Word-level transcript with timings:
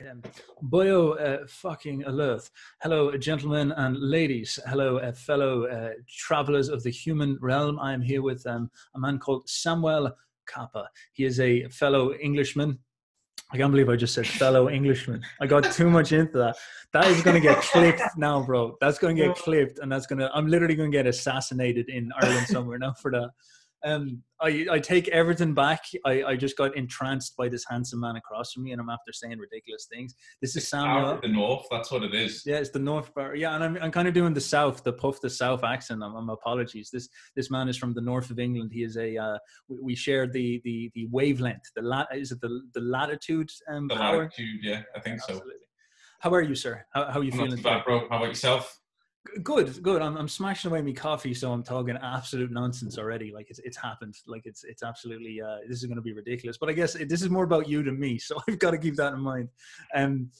Um, 0.00 0.22
Boyo 0.62 1.20
uh, 1.20 1.46
fucking 1.46 2.04
alert. 2.04 2.48
Hello, 2.82 3.16
gentlemen 3.16 3.72
and 3.72 3.96
ladies. 3.98 4.58
Hello, 4.66 4.98
uh, 4.98 5.12
fellow 5.12 5.64
uh, 5.64 5.90
travelers 6.08 6.68
of 6.68 6.82
the 6.82 6.90
human 6.90 7.38
realm. 7.40 7.78
I 7.80 7.92
am 7.92 8.02
here 8.02 8.22
with 8.22 8.46
um, 8.46 8.70
a 8.94 8.98
man 8.98 9.18
called 9.18 9.48
Samuel 9.48 10.12
Capper. 10.46 10.86
He 11.12 11.24
is 11.24 11.40
a 11.40 11.68
fellow 11.68 12.14
Englishman. 12.14 12.78
I 13.50 13.56
can't 13.56 13.72
believe 13.72 13.88
I 13.88 13.96
just 13.96 14.14
said 14.14 14.26
fellow 14.26 14.68
Englishman. 14.68 15.22
I 15.40 15.46
got 15.46 15.64
too 15.72 15.88
much 15.88 16.12
into 16.12 16.36
that. 16.38 16.56
That 16.92 17.06
is 17.06 17.22
going 17.22 17.34
to 17.34 17.40
get 17.40 17.56
clipped 17.62 18.02
now, 18.16 18.42
bro. 18.42 18.76
That's 18.80 18.98
going 18.98 19.16
to 19.16 19.26
get 19.26 19.36
clipped, 19.36 19.78
and 19.78 19.90
that's 19.90 20.06
going 20.06 20.18
to. 20.18 20.30
I'm 20.34 20.46
literally 20.46 20.74
going 20.74 20.92
to 20.92 20.96
get 20.96 21.06
assassinated 21.06 21.88
in 21.88 22.12
Ireland 22.20 22.46
somewhere 22.46 22.78
now 22.78 22.92
for 22.92 23.10
that. 23.12 23.30
Um, 23.84 24.22
I, 24.40 24.66
I 24.70 24.78
take 24.78 25.08
everything 25.08 25.54
back. 25.54 25.80
I, 26.04 26.22
I 26.22 26.36
just 26.36 26.56
got 26.56 26.76
entranced 26.76 27.36
by 27.36 27.48
this 27.48 27.64
handsome 27.68 28.00
man 28.00 28.16
across 28.16 28.52
from 28.52 28.64
me, 28.64 28.72
and 28.72 28.80
I'm 28.80 28.88
after 28.90 29.12
saying 29.12 29.38
ridiculous 29.38 29.86
things. 29.92 30.14
This 30.40 30.56
is 30.56 30.68
Samuel. 30.68 31.18
the 31.22 31.28
north. 31.28 31.66
That's 31.70 31.90
what 31.90 32.02
it 32.02 32.14
is. 32.14 32.42
Yeah, 32.46 32.56
it's 32.56 32.70
the 32.70 32.78
north 32.78 33.12
bar. 33.14 33.34
Yeah, 33.34 33.54
and 33.54 33.62
I'm, 33.64 33.78
I'm 33.82 33.90
kind 33.90 34.08
of 34.08 34.14
doing 34.14 34.34
the 34.34 34.40
south, 34.40 34.82
the 34.84 34.92
puff 34.92 35.20
the 35.20 35.30
south 35.30 35.64
accent. 35.64 36.02
I'm, 36.02 36.14
I'm 36.14 36.28
apologies. 36.30 36.90
This 36.92 37.08
this 37.36 37.50
man 37.50 37.68
is 37.68 37.76
from 37.76 37.94
the 37.94 38.00
north 38.00 38.30
of 38.30 38.38
England. 38.38 38.70
He 38.72 38.82
is 38.82 38.96
a. 38.96 39.16
Uh, 39.16 39.38
we, 39.68 39.78
we 39.82 39.94
share 39.94 40.26
the 40.26 40.60
the 40.64 40.90
the 40.94 41.06
wavelength. 41.10 41.70
The 41.76 41.82
lat 41.82 42.08
is 42.14 42.32
it 42.32 42.40
the 42.40 42.60
the 42.74 42.80
latitude 42.80 43.50
um, 43.72 43.88
the 43.88 43.96
power? 43.96 44.18
latitude. 44.24 44.60
Yeah, 44.62 44.82
I 44.96 45.00
think 45.00 45.16
Yeah, 45.20 45.26
so. 45.26 45.32
absolutely. 45.34 45.54
How 46.20 46.34
are 46.34 46.42
you, 46.42 46.54
sir? 46.56 46.84
How, 46.92 47.12
how 47.12 47.20
are 47.20 47.24
you 47.24 47.30
I'm 47.32 47.38
not 47.38 47.44
feeling? 47.44 47.56
too 47.58 47.62
bad, 47.62 47.84
bro. 47.84 48.00
How 48.10 48.16
about 48.16 48.28
yourself? 48.28 48.76
Good, 49.42 49.82
good. 49.82 50.00
I'm, 50.00 50.16
I'm 50.16 50.28
smashing 50.28 50.70
away 50.70 50.80
my 50.80 50.92
coffee, 50.92 51.34
so 51.34 51.52
I'm 51.52 51.62
talking 51.62 51.96
absolute 52.02 52.50
nonsense 52.50 52.98
already. 52.98 53.30
Like 53.32 53.50
it's 53.50 53.58
it's 53.60 53.76
happened. 53.76 54.14
Like 54.26 54.42
it's 54.46 54.64
it's 54.64 54.82
absolutely. 54.82 55.40
Uh, 55.40 55.58
this 55.68 55.78
is 55.78 55.84
going 55.84 55.96
to 55.96 56.02
be 56.02 56.12
ridiculous. 56.12 56.56
But 56.56 56.70
I 56.70 56.72
guess 56.72 56.94
it, 56.94 57.08
this 57.08 57.22
is 57.22 57.28
more 57.28 57.44
about 57.44 57.68
you 57.68 57.82
than 57.82 57.98
me, 57.98 58.18
so 58.18 58.38
I've 58.48 58.58
got 58.58 58.70
to 58.72 58.78
keep 58.78 58.96
that 58.96 59.12
in 59.12 59.20
mind. 59.20 59.48
Um, 59.94 60.30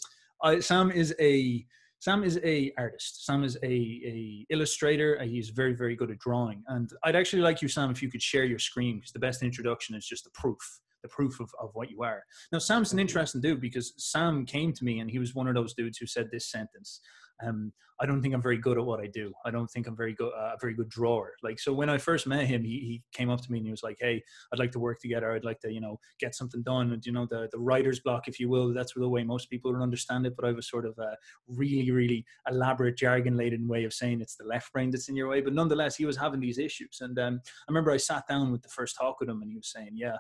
I, 0.42 0.60
Sam 0.60 0.91
is 0.91 1.14
a 1.20 1.66
Sam 2.01 2.24
is 2.24 2.41
a 2.45 2.73
artist. 2.78 3.27
Sam 3.27 3.45
is 3.45 3.57
a 3.62 3.66
a 3.66 4.46
illustrator. 4.51 5.18
Uh, 5.20 5.24
He's 5.24 5.51
very 5.51 5.74
very 5.74 5.95
good 5.95 6.10
at 6.10 6.18
drawing. 6.18 6.63
And 6.68 6.90
I'd 7.04 7.16
actually 7.16 7.42
like 7.42 7.60
you, 7.60 7.68
Sam, 7.68 7.90
if 7.90 8.02
you 8.02 8.10
could 8.10 8.23
share 8.23 8.45
your 8.45 8.59
screen, 8.59 8.96
because 8.96 9.13
the 9.13 9.18
best 9.18 9.42
introduction 9.42 9.96
is 9.96 10.07
just 10.07 10.24
the 10.24 10.30
proof. 10.30 10.59
The 11.02 11.09
proof 11.09 11.38
of, 11.38 11.48
of 11.60 11.70
what 11.74 11.90
you 11.90 12.02
are. 12.02 12.24
Now, 12.51 12.59
Sam's 12.59 12.92
an 12.92 12.98
interesting 12.98 13.40
dude 13.40 13.60
because 13.60 13.95
Sam 13.98 14.45
came 14.45 14.73
to 14.73 14.85
me 14.85 14.98
and 14.98 15.09
he 15.09 15.20
was 15.20 15.32
one 15.32 15.46
of 15.46 15.54
those 15.54 15.73
dudes 15.74 15.96
who 15.98 16.07
said 16.07 16.29
this 16.32 16.51
sentence 16.51 17.01
um, 17.45 17.73
I 18.01 18.07
don't 18.07 18.23
think 18.23 18.33
I'm 18.33 18.43
very 18.43 18.59
good 18.59 18.79
at 18.79 18.85
what 18.85 19.01
I 19.01 19.07
do. 19.07 19.33
I 19.45 19.51
don't 19.51 19.69
think 19.69 19.89
I'm 19.89 19.97
very 19.97 20.15
good, 20.15 20.33
uh, 20.33 20.53
a 20.55 20.57
very 20.61 20.75
good 20.75 20.89
drawer. 20.89 21.33
Like, 21.43 21.59
so 21.59 21.73
when 21.73 21.91
I 21.91 21.99
first 21.99 22.29
met 22.29 22.47
him, 22.47 22.63
he, 22.63 22.79
he 22.79 23.03
came 23.13 23.29
up 23.29 23.41
to 23.41 23.51
me 23.51 23.59
and 23.59 23.67
he 23.67 23.73
was 23.73 23.83
like, 23.83 23.97
Hey, 24.01 24.23
I'd 24.53 24.59
like 24.59 24.71
to 24.73 24.79
work 24.79 25.01
together. 25.01 25.33
I'd 25.33 25.45
like 25.45 25.59
to, 25.61 25.73
you 25.73 25.81
know, 25.81 25.99
get 26.21 26.35
something 26.35 26.63
done. 26.63 26.93
And, 26.93 27.05
you 27.05 27.13
know, 27.13 27.27
the, 27.27 27.49
the 27.51 27.59
writer's 27.59 27.99
block, 28.01 28.29
if 28.29 28.39
you 28.39 28.49
will, 28.49 28.73
that's 28.73 28.93
the 28.95 29.09
way 29.09 29.25
most 29.25 29.51
people 29.51 29.73
would 29.73 29.83
understand 29.83 30.27
it. 30.27 30.37
But 30.37 30.45
I 30.45 30.49
have 30.49 30.59
a 30.59 30.63
sort 30.63 30.87
of 30.87 30.97
a 30.99 31.16
really, 31.49 31.91
really 31.91 32.25
elaborate 32.49 32.97
jargon 32.97 33.37
laden 33.37 33.66
way 33.66 33.85
of 33.85 33.93
saying 33.93 34.21
it's 34.21 34.37
the 34.37 34.45
left 34.45 34.73
brain 34.73 34.91
that's 34.91 35.09
in 35.09 35.16
your 35.16 35.29
way. 35.29 35.41
But 35.41 35.55
nonetheless, 35.55 35.97
he 35.97 36.05
was 36.05 36.16
having 36.16 36.41
these 36.41 36.59
issues. 36.59 36.99
And 37.01 37.19
um, 37.19 37.41
I 37.45 37.73
remember 37.73 37.91
I 37.91 37.97
sat 37.97 38.29
down 38.29 38.53
with 38.53 38.63
the 38.63 38.69
first 38.69 38.97
talk 38.97 39.19
with 39.19 39.29
him 39.29 39.43
and 39.43 39.51
he 39.51 39.57
was 39.57 39.73
saying, 39.73 39.91
yeah, 39.95 40.19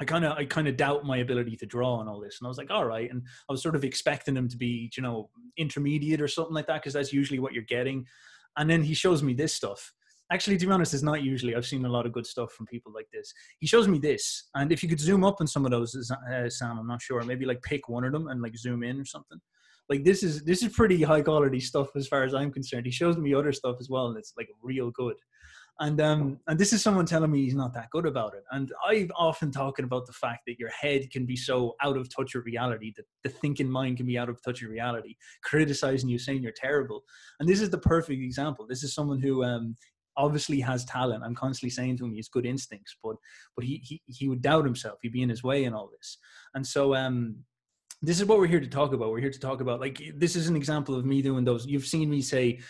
I 0.00 0.04
kind 0.04 0.24
of 0.24 0.32
I 0.32 0.44
kind 0.44 0.68
of 0.68 0.76
doubt 0.76 1.06
my 1.06 1.18
ability 1.18 1.56
to 1.56 1.66
draw 1.66 2.00
and 2.00 2.08
all 2.08 2.20
this, 2.20 2.38
and 2.40 2.46
I 2.46 2.48
was 2.48 2.58
like, 2.58 2.70
all 2.70 2.84
right, 2.84 3.10
and 3.10 3.22
I 3.48 3.52
was 3.52 3.62
sort 3.62 3.76
of 3.76 3.84
expecting 3.84 4.36
him 4.36 4.48
to 4.48 4.56
be, 4.56 4.90
you 4.96 5.02
know, 5.02 5.30
intermediate 5.56 6.20
or 6.20 6.28
something 6.28 6.54
like 6.54 6.66
that, 6.66 6.82
because 6.82 6.92
that's 6.92 7.12
usually 7.12 7.38
what 7.38 7.54
you're 7.54 7.62
getting. 7.64 8.06
And 8.56 8.68
then 8.68 8.82
he 8.82 8.94
shows 8.94 9.22
me 9.22 9.34
this 9.34 9.54
stuff. 9.54 9.92
Actually, 10.30 10.58
to 10.58 10.66
be 10.66 10.72
honest, 10.72 10.92
it's 10.92 11.02
not 11.02 11.22
usually. 11.22 11.54
I've 11.54 11.66
seen 11.66 11.84
a 11.84 11.88
lot 11.88 12.04
of 12.04 12.12
good 12.12 12.26
stuff 12.26 12.52
from 12.52 12.66
people 12.66 12.92
like 12.92 13.06
this. 13.12 13.32
He 13.58 13.66
shows 13.66 13.88
me 13.88 13.98
this, 13.98 14.48
and 14.54 14.70
if 14.70 14.82
you 14.82 14.88
could 14.88 15.00
zoom 15.00 15.24
up 15.24 15.36
on 15.40 15.46
some 15.46 15.64
of 15.64 15.70
those, 15.70 15.94
uh, 16.10 16.50
Sam, 16.50 16.78
I'm 16.78 16.86
not 16.86 17.00
sure. 17.00 17.22
Maybe 17.22 17.46
like 17.46 17.62
pick 17.62 17.88
one 17.88 18.04
of 18.04 18.12
them 18.12 18.28
and 18.28 18.42
like 18.42 18.56
zoom 18.56 18.82
in 18.82 19.00
or 19.00 19.04
something. 19.04 19.38
Like 19.88 20.04
this 20.04 20.22
is 20.22 20.44
this 20.44 20.62
is 20.62 20.72
pretty 20.72 21.02
high 21.02 21.22
quality 21.22 21.60
stuff 21.60 21.88
as 21.96 22.08
far 22.08 22.24
as 22.24 22.34
I'm 22.34 22.52
concerned. 22.52 22.86
He 22.86 22.92
shows 22.92 23.16
me 23.16 23.32
other 23.32 23.52
stuff 23.52 23.76
as 23.80 23.88
well, 23.88 24.08
and 24.08 24.18
it's 24.18 24.34
like 24.36 24.48
real 24.62 24.90
good 24.90 25.16
and 25.80 26.00
um 26.00 26.40
and 26.46 26.58
this 26.58 26.72
is 26.72 26.82
someone 26.82 27.04
telling 27.04 27.30
me 27.30 27.42
he's 27.42 27.54
not 27.54 27.74
that 27.74 27.90
good 27.90 28.06
about 28.06 28.34
it. 28.34 28.44
And 28.50 28.72
i've 28.86 29.10
often 29.16 29.50
talking 29.50 29.84
about 29.84 30.06
the 30.06 30.12
fact 30.12 30.42
that 30.46 30.58
your 30.58 30.70
head 30.70 31.10
can 31.10 31.26
be 31.26 31.36
so 31.36 31.76
out 31.82 31.96
of 31.96 32.14
touch 32.14 32.34
with 32.34 32.46
reality 32.46 32.92
that 32.96 33.04
the 33.22 33.28
thinking 33.28 33.70
mind 33.70 33.98
can 33.98 34.06
be 34.06 34.18
out 34.18 34.28
of 34.28 34.40
touch 34.42 34.62
with 34.62 34.70
reality 34.70 35.16
criticizing 35.42 36.08
you 36.08 36.18
saying 36.18 36.42
you're 36.42 36.52
terrible. 36.52 37.02
And 37.40 37.48
this 37.48 37.60
is 37.60 37.70
the 37.70 37.78
perfect 37.78 38.22
example. 38.22 38.66
This 38.66 38.82
is 38.82 38.94
someone 38.94 39.20
who 39.20 39.44
um 39.44 39.76
obviously 40.16 40.60
has 40.60 40.86
talent. 40.86 41.22
I'm 41.22 41.34
constantly 41.34 41.70
saying 41.70 41.98
to 41.98 42.06
him 42.06 42.12
he 42.12 42.18
has 42.18 42.28
good 42.28 42.46
instincts 42.46 42.96
but 43.02 43.16
but 43.54 43.64
he 43.64 43.82
he, 43.84 44.02
he 44.06 44.28
would 44.28 44.42
doubt 44.42 44.64
himself. 44.64 44.98
He'd 45.02 45.12
be 45.12 45.22
in 45.22 45.28
his 45.28 45.42
way 45.42 45.64
and 45.64 45.74
all 45.74 45.90
this. 45.90 46.18
And 46.54 46.66
so 46.66 46.94
um 46.94 47.36
this 48.02 48.20
is 48.20 48.26
what 48.26 48.38
we're 48.38 48.46
here 48.46 48.60
to 48.60 48.68
talk 48.68 48.92
about. 48.92 49.10
We're 49.10 49.20
here 49.20 49.30
to 49.30 49.40
talk 49.40 49.60
about 49.60 49.80
like 49.80 50.00
this 50.16 50.36
is 50.36 50.48
an 50.48 50.56
example 50.56 50.94
of 50.94 51.04
me 51.04 51.22
doing 51.22 51.44
those. 51.44 51.66
You've 51.66 51.86
seen 51.86 52.10
me 52.10 52.22
say 52.22 52.60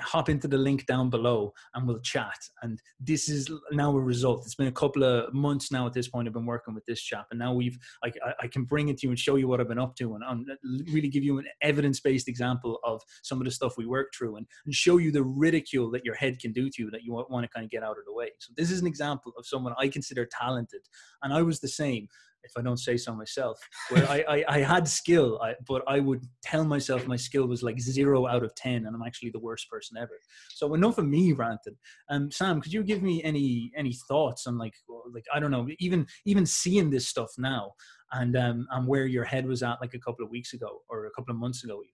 hop 0.00 0.28
into 0.28 0.48
the 0.48 0.58
link 0.58 0.86
down 0.86 1.10
below 1.10 1.52
and 1.74 1.86
we'll 1.86 2.00
chat. 2.00 2.38
And 2.62 2.80
this 3.00 3.28
is 3.28 3.50
now 3.72 3.96
a 3.96 4.00
result. 4.00 4.42
It's 4.44 4.54
been 4.54 4.66
a 4.66 4.72
couple 4.72 5.04
of 5.04 5.32
months 5.32 5.70
now 5.72 5.86
at 5.86 5.92
this 5.92 6.08
point. 6.08 6.28
I've 6.28 6.34
been 6.34 6.46
working 6.46 6.74
with 6.74 6.84
this 6.86 7.00
chap, 7.00 7.26
and 7.30 7.38
now 7.38 7.52
we've 7.52 7.78
I, 8.04 8.12
I- 8.40 8.48
can 8.48 8.64
bring 8.64 8.88
it 8.88 8.98
to 8.98 9.06
you 9.06 9.10
and 9.10 9.18
show 9.18 9.36
you 9.36 9.48
what 9.48 9.60
I've 9.60 9.68
been 9.68 9.78
up 9.78 9.96
to, 9.96 10.14
and, 10.14 10.48
really 10.92 11.08
give 11.08 11.24
you 11.24 11.38
an 11.38 11.46
evidence-based 11.62 12.28
example 12.28 12.78
of 12.84 13.02
some 13.22 13.38
of 13.40 13.44
the 13.44 13.50
stuff 13.50 13.76
we 13.76 13.86
work 13.86 14.12
through, 14.16 14.36
and, 14.36 14.46
and 14.64 14.74
show 14.74 14.98
you 14.98 15.10
the 15.10 15.22
ridicule 15.22 15.90
that 15.90 16.04
your 16.04 16.14
head 16.14 16.38
can 16.38 16.52
do 16.52 16.70
to 16.70 16.82
you 16.82 16.90
that 16.90 17.02
you 17.02 17.12
want 17.12 17.44
to 17.44 17.48
kind 17.48 17.64
of 17.64 17.70
get 17.70 17.82
out 17.82 17.98
of 17.98 18.04
the 18.06 18.12
way. 18.12 18.30
So 18.38 18.52
this 18.56 18.70
is 18.70 18.80
an 18.80 18.86
example 18.86 19.32
of 19.38 19.46
someone 19.46 19.74
I 19.78 19.88
consider 19.88 20.26
talented, 20.26 20.82
and 21.22 21.32
I 21.32 21.42
was 21.42 21.60
the 21.60 21.68
same 21.68 22.08
if 22.46 22.52
I 22.56 22.62
don't 22.62 22.78
say 22.78 22.96
so 22.96 23.14
myself, 23.14 23.58
where 23.90 24.08
I, 24.08 24.24
I, 24.28 24.44
I 24.48 24.58
had 24.60 24.88
skill, 24.88 25.40
I, 25.42 25.54
but 25.66 25.82
I 25.86 26.00
would 26.00 26.24
tell 26.42 26.64
myself 26.64 27.06
my 27.06 27.16
skill 27.16 27.46
was 27.46 27.62
like 27.62 27.78
zero 27.80 28.26
out 28.26 28.42
of 28.42 28.54
10 28.54 28.86
and 28.86 28.94
I'm 28.94 29.02
actually 29.02 29.30
the 29.30 29.40
worst 29.40 29.68
person 29.70 29.96
ever. 29.96 30.18
So 30.54 30.74
enough 30.74 30.98
of 30.98 31.06
me 31.06 31.32
ranted. 31.32 31.76
Um, 32.08 32.30
Sam, 32.30 32.60
could 32.60 32.72
you 32.72 32.82
give 32.82 33.02
me 33.02 33.22
any, 33.22 33.72
any 33.76 33.92
thoughts 34.08 34.46
on 34.46 34.58
like, 34.58 34.74
like, 35.12 35.24
I 35.34 35.40
don't 35.40 35.50
know, 35.50 35.68
even, 35.78 36.06
even 36.24 36.46
seeing 36.46 36.90
this 36.90 37.08
stuff 37.08 37.30
now 37.38 37.72
and, 38.12 38.36
um, 38.36 38.66
and 38.70 38.86
where 38.86 39.06
your 39.06 39.24
head 39.24 39.46
was 39.46 39.62
at 39.62 39.80
like 39.80 39.94
a 39.94 39.98
couple 39.98 40.24
of 40.24 40.30
weeks 40.30 40.52
ago 40.54 40.82
or 40.88 41.06
a 41.06 41.10
couple 41.10 41.34
of 41.34 41.40
months 41.40 41.64
ago 41.64 41.74
even? 41.82 41.92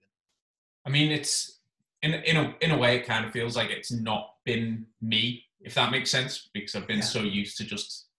I 0.85 0.89
mean, 0.89 1.11
it's 1.11 1.61
in 2.01 2.13
in 2.13 2.35
a 2.35 2.53
in 2.61 2.71
a 2.71 2.77
way, 2.77 2.97
it 2.97 3.05
kind 3.05 3.25
of 3.25 3.31
feels 3.31 3.55
like 3.55 3.69
it's 3.69 3.91
not 3.91 4.33
been 4.45 4.85
me, 5.01 5.45
if 5.61 5.73
that 5.75 5.91
makes 5.91 6.11
sense, 6.11 6.49
because 6.53 6.75
I've 6.75 6.87
been 6.87 6.97
Yeah. 6.97 7.03
so 7.03 7.21
used 7.21 7.57
to 7.57 7.63
just 7.63 8.09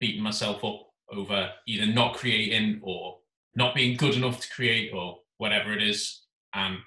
beating 0.00 0.22
myself 0.22 0.64
up 0.64 0.89
over 1.12 1.50
either 1.66 1.86
not 1.86 2.14
creating 2.14 2.80
or 2.82 3.18
not 3.54 3.74
being 3.74 3.96
good 3.96 4.14
enough 4.14 4.40
to 4.40 4.50
create 4.50 4.92
or 4.94 5.18
whatever 5.38 5.72
it 5.72 5.82
is. 5.82 6.22
And 6.54 6.78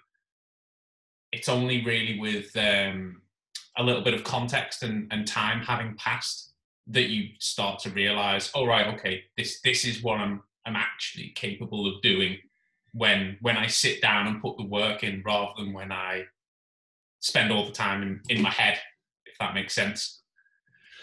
it's 1.31 1.49
only 1.49 1.83
really 1.83 2.19
with 2.19 2.55
um, 2.55 3.21
a 3.77 3.83
little 3.83 4.03
bit 4.03 4.13
of 4.13 4.23
context 4.23 4.83
and, 4.83 5.11
and 5.11 5.27
time 5.27 5.61
having 5.61 5.95
passed 5.95 6.53
that 6.87 7.09
you 7.09 7.29
start 7.39 7.79
to 7.79 7.89
realize, 7.89 8.51
oh 8.55 8.65
right, 8.65 8.93
okay, 8.93 9.23
this 9.37 9.61
this 9.61 9.85
is 9.85 10.03
what 10.03 10.19
I'm 10.19 10.43
I'm 10.65 10.75
actually 10.75 11.29
capable 11.35 11.87
of 11.87 12.01
doing 12.01 12.37
when 12.93 13.37
when 13.41 13.57
I 13.57 13.67
sit 13.67 14.01
down 14.01 14.27
and 14.27 14.41
put 14.41 14.57
the 14.57 14.65
work 14.65 15.03
in 15.03 15.23
rather 15.25 15.51
than 15.57 15.73
when 15.73 15.91
I 15.91 16.25
spend 17.21 17.51
all 17.51 17.65
the 17.65 17.71
time 17.71 18.03
in, 18.03 18.21
in 18.29 18.41
my 18.41 18.49
head, 18.49 18.77
if 19.25 19.37
that 19.39 19.53
makes 19.53 19.73
sense. 19.73 20.22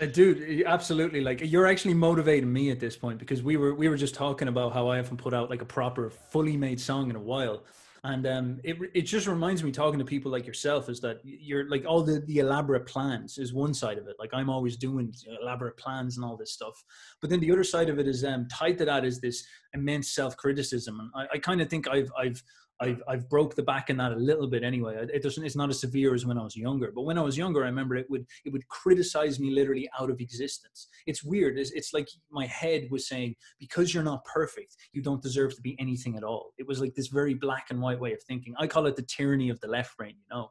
Uh, 0.01 0.07
dude 0.07 0.63
absolutely 0.67 1.21
like 1.21 1.41
you're 1.43 1.67
actually 1.67 1.93
motivating 1.93 2.51
me 2.51 2.71
at 2.71 2.81
this 2.81 2.97
point 2.97 3.19
because 3.19 3.43
we 3.43 3.59
were 3.59 3.75
we 3.75 3.87
were 3.87 3.99
just 3.99 4.15
talking 4.15 4.49
about 4.49 4.73
how 4.73 4.89
i 4.89 4.97
haven't 4.97 5.19
put 5.19 5.35
out 5.35 5.51
like 5.51 5.61
a 5.61 5.67
proper 5.67 6.09
fully 6.09 6.57
made 6.57 6.81
song 6.81 7.11
in 7.11 7.17
a 7.17 7.21
while. 7.21 7.65
And 8.03 8.27
um 8.27 8.61
it, 8.65 8.79
it 8.95 9.03
just 9.03 9.27
reminds 9.27 9.63
me 9.63 9.71
talking 9.71 9.99
to 9.99 10.07
people 10.07 10.33
like 10.33 10.47
yourself 10.47 10.89
is 10.89 11.01
that 11.01 11.19
you're 11.23 11.69
like 11.69 11.85
all 11.87 12.03
the 12.03 12.21
the 12.21 12.39
elaborate 12.39 12.87
plans 12.87 13.37
is 13.37 13.53
one 13.53 13.75
side 13.75 13.99
of 13.99 14.07
it. 14.07 14.17
Like 14.19 14.31
i'm 14.33 14.49
always 14.49 14.79
doing 14.79 15.13
elaborate 15.43 15.77
plans 15.77 16.17
and 16.17 16.25
all 16.25 16.37
this 16.37 16.53
stuff. 16.53 16.83
But 17.21 17.29
then 17.29 17.41
the 17.41 17.53
other 17.53 17.65
side 17.65 17.91
of 17.91 17.99
it 17.99 18.09
is 18.09 18.25
um 18.25 18.49
tied 18.49 18.79
to 18.79 18.87
that 18.87 19.05
is 19.05 19.21
this 19.21 19.45
immense 19.75 20.09
self-criticism. 20.15 20.99
And 20.99 21.11
i, 21.15 21.35
I 21.35 21.39
kind 21.39 21.61
of 21.61 21.69
think 21.69 21.89
i've 21.89 22.11
i've 22.19 22.43
I've, 22.81 23.03
I've 23.07 23.29
broke 23.29 23.55
the 23.55 23.63
back 23.63 23.91
in 23.91 23.99
that 23.99 24.13
a 24.13 24.17
little 24.17 24.47
bit 24.47 24.63
anyway. 24.63 25.07
It 25.13 25.23
doesn't. 25.23 25.45
It's 25.45 25.57
not 25.57 25.69
as 25.69 25.81
severe 25.81 26.15
as 26.15 26.25
when 26.25 26.39
I 26.39 26.43
was 26.43 26.57
younger. 26.57 26.93
But 26.95 27.03
when 27.03 27.19
I 27.19 27.23
was 27.23 27.37
younger, 27.37 27.63
I 27.63 27.67
remember 27.67 27.97
it 27.97 28.09
would 28.09 28.27
it 28.45 28.53
would 28.53 28.67
criticize 28.69 29.39
me 29.39 29.51
literally 29.51 29.89
out 29.99 30.11
of 30.11 30.21
existence. 30.21 30.89
It's 31.07 31.23
weird. 31.23 31.59
It's, 31.59 31.73
it's 31.73 31.93
like 31.93 32.09
my 32.31 32.47
head 32.47 32.89
was 32.91 33.07
saying 33.07 33.37
because 33.59 33.93
you're 33.93 34.03
not 34.03 34.25
perfect, 34.25 34.77
you 34.93 35.03
don't 35.03 35.23
deserve 35.23 35.55
to 35.57 35.63
be 35.63 35.77
anything 35.79 36.17
at 36.17 36.25
all. 36.25 36.53
It 36.59 36.67
was 36.67 36.81
like 36.81 36.95
this 36.95 37.09
very 37.09 37.35
black 37.35 37.67
and 37.71 37.81
white 37.81 38.01
way 38.01 38.13
of 38.13 38.23
thinking. 38.23 38.55
I 38.59 38.67
call 38.67 38.87
it 38.87 38.97
the 38.97 39.03
tyranny 39.03 39.51
of 39.51 39.61
the 39.61 39.69
left 39.69 39.97
brain, 39.97 40.17
you 40.17 40.37
know. 40.37 40.51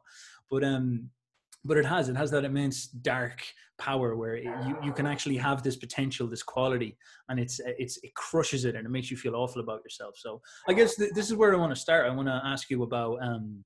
But 0.50 0.62
um, 0.64 1.10
but 1.64 1.76
it 1.76 1.84
has 1.84 2.08
it 2.08 2.16
has 2.16 2.30
that 2.30 2.44
immense 2.44 2.86
dark 2.86 3.42
power 3.80 4.14
where 4.14 4.36
it, 4.36 4.44
you, 4.66 4.76
you 4.84 4.92
can 4.92 5.06
actually 5.06 5.36
have 5.36 5.62
this 5.62 5.76
potential 5.76 6.26
this 6.28 6.42
quality 6.42 6.96
and 7.28 7.40
it's 7.40 7.60
it's 7.82 7.96
it 8.02 8.12
crushes 8.14 8.64
it 8.64 8.76
and 8.76 8.86
it 8.86 8.90
makes 8.90 9.10
you 9.10 9.16
feel 9.16 9.34
awful 9.34 9.60
about 9.60 9.80
yourself. 9.82 10.14
So 10.16 10.40
i 10.68 10.72
guess 10.72 10.94
th- 10.96 11.12
this 11.16 11.26
is 11.30 11.34
where 11.34 11.52
i 11.54 11.56
want 11.56 11.74
to 11.74 11.80
start. 11.86 12.06
I 12.06 12.14
want 12.14 12.28
to 12.28 12.40
ask 12.44 12.70
you 12.70 12.82
about 12.82 13.16
um 13.22 13.64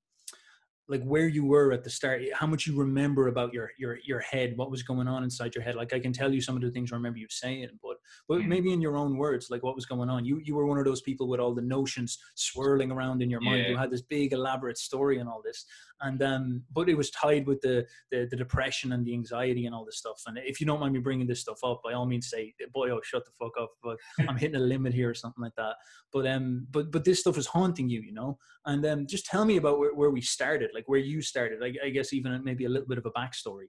like 0.89 1.03
where 1.03 1.29
you 1.29 1.45
were 1.47 1.73
at 1.73 1.83
the 1.83 1.89
start 1.91 2.21
how 2.35 2.47
much 2.47 2.67
you 2.67 2.77
remember 2.77 3.29
about 3.29 3.55
your 3.55 3.71
your 3.79 3.99
your 4.05 4.21
head 4.21 4.53
what 4.57 4.71
was 4.71 4.83
going 4.83 5.09
on 5.09 5.25
inside 5.25 5.55
your 5.55 5.65
head? 5.65 5.75
Like 5.77 5.93
i 5.95 5.99
can 5.99 6.13
tell 6.13 6.33
you 6.33 6.41
some 6.43 6.57
of 6.57 6.63
the 6.63 6.71
things 6.71 6.93
i 6.93 6.97
remember 6.97 7.19
you 7.19 7.27
saying 7.31 7.69
but 7.83 7.97
but 8.29 8.41
Mm. 8.41 8.47
maybe 8.49 8.73
in 8.73 8.81
your 8.81 8.97
own 8.97 9.17
words 9.17 9.49
like 9.51 9.63
what 9.63 9.75
was 9.75 9.87
going 9.87 10.11
on? 10.11 10.25
You 10.25 10.41
you 10.45 10.55
were 10.55 10.67
one 10.67 10.79
of 10.79 10.85
those 10.85 11.01
people 11.01 11.29
with 11.29 11.41
all 11.41 11.55
the 11.55 11.63
notions 11.63 12.19
swirling 12.35 12.91
around 12.91 13.23
in 13.23 13.31
your 13.31 13.41
mind. 13.41 13.67
You 13.71 13.77
had 13.77 13.91
this 13.91 14.03
big 14.03 14.33
elaborate 14.33 14.79
story 14.79 15.19
and 15.19 15.29
all 15.29 15.43
this 15.45 15.65
and 16.01 16.23
um 16.23 16.63
but 16.73 16.89
it 16.89 16.97
was 16.97 17.11
tied 17.11 17.47
with 17.47 17.61
the, 17.61 17.87
the 18.11 18.27
the 18.31 18.37
depression 18.37 18.93
and 18.93 19.05
the 19.07 19.13
anxiety 19.15 19.67
and 19.67 19.75
all 19.75 19.85
this 19.85 19.99
stuff 19.99 20.21
and 20.27 20.39
if 20.39 20.61
you 20.61 20.67
don't 20.67 20.81
mind 20.81 20.93
me 20.93 20.99
bringing 20.99 21.27
this 21.27 21.41
stuff 21.41 21.59
up 21.65 21.81
by 21.85 21.93
all 21.93 22.07
means 22.07 22.29
say 22.29 22.53
boy 22.73 22.91
oh 22.91 23.01
shut 23.05 23.25
the 23.25 23.31
fuck 23.39 23.53
up 23.61 23.71
but 23.83 23.97
i'm 24.29 24.37
hitting 24.43 24.57
a 24.57 24.61
limit 24.61 24.93
here 24.93 25.09
or 25.11 25.15
something 25.15 25.43
like 25.43 25.55
that 25.57 25.77
but 26.13 26.27
um 26.27 26.67
but 26.71 26.91
but 26.91 27.05
this 27.05 27.21
stuff 27.21 27.39
is 27.39 27.47
haunting 27.47 27.89
you 27.89 28.01
you 28.01 28.13
know 28.13 28.37
and 28.67 28.85
um 28.87 29.07
just 29.07 29.27
tell 29.27 29.45
me 29.45 29.57
about 29.57 29.79
where, 29.79 29.95
where 29.95 30.11
we 30.11 30.21
started 30.21 30.71
like 30.75 30.85
where 30.87 31.01
you 31.01 31.21
started 31.21 31.63
I, 31.63 31.87
I 31.87 31.91
guess 31.91 32.13
even 32.13 32.43
maybe 32.45 32.65
a 32.65 32.69
little 32.69 32.89
bit 32.89 32.99
of 32.99 33.07
a 33.07 33.11
backstory 33.11 33.69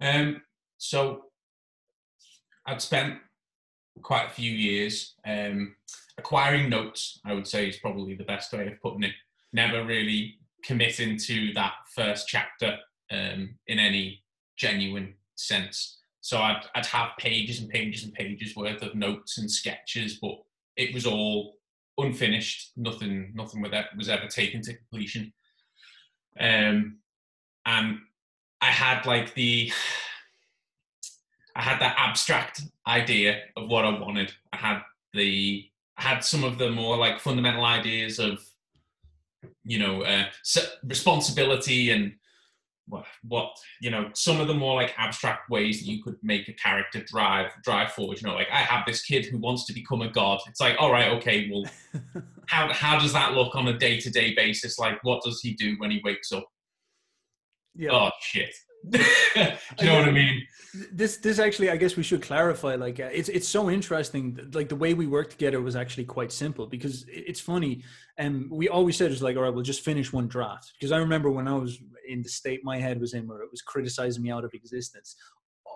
Um, 0.00 0.42
so 0.78 1.24
I'd 2.66 2.82
spent 2.82 3.14
quite 4.02 4.26
a 4.26 4.30
few 4.34 4.52
years 4.52 5.14
um, 5.26 5.76
acquiring 6.18 6.68
notes. 6.68 7.20
I 7.24 7.32
would 7.32 7.46
say 7.46 7.68
is 7.68 7.78
probably 7.78 8.14
the 8.14 8.24
best 8.24 8.52
way 8.52 8.66
of 8.66 8.80
putting 8.82 9.04
it. 9.04 9.14
Never 9.52 9.84
really 9.84 10.38
committing 10.64 11.16
to 11.16 11.52
that 11.54 11.74
first 11.94 12.28
chapter 12.28 12.76
um, 13.10 13.56
in 13.68 13.78
any 13.78 14.22
genuine 14.58 15.14
sense. 15.36 15.98
So 16.20 16.38
I'd, 16.38 16.62
I'd 16.74 16.86
have 16.86 17.10
pages 17.18 17.60
and 17.60 17.70
pages 17.70 18.02
and 18.04 18.12
pages 18.12 18.56
worth 18.56 18.82
of 18.82 18.94
notes 18.94 19.38
and 19.38 19.50
sketches, 19.50 20.18
but 20.20 20.38
it 20.76 20.92
was 20.92 21.06
all 21.06 21.55
unfinished. 21.98 22.72
Nothing, 22.76 23.32
nothing 23.34 23.60
with 23.62 23.72
that 23.72 23.96
was 23.96 24.08
ever 24.08 24.26
taken 24.26 24.62
to 24.62 24.76
completion. 24.76 25.32
Um, 26.38 26.98
and 27.64 27.98
I 28.60 28.66
had 28.66 29.06
like 29.06 29.34
the 29.34 29.70
I 31.54 31.62
had 31.62 31.80
that 31.80 31.96
abstract 31.98 32.62
idea 32.86 33.40
of 33.56 33.68
what 33.68 33.86
I 33.86 33.98
wanted. 33.98 34.32
I 34.52 34.56
had 34.58 34.82
the 35.14 35.64
I 35.96 36.02
had 36.02 36.24
some 36.24 36.44
of 36.44 36.58
the 36.58 36.70
more 36.70 36.96
like 36.96 37.18
fundamental 37.18 37.64
ideas 37.64 38.18
of 38.18 38.44
you 39.64 39.78
know 39.78 40.02
uh, 40.02 40.26
responsibility 40.84 41.90
and 41.90 42.12
what 42.88 43.04
what 43.24 43.50
you 43.80 43.90
know 43.90 44.10
some 44.14 44.40
of 44.40 44.46
the 44.46 44.54
more 44.54 44.74
like 44.74 44.94
abstract 44.96 45.50
ways 45.50 45.80
that 45.80 45.86
you 45.86 46.02
could 46.02 46.16
make 46.22 46.48
a 46.48 46.52
character 46.52 47.02
drive 47.04 47.50
drive 47.62 47.92
forward. 47.92 48.20
You 48.20 48.28
know, 48.28 48.34
like 48.34 48.50
I 48.52 48.58
have 48.58 48.86
this 48.86 49.02
kid 49.02 49.26
who 49.26 49.38
wants 49.38 49.66
to 49.66 49.72
become 49.72 50.02
a 50.02 50.10
god. 50.10 50.40
It's 50.46 50.60
like 50.60 50.76
all 50.78 50.92
right, 50.92 51.10
okay, 51.12 51.50
well, 51.50 51.64
how 52.46 52.72
how 52.72 52.98
does 52.98 53.12
that 53.12 53.34
look 53.34 53.54
on 53.56 53.68
a 53.68 53.76
day 53.76 53.98
to 54.00 54.10
day 54.10 54.34
basis? 54.34 54.78
Like, 54.78 55.02
what 55.02 55.22
does 55.24 55.40
he 55.40 55.54
do 55.54 55.74
when 55.78 55.90
he 55.90 56.00
wakes 56.04 56.32
up? 56.32 56.46
yeah 57.74 57.90
Oh 57.92 58.10
shit. 58.20 58.54
do 58.88 58.98
you 59.80 59.86
know 59.86 59.98
what 59.98 60.08
I 60.08 60.12
mean? 60.12 60.46
this 60.92 61.18
this 61.18 61.38
actually 61.38 61.70
i 61.70 61.76
guess 61.76 61.96
we 61.96 62.02
should 62.02 62.22
clarify 62.22 62.74
like 62.74 63.00
uh, 63.00 63.08
it's 63.12 63.28
it's 63.28 63.48
so 63.48 63.70
interesting 63.70 64.38
like 64.52 64.68
the 64.68 64.76
way 64.76 64.94
we 64.94 65.06
worked 65.06 65.30
together 65.30 65.60
was 65.60 65.76
actually 65.76 66.04
quite 66.04 66.32
simple 66.32 66.66
because 66.66 67.04
it's 67.08 67.40
funny 67.40 67.82
and 68.18 68.50
we 68.50 68.68
always 68.68 68.96
said 68.96 69.10
it's 69.10 69.22
like 69.22 69.36
all 69.36 69.42
right 69.42 69.54
we'll 69.54 69.62
just 69.62 69.82
finish 69.82 70.12
one 70.12 70.28
draft. 70.28 70.72
Because 70.78 70.92
i 70.92 70.98
remember 70.98 71.30
when 71.30 71.48
i 71.48 71.54
was 71.54 71.78
in 72.08 72.22
the 72.22 72.28
state 72.28 72.60
my 72.64 72.78
head 72.78 73.00
was 73.00 73.14
in 73.14 73.26
where 73.26 73.42
it 73.42 73.50
was 73.50 73.62
criticizing 73.62 74.22
me 74.22 74.30
out 74.30 74.44
of 74.44 74.52
existence 74.54 75.16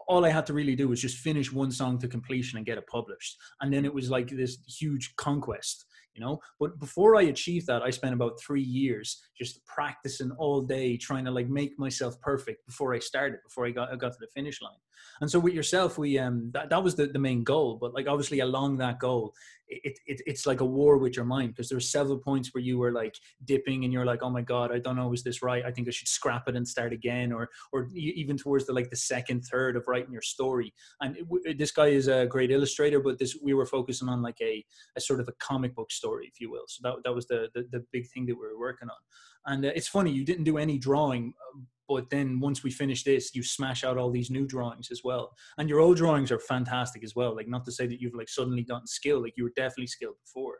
all 0.08 0.25
i 0.25 0.29
had 0.29 0.47
to 0.47 0.52
really 0.52 0.76
do 0.76 0.88
was 0.88 1.00
just 1.00 1.19
finish 1.19 1.52
one 1.52 1.70
song 1.70 1.99
to 1.99 2.08
completion 2.08 2.56
and 2.56 2.67
get 2.67 2.79
it 2.79 2.87
published. 2.87 3.37
And 3.61 3.73
then 3.73 3.85
it 3.85 3.94
was 3.94 4.11
like 4.11 4.29
this 4.29 4.58
huge 4.67 5.14
conquest 5.17 5.85
you 6.21 6.27
know? 6.27 6.41
But 6.59 6.79
before 6.79 7.17
i 7.17 7.23
achieved 7.23 7.67
that 7.67 7.83
i 7.83 7.91
spent 7.91 8.15
about 8.15 8.41
three 8.41 8.63
years 8.63 9.21
just 9.39 9.65
practicing 9.65 10.31
all 10.33 10.61
day 10.61 10.97
trying 10.97 11.25
to 11.25 11.31
like 11.31 11.49
make 11.49 11.79
myself 11.79 12.21
perfect 12.21 12.67
before 12.67 12.95
i 12.95 12.99
started 12.99 13.39
before 13.47 13.67
i 13.67 13.71
got, 13.71 13.93
I 13.93 13.97
got 13.97 14.13
to 14.13 14.19
the 14.21 14.27
finish 14.35 14.61
line. 14.61 14.73
And 15.21 15.31
so 15.31 15.39
with 15.39 15.55
yourself 15.55 15.99
we 15.99 16.19
um 16.19 16.51
that, 16.53 16.71
that 16.71 16.83
was 16.83 16.95
the, 16.95 17.07
the 17.07 17.19
main 17.19 17.43
goal 17.43 17.79
but 17.81 17.95
like 17.95 18.07
obviously 18.07 18.41
along 18.41 18.79
that 18.79 18.99
goal 18.99 19.35
it, 19.71 19.99
it 20.07 20.21
it's 20.27 20.47
like 20.47 20.61
a 20.61 20.65
war 20.65 20.99
with 20.99 21.17
your 21.17 21.25
mind 21.25 21.51
because 21.51 21.69
there 21.69 21.81
there's 21.81 21.91
several 21.91 22.19
points 22.19 22.53
where 22.53 22.63
you 22.63 22.79
were 22.79 22.93
like 22.93 23.15
dipping 23.47 23.85
and 23.85 23.93
you're 23.93 24.05
like 24.05 24.23
oh 24.23 24.29
my 24.29 24.43
god 24.43 24.71
i 24.71 24.79
don't 24.79 24.97
know 24.97 25.13
is 25.15 25.23
this 25.23 25.43
right? 25.43 25.65
I 25.65 25.71
think 25.71 25.89
i 25.89 25.91
should 25.91 26.09
scrap 26.09 26.47
it 26.47 26.57
and 26.57 26.69
start 26.69 26.93
again 26.93 27.33
or 27.33 27.49
or 27.73 27.89
even 27.95 28.37
towards 28.37 28.67
the 28.67 28.75
like 28.75 28.91
the 28.91 28.97
second 28.97 29.43
third 29.51 29.77
of 29.77 29.85
writing 29.89 30.13
your 30.13 30.23
story. 30.23 30.75
And 31.01 31.17
it, 31.45 31.59
this 31.59 31.73
guy 31.73 31.87
is 31.87 32.09
a 32.09 32.27
great 32.27 32.51
illustrator 32.51 33.01
but 33.01 33.19
this 33.19 33.37
we 33.43 33.55
were 33.55 33.67
focusing 33.67 34.09
on 34.09 34.21
like 34.23 34.41
a, 34.43 34.65
a 34.97 35.01
sort 35.01 35.21
of 35.21 35.29
a 35.29 35.33
comic 35.39 35.75
book 35.75 35.91
story 35.91 36.27
if 36.31 36.41
you 36.41 36.51
will. 36.51 36.67
So 36.69 36.81
that, 36.83 36.97
that 37.05 37.15
was 37.15 37.27
the, 37.27 37.49
the 37.55 37.67
the 37.73 37.85
big 37.93 38.07
thing 38.09 38.27
that 38.27 38.35
we 38.35 38.47
were 38.47 38.59
working 38.59 38.89
on. 38.89 39.53
And 39.53 39.65
uh, 39.65 39.73
it's 39.75 39.89
funny 39.89 40.11
you 40.13 40.25
didn't 40.25 40.45
do 40.45 40.59
any 40.59 40.77
drawing 40.79 41.33
uh, 41.55 41.61
but 41.91 42.09
then 42.09 42.39
once 42.39 42.63
we 42.63 42.71
finish 42.71 43.03
this 43.03 43.35
you 43.35 43.43
smash 43.43 43.83
out 43.83 43.99
all 43.99 44.11
these 44.13 44.31
new 44.31 44.47
drawings 44.47 44.89
as 44.93 45.01
well 45.03 45.35
and 45.59 45.69
your 45.69 45.81
old 45.81 45.97
drawings 45.97 46.31
are 46.31 46.39
fantastic 46.39 47.03
as 47.03 47.17
well 47.17 47.35
like 47.35 47.49
not 47.49 47.65
to 47.65 47.73
say 47.73 47.87
that 47.87 48.01
you've 48.01 48.15
like 48.15 48.29
suddenly 48.29 48.63
gotten 48.63 48.87
skill 48.87 49.21
like 49.21 49.35
you 49.37 49.43
were 49.45 49.53
definitely 49.57 49.87
skilled 49.89 50.15
before 50.25 50.59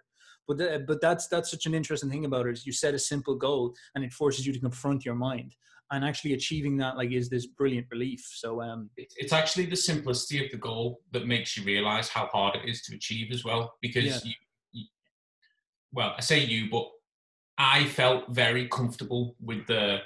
but 0.49 0.87
but 0.87 1.01
that's 1.01 1.29
that's 1.29 1.51
such 1.51 1.67
an 1.67 1.75
interesting 1.75 2.11
thing 2.11 2.25
about 2.25 2.47
it 2.47 2.53
is 2.53 2.67
you 2.67 2.73
set 2.73 2.95
a 2.95 2.99
simple 2.99 3.37
goal 3.37 3.73
and 3.95 4.05
it 4.05 4.13
forces 4.13 4.45
you 4.45 4.53
to 4.53 4.59
confront 4.59 5.05
your 5.05 5.15
mind 5.15 5.55
and 5.93 6.05
actually 6.05 6.35
achieving 6.35 6.77
that 6.77 6.97
like 6.97 7.13
is 7.13 7.29
this 7.31 7.47
brilliant 7.47 7.87
relief 7.91 8.23
so 8.35 8.61
um 8.61 8.91
It's 8.97 9.33
actually 9.33 9.67
the 9.67 9.77
simplicity 9.77 10.45
of 10.45 10.51
the 10.51 10.59
goal 10.59 11.01
that 11.13 11.27
makes 11.27 11.57
you 11.57 11.63
realize 11.65 12.09
how 12.09 12.27
hard 12.27 12.57
it 12.57 12.69
is 12.69 12.83
to 12.83 12.97
achieve 12.97 13.31
as 13.31 13.45
well. 13.45 13.75
Because 13.81 14.05
Yeah. 14.05 14.21
you, 14.25 14.35
you, 14.73 14.85
well, 15.93 16.15
I 16.17 16.21
say 16.21 16.41
you, 16.45 16.71
but 16.71 16.87
I 17.59 17.85
felt 17.85 18.31
very 18.31 18.69
comfortable 18.69 19.37
with 19.41 19.67
the 19.67 19.99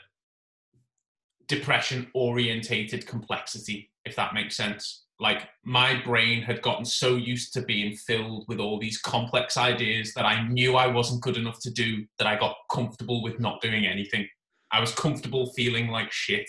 depression 1.49 2.09
orientated 2.15 3.07
complexity, 3.07 3.91
if 4.05 4.17
that 4.17 4.35
makes 4.35 4.57
sense. 4.57 5.05
Like 5.21 5.49
my 5.65 6.01
brain 6.05 6.43
had 6.43 6.63
gotten 6.63 6.85
so 6.85 7.15
used 7.15 7.53
to 7.55 7.63
being 7.63 7.95
filled 7.95 8.47
with 8.49 8.59
all 8.59 8.79
these 8.79 8.99
complex 8.99 9.57
ideas 9.57 10.13
that 10.15 10.25
I 10.25 10.47
knew 10.49 10.77
I 10.77 10.89
wasn't 10.89 11.23
good 11.23 11.37
enough 11.37 11.61
to 11.61 11.71
do 11.71 12.05
that 12.19 12.27
I 12.27 12.37
got 12.37 12.57
comfortable 12.71 13.23
with 13.23 13.39
not 13.39 13.61
doing 13.61 13.87
anything. 13.87 14.27
I 14.73 14.81
was 14.81 14.93
comfortable 14.93 15.53
feeling 15.53 15.89
like 15.89 16.11
shit 16.11 16.49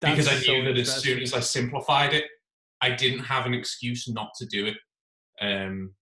because 0.00 0.26
I 0.26 0.34
that's 0.34 0.46
so 0.46 0.52
knew 0.52 0.64
that 0.64 0.76
as 0.78 1.02
soon 1.02 1.20
as 1.20 1.34
I 1.34 1.40
simplified 1.40 2.12
it, 2.14 2.24
I 2.80 2.90
didn't 2.90 3.20
have 3.20 3.46
an 3.46 3.54
excuse 3.54 4.08
not 4.08 4.30
to 4.38 4.46
do 4.46 4.66
it. 4.66 4.76
Um, 5.40 5.94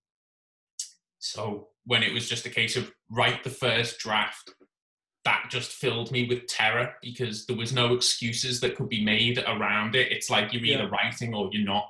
so 1.19 1.69
when 1.85 2.03
it 2.03 2.12
was 2.12 2.29
just 2.29 2.47
a 2.47 2.50
case 2.50 2.76
of 2.76 2.91
write 3.11 3.44
the 3.44 3.50
first 3.50 3.99
draft, 3.99 4.55
that 5.26 5.46
just 5.50 5.73
filled 5.73 6.11
me 6.12 6.26
with 6.28 6.46
terror 6.46 6.94
because 7.02 7.46
there 7.46 7.56
was 7.56 7.73
no 7.73 7.93
excuses 7.94 8.61
that 8.61 8.76
could 8.76 8.88
be 8.88 9.05
made 9.05 9.38
around 9.46 9.94
it. 9.96 10.11
It's 10.12 10.31
like 10.31 10.52
you're 10.52 10.64
either 10.64 10.84
Yeah. 10.84 10.88
writing 10.90 11.34
or 11.34 11.50
you're 11.52 11.64
not. 11.64 11.88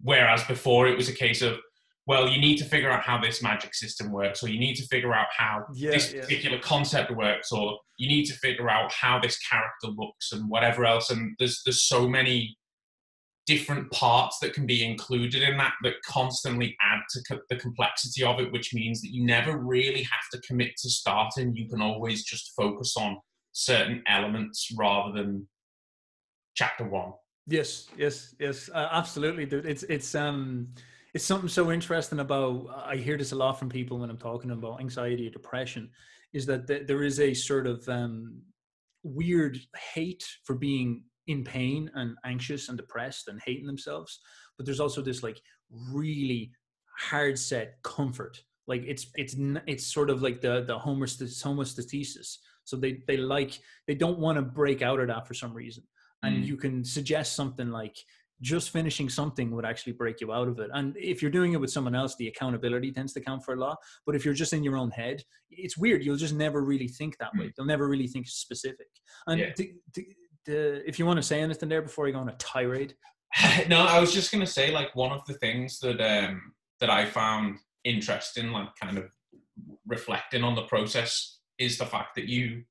Whereas 0.00 0.42
before 0.44 0.88
it 0.88 0.96
was 0.96 1.08
a 1.08 1.12
case 1.14 1.40
of, 1.40 1.58
well, 2.06 2.28
you 2.28 2.40
need 2.40 2.56
to 2.58 2.64
figure 2.64 2.90
out 2.90 3.04
how 3.04 3.18
this 3.20 3.42
magic 3.42 3.74
system 3.74 4.10
works, 4.10 4.42
or 4.42 4.48
you 4.48 4.58
need 4.58 4.74
to 4.74 4.86
figure 4.88 5.14
out 5.14 5.28
how 5.36 5.64
yeah, 5.72 5.92
this 5.92 6.12
yeah. 6.12 6.22
particular 6.22 6.58
concept 6.58 7.12
works 7.12 7.52
or 7.52 7.78
you 7.96 8.08
need 8.08 8.24
to 8.24 8.34
figure 8.34 8.68
out 8.68 8.92
how 8.92 9.20
this 9.20 9.38
character 9.38 9.86
looks 9.86 10.32
and 10.32 10.50
whatever 10.50 10.84
else 10.84 11.10
and 11.10 11.36
there's 11.38 11.62
there's 11.64 11.84
so 11.84 12.08
many 12.08 12.56
different 13.46 13.90
parts 13.90 14.38
that 14.40 14.54
can 14.54 14.66
be 14.66 14.84
included 14.84 15.42
in 15.42 15.56
that 15.56 15.72
that 15.82 15.94
constantly 16.06 16.76
add 16.80 17.00
to 17.10 17.20
co- 17.28 17.42
the 17.50 17.56
complexity 17.56 18.22
of 18.22 18.38
it 18.38 18.52
which 18.52 18.72
means 18.72 19.00
that 19.00 19.12
you 19.12 19.24
never 19.24 19.58
really 19.58 20.02
have 20.02 20.22
to 20.32 20.40
commit 20.46 20.70
to 20.76 20.88
starting 20.88 21.54
you 21.54 21.68
can 21.68 21.82
always 21.82 22.24
just 22.24 22.52
focus 22.56 22.94
on 22.96 23.16
certain 23.52 24.02
elements 24.06 24.70
rather 24.78 25.12
than 25.12 25.46
chapter 26.54 26.88
1 26.88 27.12
Yes, 27.46 27.88
yes, 27.98 28.34
yes, 28.38 28.70
uh, 28.72 28.88
absolutely. 28.92 29.44
It's 29.44 29.82
it's 29.84 30.14
um 30.14 30.68
it's 31.12 31.24
something 31.24 31.48
so 31.48 31.72
interesting 31.72 32.20
about. 32.20 32.68
I 32.86 32.96
hear 32.96 33.18
this 33.18 33.32
a 33.32 33.36
lot 33.36 33.58
from 33.58 33.68
people 33.68 33.98
when 33.98 34.10
I'm 34.10 34.18
talking 34.18 34.52
about 34.52 34.80
anxiety 34.80 35.26
or 35.26 35.30
depression, 35.30 35.90
is 36.32 36.46
that 36.46 36.68
th- 36.68 36.86
there 36.86 37.02
is 37.02 37.18
a 37.18 37.34
sort 37.34 37.66
of 37.66 37.86
um, 37.88 38.40
weird 39.02 39.58
hate 39.92 40.24
for 40.44 40.54
being 40.54 41.02
in 41.26 41.44
pain 41.44 41.90
and 41.94 42.16
anxious 42.24 42.68
and 42.68 42.76
depressed 42.78 43.28
and 43.28 43.40
hating 43.44 43.66
themselves, 43.66 44.20
but 44.56 44.66
there's 44.66 44.80
also 44.80 45.02
this 45.02 45.22
like 45.22 45.40
really 45.70 46.52
hard 46.98 47.38
set 47.38 47.82
comfort. 47.82 48.42
Like 48.66 48.82
it's 48.86 49.06
it's 49.14 49.34
it's 49.66 49.86
sort 49.86 50.10
of 50.10 50.22
like 50.22 50.40
the 50.40 50.64
the 50.66 50.78
homostasis, 50.78 51.42
homostasis. 51.42 52.36
So 52.64 52.76
they 52.76 53.02
they 53.06 53.16
like 53.16 53.58
they 53.86 53.94
don't 53.94 54.18
want 54.18 54.36
to 54.36 54.42
break 54.42 54.82
out 54.82 55.00
of 55.00 55.08
that 55.08 55.26
for 55.26 55.34
some 55.34 55.52
reason 55.54 55.84
and 56.24 56.44
Mm. 56.44 56.46
you 56.46 56.56
can 56.56 56.84
suggest 56.84 57.34
something 57.34 57.70
like 57.70 57.96
just 58.40 58.70
finishing 58.70 59.08
something 59.08 59.50
would 59.50 59.64
actually 59.64 59.92
break 59.92 60.20
you 60.20 60.32
out 60.32 60.46
of 60.46 60.60
it 60.60 60.70
and 60.72 60.96
if 60.96 61.20
you're 61.20 61.30
doing 61.32 61.52
it 61.52 61.60
with 61.60 61.70
someone 61.72 61.96
else 61.96 62.14
the 62.16 62.28
accountability 62.28 62.92
tends 62.92 63.12
to 63.12 63.20
count 63.20 63.44
for 63.44 63.54
a 63.54 63.58
lot 63.58 63.76
but 64.06 64.14
if 64.14 64.24
you're 64.24 64.34
just 64.34 64.52
in 64.52 64.62
your 64.62 64.76
own 64.76 64.90
head 64.92 65.20
it's 65.50 65.76
weird 65.76 66.04
you'll 66.04 66.16
just 66.16 66.34
never 66.34 66.62
really 66.64 66.86
think 66.86 67.16
that 67.18 67.32
way 67.36 67.52
you'll 67.58 67.66
never 67.66 67.88
really 67.88 68.06
think 68.06 68.28
specific 68.28 68.86
and 69.26 69.40
Yeah. 69.40 69.52
the, 69.56 69.72
the, 69.94 70.06
the, 70.46 70.86
if 70.88 70.98
you 70.98 71.06
want 71.06 71.18
to 71.18 71.22
say 71.22 71.40
anything 71.40 71.68
there 71.68 71.82
before 71.82 72.06
you 72.06 72.12
go 72.12 72.20
on 72.20 72.28
a 72.28 72.36
tirade. 72.36 72.94
No, 73.68 73.80
I 73.86 73.98
was 73.98 74.12
just 74.12 74.30
gonna 74.30 74.46
say 74.46 74.70
like 74.70 74.94
one 74.94 75.10
of 75.10 75.24
the 75.24 75.32
things 75.34 75.78
that 75.80 76.00
um 76.02 76.52
that 76.80 76.90
I 76.90 77.06
found 77.06 77.58
interesting, 77.82 78.52
like 78.52 78.68
kind 78.80 78.98
of 78.98 79.10
reflecting 79.86 80.44
on 80.44 80.54
the 80.54 80.62
process, 80.62 81.38
is 81.58 81.78
the 81.78 81.86
fact 81.86 82.14
that 82.16 82.28
you 82.28 82.64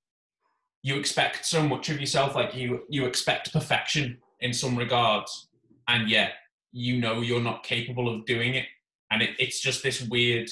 you 0.84 0.98
expect 0.98 1.46
so 1.46 1.64
much 1.64 1.90
of 1.90 2.00
yourself 2.00 2.36
like 2.36 2.54
you 2.56 2.82
you 2.90 3.06
expect 3.06 3.54
perfection 3.54 4.20
in 4.40 4.54
some 4.54 4.78
regards 4.78 5.50
and 5.88 6.10
yet 6.10 6.34
you 6.72 7.00
know 7.00 7.22
you're 7.22 7.42
not 7.42 7.64
capable 7.64 8.14
of 8.14 8.26
doing 8.26 8.54
it. 8.54 8.66
And 9.10 9.22
it, 9.22 9.32
it's 9.40 9.60
just 9.60 9.84
this 9.84 10.02
weird 10.04 10.50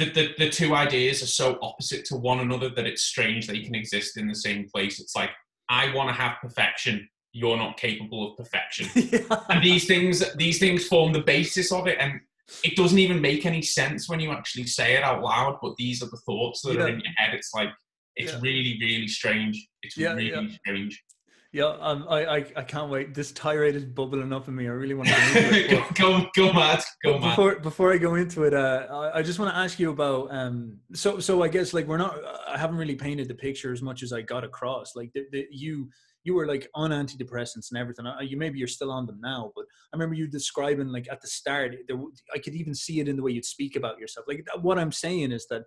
the, 0.00 0.10
the, 0.10 0.34
the 0.38 0.48
two 0.48 0.74
ideas 0.74 1.22
are 1.22 1.26
so 1.26 1.58
opposite 1.60 2.06
to 2.06 2.16
one 2.16 2.40
another 2.40 2.70
that 2.70 2.86
it's 2.86 3.02
strange 3.02 3.46
that 3.46 3.56
you 3.56 3.64
can 3.64 3.74
exist 3.74 4.16
in 4.16 4.26
the 4.26 4.34
same 4.34 4.66
place. 4.66 4.98
It's 4.98 5.14
like 5.14 5.30
i 5.70 5.92
want 5.94 6.08
to 6.08 6.14
have 6.14 6.36
perfection 6.42 7.08
you're 7.32 7.56
not 7.56 7.76
capable 7.76 8.30
of 8.30 8.36
perfection 8.36 8.88
yeah. 9.12 9.20
and 9.48 9.62
these 9.62 9.86
things 9.86 10.22
these 10.36 10.58
things 10.58 10.86
form 10.86 11.12
the 11.12 11.22
basis 11.22 11.72
of 11.72 11.86
it 11.86 11.96
and 12.00 12.20
it 12.64 12.76
doesn't 12.76 12.98
even 12.98 13.20
make 13.20 13.46
any 13.46 13.62
sense 13.62 14.08
when 14.08 14.18
you 14.18 14.32
actually 14.32 14.64
say 14.64 14.94
it 14.94 15.04
out 15.04 15.22
loud 15.22 15.58
but 15.62 15.74
these 15.76 16.02
are 16.02 16.10
the 16.10 16.20
thoughts 16.26 16.62
that 16.62 16.74
yeah. 16.74 16.82
are 16.82 16.88
in 16.88 17.00
your 17.00 17.12
head 17.16 17.34
it's 17.34 17.54
like 17.54 17.68
it's 18.16 18.32
yeah. 18.32 18.40
really 18.42 18.76
really 18.80 19.08
strange 19.08 19.68
it's 19.82 19.96
really 19.96 20.30
strange 20.64 21.02
yeah, 21.52 21.76
um, 21.80 22.06
I, 22.08 22.24
I, 22.24 22.36
I 22.56 22.62
can't 22.62 22.90
wait. 22.90 23.12
This 23.12 23.32
tirade 23.32 23.74
is 23.74 23.84
bubbling 23.84 24.32
up 24.32 24.46
in 24.46 24.54
me. 24.54 24.66
I 24.66 24.70
really 24.70 24.94
want 24.94 25.08
to 25.32 25.84
go, 25.94 26.24
go 26.36 26.52
mad, 26.52 26.80
go 27.02 27.18
mad. 27.18 27.30
Before 27.30 27.56
before 27.58 27.92
I 27.92 27.98
go 27.98 28.14
into 28.14 28.44
it, 28.44 28.54
uh, 28.54 28.86
I, 28.88 29.18
I 29.18 29.22
just 29.22 29.40
want 29.40 29.52
to 29.52 29.58
ask 29.58 29.78
you 29.80 29.90
about. 29.90 30.28
Um, 30.30 30.78
so 30.94 31.18
so 31.18 31.42
I 31.42 31.48
guess 31.48 31.74
like 31.74 31.88
we're 31.88 31.96
not. 31.96 32.16
I 32.46 32.56
haven't 32.56 32.76
really 32.76 32.94
painted 32.94 33.26
the 33.26 33.34
picture 33.34 33.72
as 33.72 33.82
much 33.82 34.04
as 34.04 34.12
I 34.12 34.22
got 34.22 34.44
across. 34.44 34.94
Like 34.94 35.10
the, 35.12 35.24
the, 35.32 35.46
you 35.50 35.88
you 36.22 36.34
were 36.34 36.46
like 36.46 36.68
on 36.76 36.90
antidepressants 36.90 37.70
and 37.72 37.78
everything. 37.78 38.06
You 38.22 38.36
maybe 38.36 38.60
you're 38.60 38.68
still 38.68 38.92
on 38.92 39.06
them 39.06 39.18
now, 39.20 39.50
but 39.56 39.64
I 39.92 39.96
remember 39.96 40.14
you 40.14 40.28
describing 40.28 40.88
like 40.88 41.08
at 41.10 41.20
the 41.20 41.26
start. 41.26 41.74
There, 41.88 41.98
I 42.32 42.38
could 42.38 42.54
even 42.54 42.76
see 42.76 43.00
it 43.00 43.08
in 43.08 43.16
the 43.16 43.22
way 43.24 43.32
you'd 43.32 43.44
speak 43.44 43.74
about 43.74 43.98
yourself. 43.98 44.26
Like 44.28 44.46
what 44.60 44.78
I'm 44.78 44.92
saying 44.92 45.32
is 45.32 45.46
that 45.50 45.62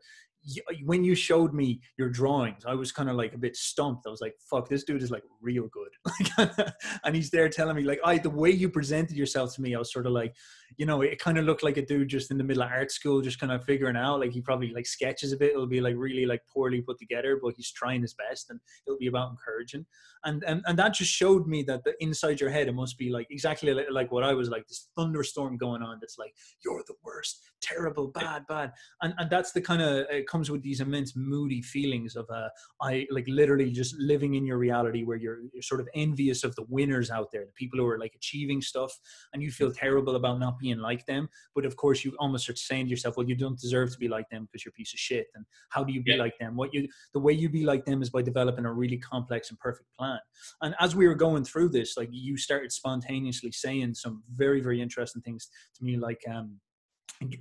when 0.83 1.03
you 1.03 1.15
showed 1.15 1.53
me 1.53 1.81
your 1.97 2.09
drawings, 2.09 2.65
I 2.65 2.73
was 2.73 2.91
kind 2.91 3.09
of 3.09 3.15
like 3.15 3.33
a 3.33 3.37
bit 3.37 3.55
stumped. 3.55 4.05
I 4.07 4.09
was 4.09 4.21
like, 4.21 4.35
"Fuck, 4.49 4.69
this 4.69 4.83
dude 4.83 5.03
is 5.03 5.11
like 5.11 5.23
real 5.41 5.67
good." 5.69 5.93
and 7.03 7.15
he's 7.15 7.29
there 7.29 7.49
telling 7.49 7.75
me 7.75 7.83
like, 7.83 7.99
"I 8.03 8.17
the 8.17 8.29
way 8.29 8.51
you 8.51 8.69
presented 8.69 9.15
yourself 9.15 9.55
to 9.55 9.61
me, 9.61 9.75
I 9.75 9.79
was 9.79 9.91
sort 9.91 10.05
of 10.05 10.13
like, 10.13 10.35
you 10.77 10.85
know, 10.85 11.01
it 11.01 11.19
kind 11.19 11.37
of 11.37 11.45
looked 11.45 11.63
like 11.63 11.77
a 11.77 11.85
dude 11.85 12.09
just 12.09 12.31
in 12.31 12.37
the 12.37 12.43
middle 12.43 12.63
of 12.63 12.71
art 12.71 12.91
school, 12.91 13.21
just 13.21 13.39
kind 13.39 13.51
of 13.51 13.63
figuring 13.63 13.95
out. 13.95 14.19
Like 14.19 14.31
he 14.31 14.41
probably 14.41 14.71
like 14.71 14.85
sketches 14.85 15.31
a 15.31 15.37
bit. 15.37 15.51
It'll 15.51 15.67
be 15.67 15.81
like 15.81 15.95
really 15.97 16.25
like 16.25 16.41
poorly 16.51 16.81
put 16.81 16.99
together, 16.99 17.39
but 17.41 17.53
he's 17.55 17.71
trying 17.71 18.01
his 18.01 18.13
best, 18.13 18.49
and 18.49 18.59
it'll 18.85 18.99
be 18.99 19.07
about 19.07 19.31
encouraging. 19.31 19.85
And 20.25 20.43
and 20.45 20.61
and 20.65 20.79
that 20.79 20.93
just 20.93 21.11
showed 21.11 21.47
me 21.47 21.63
that 21.63 21.83
the 21.83 21.93
inside 21.99 22.39
your 22.39 22.49
head, 22.49 22.67
it 22.67 22.75
must 22.75 22.97
be 22.97 23.09
like 23.09 23.27
exactly 23.29 23.73
like 23.91 24.11
what 24.11 24.23
I 24.23 24.33
was 24.33 24.49
like. 24.49 24.67
This 24.67 24.89
thunderstorm 24.95 25.57
going 25.57 25.81
on. 25.81 25.97
That's 25.99 26.17
like 26.17 26.33
you're 26.63 26.83
the 26.87 26.95
worst, 27.03 27.41
terrible, 27.61 28.07
bad, 28.07 28.45
bad. 28.47 28.71
And 29.01 29.13
and 29.17 29.29
that's 29.29 29.51
the 29.51 29.61
kind 29.61 29.81
of 29.81 30.05
it 30.09 30.27
comes 30.27 30.49
with 30.49 30.61
these 30.61 30.79
immense 30.79 31.15
moody 31.15 31.61
feelings 31.61 32.15
of 32.15 32.25
uh, 32.29 32.49
I 32.81 33.05
like 33.11 33.25
literally 33.27 33.71
just 33.71 33.95
living 33.99 34.35
in 34.35 34.45
your 34.45 34.57
reality 34.57 35.03
where 35.03 35.17
you're 35.17 35.41
you're 35.53 35.61
sort 35.61 35.81
of 35.81 35.89
envious 35.93 36.43
of 36.43 36.55
the 36.55 36.65
winners 36.69 37.11
out 37.11 37.29
there, 37.31 37.45
the 37.45 37.51
people 37.53 37.79
who 37.79 37.87
are 37.87 37.99
like 37.99 38.15
achieving 38.15 38.61
stuff, 38.61 38.97
and 39.33 39.43
you 39.43 39.51
feel 39.51 39.71
terrible 39.71 40.15
about 40.15 40.39
not 40.39 40.57
being 40.63 40.79
like 40.79 41.05
them. 41.05 41.29
But 41.53 41.65
of 41.65 41.75
course, 41.75 42.03
you 42.03 42.15
almost 42.17 42.49
are 42.49 42.55
saying 42.55 42.85
to 42.85 42.89
yourself, 42.89 43.17
well, 43.17 43.27
you 43.27 43.35
don't 43.35 43.59
deserve 43.59 43.91
to 43.91 43.99
be 43.99 44.07
like 44.07 44.27
them 44.29 44.45
because 44.45 44.65
you're 44.65 44.71
a 44.71 44.79
piece 44.79 44.93
of 44.93 44.99
shit. 44.99 45.27
And 45.35 45.45
how 45.69 45.83
do 45.83 45.93
you 45.93 46.01
be 46.01 46.11
yeah. 46.11 46.17
like 46.17 46.37
them? 46.39 46.55
What 46.55 46.73
you 46.73 46.87
the 47.13 47.19
way 47.19 47.33
you 47.33 47.49
be 47.49 47.63
like 47.63 47.85
them 47.85 48.01
is 48.01 48.09
by 48.09 48.23
developing 48.23 48.65
a 48.65 48.73
really 48.73 48.97
complex 48.97 49.51
and 49.51 49.59
perfect 49.59 49.89
plan. 49.97 50.19
And 50.61 50.73
as 50.79 50.95
we 50.95 51.07
were 51.07 51.15
going 51.15 51.43
through 51.43 51.69
this, 51.69 51.97
like 51.97 52.09
you 52.11 52.37
started 52.37 52.71
spontaneously 52.71 53.51
saying 53.51 53.93
some 53.93 54.23
very 54.33 54.61
very 54.61 54.81
interesting 54.81 55.21
things 55.21 55.49
to 55.75 55.83
me, 55.83 55.97
like 55.97 56.21
um 56.33 56.59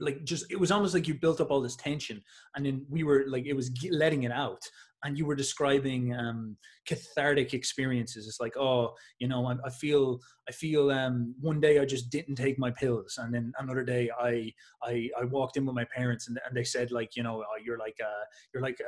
like 0.01 0.23
just 0.25 0.51
it 0.51 0.61
was 0.61 0.71
almost 0.71 0.95
like 0.95 1.09
you 1.09 1.15
built 1.15 1.41
up 1.41 1.51
all 1.51 1.61
this 1.61 1.75
tension 1.75 2.23
and 2.55 2.65
then 2.65 2.87
we 2.89 3.03
were 3.03 3.25
like 3.27 3.47
it 3.47 3.55
was 3.55 3.71
letting 3.91 4.23
it 4.23 4.31
out 4.31 4.61
and 5.05 5.19
you 5.19 5.27
were 5.27 5.35
describing 5.35 6.15
um, 6.15 6.57
cathartic 6.87 7.55
experiences. 7.55 8.27
It's 8.27 8.41
like, 8.41 8.57
oh, 8.57 8.95
you 9.19 9.27
know, 9.27 9.47
I, 9.47 9.57
I 9.65 9.71
feel, 9.71 10.21
I 10.49 10.53
feel. 10.53 10.91
Um, 10.91 11.35
one 11.41 11.61
day 11.61 11.81
I 11.81 11.85
just 11.85 12.11
didn't 12.11 12.37
take 12.37 12.59
my 12.59 12.71
pills, 12.71 13.19
and 13.19 13.35
then 13.35 13.53
another 13.59 13.85
day 13.85 14.11
I, 14.19 14.53
I, 14.83 15.09
I 15.21 15.25
walked 15.25 15.57
in 15.57 15.67
with 15.67 15.75
my 15.75 15.87
parents, 15.95 16.29
and, 16.29 16.39
and 16.47 16.57
they 16.57 16.65
said 16.65 16.93
like, 16.93 17.17
you 17.17 17.23
know, 17.23 17.43
oh, 17.43 17.63
you're 17.65 17.79
like, 17.79 17.97
a, 18.01 18.13
you're 18.55 18.63
like, 18.63 18.79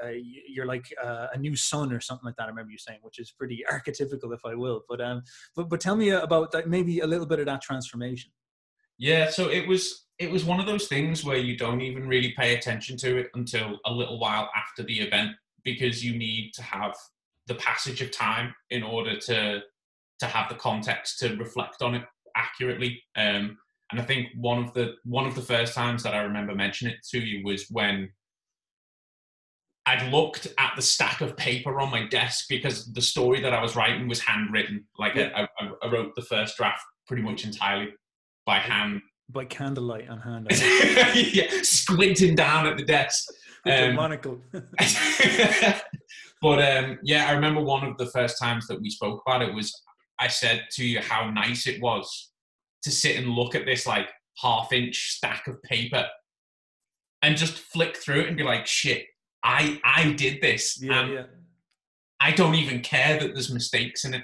you're 0.48 0.66
like 0.66 0.86
a, 1.02 1.28
a, 1.34 1.38
new 1.38 1.56
son 1.56 1.92
or 1.92 2.00
something 2.00 2.24
like 2.24 2.36
that. 2.36 2.44
I 2.44 2.48
remember 2.48 2.70
you 2.70 2.78
saying, 2.78 3.00
which 3.02 3.18
is 3.18 3.32
pretty 3.32 3.64
archetypical, 3.70 4.32
if 4.32 4.44
I 4.44 4.54
will. 4.54 4.82
But 4.88 5.00
um, 5.00 5.22
but 5.56 5.68
but 5.68 5.80
tell 5.80 5.96
me 5.96 6.10
about 6.10 6.52
that, 6.52 6.68
maybe 6.68 7.00
a 7.00 7.06
little 7.06 7.26
bit 7.26 7.40
of 7.40 7.46
that 7.46 7.62
transformation. 7.62 8.30
Yeah, 8.98 9.30
so 9.30 9.48
it 9.48 9.66
was 9.66 10.03
it 10.18 10.30
was 10.30 10.44
one 10.44 10.60
of 10.60 10.66
those 10.66 10.86
things 10.86 11.24
where 11.24 11.36
you 11.36 11.56
don't 11.56 11.80
even 11.80 12.06
really 12.06 12.32
pay 12.36 12.56
attention 12.56 12.96
to 12.98 13.18
it 13.18 13.30
until 13.34 13.78
a 13.86 13.92
little 13.92 14.18
while 14.18 14.50
after 14.56 14.82
the 14.82 15.00
event 15.00 15.32
because 15.64 16.04
you 16.04 16.16
need 16.16 16.52
to 16.54 16.62
have 16.62 16.94
the 17.46 17.54
passage 17.56 18.00
of 18.00 18.10
time 18.10 18.54
in 18.70 18.82
order 18.82 19.18
to 19.18 19.60
to 20.20 20.26
have 20.26 20.48
the 20.48 20.54
context 20.54 21.18
to 21.18 21.34
reflect 21.36 21.82
on 21.82 21.96
it 21.96 22.04
accurately. 22.36 23.02
Um, 23.16 23.58
and 23.90 24.00
I 24.00 24.04
think 24.04 24.28
one 24.36 24.62
of 24.62 24.72
the 24.72 24.94
one 25.04 25.26
of 25.26 25.34
the 25.34 25.42
first 25.42 25.74
times 25.74 26.02
that 26.04 26.14
I 26.14 26.22
remember 26.22 26.54
mentioning 26.54 26.94
it 26.94 27.06
to 27.10 27.18
you 27.18 27.44
was 27.44 27.66
when 27.70 28.10
I'd 29.86 30.10
looked 30.10 30.46
at 30.56 30.72
the 30.76 30.82
stack 30.82 31.20
of 31.20 31.36
paper 31.36 31.78
on 31.80 31.90
my 31.90 32.06
desk 32.06 32.46
because 32.48 32.90
the 32.92 33.02
story 33.02 33.40
that 33.42 33.52
I 33.52 33.60
was 33.60 33.76
writing 33.76 34.08
was 34.08 34.20
handwritten. 34.20 34.86
Like 34.98 35.14
yeah. 35.14 35.46
I, 35.60 35.68
I, 35.82 35.90
wrote 35.90 36.14
the 36.14 36.22
first 36.22 36.56
draft 36.56 36.82
pretty 37.06 37.22
much 37.22 37.44
entirely 37.44 37.92
by 38.46 38.60
hand. 38.60 39.02
By 39.30 39.44
candlelight 39.46 40.08
and 40.08 40.20
hand. 40.20 40.48
yeah, 41.14 41.62
squinting 41.62 42.34
down 42.34 42.66
at 42.66 42.76
the 42.76 42.84
desk 42.84 43.24
With 43.64 43.90
um, 43.90 43.96
monocle. 43.96 44.40
but 46.42 46.62
um, 46.62 46.98
yeah, 47.02 47.26
I 47.28 47.32
remember 47.32 47.62
one 47.62 47.84
of 47.84 47.96
the 47.96 48.06
first 48.06 48.38
times 48.38 48.66
that 48.66 48.80
we 48.80 48.90
spoke 48.90 49.22
about 49.26 49.42
it 49.42 49.54
was 49.54 49.74
I 50.18 50.28
said 50.28 50.66
to 50.72 50.84
you 50.84 51.00
how 51.00 51.30
nice 51.30 51.66
it 51.66 51.80
was 51.82 52.30
to 52.82 52.90
sit 52.90 53.16
and 53.16 53.28
look 53.28 53.54
at 53.54 53.64
this 53.64 53.86
like 53.86 54.10
half 54.38 54.72
inch 54.72 55.12
stack 55.16 55.46
of 55.46 55.62
paper 55.62 56.06
and 57.22 57.36
just 57.36 57.58
flick 57.58 57.96
through 57.96 58.20
it 58.20 58.28
and 58.28 58.36
be 58.36 58.42
like, 58.42 58.66
shit, 58.66 59.06
I 59.42 59.80
I 59.84 60.12
did 60.12 60.40
this. 60.42 60.78
Yeah, 60.80 61.00
and 61.00 61.12
yeah. 61.12 61.22
I 62.20 62.32
don't 62.32 62.54
even 62.54 62.80
care 62.80 63.18
that 63.18 63.34
there's 63.34 63.52
mistakes 63.52 64.04
in 64.04 64.14
it. 64.14 64.22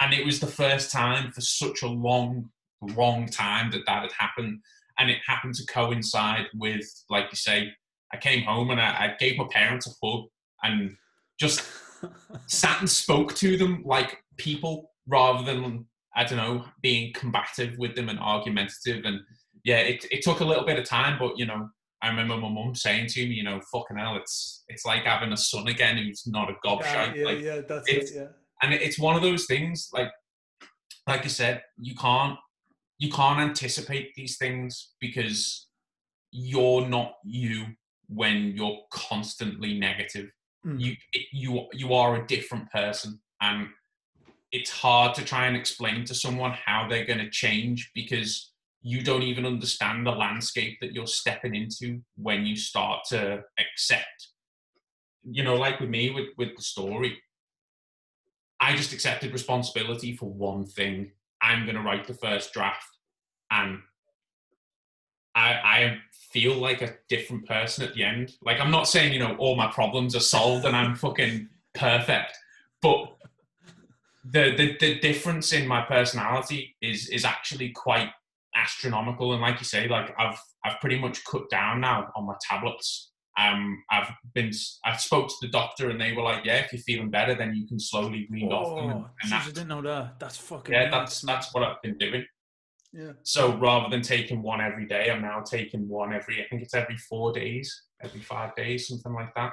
And 0.00 0.12
it 0.12 0.24
was 0.24 0.40
the 0.40 0.46
first 0.46 0.90
time 0.90 1.32
for 1.32 1.40
such 1.40 1.82
a 1.82 1.88
long, 1.88 2.50
long 2.94 3.26
time 3.26 3.70
that 3.72 3.82
that 3.86 4.02
had 4.02 4.12
happened. 4.12 4.60
And 4.98 5.10
it 5.10 5.18
happened 5.26 5.54
to 5.54 5.66
coincide 5.66 6.46
with, 6.54 6.86
like 7.10 7.26
you 7.30 7.36
say, 7.36 7.72
I 8.12 8.16
came 8.16 8.44
home 8.44 8.70
and 8.70 8.80
I, 8.80 8.84
I 8.84 9.14
gave 9.18 9.36
my 9.36 9.46
parents 9.50 9.88
a 9.88 10.06
hug 10.06 10.26
and 10.62 10.96
just 11.38 11.64
sat 12.46 12.80
and 12.80 12.88
spoke 12.88 13.34
to 13.36 13.56
them 13.56 13.82
like 13.84 14.18
people 14.36 14.90
rather 15.08 15.44
than 15.44 15.86
I 16.16 16.24
don't 16.24 16.38
know 16.38 16.64
being 16.80 17.12
combative 17.12 17.76
with 17.76 17.96
them 17.96 18.08
and 18.08 18.20
argumentative. 18.20 19.04
And 19.04 19.20
yeah, 19.64 19.78
it 19.78 20.06
it 20.10 20.22
took 20.22 20.40
a 20.40 20.44
little 20.44 20.64
bit 20.64 20.78
of 20.78 20.84
time, 20.84 21.18
but 21.18 21.38
you 21.38 21.46
know. 21.46 21.68
I 22.02 22.08
remember 22.08 22.36
my 22.36 22.50
mum 22.50 22.74
saying 22.74 23.06
to 23.06 23.26
me, 23.26 23.34
you 23.34 23.44
know, 23.44 23.62
fucking 23.72 23.96
hell, 23.96 24.16
it's 24.16 24.64
it's 24.68 24.84
like 24.84 25.04
having 25.04 25.32
a 25.32 25.38
son 25.38 25.68
again 25.68 25.96
who's 25.96 26.26
not 26.26 26.50
a 26.50 26.54
gobshite. 26.62 27.14
Yeah, 27.14 27.14
yeah, 27.14 27.24
like, 27.24 27.40
yeah 27.40 27.60
that's 27.66 27.88
it, 27.88 28.10
yeah. 28.14 28.26
And 28.60 28.74
it's 28.74 28.98
one 28.98 29.16
of 29.16 29.22
those 29.22 29.46
things, 29.46 29.88
like 29.94 30.10
like 31.06 31.24
I 31.24 31.28
said, 31.28 31.62
you 31.78 31.94
can't 31.94 32.36
you 32.98 33.10
can't 33.10 33.40
anticipate 33.40 34.14
these 34.14 34.36
things 34.36 34.94
because 35.00 35.68
you're 36.30 36.86
not 36.86 37.14
you 37.24 37.66
when 38.08 38.52
you're 38.56 38.78
constantly 38.90 39.78
negative. 39.78 40.30
Mm. 40.66 40.80
You 40.80 40.96
you 41.32 41.66
you 41.72 41.94
are 41.94 42.16
a 42.16 42.26
different 42.26 42.70
person, 42.70 43.20
and 43.40 43.68
it's 44.52 44.70
hard 44.70 45.14
to 45.16 45.24
try 45.24 45.46
and 45.46 45.56
explain 45.56 46.04
to 46.06 46.14
someone 46.14 46.52
how 46.52 46.86
they're 46.88 47.06
going 47.06 47.18
to 47.18 47.30
change 47.30 47.90
because 47.94 48.52
you 48.82 49.02
don't 49.02 49.22
even 49.22 49.46
understand 49.46 50.06
the 50.06 50.10
landscape 50.10 50.78
that 50.80 50.92
you're 50.92 51.06
stepping 51.06 51.54
into 51.54 52.00
when 52.16 52.44
you 52.44 52.54
start 52.54 53.00
to 53.08 53.42
accept. 53.58 54.28
You 55.24 55.42
know, 55.42 55.56
like 55.56 55.80
with 55.80 55.90
me 55.90 56.10
with 56.10 56.28
with 56.36 56.56
the 56.56 56.62
story, 56.62 57.18
I 58.60 58.76
just 58.76 58.92
accepted 58.92 59.32
responsibility 59.32 60.16
for 60.16 60.26
one 60.26 60.66
thing. 60.66 61.12
I'm 61.44 61.64
going 61.64 61.76
to 61.76 61.82
write 61.82 62.06
the 62.06 62.14
first 62.14 62.52
draft, 62.52 62.88
and 63.50 63.80
I, 65.34 65.52
I 65.52 65.98
feel 66.30 66.54
like 66.54 66.80
a 66.80 66.94
different 67.08 67.46
person 67.46 67.84
at 67.84 67.94
the 67.94 68.02
end. 68.02 68.32
Like 68.42 68.60
I'm 68.60 68.70
not 68.70 68.88
saying 68.88 69.12
you 69.12 69.18
know 69.18 69.36
all 69.36 69.56
my 69.56 69.70
problems 69.70 70.16
are 70.16 70.20
solved 70.20 70.64
and 70.64 70.74
I'm 70.74 70.94
fucking 70.94 71.48
perfect, 71.74 72.32
but 72.80 73.16
the, 74.24 74.54
the 74.56 74.76
the 74.80 74.98
difference 75.00 75.52
in 75.52 75.68
my 75.68 75.82
personality 75.82 76.76
is 76.80 77.08
is 77.08 77.24
actually 77.24 77.70
quite 77.70 78.10
astronomical. 78.56 79.32
And 79.32 79.42
like 79.42 79.58
you 79.60 79.66
say, 79.66 79.88
like 79.88 80.14
I've 80.18 80.40
I've 80.64 80.80
pretty 80.80 80.98
much 80.98 81.24
cut 81.24 81.50
down 81.50 81.80
now 81.80 82.10
on 82.16 82.26
my 82.26 82.34
tablets. 82.40 83.10
Um, 83.36 83.82
I've 83.90 84.10
been 84.32 84.52
I 84.84 84.96
spoke 84.96 85.28
to 85.28 85.34
the 85.42 85.48
doctor 85.48 85.90
and 85.90 86.00
they 86.00 86.12
were 86.12 86.22
like, 86.22 86.44
yeah, 86.44 86.58
if 86.58 86.72
you're 86.72 86.82
feeling 86.82 87.10
better, 87.10 87.34
then 87.34 87.54
you 87.54 87.66
can 87.66 87.80
slowly 87.80 88.28
wean 88.30 88.50
oh, 88.52 88.56
off 88.56 88.76
them. 88.76 88.90
And, 88.90 89.04
and 89.22 89.32
geez, 89.32 89.32
I 89.32 89.46
didn't 89.46 89.68
know 89.68 89.82
that. 89.82 90.20
That's 90.20 90.36
fucking. 90.36 90.72
Yeah, 90.72 90.90
that's 90.90 91.20
that's 91.22 91.52
what 91.52 91.64
I've 91.64 91.82
been 91.82 91.98
doing. 91.98 92.24
Yeah. 92.92 93.12
So 93.24 93.56
rather 93.56 93.90
than 93.90 94.02
taking 94.02 94.40
one 94.40 94.60
every 94.60 94.86
day, 94.86 95.10
I'm 95.10 95.20
now 95.20 95.40
taking 95.40 95.88
one 95.88 96.12
every. 96.12 96.40
I 96.40 96.46
think 96.48 96.62
it's 96.62 96.74
every 96.74 96.96
four 96.96 97.32
days, 97.32 97.82
every 98.02 98.20
five 98.20 98.54
days, 98.54 98.86
something 98.86 99.12
like 99.12 99.34
that. 99.34 99.52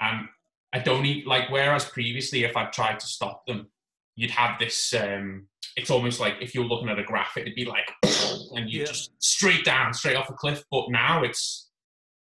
And 0.00 0.28
I 0.72 0.78
don't 0.78 1.04
eat 1.04 1.26
like 1.26 1.50
whereas 1.50 1.84
previously 1.84 2.44
if 2.44 2.56
I 2.56 2.66
tried 2.66 3.00
to 3.00 3.06
stop 3.06 3.44
them, 3.46 3.66
you'd 4.14 4.30
have 4.30 4.58
this 4.60 4.94
um 4.94 5.48
it's 5.76 5.90
almost 5.90 6.20
like 6.20 6.34
if 6.40 6.54
you're 6.54 6.64
looking 6.64 6.88
at 6.88 6.98
a 6.98 7.02
graph, 7.02 7.36
it'd 7.36 7.54
be 7.54 7.64
like 7.64 7.90
and 8.54 8.70
you 8.70 8.80
Yeah. 8.80 8.86
just 8.86 9.10
straight 9.18 9.64
down, 9.64 9.92
straight 9.92 10.16
off 10.16 10.30
a 10.30 10.34
cliff. 10.34 10.62
But 10.70 10.90
now 10.90 11.24
it's 11.24 11.70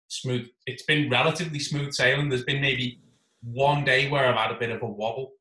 smooth 0.09 0.47
it's 0.65 0.83
been 0.83 1.09
relatively 1.09 1.59
smooth 1.59 1.93
sailing. 1.93 2.29
There's 2.29 2.43
been 2.43 2.61
maybe 2.61 2.99
one 3.41 3.85
day 3.85 4.09
where 4.09 4.25
I've 4.27 4.35
had 4.35 4.51
a 4.51 4.59
bit 4.59 4.71
of 4.71 4.81
a 4.81 4.85
wobble. 4.87 5.31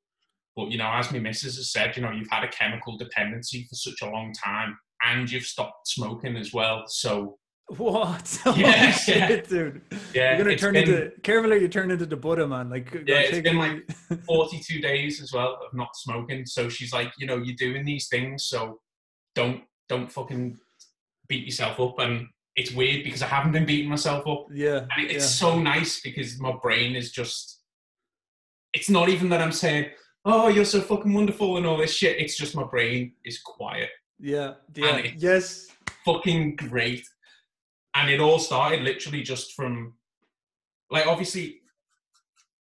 But 0.56 0.70
you 0.70 0.78
know, 0.78 0.90
as 0.92 1.10
my 1.12 1.18
missus 1.18 1.56
has 1.56 1.72
said, 1.72 1.96
you 1.96 2.02
know, 2.02 2.10
you've 2.12 2.30
had 2.30 2.44
a 2.44 2.48
chemical 2.48 2.96
dependency 2.96 3.66
for 3.68 3.74
such 3.76 4.00
a 4.02 4.06
long 4.10 4.32
time 4.32 4.76
and 5.04 5.30
you've 5.30 5.44
stopped 5.44 5.88
smoking 5.88 6.36
as 6.36 6.52
well. 6.52 6.84
So 6.88 7.38
What? 7.76 8.40
Oh, 8.46 8.54
yeah, 8.56 8.86
oh, 8.88 8.98
shit, 8.98 9.48
dude. 9.48 9.82
yeah, 10.14 10.36
You're 10.36 10.44
gonna 10.44 10.56
turn 10.58 10.72
been- 10.74 10.82
into 10.88 11.12
careful, 11.22 11.52
or 11.52 11.56
you 11.56 11.68
turn 11.68 11.90
into 11.90 12.06
the 12.06 12.16
Buddha 12.16 12.46
man. 12.48 12.70
Like, 12.70 12.92
Yeah, 13.06 13.20
it's 13.20 13.38
been 13.40 13.58
like 13.58 13.86
42 14.26 14.80
days 14.80 15.22
as 15.22 15.32
well 15.32 15.58
of 15.64 15.72
not 15.74 15.90
smoking. 15.94 16.44
So 16.46 16.68
she's 16.68 16.92
like, 16.92 17.12
you 17.18 17.26
know, 17.26 17.36
you're 17.36 17.56
doing 17.56 17.84
these 17.84 18.08
things, 18.08 18.46
so 18.46 18.80
don't 19.34 19.62
don't 19.88 20.10
fucking 20.10 20.58
beat 21.28 21.44
yourself 21.44 21.78
up. 21.80 21.98
And 22.00 22.26
it's 22.58 22.72
weird 22.72 23.04
because 23.04 23.22
I 23.22 23.26
haven't 23.26 23.52
been 23.52 23.64
beating 23.64 23.88
myself 23.88 24.26
up. 24.26 24.46
yeah, 24.52 24.80
And 24.96 25.06
it's 25.06 25.12
yeah. 25.40 25.50
so 25.50 25.58
nice 25.58 26.00
because 26.00 26.40
my 26.40 26.52
brain 26.60 26.96
is 26.96 27.12
just 27.12 27.60
it's 28.74 28.90
not 28.90 29.08
even 29.08 29.28
that 29.30 29.40
I'm 29.40 29.52
saying, 29.52 29.86
Oh, 30.24 30.48
you're 30.48 30.64
so 30.64 30.80
fucking 30.80 31.14
wonderful 31.14 31.56
and 31.56 31.64
all 31.64 31.78
this 31.78 31.94
shit. 31.94 32.18
It's 32.20 32.36
just 32.36 32.54
my 32.56 32.64
brain 32.64 33.12
is 33.24 33.38
quiet. 33.40 33.90
yeah, 34.18 34.54
yeah, 34.74 35.06
yes, 35.16 35.68
Fucking 36.04 36.56
great. 36.56 37.06
And 37.94 38.10
it 38.10 38.20
all 38.20 38.38
started 38.38 38.82
literally 38.82 39.22
just 39.22 39.54
from 39.54 39.94
like 40.90 41.06
obviously 41.06 41.60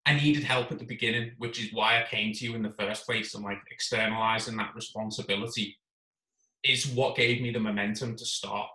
I 0.06 0.14
needed 0.14 0.44
help 0.44 0.70
at 0.72 0.78
the 0.78 0.86
beginning, 0.94 1.32
which 1.38 1.60
is 1.62 1.72
why 1.72 2.00
I 2.00 2.06
came 2.08 2.32
to 2.34 2.44
you 2.44 2.54
in 2.54 2.62
the 2.62 2.74
first 2.78 3.04
place 3.04 3.34
and 3.34 3.44
like 3.44 3.58
externalizing 3.70 4.56
that 4.58 4.74
responsibility 4.74 5.76
is 6.64 6.86
what 6.86 7.16
gave 7.16 7.42
me 7.42 7.50
the 7.52 7.60
momentum 7.60 8.16
to 8.16 8.24
start. 8.24 8.68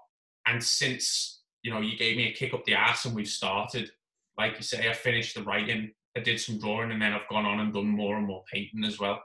And 0.47 0.63
since, 0.63 1.41
you 1.61 1.71
know, 1.71 1.81
you 1.81 1.97
gave 1.97 2.17
me 2.17 2.27
a 2.27 2.33
kick 2.33 2.53
up 2.53 2.65
the 2.65 2.75
ass 2.75 3.05
and 3.05 3.15
we've 3.15 3.27
started, 3.27 3.91
like 4.37 4.57
you 4.57 4.63
say, 4.63 4.89
I 4.89 4.93
finished 4.93 5.35
the 5.35 5.43
writing, 5.43 5.91
I 6.17 6.19
did 6.19 6.39
some 6.39 6.59
drawing, 6.59 6.91
and 6.91 7.01
then 7.01 7.13
I've 7.13 7.27
gone 7.29 7.45
on 7.45 7.59
and 7.59 7.73
done 7.73 7.87
more 7.87 8.17
and 8.17 8.27
more 8.27 8.43
painting 8.51 8.83
as 8.83 8.99
well. 8.99 9.21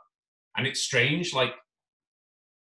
And 0.57 0.67
it's 0.67 0.81
strange, 0.81 1.35
like 1.35 1.53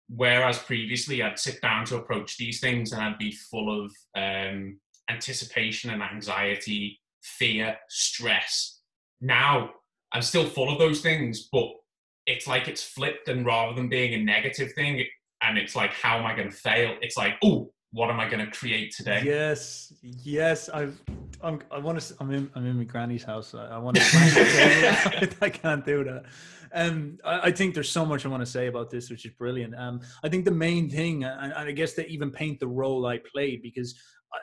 whereas 0.08 0.58
previously 0.58 1.22
I'd 1.22 1.38
sit 1.38 1.60
down 1.60 1.84
to 1.86 1.96
approach 1.96 2.36
these 2.36 2.60
things 2.60 2.92
and 2.92 3.02
I'd 3.02 3.18
be 3.18 3.32
full 3.32 3.84
of 3.84 3.92
um, 4.16 4.78
anticipation 5.10 5.90
and 5.90 6.02
anxiety, 6.02 7.00
fear, 7.22 7.76
stress. 7.88 8.80
Now 9.20 9.70
I'm 10.12 10.22
still 10.22 10.46
full 10.46 10.72
of 10.72 10.78
those 10.78 11.00
things, 11.00 11.48
but 11.50 11.68
it's 12.26 12.46
like 12.46 12.68
it's 12.68 12.82
flipped, 12.82 13.28
and 13.28 13.46
rather 13.46 13.74
than 13.74 13.88
being 13.88 14.14
a 14.14 14.24
negative 14.24 14.72
thing, 14.72 15.04
and 15.42 15.58
it's 15.58 15.76
like, 15.76 15.92
how 15.92 16.18
am 16.18 16.26
I 16.26 16.34
going 16.34 16.50
to 16.50 16.56
fail? 16.56 16.96
It's 17.00 17.16
like, 17.16 17.34
oh, 17.44 17.70
what 17.96 18.10
am 18.10 18.20
I 18.20 18.28
going 18.28 18.44
to 18.44 18.52
create 18.52 18.92
today? 18.94 19.22
yes, 19.24 19.90
yes. 20.02 20.68
I've, 20.68 21.00
I'm, 21.42 21.60
I 21.70 21.78
want 21.78 21.98
to. 21.98 22.14
I'm 22.20 22.30
in. 22.30 22.50
I'm 22.54 22.66
in 22.66 22.76
my 22.76 22.84
granny's 22.84 23.24
house. 23.24 23.54
I, 23.54 23.68
I 23.68 23.78
want 23.78 23.96
to. 23.96 25.36
I 25.40 25.48
can't 25.48 25.84
do 25.84 26.04
that. 26.04 26.24
Um, 26.74 27.18
I, 27.24 27.48
I 27.48 27.50
think 27.50 27.72
there's 27.72 27.90
so 27.90 28.04
much 28.04 28.26
I 28.26 28.28
want 28.28 28.42
to 28.42 28.50
say 28.50 28.66
about 28.66 28.90
this, 28.90 29.08
which 29.08 29.24
is 29.24 29.32
brilliant. 29.32 29.74
Um, 29.74 30.00
I 30.22 30.28
think 30.28 30.44
the 30.44 30.50
main 30.50 30.90
thing, 30.90 31.24
and, 31.24 31.52
and 31.54 31.68
I 31.68 31.72
guess 31.72 31.94
to 31.94 32.06
even 32.06 32.30
paint 32.30 32.60
the 32.60 32.68
role 32.68 33.06
I 33.06 33.18
played, 33.32 33.62
because 33.62 33.94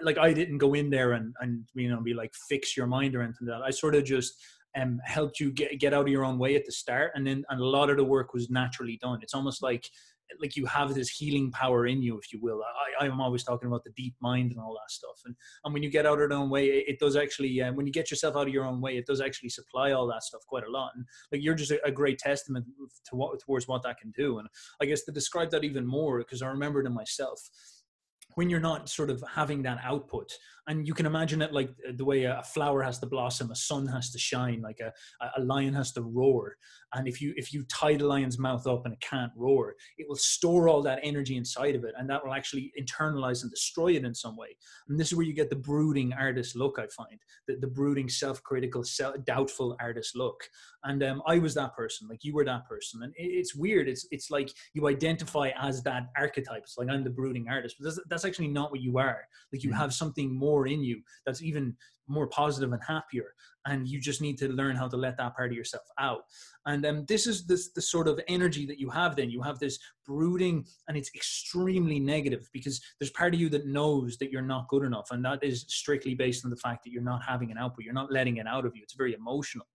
like 0.02 0.18
I 0.18 0.34
didn't 0.34 0.58
go 0.58 0.74
in 0.74 0.90
there 0.90 1.12
and 1.12 1.36
and 1.40 1.64
you 1.76 1.90
know 1.90 2.02
be 2.02 2.16
like 2.16 2.34
fix 2.50 2.76
your 2.76 2.88
mind 2.88 3.16
or 3.16 3.22
anything 3.22 3.48
like 3.48 3.60
that. 3.60 3.66
I 3.66 3.70
sort 3.70 3.94
of 3.94 4.04
just 4.04 4.34
um 4.76 5.00
helped 5.06 5.40
you 5.40 5.52
get 5.52 5.80
get 5.80 5.94
out 5.94 6.02
of 6.02 6.08
your 6.08 6.26
own 6.26 6.40
way 6.40 6.56
at 6.56 6.66
the 6.66 6.72
start, 6.72 7.12
and 7.14 7.28
then 7.28 7.44
and 7.50 7.62
a 7.62 7.66
lot 7.66 7.92
of 7.92 7.98
the 7.98 8.04
work 8.04 8.34
was 8.34 8.50
naturally 8.50 8.98
done. 9.00 9.20
It's 9.22 9.36
almost 9.36 9.62
like 9.62 9.88
like 10.42 10.56
you 10.56 10.66
have 10.66 10.94
this 10.94 11.10
healing 11.10 11.52
power 11.52 11.88
in 11.88 12.02
you, 12.02 12.18
if 12.18 12.32
you 12.34 12.40
will. 12.42 12.62
I, 13.00 13.06
I'm 13.06 13.22
always 13.22 13.44
talking 13.44 13.68
about 13.68 13.84
the 13.84 13.92
deep 13.96 14.16
mind 14.22 14.52
and 14.52 14.60
all 14.60 14.74
that 14.74 14.92
stuff. 14.92 15.22
And 15.26 15.36
and 15.64 15.74
when 15.74 15.84
you 15.84 15.90
get 15.90 16.06
out 16.06 16.14
of 16.14 16.20
your 16.20 16.34
own 16.34 16.50
way, 16.50 16.66
it, 16.68 16.86
it 16.88 17.00
does 17.00 17.16
actually. 17.16 17.62
Uh, 17.62 17.74
when 17.74 17.86
you 17.86 17.94
get 17.94 18.10
yourself 18.12 18.36
out 18.36 18.48
of 18.48 18.54
your 18.54 18.66
own 18.66 18.82
way, 18.82 18.98
it 18.98 19.06
does 19.06 19.22
actually 19.22 19.50
supply 19.50 19.92
all 19.92 20.08
that 20.08 20.24
stuff 20.24 20.42
quite 20.48 20.66
a 20.66 20.72
lot. 20.72 20.92
And 20.96 21.06
like 21.32 21.44
you're 21.44 21.56
just 21.56 21.72
a, 21.72 21.86
a 21.86 21.92
great 21.92 22.20
testament 22.20 22.66
to 23.10 23.16
what 23.16 23.40
towards 23.40 23.68
what 23.68 23.84
that 23.84 24.00
can 24.00 24.12
do. 24.12 24.40
And 24.40 24.48
I 24.82 24.86
guess 24.86 25.04
to 25.04 25.12
describe 25.12 25.52
that 25.52 25.64
even 25.64 25.86
more, 25.86 26.20
because 26.20 26.42
I 26.42 26.48
remember 26.48 26.82
it 26.82 26.88
in 26.88 26.94
myself. 26.94 27.40
When 28.36 28.50
you're 28.50 28.60
not 28.60 28.90
sort 28.90 29.12
of 29.12 29.24
having 29.30 29.62
that 29.62 29.78
output, 29.84 30.32
and 30.68 30.88
you 30.88 30.94
can 30.94 31.06
imagine 31.06 31.42
it 31.42 31.54
like 31.54 31.70
the 31.96 32.06
way 32.06 32.24
a 32.24 32.42
flower 32.44 32.82
has 32.84 33.00
to 33.00 33.06
blossom, 33.06 33.52
a 33.52 33.56
sun 33.56 33.88
has 33.88 34.12
to 34.12 34.20
shine, 34.20 34.62
like 34.62 34.80
a, 34.80 34.94
a 35.38 35.42
lion 35.42 35.74
has 35.74 35.92
to 35.94 36.02
roar. 36.02 36.56
And 36.96 37.08
if 37.08 37.22
you 37.22 37.34
if 37.36 37.52
you 37.54 37.64
tie 37.66 37.96
the 37.96 38.06
lion's 38.06 38.38
mouth 38.38 38.68
up 38.68 38.86
and 38.86 38.94
it 38.94 39.02
can't 39.02 39.32
roar, 39.36 39.76
it 39.98 40.06
will 40.08 40.16
store 40.16 40.70
all 40.70 40.82
that 40.84 41.00
energy 41.04 41.38
inside 41.38 41.76
of 41.76 41.84
it, 41.84 41.94
and 41.98 42.10
that 42.10 42.24
will 42.24 42.34
actually 42.34 42.72
internalize 42.80 43.42
and 43.42 43.52
destroy 43.52 43.96
it 43.96 44.06
in 44.06 44.14
some 44.14 44.38
way. 44.38 44.56
And 44.88 45.00
this 45.00 45.08
is 45.12 45.16
where 45.18 45.26
you 45.26 45.34
get 45.34 45.50
the 45.50 45.56
brooding 45.56 46.14
artist 46.14 46.56
look. 46.56 46.78
I 46.78 46.88
find 46.88 47.20
the, 47.48 47.56
the 47.56 47.68
brooding, 47.68 48.10
self-critical, 48.10 48.84
self, 48.84 49.16
doubtful 49.26 49.76
artist 49.82 50.16
look. 50.16 50.44
And 50.84 51.02
um, 51.04 51.24
I 51.28 51.40
was 51.40 51.56
that 51.56 51.76
person, 51.76 52.08
like 52.08 52.24
you 52.24 52.34
were 52.36 52.46
that 52.46 52.68
person. 52.68 53.02
And 53.04 53.14
it, 53.18 53.24
it's 53.40 53.56
weird. 53.56 53.88
It's 53.88 54.06
it's 54.12 54.30
like 54.30 54.54
you 54.76 54.88
identify 54.88 55.50
as 55.60 55.82
that 55.84 56.04
archetype. 56.16 56.64
It's 56.64 56.78
like 56.78 56.90
I'm 56.90 57.04
the 57.04 57.10
brooding 57.10 57.48
artist, 57.50 57.78
but 57.80 57.86
that's, 57.86 58.00
that's 58.10 58.26
actually 58.26 58.50
not 58.50 58.70
what 58.72 58.82
you 58.82 58.98
are. 59.00 59.22
Like 59.52 59.64
you 59.64 59.72
Mhm. 59.72 59.78
have 59.78 59.94
something 59.94 60.30
more 60.38 60.53
in 60.68 60.84
you 60.84 61.02
that's 61.26 61.42
even 61.42 61.76
more 62.08 62.28
positive 62.28 62.72
and 62.74 62.82
happier. 62.86 63.34
And 63.66 63.88
you 63.88 64.00
just 64.00 64.22
need 64.22 64.38
to 64.40 64.50
learn 64.50 64.76
how 64.76 64.88
to 64.90 64.98
let 64.98 65.18
that 65.18 65.36
part 65.36 65.52
of 65.52 65.58
yourself 65.58 65.86
out. 65.98 66.24
And 66.66 66.86
um, 66.86 67.06
this 67.08 67.28
is 67.28 67.46
this 67.46 67.72
the 67.72 67.82
sort 67.82 68.08
of 68.08 68.20
energy 68.28 68.66
that 68.66 68.80
you 68.80 68.90
have 68.90 69.16
then. 69.16 69.30
You 69.30 69.42
have 69.42 69.60
this 69.60 69.80
brooding 70.06 70.66
and 70.88 70.98
it's 70.98 71.12
extremely 71.16 72.00
negative 72.00 72.50
because 72.52 72.82
there's 73.00 73.12
part 73.12 73.34
of 73.34 73.40
you 73.40 73.50
that 73.50 73.68
knows 73.68 74.18
that 74.18 74.32
you're 74.32 74.42
not 74.42 74.68
good 74.68 74.84
enough. 74.84 75.08
And 75.12 75.24
that 75.26 75.44
is 75.44 75.66
strictly 75.70 76.14
based 76.14 76.44
on 76.44 76.52
the 76.52 76.58
fact 76.58 76.84
that 76.84 76.92
you're 76.92 77.02
not 77.02 77.24
having 77.24 77.52
an 77.52 77.58
output. 77.58 77.86
You're 77.86 77.94
not 77.94 78.12
letting 78.12 78.38
it 78.38 78.48
out 78.48 78.66
of 78.66 78.76
you. 78.76 78.82
It's 78.84 78.96
very 78.96 79.14
emotional. 79.14 79.66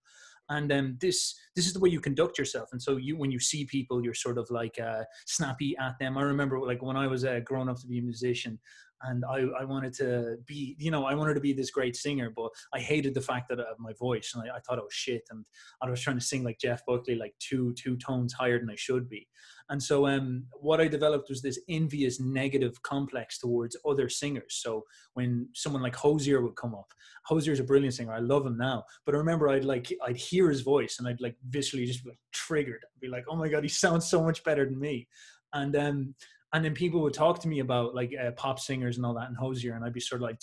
And 0.50 0.72
um, 0.72 0.96
this 1.00 1.34
this 1.54 1.66
is 1.66 1.74
the 1.74 1.80
way 1.80 1.90
you 1.90 2.00
conduct 2.00 2.38
yourself. 2.38 2.70
And 2.72 2.80
so 2.80 2.96
you 2.96 3.16
when 3.16 3.30
you 3.30 3.38
see 3.38 3.64
people 3.66 4.02
you're 4.02 4.14
sort 4.14 4.38
of 4.38 4.50
like 4.50 4.78
uh, 4.78 5.04
snappy 5.26 5.76
at 5.78 5.98
them. 5.98 6.16
I 6.16 6.22
remember 6.22 6.58
like 6.60 6.82
when 6.82 6.96
i 6.96 7.06
was 7.06 7.24
uh, 7.24 7.40
growing 7.44 7.68
up 7.68 7.78
to 7.80 7.86
be 7.86 7.98
a 7.98 8.02
musician 8.02 8.58
and 9.02 9.24
I, 9.24 9.44
I 9.60 9.64
wanted 9.64 9.92
to 9.94 10.36
be 10.46 10.76
you 10.78 10.90
know 10.90 11.04
i 11.04 11.14
wanted 11.14 11.34
to 11.34 11.40
be 11.40 11.52
this 11.52 11.70
great 11.70 11.96
singer 11.96 12.32
but 12.34 12.50
i 12.74 12.80
hated 12.80 13.14
the 13.14 13.20
fact 13.20 13.48
that 13.48 13.60
of 13.60 13.78
my 13.78 13.92
voice 13.98 14.32
and 14.34 14.42
I, 14.42 14.56
I 14.56 14.60
thought 14.60 14.78
it 14.78 14.84
was 14.84 14.94
shit 14.94 15.22
and 15.30 15.44
i 15.82 15.90
was 15.90 16.00
trying 16.00 16.18
to 16.18 16.24
sing 16.24 16.44
like 16.44 16.58
jeff 16.58 16.84
buckley 16.86 17.14
like 17.14 17.34
two 17.38 17.72
two 17.74 17.96
tones 17.96 18.32
higher 18.32 18.58
than 18.58 18.70
i 18.70 18.76
should 18.76 19.08
be. 19.08 19.26
And 19.70 19.82
so 19.82 20.06
um, 20.06 20.44
what 20.60 20.80
i 20.80 20.88
developed 20.88 21.28
was 21.28 21.42
this 21.42 21.60
envious 21.68 22.20
negative 22.20 22.82
complex 22.82 23.38
towards 23.38 23.76
other 23.86 24.08
singers. 24.08 24.60
So 24.62 24.84
when 25.14 25.48
someone 25.54 25.82
like 25.82 25.94
hozier 25.94 26.42
would 26.42 26.56
come 26.56 26.74
up 26.74 26.90
hozier's 27.24 27.60
a 27.60 27.64
brilliant 27.64 27.94
singer 27.94 28.12
i 28.12 28.18
love 28.18 28.46
him 28.46 28.56
now 28.56 28.82
but 29.04 29.14
i 29.14 29.18
remember 29.18 29.48
i'd 29.50 29.64
like 29.64 29.92
i'd 30.06 30.16
hear 30.16 30.48
his 30.48 30.62
voice 30.62 30.96
and 30.98 31.06
i'd 31.06 31.20
like 31.20 31.36
visually 31.50 31.84
just 31.84 32.02
be 32.02 32.10
like 32.10 32.18
triggered 32.32 32.82
I'd 32.84 33.00
be 33.00 33.08
like 33.08 33.24
oh 33.28 33.36
my 33.36 33.48
god 33.48 33.62
he 33.62 33.68
sounds 33.68 34.08
so 34.08 34.22
much 34.22 34.42
better 34.44 34.64
than 34.64 34.78
me. 34.78 35.06
And 35.52 35.76
um 35.76 36.14
and 36.52 36.64
then 36.64 36.74
people 36.74 37.00
would 37.02 37.14
talk 37.14 37.40
to 37.42 37.48
me 37.48 37.60
about 37.60 37.94
like 37.94 38.12
uh, 38.14 38.30
pop 38.32 38.58
singers 38.58 38.96
and 38.96 39.04
all 39.04 39.14
that 39.14 39.28
and 39.28 39.36
Hozier, 39.36 39.74
and 39.74 39.84
I'd 39.84 39.92
be 39.92 40.00
sort 40.00 40.22
of 40.22 40.28
like, 40.28 40.38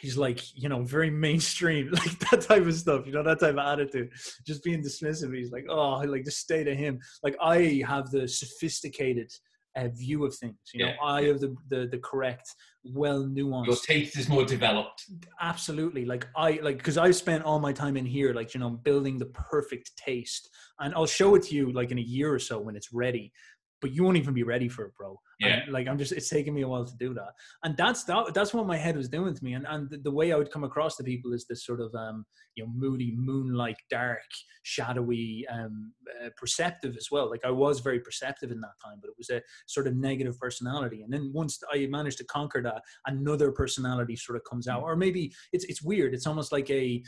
he's 0.00 0.16
like, 0.16 0.40
you 0.54 0.68
know, 0.68 0.82
very 0.82 1.10
mainstream, 1.10 1.90
like 1.92 2.18
that 2.30 2.42
type 2.42 2.66
of 2.66 2.74
stuff, 2.74 3.06
you 3.06 3.12
know, 3.12 3.22
that 3.22 3.40
type 3.40 3.52
of 3.52 3.58
attitude, 3.58 4.10
just 4.46 4.62
being 4.64 4.82
dismissive. 4.82 5.34
He's 5.34 5.52
like, 5.52 5.66
oh, 5.68 5.98
like 6.00 6.24
just 6.24 6.38
stay 6.38 6.64
to 6.64 6.74
him. 6.74 6.98
Like 7.22 7.36
I 7.40 7.82
have 7.86 8.10
the 8.10 8.28
sophisticated 8.28 9.30
uh, 9.76 9.88
view 9.88 10.26
of 10.26 10.34
things, 10.36 10.56
you 10.74 10.84
know, 10.84 10.90
Yeah, 10.90 10.96
I 11.02 11.22
have 11.24 11.40
the, 11.40 11.54
the 11.68 11.86
the 11.90 11.98
correct, 11.98 12.46
well 12.84 13.24
nuanced. 13.24 13.66
Your 13.66 13.76
taste 13.76 14.18
is 14.18 14.28
more 14.28 14.44
developed. 14.44 15.04
absolutely 15.40 16.04
like 16.04 16.26
i 16.36 16.58
like 16.62 16.76
because 16.78 16.98
i 16.98 17.10
spent 17.10 17.42
all 17.44 17.58
my 17.58 17.72
time 17.72 17.96
in 17.96 18.04
here 18.04 18.34
like 18.34 18.52
you 18.54 18.60
know 18.60 18.70
building 18.70 19.18
the 19.18 19.26
perfect 19.26 19.96
taste 19.96 20.50
and 20.80 20.94
i'll 20.94 21.06
show 21.06 21.34
it 21.36 21.42
to 21.44 21.54
you 21.54 21.72
like 21.72 21.90
in 21.90 21.98
a 21.98 22.02
year 22.02 22.32
or 22.32 22.38
so 22.38 22.58
when 22.58 22.76
it's 22.76 22.92
ready 22.92 23.32
but 23.82 23.92
you 23.92 24.04
won't 24.04 24.16
even 24.16 24.32
be 24.32 24.44
ready 24.44 24.68
for 24.68 24.86
it 24.86 24.94
bro. 24.96 25.20
Yeah. 25.40 25.60
And, 25.64 25.72
like 25.72 25.88
i'm 25.88 25.98
just 25.98 26.12
it's 26.12 26.30
taking 26.30 26.54
me 26.54 26.62
a 26.62 26.68
while 26.68 26.84
to 26.84 26.96
do 26.96 27.12
that. 27.14 27.32
And 27.64 27.76
that's 27.76 28.04
that 28.04 28.32
that's 28.32 28.54
what 28.54 28.66
my 28.66 28.76
head 28.76 28.96
was 28.96 29.08
doing 29.08 29.34
to 29.34 29.44
me. 29.44 29.54
And 29.54 29.66
and 29.68 29.90
the, 29.90 29.98
the 29.98 30.10
way 30.10 30.32
i 30.32 30.36
would 30.36 30.50
come 30.50 30.64
across 30.64 30.96
to 30.96 31.04
people 31.04 31.34
is 31.34 31.44
this 31.46 31.66
sort 31.66 31.80
of 31.80 31.94
um 31.94 32.24
you 32.54 32.64
know 32.64 32.70
moody 32.74 33.12
moonlight 33.16 33.76
dark 33.90 34.20
shadowy 34.62 35.44
um 35.52 35.92
uh, 36.24 36.30
perceptive 36.38 36.96
as 36.96 37.08
well. 37.10 37.28
Like 37.28 37.44
i 37.44 37.50
was 37.50 37.80
very 37.80 38.00
perceptive 38.00 38.50
in 38.52 38.60
that 38.60 38.78
time 38.82 38.98
but 39.00 39.08
it 39.08 39.14
was 39.18 39.30
a 39.30 39.42
sort 39.66 39.86
of 39.86 39.96
negative 39.96 40.38
personality. 40.38 41.02
And 41.02 41.12
then 41.12 41.30
once 41.34 41.60
i 41.74 41.86
managed 41.86 42.18
to 42.18 42.24
conquer 42.24 42.62
that 42.62 42.82
another 43.06 43.50
personality 43.50 44.16
sort 44.16 44.36
of 44.36 44.44
comes 44.48 44.68
out. 44.68 44.82
Or 44.82 44.96
maybe 44.96 45.32
it's 45.52 45.64
it's 45.64 45.82
weird. 45.82 46.14
It's 46.14 46.26
almost 46.26 46.52
like 46.52 46.70
a 46.70 47.02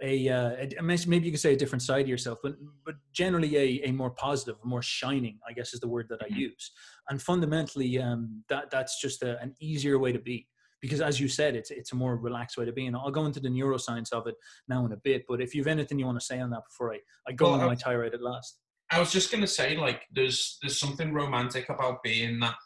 a, 0.00 0.28
uh, 0.28 0.66
a- 0.78 0.82
maybe 0.82 1.26
you 1.26 1.30
could 1.30 1.40
say 1.40 1.52
a 1.52 1.56
different 1.56 1.82
side 1.82 2.02
of 2.02 2.08
yourself, 2.08 2.38
but 2.42 2.54
but 2.84 2.96
generally 3.12 3.56
a, 3.56 3.88
a 3.88 3.92
more 3.92 4.10
positive, 4.10 4.56
more 4.64 4.82
shining, 4.82 5.38
I 5.48 5.52
guess 5.52 5.74
is 5.74 5.80
the 5.80 5.88
word 5.88 6.06
that 6.08 6.22
I 6.22 6.28
Mhm. 6.28 6.36
use. 6.36 6.72
And 7.08 7.20
fundamentally, 7.20 7.98
um, 8.00 8.44
that 8.48 8.70
that's 8.70 9.00
just 9.00 9.22
a, 9.22 9.40
an 9.40 9.54
easier 9.60 9.98
way 9.98 10.12
to 10.12 10.18
be 10.18 10.48
because 10.80 11.00
as 11.00 11.20
you 11.20 11.28
said, 11.28 11.54
it's 11.54 11.70
it's 11.70 11.92
a 11.92 11.96
more 11.96 12.16
relaxed 12.16 12.56
way 12.58 12.64
to 12.64 12.72
be. 12.72 12.86
And 12.86 12.96
I'll 12.96 13.10
go 13.10 13.26
into 13.26 13.40
the 13.40 13.48
neuroscience 13.48 14.12
of 14.12 14.26
it 14.26 14.34
now 14.68 14.84
in 14.84 14.92
a 14.92 14.96
bit. 14.96 15.24
But 15.28 15.40
if 15.40 15.54
you've 15.54 15.68
anything 15.68 15.98
you 15.98 16.06
want 16.06 16.18
to 16.20 16.26
say 16.26 16.40
on 16.40 16.50
that 16.50 16.64
before 16.68 16.92
I, 16.94 16.98
I 17.28 17.32
go 17.32 17.50
well, 17.52 17.60
on 17.60 17.66
my 17.66 17.74
tirade 17.76 18.14
at 18.14 18.22
last. 18.22 18.58
I 18.90 18.98
was 18.98 19.10
just 19.10 19.30
gonna 19.32 19.46
say, 19.46 19.76
like, 19.76 20.02
there's 20.12 20.58
there's 20.60 20.78
something 20.78 21.14
romantic 21.14 21.68
about 21.70 22.02
being 22.02 22.40
that 22.40 22.56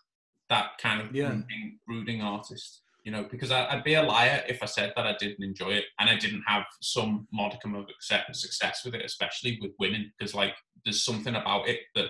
that 0.48 0.78
kind 0.78 1.00
of 1.02 1.14
yeah. 1.14 1.28
brooding, 1.28 1.78
brooding 1.86 2.22
artist 2.22 2.82
you 3.06 3.12
know, 3.12 3.24
because 3.30 3.52
I, 3.52 3.72
would 3.72 3.84
be 3.84 3.94
a 3.94 4.02
liar 4.02 4.42
if 4.48 4.64
I 4.64 4.66
said 4.66 4.92
that 4.96 5.06
I 5.06 5.14
didn't 5.16 5.44
enjoy 5.44 5.70
it 5.70 5.84
and 6.00 6.10
I 6.10 6.16
didn't 6.16 6.42
have 6.44 6.64
some 6.82 7.28
modicum 7.32 7.76
of 7.76 7.86
success 8.00 8.84
with 8.84 8.96
it, 8.96 9.04
especially 9.04 9.60
with 9.62 9.70
women, 9.78 10.12
because 10.18 10.34
like 10.34 10.54
there's 10.84 11.04
something 11.04 11.36
about 11.36 11.68
it 11.68 11.82
that 11.94 12.06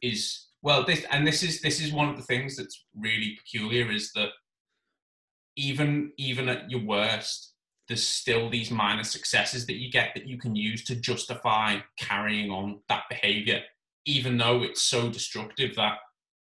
is 0.00 0.46
well, 0.62 0.84
this 0.84 1.04
and 1.10 1.26
this 1.26 1.42
is 1.42 1.60
this 1.62 1.80
is 1.80 1.92
one 1.92 2.08
of 2.08 2.16
the 2.16 2.22
things 2.22 2.56
that's 2.56 2.84
really 2.96 3.36
peculiar 3.42 3.90
is 3.90 4.12
that 4.12 4.28
even 5.56 6.12
even 6.16 6.48
at 6.48 6.70
your 6.70 6.84
worst, 6.84 7.54
there's 7.88 8.06
still 8.06 8.48
these 8.48 8.70
minor 8.70 9.04
successes 9.04 9.66
that 9.66 9.80
you 9.80 9.90
get 9.90 10.12
that 10.14 10.28
you 10.28 10.38
can 10.38 10.54
use 10.54 10.84
to 10.84 10.94
justify 10.94 11.78
carrying 11.98 12.52
on 12.52 12.78
that 12.88 13.02
behavior, 13.10 13.62
even 14.06 14.38
though 14.38 14.62
it's 14.62 14.82
so 14.82 15.08
destructive 15.10 15.74
that 15.74 15.94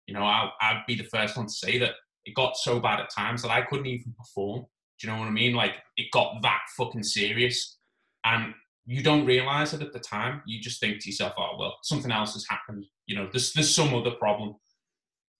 you 0.08 0.14
know 0.14 0.24
I'll, 0.24 0.54
I'd 0.60 0.82
be 0.88 0.96
the 0.96 1.04
first 1.04 1.36
one 1.36 1.46
to 1.46 1.52
say 1.52 1.78
that 1.78 1.92
it 2.26 2.34
got 2.34 2.56
so 2.56 2.80
bad 2.80 3.00
at 3.00 3.08
times 3.10 3.42
that 3.42 3.50
I 3.50 3.62
couldn't 3.62 3.86
even 3.86 4.12
perform. 4.12 4.66
Do 4.98 5.06
you 5.06 5.12
know 5.12 5.18
what 5.18 5.28
I 5.28 5.30
mean? 5.30 5.54
Like 5.54 5.74
it 5.96 6.10
got 6.12 6.42
that 6.42 6.60
fucking 6.76 7.04
serious, 7.04 7.78
and 8.24 8.52
you 8.84 9.02
don't 9.02 9.24
realize 9.24 9.72
it 9.72 9.82
at 9.82 9.92
the 9.92 10.00
time. 10.00 10.42
You 10.46 10.60
just 10.60 10.80
think 10.80 11.00
to 11.00 11.08
yourself, 11.08 11.34
"Oh 11.38 11.56
well, 11.58 11.76
something 11.82 12.10
else 12.10 12.34
has 12.34 12.46
happened." 12.48 12.84
You 13.06 13.16
know, 13.16 13.28
there's 13.30 13.52
there's 13.52 13.74
some 13.74 13.94
other 13.94 14.10
problem, 14.12 14.56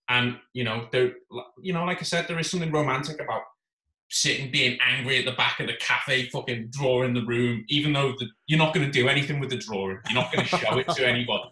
and 0.09 0.37
you 0.53 0.65
know, 0.65 0.89
there, 0.93 1.15
you 1.61 1.73
know, 1.73 1.85
like 1.85 1.99
I 1.99 2.05
said, 2.05 2.29
there 2.29 2.39
is 2.39 2.51
something 2.51 2.71
romantic 2.71 3.21
about 3.21 3.43
sitting 4.09 4.51
being 4.51 4.79
angry 4.87 5.19
at 5.19 5.25
the 5.25 5.33
back 5.33 5.59
of 5.59 5.67
the 5.67 5.77
cafe, 5.81 6.29
fucking 6.29 6.69
drawing 6.71 7.15
the 7.15 7.25
room, 7.25 7.65
even 7.69 7.93
though 7.93 8.13
the, 8.19 8.27
you're 8.47 8.59
not 8.59 8.73
going 8.73 8.87
to 8.87 8.93
do 8.93 9.09
anything 9.09 9.41
with 9.41 9.51
the 9.51 9.57
drawing. 9.57 9.99
You're 10.09 10.23
not 10.23 10.33
going 10.33 10.47
to 10.47 10.57
show 10.57 10.79
it 10.79 10.89
to 10.91 11.09
anybody. 11.09 11.51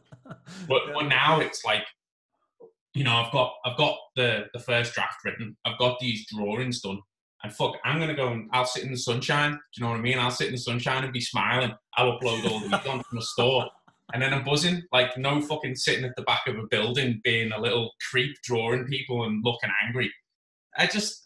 But, 0.69 0.83
but 0.95 1.07
now 1.07 1.41
it's 1.41 1.65
like 1.65 1.85
you 2.95 3.03
know, 3.03 3.17
I've 3.17 3.33
got 3.33 3.55
I've 3.65 3.77
got 3.77 3.97
the 4.17 4.47
the 4.55 4.61
first 4.61 4.95
draft 4.95 5.17
written. 5.25 5.57
I've 5.65 5.79
got 5.79 5.99
these 5.99 6.27
drawings 6.29 6.81
done. 6.81 7.01
And 7.43 7.53
fuck, 7.53 7.75
I'm 7.85 7.99
gonna 7.99 8.15
go 8.15 8.29
and 8.29 8.49
I'll 8.53 8.65
sit 8.65 8.85
in 8.85 8.93
the 8.93 8.97
sunshine. 8.97 9.53
Do 9.53 9.59
you 9.77 9.83
know 9.85 9.91
what 9.91 9.99
I 9.99 10.03
mean? 10.03 10.19
I'll 10.19 10.31
sit 10.31 10.47
in 10.47 10.55
the 10.55 10.59
sunshine 10.59 11.05
and 11.05 11.13
be 11.13 11.21
smiling. 11.21 11.75
I'll 11.97 12.19
upload 12.19 12.51
all 12.51 12.61
the 12.61 12.67
week 12.67 12.89
on 12.89 13.03
from 13.03 13.19
the 13.19 13.23
store. 13.23 13.69
And 14.13 14.23
then 14.23 14.33
I'm 14.33 14.45
buzzing, 14.45 14.83
like 14.93 15.17
no 15.19 15.41
fucking 15.41 15.77
sitting 15.77 16.05
at 16.05 16.15
the 16.17 16.23
back 16.23 16.47
of 16.47 16.57
a 16.57 16.67
building 16.71 17.21
being 17.25 17.53
a 17.53 17.61
little 17.61 17.91
creep 18.11 18.37
drawing 18.45 18.85
people 18.85 19.25
and 19.25 19.45
looking 19.45 19.71
angry. 19.85 20.13
I 20.79 20.87
just 20.87 21.23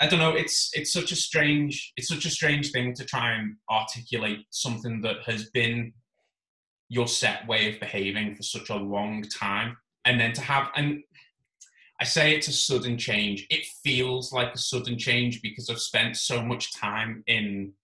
I 0.00 0.06
don't 0.06 0.18
know, 0.18 0.34
it's 0.34 0.70
it's 0.72 0.92
such 0.92 1.12
a 1.12 1.16
strange 1.16 1.92
it's 1.96 2.08
such 2.08 2.24
a 2.24 2.30
strange 2.30 2.72
thing 2.72 2.94
to 2.94 3.04
try 3.04 3.32
and 3.32 3.56
articulate 3.70 4.46
something 4.50 5.02
that 5.02 5.22
has 5.26 5.50
been 5.50 5.92
your 6.88 7.06
set 7.06 7.46
way 7.46 7.72
of 7.72 7.78
behaving 7.78 8.34
for 8.34 8.42
such 8.42 8.70
a 8.70 8.76
long 8.76 9.22
time 9.22 9.76
and 10.04 10.20
then 10.20 10.32
to 10.32 10.40
have 10.40 10.68
and 10.76 11.02
I 12.00 12.04
say 12.04 12.34
it's 12.34 12.48
a 12.48 12.52
sudden 12.52 12.98
change. 12.98 13.46
It 13.48 13.64
feels 13.84 14.32
like 14.32 14.52
a 14.52 14.58
sudden 14.58 14.98
change 14.98 15.40
because 15.40 15.70
I've 15.70 15.78
spent 15.78 16.16
so 16.16 16.42
much 16.42 16.74
time 16.74 17.22
in 17.28 17.74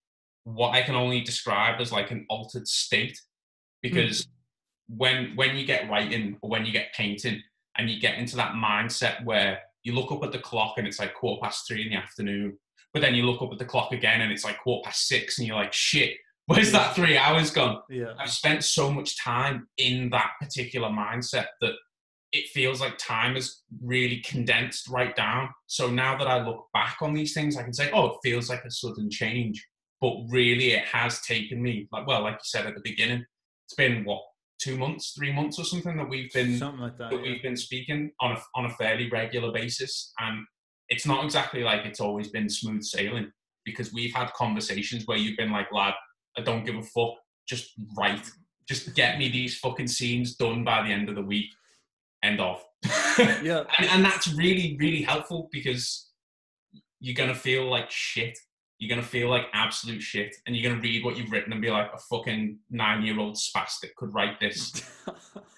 what 0.42 0.70
I 0.70 0.82
can 0.82 0.96
only 0.96 1.20
describe 1.20 1.80
as 1.80 1.92
like 1.92 2.10
an 2.10 2.26
altered 2.28 2.66
state. 2.66 3.16
Because 3.80 4.22
mm. 4.22 4.28
when 4.88 5.36
when 5.36 5.56
you 5.56 5.64
get 5.64 5.88
writing 5.88 6.36
or 6.42 6.50
when 6.50 6.66
you 6.66 6.72
get 6.72 6.92
painting 6.94 7.40
and 7.76 7.88
you 7.88 8.00
get 8.00 8.18
into 8.18 8.34
that 8.34 8.54
mindset 8.54 9.24
where 9.24 9.60
you 9.84 9.92
look 9.92 10.10
up 10.10 10.24
at 10.24 10.32
the 10.32 10.40
clock 10.40 10.74
and 10.78 10.86
it's 10.88 10.98
like 10.98 11.14
quarter 11.14 11.40
past 11.40 11.68
three 11.68 11.84
in 11.84 11.90
the 11.90 11.96
afternoon, 11.96 12.58
but 12.92 13.02
then 13.02 13.14
you 13.14 13.24
look 13.24 13.40
up 13.40 13.52
at 13.52 13.58
the 13.58 13.64
clock 13.64 13.92
again 13.92 14.20
and 14.20 14.32
it's 14.32 14.44
like 14.44 14.58
quarter 14.58 14.86
past 14.86 15.06
six 15.06 15.38
and 15.38 15.46
you're 15.46 15.56
like, 15.56 15.72
shit, 15.72 16.14
where's 16.46 16.72
that 16.72 16.96
three 16.96 17.16
hours 17.16 17.52
gone? 17.52 17.78
Yeah. 17.88 18.14
I've 18.18 18.30
spent 18.30 18.64
so 18.64 18.90
much 18.90 19.22
time 19.22 19.68
in 19.76 20.10
that 20.10 20.32
particular 20.40 20.88
mindset 20.88 21.46
that 21.60 21.74
it 22.32 22.48
feels 22.50 22.80
like 22.80 22.98
time 22.98 23.36
is 23.36 23.62
really 23.82 24.20
condensed 24.20 24.88
right 24.88 25.16
down. 25.16 25.48
So 25.66 25.88
now 25.88 26.16
that 26.18 26.26
I 26.26 26.44
look 26.44 26.66
back 26.74 26.98
on 27.00 27.14
these 27.14 27.32
things, 27.32 27.56
I 27.56 27.62
can 27.62 27.72
say, 27.72 27.90
oh, 27.92 28.06
it 28.06 28.18
feels 28.22 28.50
like 28.50 28.64
a 28.64 28.70
sudden 28.70 29.10
change. 29.10 29.66
But 30.00 30.14
really, 30.28 30.72
it 30.72 30.84
has 30.84 31.20
taken 31.22 31.60
me, 31.60 31.88
like, 31.90 32.06
well, 32.06 32.22
like 32.22 32.34
you 32.34 32.38
said 32.44 32.66
at 32.66 32.74
the 32.74 32.80
beginning, 32.84 33.24
it's 33.66 33.74
been 33.74 34.04
what 34.04 34.22
two 34.60 34.76
months, 34.76 35.12
three 35.16 35.32
months 35.32 35.58
or 35.58 35.64
something 35.64 35.96
that 35.96 36.08
we've 36.08 36.32
been 36.32 36.58
something 36.58 36.80
like 36.80 36.98
that, 36.98 37.10
that 37.10 37.16
yeah. 37.16 37.32
we've 37.32 37.42
been 37.42 37.56
speaking 37.56 38.10
on 38.20 38.32
a 38.32 38.38
on 38.54 38.66
a 38.66 38.70
fairly 38.70 39.10
regular 39.10 39.50
basis, 39.50 40.12
and 40.20 40.44
it's 40.88 41.06
not 41.06 41.24
exactly 41.24 41.64
like 41.64 41.84
it's 41.84 42.00
always 42.00 42.28
been 42.28 42.48
smooth 42.48 42.82
sailing 42.82 43.30
because 43.64 43.92
we've 43.92 44.14
had 44.14 44.32
conversations 44.34 45.04
where 45.06 45.18
you've 45.18 45.36
been 45.36 45.52
like, 45.52 45.70
lad, 45.72 45.94
I 46.36 46.42
don't 46.42 46.64
give 46.64 46.76
a 46.76 46.82
fuck, 46.82 47.14
just 47.48 47.72
write, 47.96 48.30
just 48.68 48.94
get 48.94 49.18
me 49.18 49.28
these 49.28 49.58
fucking 49.58 49.88
scenes 49.88 50.36
done 50.36 50.64
by 50.64 50.82
the 50.82 50.92
end 50.92 51.08
of 51.08 51.16
the 51.16 51.22
week 51.22 51.50
end 52.22 52.40
of. 52.40 52.64
yeah. 53.42 53.64
and, 53.78 53.88
and 53.90 54.04
that's 54.04 54.32
really, 54.34 54.76
really 54.78 55.02
helpful 55.02 55.48
because 55.52 56.10
you're 57.00 57.14
going 57.14 57.28
to 57.28 57.34
feel 57.34 57.68
like 57.68 57.90
shit. 57.90 58.38
You're 58.78 58.88
going 58.88 59.00
to 59.02 59.06
feel 59.06 59.28
like 59.28 59.46
absolute 59.52 60.02
shit. 60.02 60.36
And 60.46 60.54
you're 60.54 60.68
going 60.68 60.80
to 60.80 60.86
read 60.86 61.04
what 61.04 61.16
you've 61.16 61.32
written 61.32 61.52
and 61.52 61.60
be 61.60 61.70
like, 61.70 61.90
a 61.92 61.98
fucking 61.98 62.58
nine 62.70 63.02
year 63.02 63.18
old 63.18 63.34
spastic 63.34 63.94
could 63.96 64.14
write 64.14 64.38
this. 64.38 64.72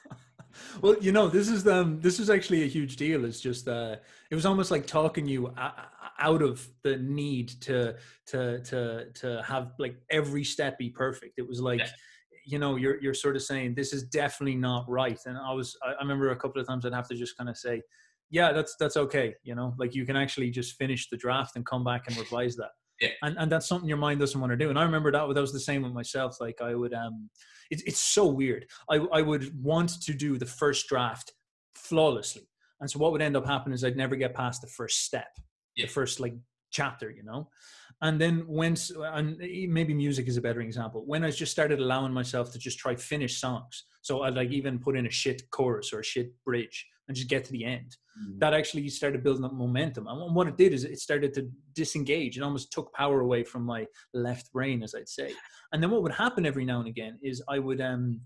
well, 0.81 0.97
you 1.01 1.13
know, 1.13 1.29
this 1.29 1.49
is 1.49 1.67
um, 1.67 2.01
this 2.01 2.19
is 2.19 2.31
actually 2.31 2.63
a 2.63 2.67
huge 2.67 2.97
deal. 2.97 3.25
It's 3.27 3.41
just 3.41 3.69
uh, 3.69 3.97
it 4.31 4.35
was 4.35 4.47
almost 4.47 4.71
like 4.71 4.87
talking 4.87 5.27
you 5.27 5.53
out 6.19 6.43
of 6.43 6.67
the 6.83 6.97
need 6.97 7.49
to 7.63 7.97
to 8.27 8.61
to 8.63 9.11
to 9.13 9.43
have 9.43 9.73
like 9.79 9.97
every 10.11 10.45
step 10.45 10.79
be 10.79 10.89
perfect. 10.89 11.35
It 11.37 11.47
was 11.47 11.61
like 11.61 11.81
yeah 11.81 11.89
you 12.45 12.59
know 12.59 12.77
you're 12.77 13.01
you're 13.01 13.15
sort 13.15 13.37
of 13.37 13.43
saying 13.43 13.75
this 13.75 13.93
is 13.93 14.05
definitely 14.05 14.57
not 14.57 14.85
right. 14.89 15.19
And 15.27 15.37
i 15.37 15.53
was 15.53 15.77
i 15.85 16.01
remember 16.01 16.31
a 16.31 16.37
couple 16.37 16.61
of 16.61 16.67
times 16.67 16.85
i'd 16.85 16.95
have 16.95 17.09
to 17.09 17.15
just 17.15 17.37
kind 17.37 17.49
of 17.49 17.57
say 17.57 17.83
yeah 18.31 18.53
that's 18.53 18.77
that's 18.79 18.97
okay 18.97 19.35
you 19.43 19.55
know? 19.55 19.75
Like 19.79 19.95
you 19.95 20.07
can 20.07 20.17
actually 20.17 20.51
just 20.51 20.77
finish 20.77 21.09
the 21.09 21.17
draft 21.17 21.57
and 21.57 21.67
come 21.67 21.85
back 21.85 22.05
and 22.07 22.17
revise 22.17 22.57
that. 22.57 22.71
Yeah. 23.01 23.11
and 23.23 23.37
and 23.39 23.51
that's 23.51 23.67
something 23.67 23.89
your 23.89 23.99
mind 23.99 24.21
doesn't 24.21 24.41
want 24.41 24.53
to 24.53 24.57
do. 24.57 24.71
And 24.71 24.79
i 24.79 24.83
remember 24.83 25.11
that 25.13 25.35
that 25.35 25.41
was 25.41 25.53
the 25.53 25.61
same 25.61 25.83
with 25.83 25.93
myself. 25.93 26.37
Like 26.41 26.61
i 26.61 26.75
would 26.75 26.95
um 26.95 27.31
it, 27.71 27.83
it's 27.87 28.01
so 28.01 28.27
weird. 28.27 28.67
I 28.91 28.97
i 29.13 29.23
would 29.23 29.45
want 29.63 30.01
to 30.03 30.13
do 30.13 30.39
the 30.39 30.47
first 30.47 30.89
draft 30.89 31.33
flawlessly. 31.75 32.49
And 32.81 32.91
so 32.91 32.99
what 32.99 33.13
would 33.13 33.23
end 33.23 33.37
up 33.37 33.47
happening 33.47 33.75
is 33.75 33.85
i'd 33.85 33.97
never 33.97 34.17
get 34.17 34.35
past 34.35 34.63
the 34.63 34.67
first 34.69 35.05
step 35.05 35.29
yeah. 35.77 35.87
the 35.87 35.93
first 35.93 36.21
like 36.21 36.35
chapter 36.71 37.11
you 37.11 37.23
know 37.23 37.49
and 38.03 38.21
then 38.21 38.45
when 38.47 38.77
and 39.15 39.37
maybe 39.39 39.95
music 39.95 40.27
is 40.29 40.37
a 40.37 40.41
better 40.41 40.61
example. 40.61 41.03
When 41.07 41.25
i 41.25 41.31
just 41.31 41.53
started 41.53 41.81
allowing 41.81 42.13
myself 42.13 42.53
to 42.53 42.59
just 42.59 42.79
try 42.79 42.95
finish 42.97 43.39
songs. 43.39 43.85
So 44.03 44.23
i'd 44.23 44.35
like 44.35 44.51
even 44.51 44.79
put 44.79 44.97
in 44.97 45.07
a 45.07 45.11
shit 45.11 45.43
chorus 45.51 45.93
or 45.93 46.01
a 46.01 46.05
shit 46.05 46.33
bridge 46.45 46.87
and 47.09 47.17
just 47.17 47.29
get 47.29 47.45
to 47.45 47.53
the 47.53 47.65
end. 47.65 47.97
Mm-hmm. 48.21 48.39
that 48.41 48.53
actually 48.55 48.89
started 48.89 49.23
building 49.23 49.45
up 49.45 49.53
momentum. 49.53 50.07
And 50.09 50.35
what 50.35 50.49
it 50.49 50.59
did 50.59 50.75
is 50.75 50.85
it 50.85 50.99
started 50.99 51.33
to 51.35 51.49
disengage. 51.75 52.37
And 52.37 52.45
almost 52.45 52.73
took 52.73 52.93
power 52.93 53.21
away 53.21 53.45
from 53.45 53.63
my 53.63 53.87
left 54.13 54.53
brain 54.53 54.83
as 54.83 54.95
i'd 54.95 55.09
say. 55.09 55.33
And 55.73 55.83
then 55.83 55.91
what 55.91 56.03
would 56.03 56.13
happen 56.13 56.45
every 56.45 56.65
now 56.65 56.81
and 56.81 56.89
again 56.89 57.19
is 57.23 57.43
i 57.49 57.59
would 57.59 57.81
um 57.81 58.21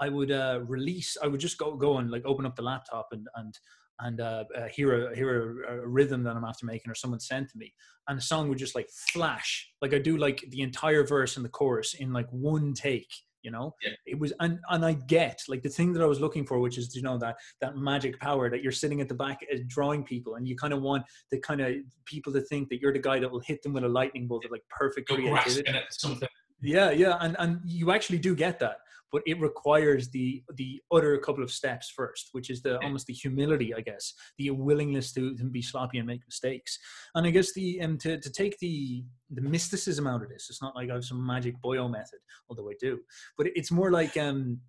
i 0.00 0.08
would 0.08 0.30
uh 0.30 0.60
release 0.66 1.16
i 1.22 1.26
would 1.26 1.40
just 1.40 1.58
go 1.58 1.76
go 1.76 1.98
and 1.98 2.10
like 2.10 2.24
open 2.26 2.44
up 2.46 2.56
the 2.56 2.62
laptop 2.62 3.08
and 3.12 3.26
and 3.36 3.58
and 4.00 4.20
uh, 4.20 4.44
uh, 4.56 4.68
hear 4.68 5.08
a 5.08 5.16
hear 5.16 5.62
a, 5.64 5.82
a, 5.82 5.86
rhythm 5.86 6.22
that 6.24 6.36
I'm 6.36 6.44
after 6.44 6.66
making 6.66 6.90
or 6.90 6.94
someone 6.94 7.20
sent 7.20 7.50
to 7.50 7.58
me, 7.58 7.72
and 8.08 8.18
the 8.18 8.22
song 8.22 8.48
would 8.48 8.58
just 8.58 8.74
like 8.74 8.88
flash, 9.12 9.70
like 9.80 9.94
I 9.94 9.98
do 9.98 10.16
like 10.16 10.44
the 10.50 10.62
entire 10.62 11.04
verse 11.04 11.36
and 11.36 11.44
the 11.44 11.50
chorus 11.50 11.94
in 11.94 12.12
like 12.12 12.28
one 12.30 12.74
take. 12.74 13.12
You 13.42 13.50
know, 13.50 13.74
yeah. 13.82 13.90
it 14.06 14.20
was 14.20 14.32
and 14.38 14.60
and 14.70 14.84
I 14.84 14.92
get 14.92 15.42
like 15.48 15.62
the 15.62 15.68
thing 15.68 15.92
that 15.94 16.02
I 16.02 16.06
was 16.06 16.20
looking 16.20 16.46
for, 16.46 16.60
which 16.60 16.78
is 16.78 16.94
you 16.94 17.02
know 17.02 17.18
that 17.18 17.36
that 17.60 17.76
magic 17.76 18.20
power 18.20 18.48
that 18.48 18.62
you're 18.62 18.70
sitting 18.70 19.00
at 19.00 19.08
the 19.08 19.14
back 19.14 19.38
uh, 19.52 19.58
drawing 19.66 20.04
people, 20.04 20.36
and 20.36 20.46
you 20.46 20.54
kind 20.54 20.72
of 20.72 20.80
want 20.80 21.04
the 21.32 21.40
kind 21.40 21.60
of 21.60 21.74
people 22.04 22.32
to 22.34 22.40
think 22.40 22.68
that 22.68 22.80
you're 22.80 22.92
the 22.92 23.00
guy 23.00 23.18
that 23.18 23.30
will 23.30 23.40
hit 23.40 23.60
them 23.62 23.72
with 23.72 23.82
a 23.82 23.88
lightning 23.88 24.28
bolt 24.28 24.44
of 24.44 24.52
like 24.52 24.62
perfect 24.70 25.08
creativity. 25.08 25.72
Something. 25.90 26.28
Yeah, 26.62 26.92
yeah, 26.92 27.18
and 27.20 27.34
and 27.40 27.60
you 27.64 27.90
actually 27.90 28.18
do 28.18 28.36
get 28.36 28.60
that 28.60 28.76
but 29.12 29.22
it 29.26 29.38
requires 29.40 30.08
the 30.08 30.42
the 30.54 30.80
other 30.90 31.16
couple 31.18 31.44
of 31.44 31.52
steps 31.52 31.92
first, 31.94 32.30
which 32.32 32.48
is 32.50 32.62
the 32.62 32.80
almost 32.82 33.06
the 33.06 33.12
humility, 33.12 33.74
I 33.74 33.82
guess, 33.82 34.14
the 34.38 34.50
willingness 34.50 35.12
to, 35.12 35.36
to 35.36 35.44
be 35.44 35.62
sloppy 35.62 35.98
and 35.98 36.06
make 36.06 36.22
mistakes. 36.26 36.78
And 37.14 37.26
I 37.26 37.30
guess 37.30 37.52
the 37.52 37.78
and 37.78 38.00
to, 38.00 38.18
to 38.18 38.30
take 38.30 38.58
the 38.58 39.04
the 39.30 39.42
mysticism 39.42 40.06
out 40.06 40.22
of 40.22 40.30
this, 40.30 40.48
it's 40.48 40.62
not 40.62 40.74
like 40.74 40.90
I 40.90 40.94
have 40.94 41.04
some 41.04 41.24
magic 41.24 41.54
boyo 41.62 41.90
method, 41.90 42.20
although 42.48 42.68
I 42.70 42.74
do, 42.80 43.00
but 43.36 43.46
it's 43.54 43.70
more 43.70 43.92
like 43.92 44.16
um 44.16 44.60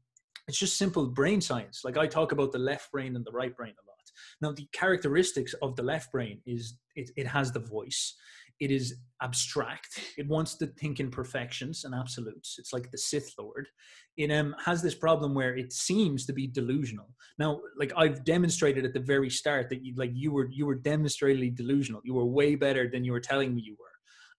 it's 0.47 0.60
just 0.60 0.77
simple 0.77 1.08
brain 1.08 1.39
science. 1.39 1.82
Like 1.86 1.97
I 1.97 2.06
talk 2.06 2.34
about 2.34 2.51
the 2.51 2.60
left 2.60 2.91
brain 2.91 3.15
and 3.15 3.25
the 3.25 3.32
right 3.32 3.56
brain 3.56 3.73
a 3.82 3.86
lot. 3.88 3.93
Now 4.41 4.51
the 4.51 4.67
characteristics 4.73 5.53
of 5.62 5.75
the 5.77 5.84
left 5.84 6.12
brain 6.12 6.41
is 6.45 6.77
it, 6.95 7.10
it 7.15 7.27
has 7.27 7.51
the 7.51 7.60
voice 7.60 8.15
it 8.63 8.71
is 8.71 8.95
abstract. 9.21 9.99
It 10.17 10.28
wants 10.28 10.56
to 10.58 10.67
think 10.67 10.99
in 10.99 11.10
perfections 11.10 11.86
and 11.86 11.93
absolutes. 11.95 12.58
It's 12.60 12.73
like 12.73 12.91
the 12.91 12.97
Sith 12.97 13.34
Lord. 13.39 13.67
It 14.17 14.32
um, 14.32 14.56
has 14.63 14.82
this 14.82 14.95
problem 14.95 15.34
where 15.34 15.56
it 15.56 15.73
seems 15.73 16.26
to 16.26 16.34
be 16.34 16.47
delusional. 16.47 17.10
Now, 17.39 17.62
like 17.78 17.93
I've 17.97 18.23
demonstrated 18.23 18.86
at 18.86 18.93
the 18.93 18.99
very 18.99 19.30
start 19.30 19.69
that 19.69 19.84
you 19.84 19.93
like 19.95 20.12
you 20.13 20.32
were 20.32 20.49
you 20.52 20.65
were 20.65 20.76
demonstrably 20.76 21.49
delusional. 21.49 22.02
You 22.04 22.13
were 22.13 22.26
way 22.26 22.56
better 22.56 22.89
than 22.89 23.04
you 23.04 23.12
were 23.12 23.19
telling 23.19 23.56
me 23.56 23.62
you 23.62 23.76
were 23.80 23.92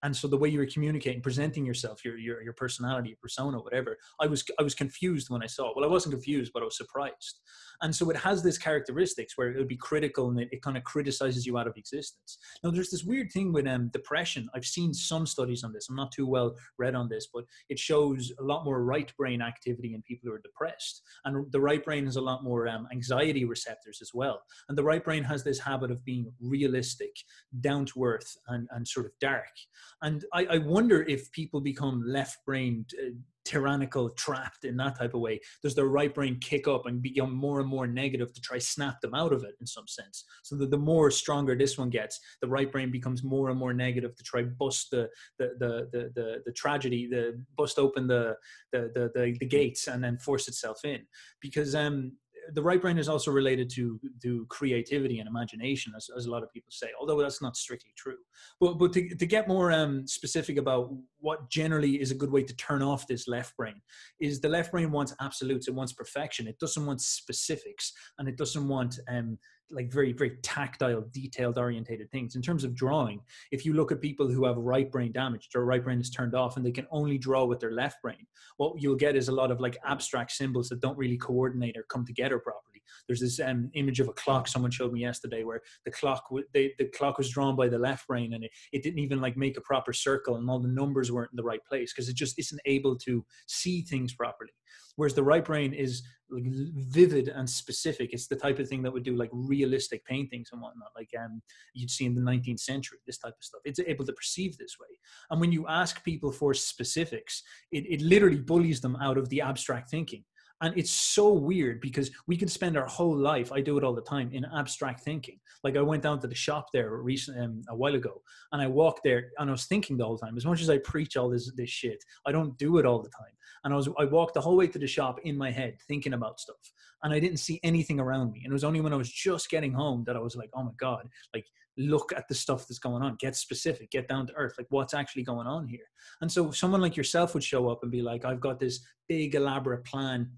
and 0.05 0.15
so 0.15 0.29
the 0.29 0.37
way 0.37 0.49
you 0.49 0.59
were 0.59 0.67
communicating 0.67 1.21
presenting 1.21 1.67
yourself 1.67 2.05
your, 2.05 2.17
your 2.17 2.43
your 2.43 2.53
personality 2.53 3.09
your 3.09 3.19
persona 3.21 3.59
whatever 3.59 3.97
i 4.21 4.27
was 4.27 4.45
i 4.61 4.63
was 4.63 4.75
confused 4.75 5.31
when 5.31 5.43
i 5.43 5.47
saw 5.47 5.71
it. 5.71 5.77
Well 5.77 5.85
i 5.85 5.89
wasn't 5.89 6.13
confused 6.13 6.53
but 6.55 6.63
i 6.63 6.65
was 6.65 6.77
surprised. 6.77 7.41
And 7.83 7.95
so 7.95 8.09
it 8.11 8.17
has 8.17 8.43
this 8.43 8.57
characteristics 8.57 9.37
where 9.37 9.49
it 9.51 9.59
would 9.59 9.69
be 9.69 9.77
critical 9.77 10.29
and 10.29 10.39
it, 10.41 10.49
it 10.53 10.63
kind 10.63 10.77
of 10.77 10.85
criticizes 10.85 11.45
you 11.45 11.59
out 11.59 11.67
of 11.67 11.77
existence. 11.77 12.39
Now 12.63 12.71
there's 12.71 12.91
this 12.91 13.03
weird 13.03 13.33
thing 13.33 13.53
with 13.53 13.67
um, 13.67 13.89
depression. 13.89 14.49
I've 14.55 14.65
seen 14.65 14.95
some 14.95 15.27
studies 15.27 15.65
on 15.65 15.73
this. 15.73 15.89
I'm 15.89 15.97
not 15.97 16.13
too 16.13 16.27
well 16.27 16.55
read 16.79 16.95
on 16.95 17.09
this 17.09 17.29
but 17.33 17.45
it 17.69 17.79
shows 17.79 18.33
a 18.39 18.45
lot 18.45 18.65
more 18.65 18.85
right 18.85 19.13
brain 19.17 19.43
activity 19.43 19.95
in 19.95 20.03
people 20.03 20.29
who 20.29 20.35
are 20.35 20.41
depressed. 20.41 21.03
And 21.25 21.51
the 21.51 21.61
right 21.61 21.85
brain 21.85 22.05
has 22.05 22.17
a 22.17 22.21
lot 22.21 22.45
more 22.45 22.69
um, 22.69 22.87
anxiety 22.93 23.45
receptors 23.45 23.99
as 24.03 24.11
well. 24.15 24.43
And 24.69 24.79
the 24.79 24.85
right 24.85 25.05
brain 25.05 25.25
has 25.25 25.43
this 25.43 25.59
habit 25.59 25.91
of 25.91 26.05
being 26.05 26.33
realistic 26.41 27.15
down 27.61 27.87
to 27.87 28.05
earth 28.05 28.37
and, 28.49 28.69
and 28.73 28.87
sort 28.87 29.07
of 29.07 29.13
dark 29.21 29.55
and 30.03 30.25
I, 30.33 30.45
I 30.47 30.59
wonder 30.59 31.03
if 31.03 31.31
people 31.33 31.61
become 31.61 32.03
left-brained, 32.07 32.91
uh, 33.01 33.11
tyrannical, 33.45 34.09
trapped 34.11 34.65
in 34.65 34.77
that 34.79 34.99
type 34.99 35.13
of 35.13 35.21
way. 35.21 35.39
Does 35.63 35.75
their 35.75 35.87
right 35.87 36.15
brain 36.15 36.39
kick 36.41 36.67
up 36.67 36.87
and 36.87 37.03
become 37.03 37.35
more 37.35 37.61
and 37.61 37.69
more 37.69 37.87
negative 37.87 38.33
to 38.33 38.41
try 38.41 38.59
snap 38.59 39.01
them 39.01 39.15
out 39.15 39.33
of 39.33 39.45
it 39.45 39.55
in 39.61 39.67
some 39.67 39.87
sense? 39.87 40.25
So 40.43 40.57
that 40.57 40.71
the 40.71 40.79
more 40.79 41.11
stronger 41.11 41.55
this 41.55 41.77
one 41.77 41.91
gets, 41.91 42.19
the 42.41 42.49
right 42.49 42.71
brain 42.71 42.91
becomes 42.91 43.23
more 43.23 43.51
and 43.51 43.59
more 43.59 43.75
negative 43.75 44.17
to 44.17 44.25
try 44.25 44.43
bust 44.43 44.91
the 44.91 45.09
the 45.39 45.51
the 45.59 45.89
the, 45.93 46.13
the, 46.15 46.43
the 46.47 46.53
tragedy, 46.53 47.07
the 47.07 47.43
bust 47.57 47.79
open 47.79 48.07
the, 48.07 48.37
the 48.73 48.91
the 48.95 49.11
the 49.15 49.37
the 49.39 49.47
gates 49.47 49.89
and 49.89 50.03
then 50.03 50.19
force 50.19 50.49
itself 50.49 50.85
in. 50.85 51.03
Because 51.41 51.75
um 51.75 52.13
the 52.53 52.63
right 52.63 52.81
brain 52.81 52.99
is 52.99 53.09
also 53.09 53.31
related 53.31 53.71
to 53.71 53.99
to 54.23 54.47
creativity 54.49 55.19
and 55.19 55.29
imagination, 55.29 55.93
as, 55.97 56.09
as 56.17 56.27
a 56.27 56.31
lot 56.31 56.43
of 56.43 56.53
people 56.53 56.71
say, 56.71 56.89
although 57.01 57.21
that's 57.21 57.43
not 57.43 57.57
strictly 57.57 57.93
true. 57.97 58.19
But 58.61 58.75
but 58.75 58.93
to, 58.95 59.09
to 59.15 59.27
get 59.27 59.49
more 59.49 59.73
um, 59.73 60.07
specific 60.07 60.57
about 60.57 60.91
what 61.21 61.51
generally 61.51 62.01
is 62.01 62.11
a 62.11 62.15
good 62.15 62.31
way 62.31 62.43
to 62.43 62.57
turn 62.57 62.83
off 62.83 63.07
this 63.07 63.27
left 63.27 63.57
brain 63.57 63.81
is 64.21 64.41
the 64.41 64.49
left 64.49 64.73
brain 64.73 64.91
wants 64.91 65.15
absolutes, 65.21 65.69
it 65.69 65.75
wants 65.75 65.93
perfection, 65.93 66.47
it 66.47 66.59
doesn't 66.59 66.87
want 66.87 67.01
specifics, 67.01 67.93
and 68.19 68.29
it 68.29 68.37
doesn't 68.37 68.69
want 68.69 68.99
um, 69.09 69.39
like 69.71 69.93
very 69.93 70.13
very 70.13 70.37
tactile 70.43 71.05
detailed 71.13 71.59
orientated 71.59 72.11
things. 72.11 72.37
In 72.37 72.43
terms 72.43 72.65
of 72.65 72.75
drawing 72.75 73.21
if 73.51 73.65
you 73.65 73.75
look 73.75 73.93
at 73.93 74.01
people 74.01 74.29
who 74.29 74.45
have 74.45 74.57
right 74.57 74.91
brain 74.91 75.13
damage 75.13 75.49
their 75.53 75.65
right 75.65 75.83
brain 75.83 76.01
is 76.01 76.11
turned 76.11 76.35
off 76.35 76.57
and 76.57 76.65
they 76.65 76.73
can 76.73 76.87
only 76.91 77.19
draw 77.19 77.45
with 77.45 77.61
their 77.61 77.73
left 77.73 78.01
brain 78.03 78.27
what 78.57 78.81
you'll 78.81 78.97
get 78.97 79.17
is 79.17 79.29
a 79.29 79.33
lot 79.33 79.51
of 79.51 79.61
like 79.61 79.77
abstract 79.85 80.33
symbols 80.33 80.69
that 80.69 80.81
don't 80.81 80.99
really 80.99 81.17
coordinate 81.17 81.77
or 81.77 81.85
come 81.85 82.05
together 82.05 82.39
properly. 82.39 82.83
There's 83.07 83.21
this 83.21 83.41
um, 83.41 83.71
image 83.75 84.01
of 84.01 84.09
a 84.09 84.13
clock. 84.13 84.49
Someone 84.49 84.71
showed 84.71 84.93
me 84.93 85.01
yesterday 85.01 85.45
where 85.45 85.61
the 85.85 85.91
clock 85.91 86.25
they, 86.53 86.73
the 86.79 86.87
clock 86.87 87.19
was 87.19 87.31
drawn 87.31 87.57
by 87.57 87.69
the 87.69 87.79
left 87.79 88.07
brain 88.07 88.35
and 88.35 88.45
it, 88.45 88.51
it 88.73 88.83
didn't 88.83 89.01
even 89.01 89.21
like 89.21 89.37
make 89.37 89.57
a 89.57 89.63
proper 89.63 89.93
circle 89.93 90.37
and 90.37 90.49
all 90.49 90.61
the 90.61 90.69
numbers 90.69 91.11
weren't 91.11 91.33
in 91.33 91.37
the 91.37 91.43
right 91.43 91.65
place 91.69 91.93
because 91.93 92.09
it 92.09 92.17
just 92.17 92.39
isn't 92.39 92.61
able 92.67 92.97
to 92.99 93.25
see 93.47 93.83
things 93.83 94.15
properly 94.15 94.53
whereas 94.97 95.15
the 95.15 95.23
right 95.23 95.45
brain 95.45 95.73
is 95.73 96.03
like 96.31 96.45
vivid 96.47 97.29
and 97.29 97.49
specific. 97.49 98.13
It's 98.13 98.27
the 98.27 98.37
type 98.37 98.59
of 98.59 98.69
thing 98.69 98.83
that 98.83 98.93
would 98.93 99.05
do 99.05 99.17
like 99.17 99.31
realistic 99.33 100.05
paintings 100.05 100.51
and 100.53 100.61
whatnot, 100.61 100.89
like 100.97 101.11
um, 101.23 101.43
you'd 101.75 101.91
see 101.91 102.07
in 102.07 102.15
the 102.15 102.21
19th 102.21 102.61
century, 102.61 102.99
this 103.07 103.19
type 103.19 103.35
of 103.39 103.45
stuff. 103.45 103.61
It's 103.65 103.81
able 103.81 104.07
to 104.07 104.13
perceive 104.13 104.57
this 104.57 104.77
way. 104.81 104.89
And 105.31 105.41
when 105.41 105.53
you 105.53 105.67
ask 105.69 106.03
people 106.05 106.33
for 106.33 106.55
specifics, 106.55 107.43
it, 107.73 107.85
it 107.89 108.01
literally 108.01 108.41
bullies 108.41 108.81
them 108.81 108.97
out 108.97 109.19
of 109.19 109.29
the 109.29 109.41
abstract 109.41 109.91
thinking. 109.91 110.25
And 110.65 110.75
it's 110.79 110.91
so 110.91 111.31
weird 111.31 111.83
because 111.83 112.11
we 112.27 112.39
can 112.39 112.49
spend 112.49 112.79
our 112.79 112.87
whole 112.87 113.15
life, 113.15 113.53
I 113.53 113.61
do 113.61 113.77
it 113.77 113.85
all 113.85 113.93
the 113.93 114.01
time, 114.01 114.31
in 114.33 114.47
abstract 114.47 115.03
thinking. 115.03 115.39
Like 115.63 115.77
I 115.77 115.83
went 115.83 116.03
down 116.03 116.21
to 116.21 116.27
the 116.27 116.35
shop 116.35 116.69
there 116.73 116.97
recently, 116.97 117.43
um, 117.43 117.61
a 117.69 117.77
while 117.77 117.95
ago 117.95 118.23
and 118.51 118.63
I 118.63 118.67
walked 118.67 119.03
there 119.05 119.31
and 119.39 119.51
I 119.51 119.53
was 119.53 119.67
thinking 119.67 119.99
the 119.99 120.07
whole 120.07 120.17
time, 120.17 120.39
as 120.39 120.47
much 120.47 120.63
as 120.63 120.71
I 120.71 120.79
preach 120.79 121.19
all 121.19 121.29
this, 121.29 121.53
this 121.55 121.69
shit, 121.69 122.03
I 122.27 122.33
don't 122.33 122.57
do 122.57 122.79
it 122.79 122.87
all 122.87 123.03
the 123.03 123.11
time. 123.11 123.35
And 123.65 123.75
I 123.75 123.77
was, 123.77 123.91
I 123.99 124.07
walked 124.07 124.33
the 124.33 124.41
whole 124.41 124.57
way 124.57 124.67
to 124.69 124.79
the 124.79 124.87
shop 124.87 125.21
in 125.25 125.37
my 125.37 125.51
head 125.51 125.77
thinking 125.87 126.15
about 126.15 126.41
stuff 126.41 126.73
and 127.03 127.13
I 127.13 127.21
didn't 127.21 127.41
see 127.41 127.61
anything 127.63 128.01
around 128.01 128.33
me. 128.33 128.41
And 128.43 128.51
it 128.51 128.55
was 128.55 128.65
only 128.65 128.81
when 128.81 128.95
I 128.95 128.97
was 128.97 129.13
just 129.13 129.51
getting 129.51 129.75
home 129.75 130.05
that 130.07 130.17
I 130.17 130.21
was 130.21 130.35
like, 130.35 130.49
oh 130.55 130.63
my 130.63 130.73
God, 130.79 131.07
like 131.35 131.45
look 131.77 132.11
at 132.17 132.27
the 132.29 132.35
stuff 132.35 132.67
that's 132.69 132.79
going 132.79 133.03
on 133.03 133.17
get 133.19 133.35
specific 133.35 133.91
get 133.91 134.07
down 134.07 134.29
to 134.29 134.33
earth 134.35 134.55
like 134.57 134.67
what's 134.71 134.95
actually 134.95 135.25
going 135.25 135.45
on 135.45 135.67
here 135.67 135.83
and 136.21 136.31
so 136.31 136.53
someone 136.53 136.81
like 136.81 136.97
yourself 136.97 137.35
would 137.35 137.43
show 137.43 137.69
up 137.69 137.81
and 137.83 137.91
be 137.91 138.01
like 138.01 138.25
i've 138.25 138.39
got 138.39 138.61
this 138.61 138.79
big 139.09 139.35
elaborate 139.35 139.85
plan 139.85 140.31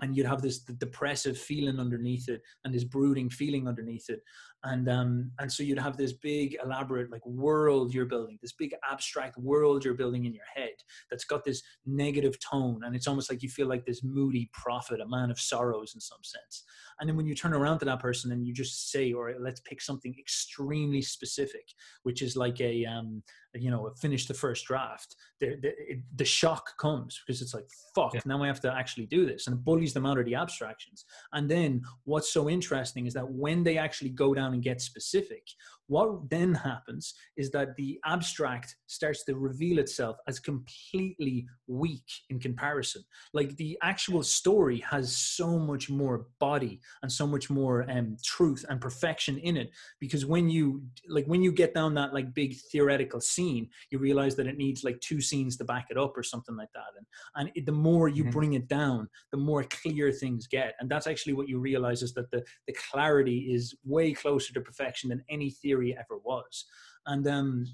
and 0.00 0.16
you'd 0.16 0.26
have 0.26 0.42
this 0.42 0.60
depressive 0.60 1.38
feeling 1.38 1.78
underneath 1.80 2.28
it 2.28 2.42
and 2.64 2.74
this 2.74 2.84
brooding 2.84 3.28
feeling 3.28 3.66
underneath 3.68 4.08
it. 4.08 4.20
And 4.64 4.88
um 4.88 5.30
and 5.38 5.52
so 5.52 5.62
you'd 5.62 5.78
have 5.78 5.96
this 5.96 6.12
big 6.12 6.56
elaborate 6.64 7.12
like 7.12 7.24
world 7.24 7.94
you're 7.94 8.06
building 8.06 8.38
this 8.42 8.52
big 8.52 8.74
abstract 8.90 9.38
world 9.38 9.84
you're 9.84 9.94
building 9.94 10.24
in 10.24 10.34
your 10.34 10.44
head 10.52 10.72
that's 11.10 11.24
got 11.24 11.44
this 11.44 11.62
negative 11.86 12.36
tone. 12.40 12.80
And 12.84 12.96
it's 12.96 13.06
almost 13.06 13.30
like 13.30 13.42
you 13.42 13.48
feel 13.48 13.68
like 13.68 13.84
this 13.84 14.02
moody 14.02 14.50
prophet 14.52 15.00
a 15.00 15.08
man 15.08 15.30
of 15.30 15.40
sorrows 15.40 15.92
in 15.94 16.00
some 16.00 16.22
sense. 16.22 16.64
And 17.00 17.08
then 17.08 17.16
when 17.16 17.26
you 17.26 17.34
turn 17.34 17.54
around 17.54 17.78
to 17.80 17.84
that 17.84 18.00
person 18.00 18.32
and 18.32 18.46
you 18.46 18.52
just 18.52 18.90
say 18.90 19.12
or 19.12 19.34
let's 19.38 19.60
pick 19.60 19.80
something 19.80 20.14
extremely 20.18 21.02
specific 21.02 21.68
which 22.02 22.22
is 22.22 22.36
like 22.36 22.60
a 22.60 22.84
um 22.84 23.22
you 23.54 23.70
know 23.70 23.90
finish 23.98 24.26
the 24.26 24.34
first 24.34 24.66
draft 24.66 25.16
the, 25.40 25.56
the, 25.62 25.72
the 26.16 26.24
shock 26.24 26.76
comes 26.76 27.20
because 27.26 27.40
it's 27.40 27.54
like 27.54 27.66
fuck 27.94 28.12
yeah. 28.14 28.20
now 28.26 28.42
i 28.42 28.46
have 28.46 28.60
to 28.60 28.72
actually 28.72 29.06
do 29.06 29.26
this 29.26 29.46
and 29.46 29.56
it 29.56 29.64
bullies 29.64 29.94
them 29.94 30.04
out 30.04 30.18
of 30.18 30.24
the 30.26 30.34
abstractions 30.34 31.04
and 31.32 31.50
then 31.50 31.82
what's 32.04 32.32
so 32.32 32.48
interesting 32.48 33.06
is 33.06 33.14
that 33.14 33.28
when 33.28 33.62
they 33.62 33.78
actually 33.78 34.10
go 34.10 34.34
down 34.34 34.52
and 34.52 34.62
get 34.62 34.80
specific 34.80 35.48
what 35.88 36.28
then 36.28 36.54
happens 36.54 37.14
is 37.36 37.50
that 37.50 37.74
the 37.76 37.98
abstract 38.04 38.76
starts 38.86 39.24
to 39.24 39.34
reveal 39.34 39.78
itself 39.78 40.16
as 40.28 40.38
completely 40.38 41.46
weak 41.66 42.04
in 42.28 42.38
comparison. 42.38 43.02
Like 43.32 43.56
the 43.56 43.78
actual 43.82 44.22
story 44.22 44.84
has 44.90 45.16
so 45.16 45.58
much 45.58 45.88
more 45.88 46.26
body 46.40 46.80
and 47.02 47.10
so 47.10 47.26
much 47.26 47.48
more 47.48 47.90
um, 47.90 48.16
truth 48.22 48.66
and 48.68 48.80
perfection 48.80 49.38
in 49.38 49.56
it. 49.56 49.70
Because 49.98 50.26
when 50.26 50.50
you 50.50 50.82
like 51.08 51.24
when 51.26 51.42
you 51.42 51.52
get 51.52 51.74
down 51.74 51.94
that 51.94 52.12
like 52.12 52.34
big 52.34 52.56
theoretical 52.70 53.20
scene, 53.20 53.68
you 53.90 53.98
realize 53.98 54.36
that 54.36 54.46
it 54.46 54.58
needs 54.58 54.84
like 54.84 55.00
two 55.00 55.22
scenes 55.22 55.56
to 55.56 55.64
back 55.64 55.86
it 55.90 55.96
up 55.96 56.16
or 56.16 56.22
something 56.22 56.56
like 56.56 56.72
that. 56.74 56.92
And 56.98 57.06
and 57.36 57.50
it, 57.54 57.64
the 57.64 57.72
more 57.72 58.08
you 58.08 58.24
mm-hmm. 58.24 58.32
bring 58.32 58.52
it 58.54 58.68
down, 58.68 59.08
the 59.32 59.38
more 59.38 59.64
clear 59.64 60.12
things 60.12 60.46
get. 60.46 60.74
And 60.80 60.90
that's 60.90 61.06
actually 61.06 61.32
what 61.32 61.48
you 61.48 61.58
realize 61.58 62.02
is 62.02 62.12
that 62.14 62.30
the 62.30 62.44
the 62.66 62.76
clarity 62.90 63.50
is 63.54 63.74
way 63.84 64.12
closer 64.12 64.52
to 64.52 64.60
perfection 64.60 65.08
than 65.08 65.24
any 65.30 65.50
theory 65.50 65.77
theory 65.78 65.96
ever 65.98 66.18
was. 66.24 66.64
And 67.06 67.26
um, 67.26 67.66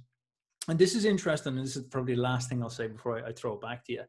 and 0.69 0.79
this 0.79 0.95
is 0.95 1.05
interesting, 1.05 1.57
and 1.57 1.67
this 1.67 1.77
is 1.77 1.85
probably 1.85 2.14
the 2.14 2.23
last 2.23 2.49
thing 2.49 2.62
I'll 2.62 2.71
say 2.71 2.87
before 2.87 3.19
I, 3.19 3.29
I 3.29 3.33
throw 3.33 3.55
it 3.55 3.61
back 3.61 3.85
to 3.87 3.93
you. 3.93 4.03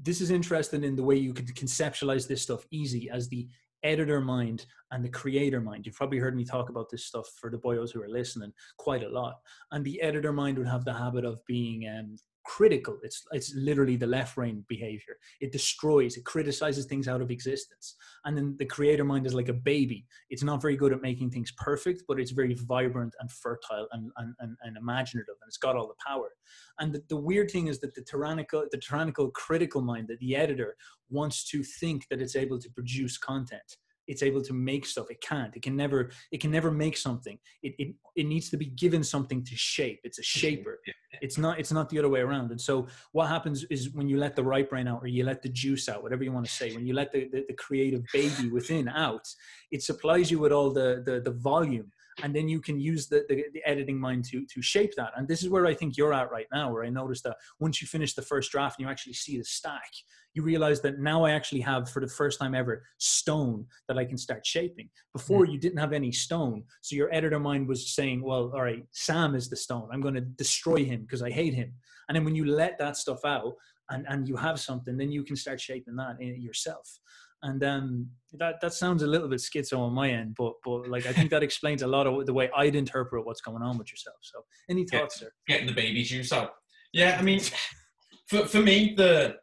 This 0.00 0.20
is 0.20 0.30
interesting 0.30 0.84
in 0.84 0.94
the 0.94 1.02
way 1.02 1.16
you 1.16 1.32
could 1.32 1.48
conceptualize 1.56 2.28
this 2.28 2.42
stuff 2.42 2.64
easy 2.70 3.10
as 3.10 3.28
the 3.28 3.48
editor 3.82 4.20
mind 4.20 4.66
and 4.92 5.04
the 5.04 5.08
creator 5.08 5.60
mind. 5.60 5.86
You've 5.86 5.96
probably 5.96 6.18
heard 6.18 6.36
me 6.36 6.44
talk 6.44 6.68
about 6.68 6.88
this 6.88 7.04
stuff 7.04 7.26
for 7.40 7.50
the 7.50 7.58
boyos 7.58 7.92
who 7.92 8.02
are 8.02 8.08
listening 8.08 8.52
quite 8.76 9.02
a 9.02 9.08
lot. 9.08 9.36
And 9.72 9.84
the 9.84 10.00
editor 10.00 10.32
mind 10.32 10.58
would 10.58 10.68
have 10.68 10.84
the 10.84 10.94
habit 10.94 11.24
of 11.24 11.44
being 11.46 11.88
um, 11.88 12.16
critical. 12.48 12.96
It's 13.02 13.22
it's 13.32 13.54
literally 13.54 13.96
the 13.96 14.06
left 14.06 14.34
brain 14.34 14.64
behavior. 14.68 15.16
It 15.40 15.52
destroys, 15.52 16.16
it 16.16 16.24
criticizes 16.24 16.86
things 16.86 17.06
out 17.06 17.20
of 17.20 17.30
existence. 17.30 17.96
And 18.24 18.36
then 18.36 18.56
the 18.58 18.64
creator 18.64 19.04
mind 19.04 19.26
is 19.26 19.34
like 19.34 19.50
a 19.50 19.60
baby. 19.72 20.06
It's 20.30 20.42
not 20.42 20.62
very 20.62 20.76
good 20.76 20.94
at 20.94 21.02
making 21.02 21.30
things 21.30 21.52
perfect, 21.58 22.04
but 22.08 22.18
it's 22.18 22.30
very 22.30 22.54
vibrant 22.54 23.14
and 23.20 23.30
fertile 23.30 23.86
and 23.92 24.10
and, 24.16 24.34
and, 24.40 24.56
and 24.62 24.76
imaginative, 24.76 25.36
and 25.40 25.48
it's 25.48 25.58
got 25.58 25.76
all 25.76 25.88
the 25.88 26.02
power. 26.06 26.30
And 26.78 26.92
the, 26.94 27.02
the 27.08 27.20
weird 27.28 27.50
thing 27.50 27.66
is 27.68 27.80
that 27.80 27.94
the 27.94 28.02
tyrannical, 28.02 28.64
the 28.70 28.78
tyrannical 28.78 29.30
critical 29.30 29.82
mind, 29.82 30.08
that 30.08 30.20
the 30.20 30.34
editor 30.34 30.76
wants 31.10 31.44
to 31.50 31.62
think 31.62 32.06
that 32.08 32.20
it's 32.22 32.36
able 32.36 32.58
to 32.60 32.70
produce 32.70 33.18
content 33.18 33.76
it's 34.08 34.22
able 34.22 34.42
to 34.42 34.52
make 34.52 34.86
stuff. 34.86 35.10
It 35.10 35.20
can't. 35.20 35.54
It 35.54 35.62
can 35.62 35.76
never 35.76 36.10
it 36.32 36.40
can 36.40 36.50
never 36.50 36.70
make 36.70 36.96
something. 36.96 37.38
It, 37.62 37.74
it 37.78 37.94
it 38.16 38.26
needs 38.26 38.50
to 38.50 38.56
be 38.56 38.66
given 38.66 39.04
something 39.04 39.44
to 39.44 39.56
shape. 39.56 40.00
It's 40.02 40.18
a 40.18 40.22
shaper. 40.22 40.80
it's 41.20 41.38
not 41.38 41.60
it's 41.60 41.72
not 41.72 41.88
the 41.88 41.98
other 41.98 42.08
way 42.08 42.20
around. 42.20 42.50
And 42.50 42.60
so 42.60 42.88
what 43.12 43.28
happens 43.28 43.64
is 43.70 43.90
when 43.94 44.08
you 44.08 44.18
let 44.18 44.34
the 44.34 44.42
right 44.42 44.68
brain 44.68 44.88
out 44.88 45.00
or 45.02 45.06
you 45.06 45.24
let 45.24 45.42
the 45.42 45.48
juice 45.48 45.88
out 45.88 46.02
whatever 46.02 46.24
you 46.24 46.32
want 46.32 46.46
to 46.46 46.52
say 46.52 46.74
when 46.74 46.86
you 46.86 46.94
let 46.94 47.12
the, 47.12 47.28
the, 47.28 47.44
the 47.48 47.54
creative 47.54 48.02
baby 48.12 48.48
within 48.50 48.88
out 48.88 49.26
it 49.70 49.82
supplies 49.82 50.30
you 50.30 50.38
with 50.38 50.52
all 50.52 50.70
the, 50.70 51.02
the 51.04 51.20
the 51.20 51.30
volume 51.30 51.90
and 52.22 52.34
then 52.34 52.48
you 52.48 52.60
can 52.60 52.80
use 52.80 53.06
the, 53.06 53.24
the, 53.28 53.44
the 53.52 53.62
editing 53.64 53.98
mind 53.98 54.24
to 54.26 54.44
to 54.46 54.62
shape 54.62 54.94
that. 54.96 55.12
And 55.16 55.26
this 55.26 55.42
is 55.42 55.48
where 55.48 55.66
i 55.66 55.74
think 55.74 55.96
you're 55.96 56.14
at 56.14 56.30
right 56.30 56.46
now 56.52 56.72
where 56.72 56.84
i 56.84 56.88
noticed 56.88 57.24
that 57.24 57.36
once 57.58 57.80
you 57.80 57.86
finish 57.86 58.14
the 58.14 58.22
first 58.22 58.50
draft 58.50 58.78
and 58.78 58.86
you 58.86 58.90
actually 58.90 59.12
see 59.14 59.38
the 59.38 59.44
stack 59.44 59.90
you 60.34 60.42
realize 60.42 60.80
that 60.80 60.98
now 60.98 61.24
i 61.24 61.30
actually 61.30 61.60
have 61.60 61.90
for 61.90 62.00
the 62.00 62.08
first 62.08 62.38
time 62.38 62.54
ever 62.54 62.84
stone 62.98 63.64
that 63.86 63.98
i 63.98 64.04
can 64.04 64.18
start 64.18 64.46
shaping. 64.46 64.88
Before 65.12 65.46
mm. 65.46 65.52
you 65.52 65.58
didn't 65.58 65.78
have 65.78 65.92
any 65.92 66.12
stone 66.12 66.64
so 66.80 66.96
your 66.96 67.12
editor 67.12 67.38
mind 67.38 67.68
was 67.68 67.94
saying 67.94 68.22
well 68.22 68.52
all 68.54 68.62
right 68.62 68.84
sam 68.92 69.34
is 69.34 69.48
the 69.48 69.56
stone. 69.56 69.88
I'm 69.92 70.00
going 70.00 70.14
to 70.14 70.20
destroy 70.20 70.84
him 70.84 71.02
because 71.02 71.22
i 71.22 71.30
hate 71.30 71.54
him. 71.54 71.72
And 72.08 72.16
then 72.16 72.24
when 72.24 72.34
you 72.34 72.46
let 72.46 72.78
that 72.78 72.96
stuff 72.96 73.24
out 73.24 73.54
and, 73.90 74.06
and 74.08 74.28
you 74.28 74.36
have 74.36 74.58
something 74.60 74.96
then 74.96 75.10
you 75.10 75.22
can 75.24 75.36
start 75.36 75.60
shaping 75.60 75.96
that 75.96 76.20
in 76.20 76.40
yourself 76.40 76.98
and 77.42 77.62
um, 77.64 78.08
that 78.34 78.60
that 78.60 78.72
sounds 78.72 79.02
a 79.02 79.06
little 79.06 79.28
bit 79.28 79.40
schizo 79.40 79.78
on 79.78 79.92
my 79.92 80.10
end, 80.10 80.34
but 80.36 80.54
but 80.64 80.88
like 80.88 81.06
I 81.06 81.12
think 81.12 81.30
that 81.30 81.42
explains 81.48 81.82
a 81.82 81.86
lot 81.86 82.06
of 82.06 82.26
the 82.26 82.34
way 82.34 82.50
I'd 82.56 82.74
interpret 82.74 83.24
what's 83.24 83.40
going 83.40 83.62
on 83.62 83.78
with 83.78 83.90
yourself. 83.90 84.16
So, 84.22 84.44
any 84.68 84.84
thoughts, 84.84 85.20
sir? 85.20 85.30
Getting 85.46 85.66
the 85.66 85.72
baby 85.72 86.02
juice 86.02 86.32
out. 86.32 86.50
Yeah, 86.92 87.16
I 87.18 87.22
mean, 87.22 87.40
for 88.26 88.46
for 88.46 88.60
me 88.60 88.94
the 88.96 89.36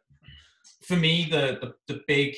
for 0.84 0.96
me 0.96 1.28
the 1.30 1.58
the, 1.60 1.94
the 1.94 2.00
big 2.06 2.34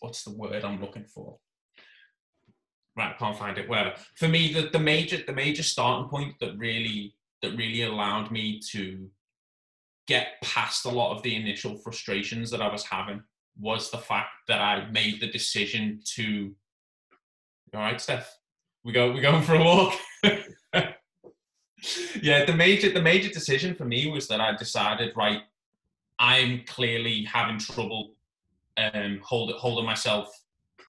what's 0.00 0.22
the 0.22 0.36
word 0.36 0.64
I'm 0.64 0.80
looking 0.80 1.04
for? 1.04 1.38
Right, 2.96 3.14
I 3.14 3.18
can't 3.18 3.38
find 3.38 3.58
it. 3.58 3.68
Whatever. 3.68 3.94
For 4.16 4.28
me, 4.28 4.52
the, 4.52 4.70
the 4.72 4.78
major 4.78 5.18
the 5.26 5.32
major 5.32 5.62
starting 5.62 6.08
point 6.08 6.34
that 6.40 6.56
really 6.56 7.14
that 7.42 7.56
really 7.56 7.82
allowed 7.82 8.30
me 8.30 8.60
to 8.72 9.08
get 10.08 10.40
past 10.42 10.86
a 10.86 10.90
lot 10.90 11.14
of 11.14 11.22
the 11.22 11.36
initial 11.36 11.76
frustrations 11.76 12.50
that 12.50 12.62
I 12.62 12.72
was 12.72 12.84
having 12.84 13.22
was 13.58 13.90
the 13.90 13.98
fact 13.98 14.30
that 14.48 14.60
I 14.60 14.88
made 14.90 15.20
the 15.20 15.28
decision 15.28 16.00
to. 16.14 16.54
All 17.74 17.80
right, 17.80 18.00
Steph, 18.00 18.38
we 18.84 18.92
go. 18.92 19.12
We're 19.12 19.22
going 19.22 19.42
for 19.44 19.54
a 19.54 19.64
walk. 19.64 19.94
yeah, 22.22 22.44
the 22.44 22.54
major 22.54 22.90
the 22.90 23.02
major 23.02 23.28
decision 23.28 23.74
for 23.74 23.84
me 23.84 24.10
was 24.10 24.28
that 24.28 24.40
I 24.40 24.56
decided 24.56 25.12
right. 25.16 25.42
I'm 26.18 26.62
clearly 26.66 27.24
having 27.24 27.58
trouble 27.58 28.14
um, 28.76 29.20
hold, 29.22 29.52
holding 29.52 29.84
myself 29.84 30.28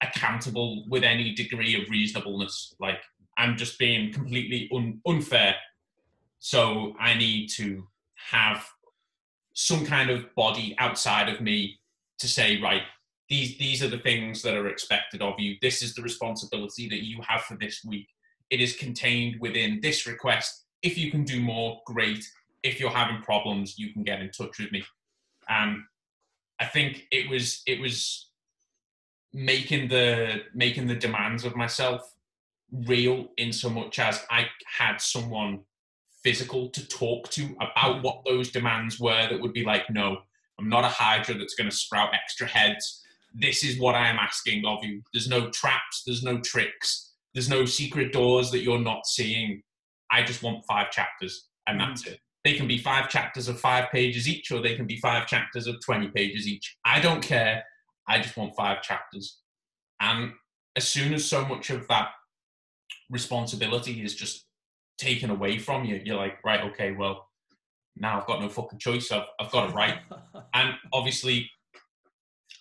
accountable 0.02 0.84
with 0.88 1.04
any 1.04 1.34
degree 1.34 1.80
of 1.80 1.88
reasonableness. 1.88 2.74
Like 2.80 3.00
I'm 3.38 3.56
just 3.56 3.78
being 3.78 4.12
completely 4.12 4.68
un, 4.72 5.00
unfair. 5.06 5.54
So 6.38 6.94
I 6.98 7.14
need 7.14 7.48
to 7.56 7.86
have 8.30 8.66
some 9.54 9.84
kind 9.84 10.10
of 10.10 10.34
body 10.34 10.74
outside 10.78 11.28
of 11.28 11.40
me 11.40 11.79
to 12.20 12.28
say, 12.28 12.60
right, 12.60 12.82
these 13.28 13.56
these 13.58 13.82
are 13.82 13.88
the 13.88 13.98
things 13.98 14.42
that 14.42 14.54
are 14.54 14.68
expected 14.68 15.22
of 15.22 15.34
you. 15.38 15.56
This 15.62 15.82
is 15.82 15.94
the 15.94 16.02
responsibility 16.02 16.88
that 16.88 17.04
you 17.04 17.20
have 17.26 17.42
for 17.42 17.56
this 17.56 17.84
week. 17.84 18.08
It 18.50 18.60
is 18.60 18.76
contained 18.76 19.40
within 19.40 19.80
this 19.80 20.06
request. 20.06 20.64
If 20.82 20.98
you 20.98 21.10
can 21.10 21.24
do 21.24 21.40
more, 21.40 21.80
great. 21.86 22.24
If 22.62 22.80
you're 22.80 22.90
having 22.90 23.22
problems, 23.22 23.78
you 23.78 23.92
can 23.92 24.02
get 24.02 24.20
in 24.20 24.30
touch 24.30 24.58
with 24.58 24.72
me. 24.72 24.84
Um, 25.48 25.86
I 26.58 26.66
think 26.66 27.06
it 27.10 27.30
was 27.30 27.62
it 27.66 27.80
was 27.80 28.30
making 29.32 29.88
the 29.88 30.42
making 30.54 30.88
the 30.88 30.96
demands 30.96 31.44
of 31.44 31.56
myself 31.56 32.02
real 32.72 33.28
in 33.36 33.52
so 33.52 33.70
much 33.70 33.98
as 33.98 34.24
I 34.30 34.46
had 34.66 35.00
someone 35.00 35.60
physical 36.22 36.68
to 36.70 36.86
talk 36.88 37.30
to 37.30 37.56
about 37.60 38.02
what 38.02 38.22
those 38.24 38.50
demands 38.50 39.00
were 39.00 39.28
that 39.28 39.40
would 39.40 39.52
be 39.52 39.64
like, 39.64 39.88
no, 39.88 40.18
I'm 40.60 40.68
not 40.68 40.84
a 40.84 40.88
Hydra 40.88 41.36
that's 41.38 41.54
going 41.54 41.70
to 41.70 41.74
sprout 41.74 42.10
extra 42.14 42.46
heads. 42.46 43.02
This 43.34 43.64
is 43.64 43.78
what 43.78 43.94
I 43.94 44.08
am 44.08 44.18
asking 44.18 44.64
of 44.66 44.84
you. 44.84 45.02
There's 45.12 45.28
no 45.28 45.48
traps, 45.50 46.02
there's 46.06 46.22
no 46.22 46.38
tricks, 46.40 47.12
there's 47.34 47.48
no 47.48 47.64
secret 47.64 48.12
doors 48.12 48.50
that 48.50 48.62
you're 48.62 48.78
not 48.78 49.06
seeing. 49.06 49.62
I 50.10 50.22
just 50.22 50.42
want 50.42 50.64
five 50.68 50.90
chapters, 50.90 51.48
and 51.66 51.80
that's 51.80 52.04
mm. 52.04 52.12
it. 52.12 52.20
They 52.44 52.54
can 52.54 52.66
be 52.66 52.78
five 52.78 53.08
chapters 53.08 53.48
of 53.48 53.60
five 53.60 53.90
pages 53.90 54.28
each, 54.28 54.50
or 54.50 54.60
they 54.60 54.74
can 54.74 54.86
be 54.86 54.96
five 54.98 55.26
chapters 55.26 55.66
of 55.66 55.76
20 55.84 56.08
pages 56.08 56.48
each. 56.48 56.76
I 56.84 57.00
don't 57.00 57.22
care. 57.22 57.64
I 58.08 58.18
just 58.20 58.36
want 58.36 58.56
five 58.56 58.82
chapters. 58.82 59.38
And 60.00 60.32
as 60.74 60.88
soon 60.88 61.12
as 61.14 61.24
so 61.24 61.44
much 61.44 61.70
of 61.70 61.86
that 61.88 62.08
responsibility 63.10 64.02
is 64.02 64.14
just 64.14 64.46
taken 64.98 65.30
away 65.30 65.58
from 65.58 65.84
you, 65.84 66.00
you're 66.04 66.16
like, 66.16 66.42
right, 66.44 66.64
okay, 66.72 66.92
well, 66.92 67.28
now 67.96 68.18
I've 68.18 68.26
got 68.26 68.40
no 68.40 68.48
fucking 68.48 68.78
choice. 68.78 69.12
I've, 69.12 69.24
I've 69.38 69.50
got 69.50 69.68
to 69.68 69.74
write. 69.74 69.98
and 70.54 70.74
obviously, 70.92 71.50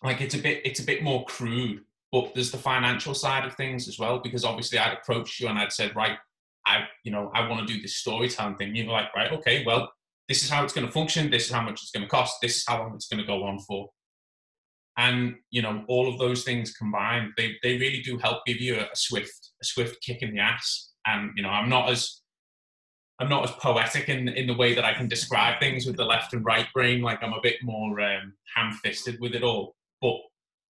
like 0.04 0.22
it's 0.22 0.36
a 0.36 0.39
bit 0.39 0.62
it's 0.65 0.80
a 0.80 0.86
bit 0.86 1.04
more 1.04 1.26
crude, 1.26 1.82
but 2.12 2.34
there's 2.34 2.52
the 2.52 2.58
financial 2.58 3.13
side 3.13 3.46
of 3.46 3.56
things 3.56 3.88
as 3.88 4.00
well. 4.00 4.20
Because 4.20 4.46
obviously, 4.46 4.80
I'd 4.80 4.94
approached 4.94 5.39
you 5.39 5.48
and 5.48 5.60
I'd 5.60 5.72
said, 5.72 5.96
right, 5.96 6.18
I 6.65 6.86
you 7.04 7.12
know 7.12 7.32
I 7.34 7.48
want 7.48 7.68
to 7.68 7.74
do 7.74 7.82
this 7.82 7.98
storytelling 7.98 8.58
thing. 8.58 8.76
You're 8.76 8.88
like, 8.88 9.13
right, 9.15 9.32
okay, 9.34 9.63
well, 9.65 9.92
this 10.28 10.44
is 10.44 10.50
how 10.50 10.63
it's 10.63 10.74
going 10.74 10.88
to 10.88 10.94
function. 10.94 11.30
This 11.30 11.46
is 11.46 11.52
how 11.52 11.62
much 11.62 11.82
it's 11.82 11.92
going 11.92 12.04
to 12.04 12.10
cost. 12.10 12.38
This 12.42 12.58
is 12.58 12.65
how 12.68 12.80
long 12.80 12.94
it's 12.96 13.08
going 13.08 13.22
to 13.22 13.28
go 13.28 13.44
on 13.44 13.60
for. 13.60 13.89
And 14.98 15.36
you 15.50 15.62
know, 15.62 15.84
all 15.88 16.10
of 16.10 16.20
those 16.20 16.44
things 16.44 16.74
combined, 16.74 17.32
they 17.38 17.56
they 17.63 17.78
really 17.78 18.02
do 18.02 18.18
help 18.18 18.46
give 18.46 18.60
you 18.62 18.76
a, 18.76 18.84
a 18.84 18.96
swift 18.96 19.52
a 19.62 19.65
swift 19.65 20.02
kick 20.02 20.22
in 20.22 20.34
the 20.34 20.39
ass. 20.39 20.92
And 21.06 21.32
you 21.36 21.44
know, 21.44 21.50
I'm 21.50 21.70
not 21.70 21.89
as 21.89 22.22
I'm 23.19 23.29
not 23.29 23.43
as 23.43 23.51
poetic 23.51 24.08
in 24.08 24.29
in 24.29 24.47
the 24.47 24.55
way 24.55 24.73
that 24.73 24.86
I 24.86 24.93
can 24.93 25.08
describe 25.08 25.60
things 25.60 25.86
with 25.86 25.97
the 25.97 26.05
left 26.05 26.34
and 26.34 26.45
right 26.45 26.67
brain. 26.73 27.01
Like 27.01 27.21
I'm 27.21 27.34
a 27.34 27.41
bit 27.41 27.58
more 27.63 27.99
um, 27.99 28.34
ham-fisted 28.55 29.17
with 29.19 29.34
it 29.36 29.43
all. 29.43 29.75
But 30.01 30.15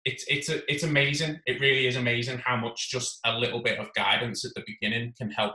it's 0.06 0.26
it's 0.28 0.50
a, 0.50 0.72
it's 0.72 0.84
amazing. 0.84 1.40
It 1.46 1.62
really 1.62 1.86
is 1.86 1.96
amazing 1.96 2.40
how 2.40 2.58
much 2.58 2.90
just 2.90 3.20
a 3.26 3.38
little 3.38 3.62
bit 3.62 3.78
of 3.78 3.94
guidance 3.94 4.44
at 4.46 4.54
the 4.56 4.64
beginning 4.66 5.14
can 5.18 5.30
help 5.30 5.54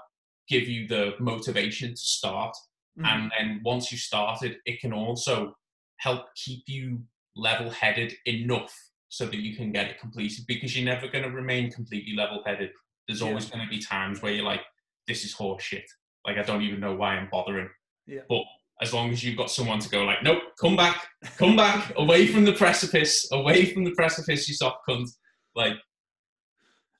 give 0.48 0.68
you 0.68 0.86
the 0.86 1.14
motivation 1.18 1.90
to 1.90 1.96
start. 1.96 2.54
Mm. 2.98 3.06
And 3.06 3.32
then 3.36 3.60
once 3.64 3.90
you 3.90 3.98
started, 3.98 4.58
it 4.66 4.80
can 4.80 4.92
also 4.92 5.56
help 5.96 6.26
keep 6.36 6.62
you 6.68 7.00
level-headed 7.34 8.14
enough 8.26 8.72
so 9.08 9.26
that 9.26 9.36
you 9.36 9.56
can 9.56 9.72
get 9.72 9.86
it 9.86 9.98
completed. 9.98 10.44
Because 10.46 10.76
you're 10.76 10.84
never 10.84 11.08
going 11.08 11.24
to 11.24 11.30
remain 11.30 11.72
completely 11.72 12.14
level-headed. 12.14 12.70
There's 13.08 13.20
yeah. 13.20 13.28
always 13.28 13.46
going 13.46 13.64
to 13.64 13.68
be 13.68 13.80
times 13.80 14.22
where 14.22 14.32
you're 14.32 14.44
like, 14.44 14.62
"This 15.08 15.24
is 15.24 15.34
horseshit." 15.34 15.88
Like 16.26 16.38
I 16.38 16.42
don't 16.42 16.62
even 16.62 16.80
know 16.80 16.94
why 16.94 17.14
I'm 17.14 17.28
bothering. 17.30 17.68
Yeah. 18.06 18.20
But 18.28 18.42
as 18.80 18.92
long 18.92 19.10
as 19.10 19.22
you've 19.22 19.36
got 19.36 19.50
someone 19.50 19.78
to 19.78 19.88
go 19.88 20.04
like, 20.04 20.22
nope, 20.22 20.42
come 20.60 20.76
back, 20.76 21.06
come 21.38 21.56
back, 21.56 21.92
away 21.96 22.26
from 22.26 22.44
the 22.44 22.52
precipice, 22.52 23.28
away 23.32 23.66
from 23.66 23.84
the 23.84 23.92
precipice, 23.92 24.48
you 24.48 24.54
soft 24.54 24.78
cunt. 24.88 25.08
Like, 25.54 25.74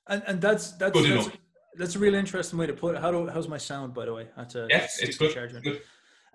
and 0.07 0.23
and 0.27 0.41
that's 0.41 0.71
that's 0.73 0.93
good 0.93 1.11
that's, 1.11 1.27
enough. 1.27 1.37
that's 1.77 1.95
a 1.95 1.99
really 1.99 2.19
interesting 2.19 2.57
way 2.59 2.67
to 2.67 2.73
put 2.73 2.95
it. 2.95 3.01
How 3.01 3.11
do 3.11 3.27
how's 3.27 3.47
my 3.47 3.57
sound 3.57 3.93
by 3.93 4.05
the 4.05 4.13
way? 4.13 4.27
I 4.37 4.41
had 4.41 4.49
to 4.51 4.67
yes, 4.69 4.99
it's 5.01 5.17
good. 5.17 5.33
good. 5.63 5.81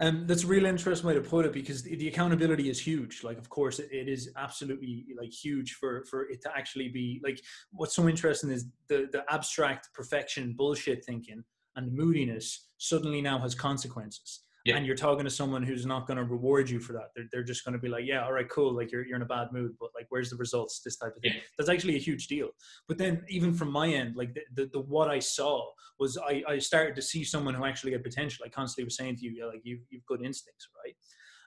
Um, 0.01 0.27
that's 0.27 0.45
a 0.45 0.47
really 0.47 0.69
interesting 0.69 1.07
way 1.07 1.15
to 1.15 1.21
put 1.21 1.45
it 1.45 1.53
because 1.53 1.83
the, 1.83 1.95
the 1.95 2.09
accountability 2.09 2.71
is 2.71 2.81
huge. 2.81 3.23
Like, 3.23 3.37
of 3.37 3.51
course, 3.51 3.79
it, 3.79 3.91
it 3.93 4.09
is 4.09 4.31
absolutely 4.35 5.05
like 5.19 5.31
huge 5.31 5.75
for 5.75 6.05
for 6.07 6.23
it 6.31 6.41
to 6.43 6.57
actually 6.57 6.89
be 6.89 7.21
like. 7.23 7.41
What's 7.73 7.95
so 7.95 8.09
interesting 8.09 8.51
is 8.51 8.67
the 8.89 9.09
the 9.13 9.25
abstract 9.31 9.91
perfection 9.95 10.55
bullshit 10.57 11.05
thinking 11.05 11.45
and 11.77 11.87
the 11.87 11.93
moodiness 11.93 12.70
suddenly 12.81 13.21
now 13.21 13.39
has 13.39 13.55
consequences. 13.55 14.41
Yeah. 14.67 14.77
And 14.77 14.85
you're 14.85 14.97
talking 14.97 15.25
to 15.25 15.31
someone 15.31 15.63
who's 15.63 15.87
not 15.87 16.07
going 16.07 16.19
to 16.19 16.25
reward 16.25 16.69
you 16.69 16.81
for 16.81 16.93
that. 16.93 17.09
They're, 17.17 17.25
they're 17.33 17.43
just 17.43 17.65
going 17.65 17.73
to 17.73 17.79
be 17.79 17.89
like, 17.89 18.05
yeah, 18.07 18.25
all 18.25 18.33
right, 18.33 18.49
cool. 18.51 18.75
Like 18.75 18.93
you're, 18.93 19.07
you're 19.07 19.17
in 19.17 19.23
a 19.23 19.27
bad 19.27 19.49
mood, 19.53 19.73
but 19.81 19.89
like, 19.95 20.07
where's 20.11 20.29
the 20.29 20.37
results? 20.37 20.83
This 20.85 20.97
type 20.97 21.15
of 21.17 21.23
thing. 21.23 21.33
Yeah. 21.35 21.41
That's 21.57 21.71
actually 21.71 21.97
a 21.97 22.01
huge 22.01 22.27
deal. 22.27 22.51
But 22.87 22.99
then 22.99 23.23
even 23.29 23.55
from 23.55 23.73
my 23.73 23.89
end, 23.89 24.17
like 24.17 24.35
the, 24.35 24.43
the, 24.55 24.71
the, 24.73 24.81
what 24.81 25.09
I 25.09 25.19
saw 25.19 25.67
was 25.99 26.19
I, 26.19 26.43
I 26.47 26.59
started 26.59 26.95
to 26.97 27.03
see 27.03 27.25
someone 27.25 27.55
who 27.55 27.65
actually 27.65 27.93
had 27.93 28.05
potential. 28.05 28.45
I 28.45 28.51
constantly 28.51 28.85
was 28.85 28.97
saying 28.97 29.17
to 29.17 29.25
you, 29.25 29.33
yeah, 29.39 29.47
like 29.47 29.63
you, 29.65 29.81
you've 29.89 30.05
good 30.05 30.23
instincts, 30.23 30.69
right? 30.85 30.95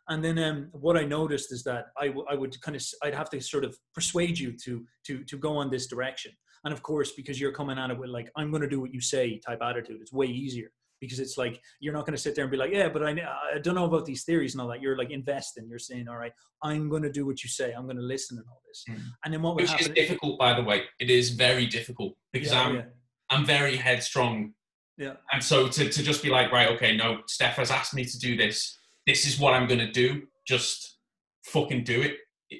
And 0.09 0.23
then 0.23 0.39
um, 0.39 0.69
what 0.71 0.97
I 0.97 1.05
noticed 1.05 1.53
is 1.53 1.63
that 1.65 1.85
I, 1.99 2.07
w- 2.07 2.25
I 2.29 2.33
would 2.33 2.59
kind 2.61 2.75
of, 2.75 2.83
I'd 3.03 3.13
have 3.13 3.29
to 3.29 3.39
sort 3.41 3.63
of 3.63 3.77
persuade 3.93 4.39
you 4.39 4.57
to, 4.65 4.85
to, 5.05 5.23
to 5.23 5.37
go 5.37 5.55
on 5.57 5.69
this 5.69 5.85
direction. 5.85 6.31
And 6.65 6.73
of 6.73 6.81
course, 6.81 7.11
because 7.11 7.39
you're 7.39 7.53
coming 7.53 7.77
at 7.77 7.91
it 7.91 7.99
with 7.99 8.09
like, 8.09 8.31
I'm 8.35 8.49
going 8.49 8.63
to 8.63 8.69
do 8.69 8.81
what 8.81 8.93
you 8.93 9.01
say 9.01 9.39
type 9.45 9.61
attitude, 9.61 9.99
it's 10.01 10.11
way 10.11 10.25
easier 10.25 10.71
because 11.03 11.19
it's 11.19 11.37
like, 11.37 11.61
you're 11.81 11.91
not 11.91 12.05
going 12.05 12.15
to 12.15 12.21
sit 12.21 12.33
there 12.33 12.45
and 12.45 12.51
be 12.51 12.55
like, 12.55 12.71
yeah, 12.71 12.87
but 12.87 13.03
I, 13.03 13.11
I 13.53 13.59
don't 13.59 13.75
know 13.75 13.83
about 13.83 14.05
these 14.05 14.23
theories 14.23 14.53
and 14.53 14.61
all 14.61 14.69
that. 14.69 14.81
You're 14.81 14.97
like 14.97 15.11
investing. 15.11 15.67
You're 15.67 15.77
saying, 15.77 16.07
all 16.07 16.15
right, 16.15 16.31
I'm 16.61 16.87
going 16.87 17.03
to 17.03 17.11
do 17.11 17.25
what 17.25 17.43
you 17.43 17.49
say. 17.49 17.73
I'm 17.73 17.83
going 17.83 17.97
to 17.97 18.01
listen 18.01 18.37
and 18.37 18.47
all 18.49 18.61
this. 18.65 18.85
Mm. 18.89 19.03
And 19.25 19.33
then 19.33 19.41
what 19.41 19.55
would 19.55 19.63
Which 19.63 19.71
happen? 19.71 19.87
is 19.87 19.93
difficult, 19.93 20.39
by 20.39 20.53
the 20.53 20.63
way. 20.63 20.83
It 21.01 21.09
is 21.09 21.31
very 21.31 21.65
difficult 21.65 22.13
because 22.31 22.53
yeah, 22.53 22.61
I'm, 22.61 22.75
yeah. 22.75 22.81
I'm 23.29 23.45
very 23.45 23.75
headstrong. 23.75 24.53
Yeah. 24.97 25.15
And 25.33 25.43
so 25.43 25.67
to, 25.67 25.89
to 25.89 26.03
just 26.03 26.23
be 26.23 26.29
like, 26.29 26.53
right, 26.53 26.69
okay, 26.69 26.95
no, 26.95 27.19
Steph 27.27 27.57
has 27.57 27.69
asked 27.69 27.93
me 27.93 28.05
to 28.05 28.17
do 28.17 28.37
this. 28.37 28.79
This 29.05 29.27
is 29.27 29.37
what 29.37 29.53
I'm 29.53 29.67
going 29.67 29.81
to 29.81 29.91
do. 29.91 30.21
Just 30.47 30.99
fucking 31.47 31.83
do 31.83 32.01
it. 32.01 32.15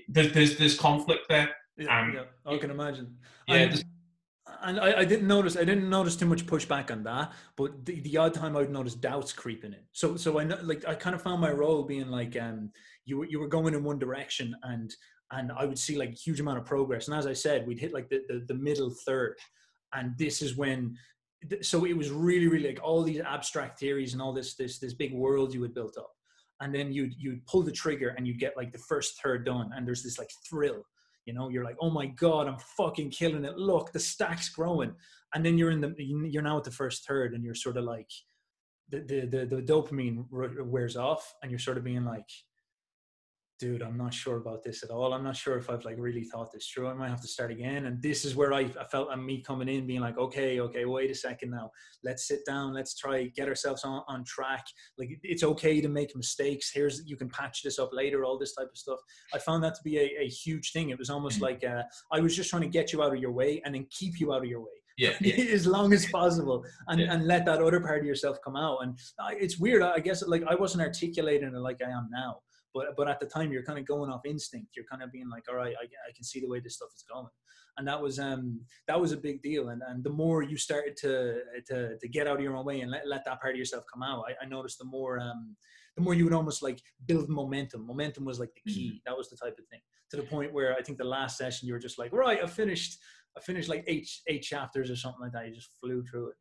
There's, 0.10 0.34
there's, 0.34 0.58
there's 0.58 0.78
conflict 0.78 1.28
there. 1.30 1.50
Yeah, 1.78 2.02
um, 2.02 2.14
yeah, 2.14 2.24
I 2.46 2.58
can 2.58 2.72
imagine. 2.72 3.16
Yeah, 3.48 3.56
and 3.56 3.84
I, 4.62 5.00
I, 5.00 5.06
didn't 5.06 5.28
notice 5.28 5.56
I 5.56 5.64
didn't 5.64 5.90
notice 5.90 6.16
too 6.16 6.26
much 6.26 6.46
pushback 6.46 6.92
on 6.92 7.04
that, 7.04 7.34
but 7.56 7.86
the, 7.86 8.00
the 8.02 8.18
odd 8.18 8.34
time 8.34 8.56
I 8.56 8.62
would 8.62 8.72
notice 8.72 8.96
doubts 8.96 9.34
creeping 9.34 9.74
in. 9.74 9.80
So 9.92 10.16
so 10.16 10.40
I 10.40 10.44
like 10.44 10.88
I 10.88 10.96
kind 10.96 11.16
of 11.16 11.22
found 11.22 11.42
my 11.42 11.52
role 11.52 11.84
being 11.84 12.08
like 12.08 12.38
um 12.40 12.72
you 13.06 13.24
you 13.24 13.40
were 13.40 13.48
going 13.48 13.74
in 13.74 13.84
one 13.84 14.00
direction 14.00 14.56
and 14.64 14.94
and 15.32 15.52
I 15.52 15.66
would 15.66 15.80
see 15.80 15.98
like 15.98 16.10
a 16.10 16.14
huge 16.14 16.40
amount 16.40 16.60
of 16.60 16.66
progress. 16.66 17.08
And 17.08 17.18
as 17.18 17.26
I 17.26 17.34
said, 17.34 17.66
we'd 17.66 17.80
hit 17.80 17.94
like 17.94 18.10
the, 18.10 18.22
the, 18.28 18.46
the 18.48 18.54
middle 18.54 18.94
third. 19.06 19.36
And 19.94 20.16
this 20.18 20.42
is 20.42 20.56
when 20.56 20.96
so 21.62 21.86
it 21.86 21.98
was 21.98 22.10
really 22.10 22.48
really 22.48 22.70
like 22.70 22.84
all 22.84 23.04
these 23.04 23.20
abstract 23.20 23.80
theories 23.80 24.14
and 24.14 24.22
all 24.22 24.34
this 24.34 24.56
this 24.56 24.80
this 24.80 24.94
big 24.94 25.14
world 25.14 25.54
you 25.54 25.62
had 25.62 25.74
built 25.74 25.98
up 25.98 26.12
and 26.62 26.74
then 26.74 26.92
you'd 26.92 27.14
you'd 27.18 27.46
pull 27.46 27.62
the 27.62 27.72
trigger 27.72 28.14
and 28.18 28.26
you 28.28 28.34
get 28.34 28.56
like 28.56 28.72
the 28.72 28.78
first 28.78 29.22
third 29.22 29.46
done 29.46 29.70
and 29.76 29.86
there's 29.86 30.04
this 30.04 30.18
like 30.18 30.30
thrill 30.50 30.84
you 31.26 31.34
know 31.34 31.50
you're 31.50 31.64
like 31.64 31.78
oh 31.82 31.90
my 31.90 32.06
god 32.08 32.48
i'm 32.48 32.58
fucking 32.78 33.10
killing 33.10 33.46
it. 33.46 33.58
Look 33.58 33.92
the 33.92 34.00
stack's 34.00 34.50
growing. 34.50 34.94
And 35.34 35.44
then 35.46 35.58
you're 35.58 35.72
in 35.72 35.82
the 35.82 35.94
you're 35.98 36.44
now 36.44 36.58
at 36.58 36.64
the 36.64 36.72
first 36.72 37.08
third 37.08 37.34
and 37.34 37.44
you're 37.44 37.56
sort 37.56 37.78
of 37.78 37.86
like 37.86 38.10
the 38.90 39.00
the 39.00 39.26
the, 39.26 39.56
the 39.56 39.62
dopamine 39.62 40.26
wears 40.32 40.96
off 40.96 41.34
and 41.42 41.52
you're 41.52 41.60
sort 41.60 41.78
of 41.78 41.84
being 41.84 42.06
like 42.06 42.30
dude, 43.60 43.82
I'm 43.82 43.98
not 43.98 44.14
sure 44.14 44.38
about 44.38 44.64
this 44.64 44.84
at 44.84 44.90
all. 44.90 45.14
I'm 45.14 45.24
not 45.24 45.38
sure 45.38 45.58
if 45.58 45.70
I've 45.70 45.86
like 45.86 45.96
really 45.98 46.24
thought 46.24 46.52
this 46.52 46.68
through. 46.68 46.88
I 46.88 46.94
might 46.94 47.10
have 47.10 47.22
to 47.22 47.28
start 47.28 47.52
again. 47.52 47.86
And 47.86 48.02
this 48.02 48.26
is 48.26 48.36
where 48.36 48.54
I, 48.54 48.62
I 48.80 48.84
felt 48.92 49.10
and 49.12 49.26
me 49.26 49.42
coming 49.42 49.70
in 49.70 49.88
being 49.88 50.02
like, 50.02 50.18
okay, 50.18 50.60
okay, 50.60 50.86
wait 50.86 51.12
a 51.12 51.16
second 51.16 51.52
now. 51.52 51.72
Let's 52.04 52.28
sit 52.28 52.46
down. 52.46 52.74
Let's 52.74 52.96
try 52.96 53.26
get 53.36 53.48
ourselves 53.48 53.84
on, 53.84 54.04
on 54.08 54.24
track. 54.26 54.66
Like 54.98 55.18
it's 55.24 55.44
okay 55.44 55.82
to 55.82 55.88
make 55.88 56.16
mistakes. 56.16 56.72
Here's 56.74 57.04
you 57.06 57.16
can 57.16 57.30
patch 57.30 57.62
this 57.64 57.80
up 57.80 57.90
later. 57.94 58.26
All 58.26 58.38
this 58.38 58.56
type 58.56 58.70
of 58.72 58.78
stuff. 58.78 59.00
I 59.34 59.40
found 59.40 59.64
that 59.64 59.76
to 59.76 59.82
be 59.84 59.98
a, 59.98 60.24
a 60.24 60.28
huge 60.28 60.72
thing. 60.72 60.90
It 60.90 61.00
was 61.00 61.10
almost 61.10 61.36
mm-hmm. 61.36 61.46
like 61.46 61.64
uh, 61.64 61.84
I 62.12 62.20
was 62.20 62.36
just 62.36 62.50
trying 62.50 62.64
to 62.64 62.68
get 62.70 62.92
you 62.92 63.04
out 63.04 63.14
of 63.14 63.20
your 63.20 63.32
way 63.32 63.62
and 63.66 63.76
then 63.76 63.88
keep 63.92 64.20
you 64.20 64.34
out 64.34 64.44
of 64.44 64.50
your 64.50 64.62
way. 64.62 64.72
Yeah, 64.98 65.14
yeah. 65.22 65.44
as 65.54 65.66
long 65.66 65.92
as 65.94 66.06
possible 66.08 66.64
and, 66.88 67.00
yeah. 67.00 67.14
and 67.14 67.26
let 67.26 67.46
that 67.46 67.62
other 67.62 67.80
part 67.80 68.02
of 68.02 68.06
yourself 68.06 68.38
come 68.44 68.56
out 68.56 68.78
and 68.84 68.96
it's 69.42 69.58
weird 69.58 69.82
i 69.82 69.98
guess 69.98 70.22
like 70.28 70.44
i 70.48 70.54
wasn't 70.54 70.84
articulating 70.84 71.48
it 71.48 71.58
like 71.58 71.82
i 71.82 71.90
am 71.90 72.10
now 72.12 72.38
but 72.74 72.96
but 72.98 73.08
at 73.08 73.20
the 73.20 73.26
time 73.26 73.52
you're 73.52 73.64
kind 73.64 73.80
of 73.80 73.86
going 73.86 74.10
off 74.10 74.26
instinct. 74.26 74.76
You're 74.76 74.86
kind 74.86 75.04
of 75.04 75.12
being 75.12 75.30
like 75.30 75.44
all 75.50 75.56
right 75.56 75.76
I, 75.80 75.86
I 75.86 76.12
can 76.16 76.24
see 76.24 76.40
the 76.40 76.48
way 76.48 76.60
this 76.60 76.76
stuff 76.76 76.90
is 76.96 77.04
going. 77.12 77.28
And 77.78 77.88
that 77.88 78.02
was 78.02 78.20
um 78.20 78.62
that 78.88 79.00
was 79.00 79.12
a 79.12 79.18
big 79.18 79.42
deal. 79.42 79.70
And 79.70 79.82
and 79.88 80.04
the 80.04 80.10
more 80.10 80.42
you 80.44 80.58
started 80.58 80.96
to 80.98 81.42
to, 81.68 81.98
to 81.98 82.08
get 82.08 82.28
out 82.28 82.38
of 82.38 82.42
your 82.42 82.56
own 82.56 82.66
way 82.66 82.82
and 82.82 82.92
let, 82.92 83.08
let 83.08 83.26
that 83.26 83.42
part 83.42 83.54
of 83.54 83.60
yourself 83.60 83.84
come 83.92 84.04
out 84.04 84.26
I, 84.28 84.46
I 84.46 84.48
noticed 84.48 84.80
the 84.80 84.86
more 84.86 85.20
um 85.20 85.56
the 85.96 86.02
more 86.02 86.16
you 86.16 86.24
would 86.24 86.34
almost 86.34 86.64
like 86.64 86.82
build 87.06 87.30
momentum. 87.30 87.86
Momentum 87.86 88.26
was 88.26 88.40
like 88.40 88.50
the 88.56 88.72
key. 88.72 88.88
Mm-hmm. 88.88 88.98
that 89.06 89.18
was 89.18 89.30
the 89.30 89.38
type 89.38 89.56
of 89.60 89.68
thing. 89.68 89.82
To 90.12 90.18
the 90.18 90.24
point 90.24 90.54
where 90.54 90.76
i 90.76 90.82
think 90.82 90.98
the 90.98 91.04
last 91.04 91.38
session 91.38 91.68
you 91.68 91.74
were 91.74 91.80
just 91.80 91.98
like 91.98 92.14
right 92.14 92.44
i 92.44 92.46
finished 92.46 93.00
i 93.36 93.42
finished 93.42 93.68
like 93.70 93.84
eight 93.88 94.08
eight 94.28 94.44
chapters 94.44 94.92
or 94.92 94.96
something 94.96 95.22
like 95.22 95.32
that. 95.34 95.48
You 95.48 95.56
just 95.56 95.72
flew 95.80 96.04
through 96.04 96.30
it 96.30 96.36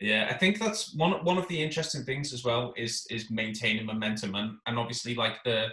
yeah, 0.00 0.28
I 0.30 0.34
think 0.34 0.58
that's 0.58 0.94
one 0.94 1.12
one 1.24 1.38
of 1.38 1.48
the 1.48 1.62
interesting 1.62 2.04
things 2.04 2.32
as 2.32 2.44
well 2.44 2.74
is 2.76 3.06
is 3.10 3.30
maintaining 3.30 3.86
momentum 3.86 4.34
and 4.34 4.58
and 4.66 4.78
obviously 4.78 5.14
like 5.14 5.42
the 5.44 5.68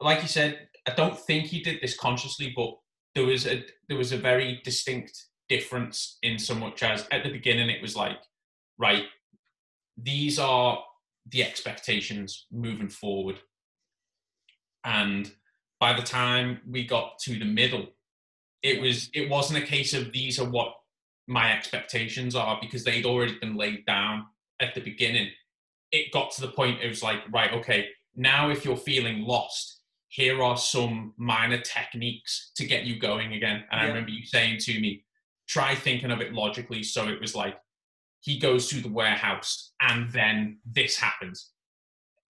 like 0.00 0.22
you 0.22 0.28
said, 0.28 0.68
I 0.86 0.94
don't 0.94 1.18
think 1.18 1.46
he 1.46 1.60
did 1.60 1.80
this 1.80 1.96
consciously, 1.96 2.52
but 2.56 2.76
there 3.14 3.26
was 3.26 3.46
a 3.46 3.64
there 3.88 3.98
was 3.98 4.12
a 4.12 4.18
very 4.18 4.60
distinct 4.64 5.26
difference 5.48 6.18
in 6.22 6.38
so 6.38 6.54
much 6.54 6.82
as 6.82 7.06
at 7.10 7.24
the 7.24 7.32
beginning 7.32 7.70
it 7.70 7.82
was 7.82 7.96
like, 7.96 8.18
right, 8.78 9.04
these 9.96 10.38
are 10.38 10.82
the 11.30 11.42
expectations 11.42 12.46
moving 12.52 12.88
forward. 12.88 13.38
And 14.84 15.30
by 15.80 15.94
the 15.94 16.02
time 16.02 16.60
we 16.66 16.86
got 16.86 17.18
to 17.20 17.38
the 17.38 17.44
middle, 17.44 17.88
it 18.62 18.80
was 18.80 19.10
it 19.14 19.28
wasn't 19.28 19.62
a 19.62 19.66
case 19.66 19.94
of 19.94 20.12
these 20.12 20.38
are 20.38 20.48
what 20.48 20.74
my 21.28 21.52
expectations 21.52 22.34
are 22.34 22.58
because 22.60 22.84
they'd 22.84 23.06
already 23.06 23.38
been 23.38 23.56
laid 23.56 23.84
down 23.86 24.26
at 24.60 24.74
the 24.74 24.80
beginning. 24.80 25.28
It 25.92 26.12
got 26.12 26.30
to 26.32 26.40
the 26.40 26.48
point 26.48 26.80
it 26.82 26.88
was 26.88 27.02
like, 27.02 27.20
right, 27.30 27.52
okay, 27.52 27.88
now 28.16 28.50
if 28.50 28.64
you're 28.64 28.76
feeling 28.76 29.22
lost, 29.22 29.80
here 30.08 30.42
are 30.42 30.56
some 30.56 31.12
minor 31.18 31.60
techniques 31.60 32.50
to 32.56 32.64
get 32.64 32.84
you 32.84 32.98
going 32.98 33.34
again. 33.34 33.64
And 33.70 33.80
yeah. 33.80 33.84
I 33.84 33.88
remember 33.88 34.10
you 34.10 34.24
saying 34.24 34.58
to 34.60 34.80
me, 34.80 35.04
try 35.48 35.74
thinking 35.74 36.10
of 36.10 36.20
it 36.20 36.32
logically. 36.32 36.82
So 36.82 37.08
it 37.08 37.20
was 37.20 37.34
like, 37.34 37.56
he 38.20 38.38
goes 38.38 38.68
to 38.68 38.80
the 38.80 38.88
warehouse 38.88 39.72
and 39.80 40.10
then 40.10 40.58
this 40.66 40.96
happens. 40.96 41.50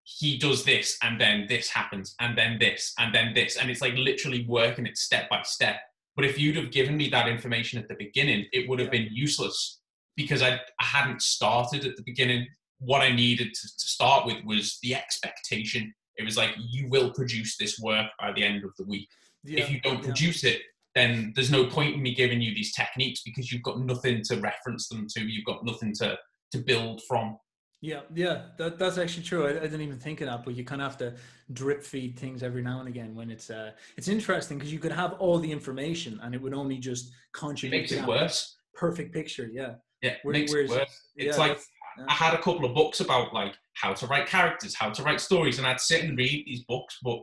He 0.02 0.38
does 0.38 0.64
this 0.64 0.98
and 1.02 1.20
then 1.20 1.46
this 1.48 1.68
happens 1.68 2.14
and 2.20 2.36
then 2.36 2.58
this 2.58 2.94
and 2.98 3.14
then 3.14 3.32
this. 3.34 3.56
And 3.56 3.70
it's 3.70 3.80
like 3.80 3.94
literally 3.94 4.44
working 4.48 4.86
it 4.86 4.98
step 4.98 5.30
by 5.30 5.42
step. 5.42 5.76
But 6.18 6.24
if 6.24 6.36
you'd 6.36 6.56
have 6.56 6.72
given 6.72 6.96
me 6.96 7.08
that 7.10 7.28
information 7.28 7.78
at 7.78 7.86
the 7.86 7.94
beginning, 7.94 8.46
it 8.52 8.68
would 8.68 8.80
have 8.80 8.90
been 8.90 9.06
useless 9.12 9.78
because 10.16 10.42
I, 10.42 10.54
I 10.80 10.84
hadn't 10.84 11.22
started 11.22 11.86
at 11.86 11.96
the 11.96 12.02
beginning. 12.02 12.44
What 12.80 13.02
I 13.02 13.14
needed 13.14 13.54
to, 13.54 13.68
to 13.68 13.86
start 13.86 14.26
with 14.26 14.44
was 14.44 14.80
the 14.82 14.96
expectation. 14.96 15.94
It 16.16 16.24
was 16.24 16.36
like, 16.36 16.50
you 16.58 16.88
will 16.88 17.12
produce 17.12 17.56
this 17.56 17.78
work 17.78 18.08
by 18.18 18.32
the 18.32 18.42
end 18.42 18.64
of 18.64 18.72
the 18.76 18.84
week. 18.86 19.08
Yeah. 19.44 19.62
If 19.62 19.70
you 19.70 19.80
don't 19.80 20.02
produce 20.02 20.42
it, 20.42 20.60
then 20.96 21.32
there's 21.36 21.52
no 21.52 21.66
point 21.66 21.94
in 21.94 22.02
me 22.02 22.16
giving 22.16 22.40
you 22.40 22.52
these 22.52 22.74
techniques 22.74 23.22
because 23.24 23.52
you've 23.52 23.62
got 23.62 23.78
nothing 23.78 24.22
to 24.24 24.40
reference 24.40 24.88
them 24.88 25.06
to. 25.10 25.20
You've 25.20 25.46
got 25.46 25.64
nothing 25.64 25.94
to, 26.00 26.18
to 26.50 26.58
build 26.58 27.00
from. 27.06 27.38
Yeah, 27.80 28.00
yeah, 28.12 28.46
that, 28.56 28.78
that's 28.78 28.98
actually 28.98 29.22
true. 29.22 29.46
I, 29.46 29.50
I, 29.50 29.60
didn't 29.60 29.82
even 29.82 29.98
think 29.98 30.20
of 30.20 30.26
that, 30.26 30.44
but 30.44 30.56
you 30.56 30.64
kind 30.64 30.82
of 30.82 30.88
have 30.88 30.98
to 30.98 31.14
drip 31.52 31.84
feed 31.84 32.18
things 32.18 32.42
every 32.42 32.60
now 32.60 32.80
and 32.80 32.88
again 32.88 33.14
when 33.14 33.30
it's 33.30 33.50
uh, 33.50 33.70
it's 33.96 34.08
interesting 34.08 34.58
because 34.58 34.72
you 34.72 34.80
could 34.80 34.90
have 34.90 35.12
all 35.14 35.38
the 35.38 35.50
information 35.50 36.18
and 36.24 36.34
it 36.34 36.42
would 36.42 36.54
only 36.54 36.78
just 36.78 37.12
contribute. 37.32 37.76
It 37.76 37.80
makes 37.80 37.92
it 37.92 38.04
worse. 38.04 38.56
Perfect 38.74 39.14
picture, 39.14 39.48
yeah. 39.52 39.74
Yeah, 40.02 40.14
Where, 40.24 40.32
makes 40.32 40.52
it 40.52 40.68
worse. 40.68 41.02
It's 41.14 41.36
yeah, 41.36 41.42
like 41.42 41.58
yeah. 41.98 42.06
I 42.08 42.12
had 42.14 42.34
a 42.34 42.38
couple 42.38 42.64
of 42.64 42.74
books 42.74 42.98
about 42.98 43.32
like 43.32 43.54
how 43.74 43.92
to 43.92 44.06
write 44.08 44.26
characters, 44.26 44.74
how 44.74 44.90
to 44.90 45.02
write 45.04 45.20
stories, 45.20 45.58
and 45.58 45.66
I'd 45.66 45.80
sit 45.80 46.02
and 46.02 46.18
read 46.18 46.44
these 46.46 46.64
books, 46.64 46.98
but 47.00 47.20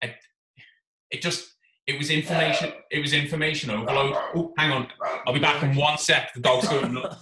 it, 0.00 0.14
it 1.10 1.20
just 1.20 1.46
it 1.86 1.98
was 1.98 2.08
information. 2.08 2.72
It 2.90 3.00
was 3.00 3.12
information 3.12 3.68
overload. 3.68 4.16
Oh, 4.34 4.54
hang 4.56 4.72
on, 4.72 4.88
I'll 5.26 5.34
be 5.34 5.40
back 5.40 5.62
in 5.62 5.76
one 5.76 5.98
sec. 5.98 6.32
The 6.32 6.40
dog's 6.40 6.68
going 6.68 6.94
nuts. 6.94 7.16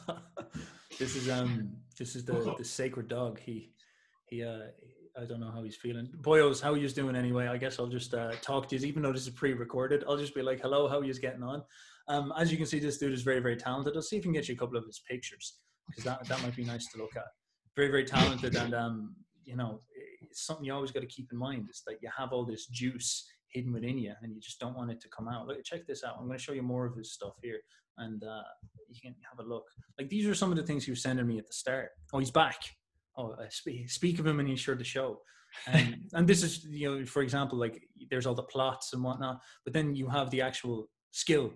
this 0.98 1.16
is 1.16 1.28
um 1.28 1.81
this 2.02 2.16
is 2.16 2.24
the 2.24 2.54
the 2.58 2.64
sacred 2.64 3.06
dog. 3.06 3.38
He 3.38 3.70
he 4.28 4.42
uh 4.42 4.64
I 5.20 5.24
don't 5.24 5.40
know 5.40 5.52
how 5.52 5.62
he's 5.62 5.76
feeling. 5.76 6.08
Boyos, 6.22 6.60
how 6.60 6.72
are 6.72 6.76
you 6.76 6.88
doing 6.88 7.14
anyway? 7.14 7.46
I 7.46 7.58
guess 7.58 7.78
I'll 7.78 7.94
just 8.00 8.14
uh, 8.14 8.32
talk 8.40 8.66
to 8.68 8.76
you, 8.76 8.86
even 8.86 9.02
though 9.02 9.12
this 9.12 9.26
is 9.26 9.34
pre-recorded. 9.40 10.04
I'll 10.08 10.16
just 10.16 10.34
be 10.34 10.40
like, 10.40 10.60
"Hello, 10.60 10.88
how 10.88 10.98
are 11.00 11.04
you 11.04 11.14
getting 11.14 11.42
on?" 11.42 11.62
Um, 12.08 12.32
as 12.36 12.50
you 12.50 12.56
can 12.56 12.66
see, 12.66 12.80
this 12.80 12.96
dude 12.98 13.12
is 13.12 13.22
very, 13.22 13.40
very 13.40 13.56
talented. 13.56 13.94
I'll 13.94 14.02
see 14.02 14.16
if 14.16 14.22
we 14.22 14.28
can 14.28 14.32
get 14.32 14.48
you 14.48 14.54
a 14.54 14.58
couple 14.58 14.78
of 14.78 14.86
his 14.86 15.00
pictures 15.08 15.58
because 15.86 16.04
that 16.04 16.26
that 16.28 16.42
might 16.42 16.56
be 16.56 16.64
nice 16.64 16.86
to 16.92 16.98
look 16.98 17.14
at. 17.14 17.28
Very, 17.76 17.90
very 17.90 18.06
talented, 18.06 18.56
and 18.56 18.74
um, 18.74 19.14
you 19.44 19.54
know, 19.54 19.82
it's 20.22 20.46
something 20.46 20.64
you 20.64 20.72
always 20.72 20.92
got 20.92 21.00
to 21.00 21.14
keep 21.16 21.28
in 21.30 21.38
mind 21.38 21.68
is 21.70 21.82
that 21.86 21.98
you 22.02 22.08
have 22.16 22.32
all 22.32 22.46
this 22.46 22.66
juice 22.66 23.10
hidden 23.52 23.72
within 23.72 23.98
you, 23.98 24.14
and 24.22 24.34
you 24.34 24.40
just 24.40 24.58
don't 24.58 24.76
want 24.76 24.90
it 24.90 25.00
to 25.02 25.08
come 25.16 25.28
out. 25.28 25.46
Look, 25.46 25.62
check 25.62 25.86
this 25.86 26.02
out. 26.04 26.16
I'm 26.18 26.26
going 26.26 26.38
to 26.38 26.42
show 26.42 26.54
you 26.54 26.62
more 26.62 26.86
of 26.86 26.96
his 26.96 27.12
stuff 27.12 27.34
here 27.42 27.60
and 27.98 28.22
uh, 28.24 28.42
you 28.88 29.00
can 29.00 29.14
have 29.28 29.44
a 29.44 29.48
look. 29.48 29.64
Like 29.98 30.08
these 30.08 30.26
are 30.26 30.34
some 30.34 30.50
of 30.50 30.56
the 30.56 30.62
things 30.62 30.84
he 30.84 30.90
was 30.90 31.02
sending 31.02 31.26
me 31.26 31.38
at 31.38 31.46
the 31.46 31.52
start. 31.52 31.90
Oh, 32.12 32.18
he's 32.18 32.30
back. 32.30 32.56
Oh, 33.16 33.32
uh, 33.32 33.44
speak, 33.50 33.90
speak 33.90 34.18
of 34.18 34.26
him 34.26 34.40
and 34.40 34.48
he's 34.48 34.60
sure 34.60 34.74
to 34.74 34.84
show. 34.84 35.20
Um, 35.72 35.94
and 36.14 36.26
this 36.26 36.42
is, 36.42 36.64
you 36.64 37.00
know, 37.00 37.06
for 37.06 37.22
example, 37.22 37.58
like 37.58 37.82
there's 38.10 38.26
all 38.26 38.34
the 38.34 38.42
plots 38.44 38.92
and 38.92 39.02
whatnot, 39.02 39.40
but 39.64 39.72
then 39.72 39.94
you 39.94 40.08
have 40.08 40.30
the 40.30 40.40
actual 40.40 40.88
skill, 41.10 41.52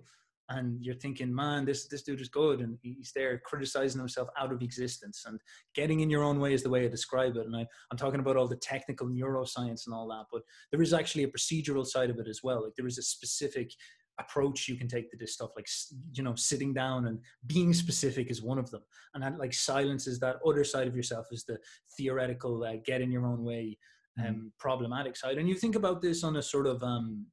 and 0.49 0.85
you're 0.85 0.95
thinking, 0.95 1.35
man, 1.35 1.65
this 1.65 1.89
this 1.89 2.03
dude 2.03 2.21
is 2.21 2.29
good, 2.29 2.61
and 2.61 2.79
he's 2.83 3.13
there 3.15 3.41
criticizing 3.45 3.99
himself 3.99 4.29
out 4.39 4.53
of 4.53 4.63
existence 4.63 5.25
and 5.27 5.41
getting 5.75 6.01
in 6.01 6.11
your 6.11 6.23
own 6.23 6.39
way 6.39 6.53
is 6.53 6.63
the 6.63 6.71
way 6.71 6.85
I 6.85 6.89
describe 6.89 7.37
it. 7.37 7.47
And 7.47 7.57
I, 7.57 7.67
I'm 7.91 7.99
talking 7.99 8.21
about 8.21 8.37
all 8.37 8.47
the 8.47 8.57
technical 8.57 9.09
neuroscience 9.09 9.87
and 9.87 9.95
all 9.95 10.07
that, 10.09 10.27
but 10.31 10.43
there 10.71 10.83
is 10.83 10.93
actually 10.93 11.25
a 11.25 11.29
procedural 11.29 11.85
side 11.87 12.11
of 12.11 12.19
it 12.19 12.29
as 12.29 12.41
well. 12.45 12.63
Like 12.63 12.75
there 12.77 12.87
is 12.87 12.99
a 12.99 13.03
specific 13.03 13.73
approach 14.19 14.69
you 14.69 14.77
can 14.77 14.89
take 14.89 15.11
to 15.11 15.17
this 15.17 15.35
stuff 15.35 15.51
like 15.57 15.69
you 16.13 16.23
know 16.23 16.35
sitting 16.35 16.73
down 16.73 17.07
and 17.07 17.19
being 17.47 17.75
specific 17.75 18.31
is 18.31 18.43
one 18.43 18.59
of 18.59 18.71
them 18.71 18.83
and 19.15 19.23
that 19.23 19.39
like 19.39 19.53
silence 19.53 20.07
is 20.07 20.19
that 20.19 20.37
other 20.47 20.65
side 20.65 20.89
of 20.89 20.97
yourself 20.97 21.27
is 21.31 21.45
the 21.45 21.59
theoretical 21.97 22.65
uh, 22.65 22.77
get 22.85 23.01
in 23.01 23.11
your 23.11 23.27
own 23.27 23.45
way 23.45 23.77
mm-hmm. 24.19 24.29
um, 24.29 24.35
mm. 24.35 24.59
problematic 24.59 25.17
side 25.17 25.39
and 25.39 25.49
you 25.49 25.55
think 25.55 25.75
about 25.75 26.01
this 26.01 26.25
on 26.25 26.37
a 26.37 26.43
sort 26.43 26.67
of 26.67 26.83
um, 26.83 27.27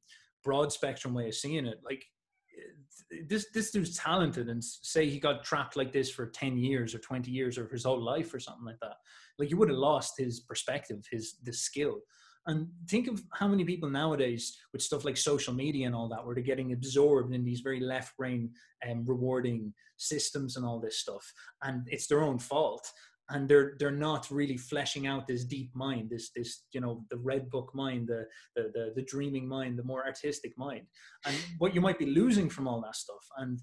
broad 0.44 0.72
spectrum 0.72 1.14
way 1.14 1.28
of 1.28 1.36
seeing 1.36 1.66
it 1.66 1.80
like 1.86 2.04
this 3.30 3.48
this 3.54 3.72
dude's 3.72 3.98
talented 3.98 4.50
and 4.50 4.64
say 4.64 5.08
he 5.08 5.20
got 5.20 5.44
trapped 5.44 5.76
like 5.76 5.92
this 5.92 6.10
for 6.10 6.28
10 6.28 6.58
years 6.58 6.94
or 6.94 7.00
20 7.00 7.32
years 7.32 7.58
or 7.58 7.68
his 7.70 7.84
whole 7.84 8.02
life 8.02 8.34
or 8.34 8.40
something 8.40 8.66
like 8.66 8.80
that 8.82 8.96
like 9.40 9.50
you 9.50 9.58
would 9.58 9.70
have 9.70 9.78
lost 9.78 10.18
his 10.18 10.42
perspective 10.42 11.06
his 11.12 11.36
the 11.44 11.54
skill 11.54 12.00
and 12.48 12.68
think 12.90 13.08
of 13.08 13.22
how 13.34 13.48
many 13.48 13.64
people 13.64 13.90
nowadays 13.90 14.58
with 14.74 14.82
stuff 14.82 15.06
like 15.06 15.18
social 15.18 15.54
media 15.54 15.86
and 15.86 15.96
all 15.96 16.10
that, 16.10 16.26
where 16.26 16.36
they're 16.36 16.44
getting 16.44 16.74
absorbed 16.74 17.34
in 17.34 17.46
these 17.46 17.62
very 17.62 17.80
left 17.80 18.16
brain 18.18 18.52
um, 18.90 19.06
rewarding 19.06 19.74
systems 19.98 20.58
and 20.58 20.66
all 20.66 20.80
this 20.80 21.00
stuff. 21.00 21.26
And 21.62 21.88
it's 21.88 22.08
their 22.08 22.22
own 22.22 22.40
fault. 22.40 22.86
And 23.30 23.48
they're 23.48 23.76
they're 23.80 23.92
not 23.92 24.30
really 24.30 24.58
fleshing 24.58 25.08
out 25.08 25.28
this 25.28 25.46
deep 25.46 25.74
mind, 25.74 26.10
this 26.10 26.32
this 26.36 26.64
you 26.74 26.82
know 26.82 27.06
the 27.10 27.18
red 27.18 27.50
book 27.50 27.72
mind, 27.74 28.10
the, 28.10 28.26
the 28.56 28.70
the 28.74 28.92
the 28.98 29.04
dreaming 29.04 29.48
mind, 29.48 29.80
the 29.80 29.84
more 29.84 30.06
artistic 30.06 30.52
mind, 30.58 30.86
and 31.26 31.36
what 31.58 31.74
you 31.74 31.80
might 31.80 31.98
be 31.98 32.06
losing 32.08 32.50
from 32.50 32.68
all 32.68 32.82
that 32.82 32.98
stuff. 32.98 33.26
And 33.38 33.62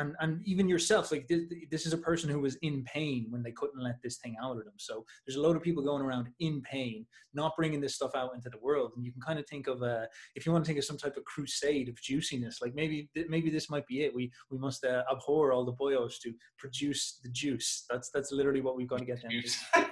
and 0.00 0.16
and 0.20 0.40
even 0.44 0.68
yourself 0.68 1.12
like 1.12 1.28
this, 1.28 1.42
this 1.70 1.86
is 1.86 1.92
a 1.92 1.98
person 1.98 2.28
who 2.28 2.40
was 2.40 2.56
in 2.62 2.82
pain 2.84 3.26
when 3.30 3.42
they 3.42 3.52
couldn't 3.52 3.82
let 3.82 4.02
this 4.02 4.16
thing 4.16 4.36
out 4.42 4.56
of 4.56 4.64
them. 4.64 4.74
So 4.76 5.04
there's 5.24 5.36
a 5.36 5.40
lot 5.40 5.54
of 5.54 5.62
people 5.62 5.84
going 5.84 6.02
around 6.02 6.28
in 6.40 6.60
pain 6.62 7.06
not 7.32 7.54
bringing 7.56 7.80
this 7.80 7.94
stuff 7.94 8.16
out 8.16 8.34
into 8.34 8.50
the 8.50 8.58
world. 8.58 8.92
And 8.96 9.04
you 9.04 9.12
can 9.12 9.22
kind 9.22 9.38
of 9.38 9.46
think 9.46 9.68
of 9.68 9.82
uh 9.82 10.06
if 10.34 10.44
you 10.44 10.52
want 10.52 10.64
to 10.64 10.68
think 10.68 10.78
of 10.78 10.84
some 10.84 10.98
type 10.98 11.16
of 11.16 11.24
crusade 11.24 11.88
of 11.88 12.00
juiciness 12.00 12.60
like 12.60 12.74
maybe 12.74 13.08
maybe 13.28 13.50
this 13.50 13.70
might 13.70 13.86
be 13.86 14.02
it. 14.02 14.14
We 14.14 14.32
we 14.50 14.58
must 14.58 14.84
uh, 14.84 15.04
abhor 15.10 15.52
all 15.52 15.64
the 15.64 15.74
boyos 15.74 16.18
to 16.22 16.32
produce 16.58 17.20
the 17.22 17.30
juice. 17.30 17.84
That's 17.88 18.10
that's 18.10 18.32
literally 18.32 18.62
what 18.62 18.76
we've 18.76 18.88
got 18.88 18.98
to. 18.98 19.04
Get 19.04 19.22
them 19.22 19.86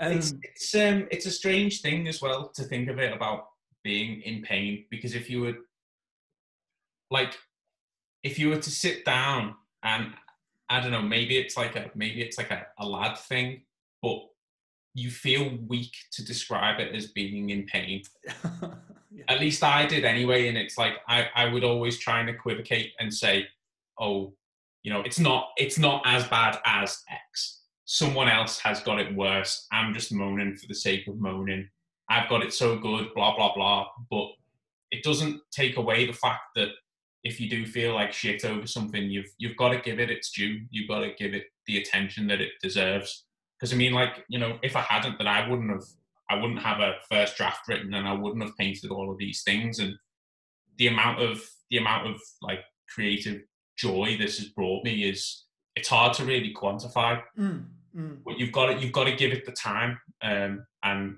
um, 0.00 0.12
it's 0.12 0.34
it's 0.42 0.74
um 0.74 1.06
it's 1.10 1.26
a 1.26 1.30
strange 1.30 1.80
thing 1.80 2.08
as 2.08 2.20
well 2.20 2.50
to 2.54 2.62
think 2.64 2.88
of 2.88 2.98
it 2.98 3.12
about 3.12 3.46
being 3.82 4.20
in 4.22 4.42
pain 4.42 4.84
because 4.90 5.14
if 5.14 5.30
you 5.30 5.40
were 5.40 5.54
like 7.10 7.36
if 8.26 8.40
you 8.40 8.48
were 8.48 8.58
to 8.58 8.70
sit 8.70 9.04
down 9.04 9.54
and 9.84 10.12
I 10.68 10.80
don't 10.80 10.90
know, 10.90 11.00
maybe 11.00 11.38
it's 11.38 11.56
like 11.56 11.76
a 11.76 11.90
maybe 11.94 12.20
it's 12.22 12.38
like 12.38 12.50
a, 12.50 12.66
a 12.78 12.84
lad 12.86 13.16
thing, 13.16 13.62
but 14.02 14.18
you 14.94 15.10
feel 15.10 15.56
weak 15.68 15.94
to 16.12 16.24
describe 16.24 16.80
it 16.80 16.92
as 16.92 17.06
being 17.06 17.50
in 17.50 17.66
pain. 17.66 18.02
yeah. 19.12 19.24
At 19.28 19.40
least 19.40 19.62
I 19.62 19.86
did 19.86 20.04
anyway, 20.04 20.48
and 20.48 20.58
it's 20.58 20.76
like 20.76 20.94
I, 21.06 21.28
I 21.36 21.46
would 21.46 21.62
always 21.62 21.98
try 21.98 22.18
and 22.18 22.28
equivocate 22.28 22.92
and 22.98 23.14
say, 23.14 23.46
oh, 24.00 24.34
you 24.82 24.92
know, 24.92 25.02
it's 25.02 25.20
not 25.20 25.50
it's 25.56 25.78
not 25.78 26.02
as 26.04 26.26
bad 26.26 26.58
as 26.66 27.04
X. 27.08 27.60
Someone 27.84 28.28
else 28.28 28.58
has 28.58 28.80
got 28.80 28.98
it 28.98 29.14
worse. 29.14 29.68
I'm 29.70 29.94
just 29.94 30.12
moaning 30.12 30.56
for 30.56 30.66
the 30.66 30.74
sake 30.74 31.06
of 31.06 31.20
moaning. 31.20 31.68
I've 32.10 32.28
got 32.28 32.42
it 32.42 32.52
so 32.52 32.76
good, 32.76 33.14
blah 33.14 33.36
blah 33.36 33.54
blah. 33.54 33.86
But 34.10 34.30
it 34.90 35.04
doesn't 35.04 35.42
take 35.52 35.76
away 35.76 36.06
the 36.06 36.12
fact 36.12 36.42
that 36.56 36.70
if 37.26 37.40
you 37.40 37.50
do 37.50 37.66
feel 37.66 37.92
like 37.92 38.12
shit 38.12 38.44
over 38.44 38.66
something, 38.66 39.10
you've 39.10 39.32
you've 39.38 39.56
got 39.56 39.70
to 39.70 39.80
give 39.80 39.98
it 39.98 40.10
its 40.10 40.30
due. 40.30 40.60
You've 40.70 40.88
got 40.88 41.00
to 41.00 41.12
give 41.18 41.34
it 41.34 41.44
the 41.66 41.78
attention 41.78 42.28
that 42.28 42.40
it 42.40 42.50
deserves. 42.62 43.26
Because 43.58 43.72
I 43.72 43.76
mean, 43.76 43.92
like 43.92 44.24
you 44.28 44.38
know, 44.38 44.58
if 44.62 44.76
I 44.76 44.82
hadn't, 44.82 45.18
then 45.18 45.26
I 45.26 45.48
wouldn't 45.48 45.70
have 45.70 45.84
I 46.30 46.36
wouldn't 46.36 46.62
have 46.62 46.78
a 46.80 46.94
first 47.10 47.36
draft 47.36 47.66
written, 47.68 47.94
and 47.94 48.06
I 48.06 48.12
wouldn't 48.12 48.44
have 48.44 48.56
painted 48.56 48.92
all 48.92 49.10
of 49.10 49.18
these 49.18 49.42
things. 49.42 49.80
And 49.80 49.94
the 50.78 50.86
amount 50.86 51.20
of 51.20 51.40
the 51.70 51.78
amount 51.78 52.06
of 52.06 52.20
like 52.42 52.60
creative 52.88 53.42
joy 53.76 54.16
this 54.18 54.38
has 54.38 54.48
brought 54.50 54.84
me 54.84 55.08
is 55.10 55.44
it's 55.74 55.88
hard 55.88 56.14
to 56.14 56.24
really 56.24 56.54
quantify. 56.54 57.20
Mm, 57.36 57.64
mm. 57.96 58.18
But 58.24 58.38
you've 58.38 58.52
got 58.52 58.66
to 58.66 58.78
you've 58.78 58.92
got 58.92 59.04
to 59.04 59.16
give 59.16 59.32
it 59.32 59.44
the 59.44 59.52
time, 59.52 59.98
um, 60.22 60.64
and 60.84 61.16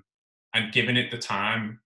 and 0.55 0.73
giving 0.73 0.97
it 0.97 1.11
the 1.11 1.19
time 1.19 1.79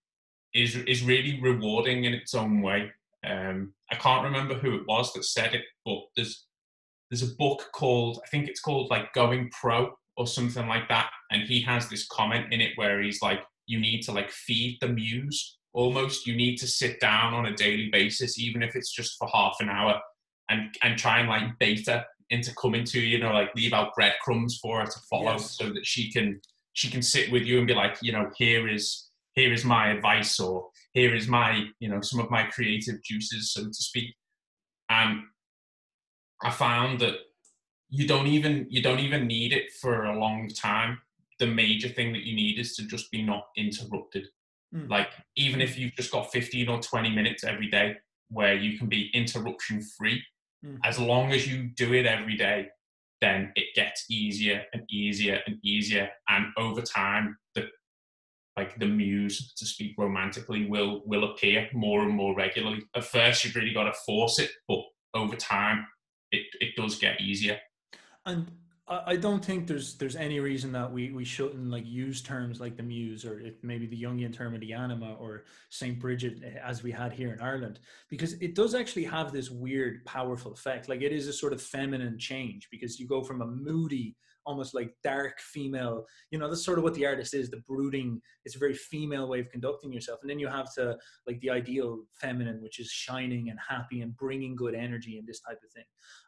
is 0.53 0.77
is 0.77 1.03
really 1.03 1.41
rewarding 1.41 2.05
in 2.05 2.13
its 2.13 2.33
own 2.33 2.61
way. 2.61 2.89
Um, 3.25 3.73
I 3.91 3.95
can't 3.95 4.23
remember 4.23 4.55
who 4.55 4.75
it 4.75 4.87
was 4.87 5.13
that 5.13 5.23
said 5.23 5.53
it, 5.53 5.63
but 5.85 5.99
there's 6.15 6.45
there's 7.09 7.23
a 7.23 7.35
book 7.35 7.69
called 7.73 8.19
I 8.25 8.29
think 8.29 8.47
it's 8.47 8.61
called 8.61 8.89
like 8.89 9.13
Going 9.13 9.49
Pro 9.59 9.93
or 10.17 10.27
something 10.27 10.67
like 10.67 10.87
that, 10.89 11.09
and 11.31 11.43
he 11.43 11.61
has 11.61 11.89
this 11.89 12.07
comment 12.07 12.51
in 12.51 12.61
it 12.61 12.71
where 12.75 13.01
he's 13.01 13.21
like, 13.21 13.39
you 13.65 13.79
need 13.79 14.01
to 14.03 14.11
like 14.11 14.31
feed 14.31 14.77
the 14.81 14.87
muse 14.87 15.57
almost. 15.73 16.27
You 16.27 16.35
need 16.35 16.57
to 16.57 16.67
sit 16.67 16.99
down 16.99 17.33
on 17.33 17.47
a 17.47 17.55
daily 17.55 17.89
basis, 17.91 18.39
even 18.39 18.61
if 18.61 18.75
it's 18.75 18.91
just 18.91 19.17
for 19.17 19.27
half 19.33 19.55
an 19.59 19.69
hour, 19.69 19.99
and 20.49 20.75
and 20.83 20.97
try 20.97 21.19
and 21.19 21.29
like 21.29 21.57
beta 21.59 22.05
into 22.29 22.53
coming 22.55 22.83
to 22.83 22.99
you 22.99 23.19
know 23.19 23.31
like 23.31 23.53
leave 23.55 23.73
out 23.73 23.93
breadcrumbs 23.95 24.59
for 24.61 24.79
her 24.79 24.85
to 24.85 24.99
follow 25.09 25.33
yes. 25.33 25.55
so 25.57 25.69
that 25.69 25.85
she 25.85 26.11
can 26.11 26.39
she 26.73 26.89
can 26.89 27.01
sit 27.01 27.31
with 27.31 27.43
you 27.43 27.59
and 27.59 27.67
be 27.67 27.73
like 27.73 27.97
you 28.01 28.11
know 28.11 28.29
here 28.35 28.67
is 28.67 29.09
here 29.33 29.53
is 29.53 29.65
my 29.65 29.89
advice 29.89 30.39
or 30.39 30.67
here 30.93 31.15
is 31.15 31.27
my 31.27 31.65
you 31.79 31.89
know 31.89 32.01
some 32.01 32.19
of 32.19 32.29
my 32.29 32.43
creative 32.43 33.03
juices 33.03 33.51
so 33.51 33.63
to 33.65 33.73
speak 33.73 34.15
and 34.89 35.21
i 36.43 36.49
found 36.49 36.99
that 36.99 37.15
you 37.89 38.07
don't 38.07 38.27
even 38.27 38.65
you 38.69 38.81
don't 38.81 38.99
even 38.99 39.27
need 39.27 39.53
it 39.53 39.71
for 39.81 40.05
a 40.05 40.19
long 40.19 40.47
time 40.47 40.99
the 41.39 41.47
major 41.47 41.89
thing 41.89 42.13
that 42.13 42.23
you 42.23 42.35
need 42.35 42.59
is 42.59 42.75
to 42.75 42.85
just 42.87 43.11
be 43.11 43.21
not 43.21 43.47
interrupted 43.57 44.27
mm. 44.73 44.89
like 44.89 45.09
even 45.35 45.61
if 45.61 45.77
you've 45.77 45.95
just 45.95 46.11
got 46.11 46.31
15 46.31 46.69
or 46.69 46.79
20 46.79 47.09
minutes 47.09 47.43
every 47.43 47.69
day 47.69 47.95
where 48.29 48.55
you 48.55 48.77
can 48.77 48.87
be 48.87 49.11
interruption 49.13 49.81
free 49.81 50.21
mm. 50.65 50.77
as 50.83 50.99
long 50.99 51.31
as 51.31 51.47
you 51.47 51.69
do 51.75 51.93
it 51.93 52.05
every 52.05 52.37
day 52.37 52.67
then 53.21 53.51
it 53.55 53.73
gets 53.73 54.05
easier 54.09 54.63
and 54.73 54.83
easier 54.89 55.39
and 55.47 55.57
easier 55.63 56.09
and 56.29 56.47
over 56.57 56.81
time 56.81 57.37
like 58.57 58.77
the 58.79 58.85
muse 58.85 59.53
to 59.53 59.65
speak 59.65 59.95
romantically 59.97 60.65
will 60.67 61.01
will 61.05 61.31
appear 61.31 61.67
more 61.73 62.03
and 62.03 62.13
more 62.13 62.35
regularly. 62.35 62.83
At 62.95 63.05
first 63.05 63.43
you've 63.43 63.55
really 63.55 63.73
got 63.73 63.85
to 63.85 63.93
force 64.05 64.39
it 64.39 64.51
but 64.67 64.79
over 65.13 65.35
time 65.35 65.85
it, 66.31 66.45
it 66.59 66.75
does 66.75 66.97
get 66.97 67.21
easier. 67.21 67.59
And 68.25 68.51
I 68.85 69.15
don't 69.15 69.43
think 69.43 69.65
there's 69.65 69.95
there's 69.95 70.17
any 70.17 70.41
reason 70.41 70.73
that 70.73 70.91
we 70.91 71.09
we 71.11 71.23
shouldn't 71.23 71.69
like 71.69 71.85
use 71.87 72.21
terms 72.21 72.59
like 72.59 72.75
the 72.75 72.83
muse 72.83 73.23
or 73.23 73.41
maybe 73.61 73.87
the 73.87 74.01
Jungian 74.01 74.33
term 74.33 74.53
of 74.53 74.59
the 74.59 74.73
anima 74.73 75.15
or 75.19 75.45
Saint 75.69 75.99
Bridget 75.99 76.41
eh, 76.43 76.59
as 76.61 76.83
we 76.83 76.91
had 76.91 77.13
here 77.13 77.31
in 77.31 77.39
Ireland 77.39 77.79
because 78.09 78.33
it 78.33 78.55
does 78.55 78.75
actually 78.75 79.05
have 79.05 79.31
this 79.31 79.49
weird 79.49 80.03
powerful 80.03 80.51
effect. 80.51 80.89
Like 80.89 81.01
it 81.01 81.13
is 81.13 81.27
a 81.27 81.33
sort 81.33 81.53
of 81.53 81.61
feminine 81.61 82.19
change 82.19 82.67
because 82.71 82.99
you 82.99 83.07
go 83.07 83.23
from 83.23 83.41
a 83.41 83.47
moody 83.47 84.17
almost 84.45 84.73
like 84.73 84.93
dark 85.03 85.39
female 85.39 86.05
you 86.31 86.37
know 86.37 86.49
that's 86.49 86.65
sort 86.65 86.77
of 86.77 86.83
what 86.83 86.93
the 86.93 87.05
artist 87.05 87.33
is 87.33 87.49
the 87.49 87.63
brooding 87.67 88.21
it's 88.45 88.55
a 88.55 88.59
very 88.59 88.73
female 88.73 89.27
way 89.27 89.39
of 89.39 89.49
conducting 89.49 89.91
yourself. 89.91 90.19
And 90.21 90.29
then 90.29 90.39
you 90.39 90.47
have 90.47 90.73
to 90.75 90.97
like 91.27 91.39
the 91.39 91.49
ideal 91.49 91.99
feminine 92.13 92.61
which 92.61 92.79
is 92.79 92.89
shining 92.89 93.49
and 93.49 93.59
happy 93.67 94.01
and 94.01 94.15
bringing 94.17 94.55
good 94.55 94.75
energy 94.75 95.17
and 95.17 95.27
this 95.27 95.39
type 95.39 95.59
of 95.63 95.71
thing 95.71 95.85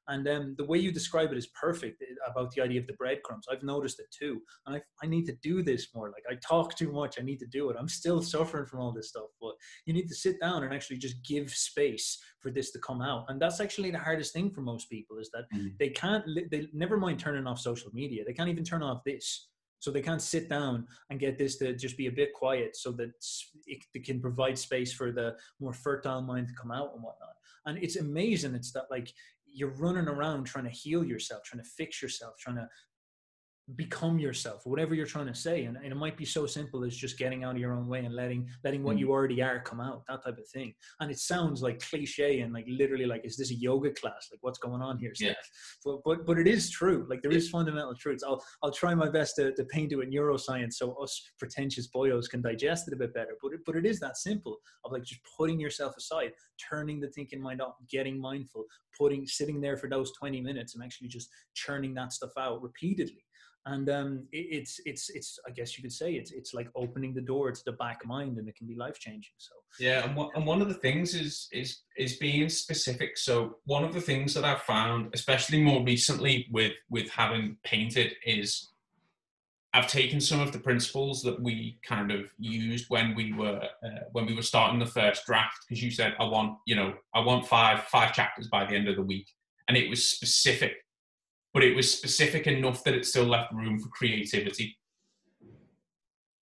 and 0.08 0.28
um, 0.28 0.56
the 0.58 0.66
way 0.66 0.78
you 0.78 0.92
describe 0.92 1.32
it 1.32 1.38
is 1.38 1.48
perfect 1.48 2.02
eh, 2.02 2.14
about 2.30 2.52
the 2.52 2.62
idea 2.62 2.80
of 2.80 2.88
the 2.88 2.94
breadcrumbs. 2.94 3.46
I've 3.52 3.64
noticed 3.64 4.00
it 4.00 4.08
too. 4.18 4.42
And 4.66 4.76
I, 4.76 4.82
I 5.04 5.08
need 5.08 5.26
to 5.26 5.36
do 5.42 5.64
this 5.64 5.88
more. 5.96 6.10
Like 6.10 6.24
i 6.30 6.36
talk 6.48 6.76
too 6.76 6.92
much. 6.92 7.20
I 7.20 7.24
need 7.24 7.40
to 7.40 7.48
do 7.48 7.70
it. 7.70 7.78
I'm 7.80 7.88
still 7.88 8.22
suffering 8.22 8.66
from 8.66 8.80
all 8.80 8.92
this 8.92 9.10
stuff 9.10 9.26
but 9.42 9.56
you 9.86 9.94
need 9.94 10.08
to 10.08 10.16
sit 10.16 10.40
down 10.40 10.64
and 10.64 10.74
actually 10.74 10.98
just 10.98 11.24
give 11.24 11.50
space 11.52 12.18
for 12.40 12.52
this 12.52 12.72
to 12.72 12.80
come 12.80 13.02
out. 13.02 13.26
And 13.30 13.42
that's 13.42 13.60
actually 13.60 13.92
the 13.92 14.00
hardest 14.00 14.34
thing 14.34 14.52
for 14.52 14.62
most 14.62 14.90
people 14.90 15.18
is 15.18 15.30
that 15.34 15.46
mm-hmm. 15.54 15.68
they 15.80 15.90
can't 15.90 16.26
they 16.52 16.68
never 16.74 16.98
mind 16.98 17.20
turning 17.20 17.48
off 17.48 17.60
social 17.60 17.92
media. 17.94 18.24
They 18.26 18.34
can't 18.34 18.50
even 18.50 18.64
turn 18.64 18.84
off 18.84 19.04
this. 19.06 19.50
So 19.80 19.92
they 19.92 20.02
can't 20.02 20.22
sit 20.22 20.50
down 20.50 20.88
and 21.12 21.20
get 21.20 21.38
this 21.38 21.58
to 21.58 21.76
just 21.76 21.96
be 21.96 22.08
a 22.08 22.12
bit 22.12 22.34
quiet 22.34 22.76
so 22.76 22.92
that 22.94 23.12
it, 23.68 24.04
can 24.04 24.20
provide 24.20 24.58
space 24.58 24.92
for 24.92 25.12
the 25.12 25.36
more 25.60 25.74
fertile 25.74 26.22
mind 26.22 26.48
to 26.48 26.56
come 26.56 26.72
out 26.72 26.92
and 26.96 27.04
whatnot. 27.04 27.36
And 27.68 27.78
it's 27.84 27.98
amazing. 27.98 28.56
It's 28.56 28.72
that 28.72 28.86
like 28.90 29.14
you're 29.56 29.76
running 29.78 30.08
around 30.08 30.44
trying 30.44 30.66
to 30.66 30.70
heal 30.70 31.04
yourself 31.04 31.44
trying 31.44 31.64
to 31.64 31.70
fix 31.70 32.02
yourself 32.02 32.36
trying 32.40 32.58
to 32.58 32.68
become 33.76 34.20
yourself 34.20 34.62
whatever 34.66 34.94
you're 34.94 35.08
trying 35.08 35.26
to 35.26 35.34
say. 35.34 35.64
And, 35.64 35.76
and, 35.78 35.88
it 35.88 35.96
might 35.96 36.18
be 36.18 36.26
so 36.26 36.46
simple 36.46 36.84
as 36.84 36.96
just 36.96 37.18
getting 37.18 37.44
out 37.44 37.56
of 37.56 37.58
your 37.58 37.74
own 37.74 37.88
way 37.88 38.06
and 38.06 38.14
letting 38.14 38.48
letting 38.64 38.84
what 38.84 38.98
mm. 38.98 39.00
you 39.00 39.12
already 39.12 39.42
are 39.42 39.60
come 39.60 39.82
out 39.82 40.04
that 40.08 40.24
type 40.24 40.38
of 40.38 40.48
thing. 40.50 40.74
And 41.00 41.10
it 41.10 41.18
sounds 41.18 41.64
like 41.64 41.80
cliche 41.80 42.42
and 42.42 42.54
like 42.54 42.66
literally 42.68 43.08
like 43.08 43.26
is 43.26 43.38
this 43.38 43.50
a 43.50 43.56
yoga 43.56 43.92
class? 43.92 44.28
Like 44.32 44.40
what's 44.42 44.60
going 44.60 44.84
on 44.84 45.00
here 45.00 45.14
yeah. 45.20 45.34
but, 45.84 46.02
but 46.06 46.26
but 46.28 46.38
it 46.38 46.48
is 46.48 46.70
true. 46.70 47.08
Like 47.10 47.24
there 47.24 47.32
is 47.32 47.50
fundamental 47.50 47.96
truths. 47.96 48.24
I'll 48.24 48.44
i'll 48.62 48.72
try 48.72 48.94
my 48.94 49.10
best 49.10 49.36
to, 49.38 49.52
to 49.54 49.64
paint 49.66 49.92
it 49.92 49.96
with 49.96 50.12
neuroscience 50.12 50.74
so 50.74 50.94
us 51.02 51.20
pretentious 51.40 51.88
boyos 51.88 52.30
can 52.30 52.42
digest 52.42 52.88
it 52.88 52.94
a 52.94 52.98
bit 52.98 53.16
better. 53.16 53.36
But 53.42 53.54
it, 53.54 53.60
but 53.66 53.76
it 53.76 53.86
is 53.86 54.00
that 54.02 54.18
simple 54.18 54.58
of 54.84 54.92
like 54.92 55.04
just 55.04 55.22
putting 55.38 55.60
yourself 55.60 55.96
aside 55.98 56.34
turning 56.70 57.00
the 57.00 57.10
thinking 57.10 57.42
mind 57.42 57.62
off 57.62 57.76
getting 57.90 58.20
mindful 58.20 58.66
putting 58.98 59.28
sitting 59.28 59.60
there 59.60 59.76
for 59.76 59.90
those 59.90 60.14
20 60.14 60.40
minutes 60.42 60.76
and 60.76 60.84
actually 60.84 61.08
just 61.08 61.30
churning 61.54 61.94
that 61.94 62.14
stuff 62.14 62.32
out 62.38 62.62
repeatedly 62.62 63.26
and 63.66 63.90
um, 63.90 64.24
it, 64.32 64.48
it's 64.52 64.80
it's 64.86 65.10
it's 65.10 65.40
I 65.48 65.52
guess 65.52 65.78
you 65.78 65.82
could 65.82 65.92
say 65.92 66.14
it's 66.14 66.32
it's 66.32 66.54
like 66.54 66.70
opening 66.76 67.14
the 67.14 67.22
door 67.22 67.52
to 67.52 67.62
the 67.66 67.72
back 67.74 68.06
mind, 68.06 68.38
and 68.38 68.48
it 68.48 68.56
can 68.56 68.68
be 68.68 68.76
life 68.76 69.00
changing. 69.00 69.34
So 69.38 69.54
yeah, 69.80 70.08
and, 70.08 70.18
and 70.36 70.46
one 70.46 70.62
of 70.62 70.68
the 70.68 70.76
things 70.76 71.16
is 71.16 71.48
is 71.52 71.80
is 71.98 72.18
being 72.18 72.48
specific. 72.50 73.18
So 73.18 73.58
one 73.66 73.84
of 73.84 73.94
the 73.94 74.02
things 74.02 74.34
that 74.36 74.46
I've 74.46 74.62
found, 74.62 75.10
especially 75.14 75.62
more 75.62 75.84
recently 75.84 76.48
with 76.52 76.74
with 76.90 77.10
having 77.10 77.58
painted, 77.64 78.14
is 78.26 78.70
I've 79.74 79.88
taken 79.88 80.22
some 80.22 80.40
of 80.40 80.52
the 80.52 80.60
principles 80.60 81.24
that 81.24 81.42
we 81.42 81.80
kind 81.84 82.12
of 82.12 82.22
used 82.38 82.86
when 82.90 83.16
we 83.16 83.34
were 83.34 83.62
uh, 83.84 84.04
when 84.12 84.28
we 84.28 84.36
were 84.36 84.44
starting 84.44 84.80
the 84.80 84.86
first 84.86 85.26
draft. 85.26 85.66
Because 85.68 85.84
you 85.84 85.90
said 85.90 86.14
I 86.20 86.26
want 86.26 86.60
you 86.68 86.76
know 86.76 86.94
I 87.16 87.22
want 87.22 87.48
five 87.48 87.84
five 87.86 88.14
chapters 88.14 88.48
by 88.48 88.66
the 88.66 88.76
end 88.76 88.88
of 88.88 88.96
the 88.96 89.02
week, 89.02 89.28
and 89.68 89.76
it 89.76 89.90
was 89.90 90.08
specific 90.08 90.85
but 91.56 91.64
it 91.64 91.74
was 91.74 91.90
specific 91.90 92.48
enough 92.48 92.84
that 92.84 92.94
it 92.94 93.06
still 93.06 93.24
left 93.24 93.54
room 93.54 93.80
for 93.80 93.88
creativity. 93.88 94.78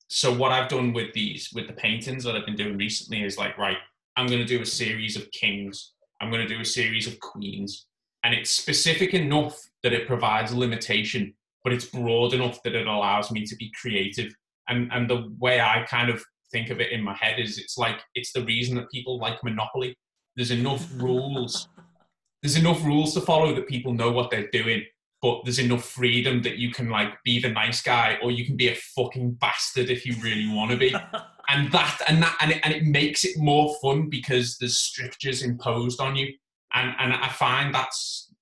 So 0.07 0.34
what 0.36 0.51
I've 0.51 0.70
done 0.70 0.91
with 0.91 1.14
these, 1.14 1.49
with 1.53 1.68
the 1.68 1.74
paintings 1.74 2.24
that 2.24 2.36
I've 2.36 2.47
been 2.47 2.55
doing 2.55 2.78
recently, 2.78 3.22
is 3.22 3.38
like, 3.38 3.55
right, 3.59 3.78
I'm 4.18 4.26
going 4.26 4.39
to 4.39 4.45
do 4.45 4.64
a 4.64 4.66
series 4.66 5.16
of 5.16 5.30
kings. 5.30 5.93
I'm 6.20 6.32
going 6.32 6.41
to 6.41 6.51
do 6.51 6.61
a 6.61 6.66
series 6.66 7.05
of 7.05 7.20
queens, 7.20 7.86
and 8.24 8.34
it's 8.34 8.49
specific 8.49 9.14
enough 9.14 9.55
that 9.84 9.93
it 9.93 10.07
provides 10.07 10.51
limitation, 10.51 11.36
but 11.64 11.74
it's 11.74 11.86
broad 11.86 12.34
enough 12.34 12.64
that 12.64 12.74
it 12.74 12.88
allows 12.88 13.32
me 13.32 13.45
to 13.45 13.55
be 13.57 13.72
creative. 13.80 14.34
And 14.68 14.91
and 14.91 15.07
the 15.07 15.32
way 15.38 15.61
I 15.61 15.86
kind 15.88 16.09
of 16.09 16.24
think 16.51 16.72
of 16.72 16.82
it 16.82 16.91
in 16.91 17.03
my 17.03 17.16
head 17.16 17.39
is, 17.39 17.59
it's 17.59 17.78
like 17.78 17.99
it's 18.16 18.34
the 18.34 18.45
reason 18.45 18.76
that 18.78 18.89
people 18.89 19.20
like 19.20 19.43
Monopoly. 19.43 19.95
There's 20.36 20.49
enough 20.49 20.88
rules 20.95 21.68
there's 22.43 22.57
enough 22.57 22.84
rules 22.84 23.14
to 23.14 23.22
follow 23.22 23.55
that 23.55 23.70
people 23.70 23.93
know 23.93 24.11
what 24.11 24.30
they're 24.30 24.49
doing, 24.51 24.84
but 25.24 25.39
there's 25.45 25.57
enough 25.57 25.86
freedom 25.86 26.41
that 26.41 26.57
you 26.57 26.69
can 26.69 26.89
like 26.89 27.11
be 27.24 27.39
the 27.39 27.47
nice 27.47 27.82
guy 27.82 28.19
or 28.21 28.30
you 28.30 28.45
can 28.45 28.57
be 28.57 28.67
a 28.67 28.76
fucking 28.76 29.32
bastard 29.36 29.89
if 29.89 30.05
you 30.05 30.13
really 30.21 30.53
want 30.53 30.69
to 30.69 30.76
be. 30.76 30.93
and 31.49 31.71
that 31.71 32.01
and 32.09 32.21
that 32.21 32.36
and 32.41 32.51
it, 32.51 32.59
and 32.61 32.74
it 32.74 32.84
makes 32.84 33.24
it 33.24 33.38
more 33.38 33.74
fun 33.82 34.09
because 34.09 34.57
there's 34.57 34.78
strictures 34.78 35.41
imposed 35.41 36.01
on 36.01 36.17
you. 36.17 36.28
And 36.74 36.93
and 36.99 37.13
I 37.13 37.30
find 37.30 37.74
that's 37.74 38.34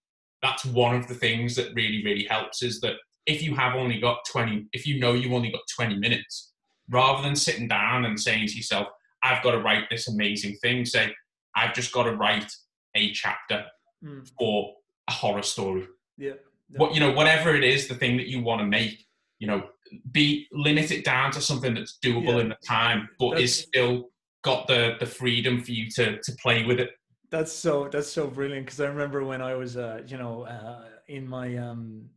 that's 0.41 0.65
one 0.65 0.95
of 0.95 1.07
the 1.07 1.13
things 1.13 1.55
that 1.55 1.71
really 1.75 2.03
really 2.03 2.25
helps 2.25 2.63
is 2.63 2.81
that 2.81 2.95
if 3.27 3.43
you 3.43 3.53
have 3.53 3.75
only 3.75 3.99
got 3.99 4.17
20 4.31 4.65
if 4.73 4.87
you 4.87 4.99
know 4.99 5.13
you've 5.13 5.33
only 5.33 5.51
got 5.51 5.61
20 5.75 5.99
minutes 5.99 6.53
rather 6.89 7.21
than 7.21 7.35
sitting 7.35 7.67
down 7.67 8.05
and 8.05 8.19
saying 8.19 8.47
to 8.47 8.55
yourself 8.55 8.87
i've 9.23 9.43
got 9.43 9.51
to 9.51 9.59
write 9.59 9.83
this 9.91 10.07
amazing 10.07 10.55
thing 10.57 10.83
say 10.83 11.13
i've 11.55 11.75
just 11.75 11.91
got 11.91 12.05
to 12.05 12.15
write 12.15 12.51
a 12.95 13.11
chapter 13.11 13.63
mm. 14.03 14.27
for 14.39 14.73
a 15.07 15.11
horror 15.11 15.43
story 15.43 15.87
yeah 16.17 16.33
what 16.75 16.93
you 16.93 16.99
know 16.99 17.11
whatever 17.11 17.55
it 17.55 17.63
is 17.63 17.87
the 17.87 17.95
thing 17.95 18.17
that 18.17 18.27
you 18.27 18.41
want 18.41 18.59
to 18.59 18.65
make 18.65 19.05
you 19.39 19.47
know 19.47 19.63
be 20.11 20.47
limit 20.51 20.91
it 20.91 21.03
down 21.03 21.31
to 21.31 21.41
something 21.41 21.73
that's 21.73 21.97
doable 22.03 22.35
yeah. 22.35 22.39
in 22.39 22.49
the 22.49 22.57
time 22.65 23.09
but 23.19 23.31
that's, 23.31 23.43
is 23.43 23.55
still 23.57 24.09
got 24.43 24.67
the 24.67 24.95
the 24.99 25.05
freedom 25.05 25.61
for 25.61 25.71
you 25.71 25.89
to 25.89 26.19
to 26.21 26.31
play 26.41 26.63
with 26.63 26.79
it 26.79 26.91
that's 27.29 27.51
so 27.51 27.89
that's 27.91 28.09
so 28.09 28.27
brilliant 28.27 28.65
because 28.65 28.79
i 28.79 28.87
remember 28.87 29.23
when 29.25 29.41
i 29.41 29.53
was 29.53 29.77
uh 29.77 30.01
you 30.07 30.17
know 30.17 30.43
uh 30.43 30.85
in 31.07 31.27
my 31.27 31.57
um 31.57 32.09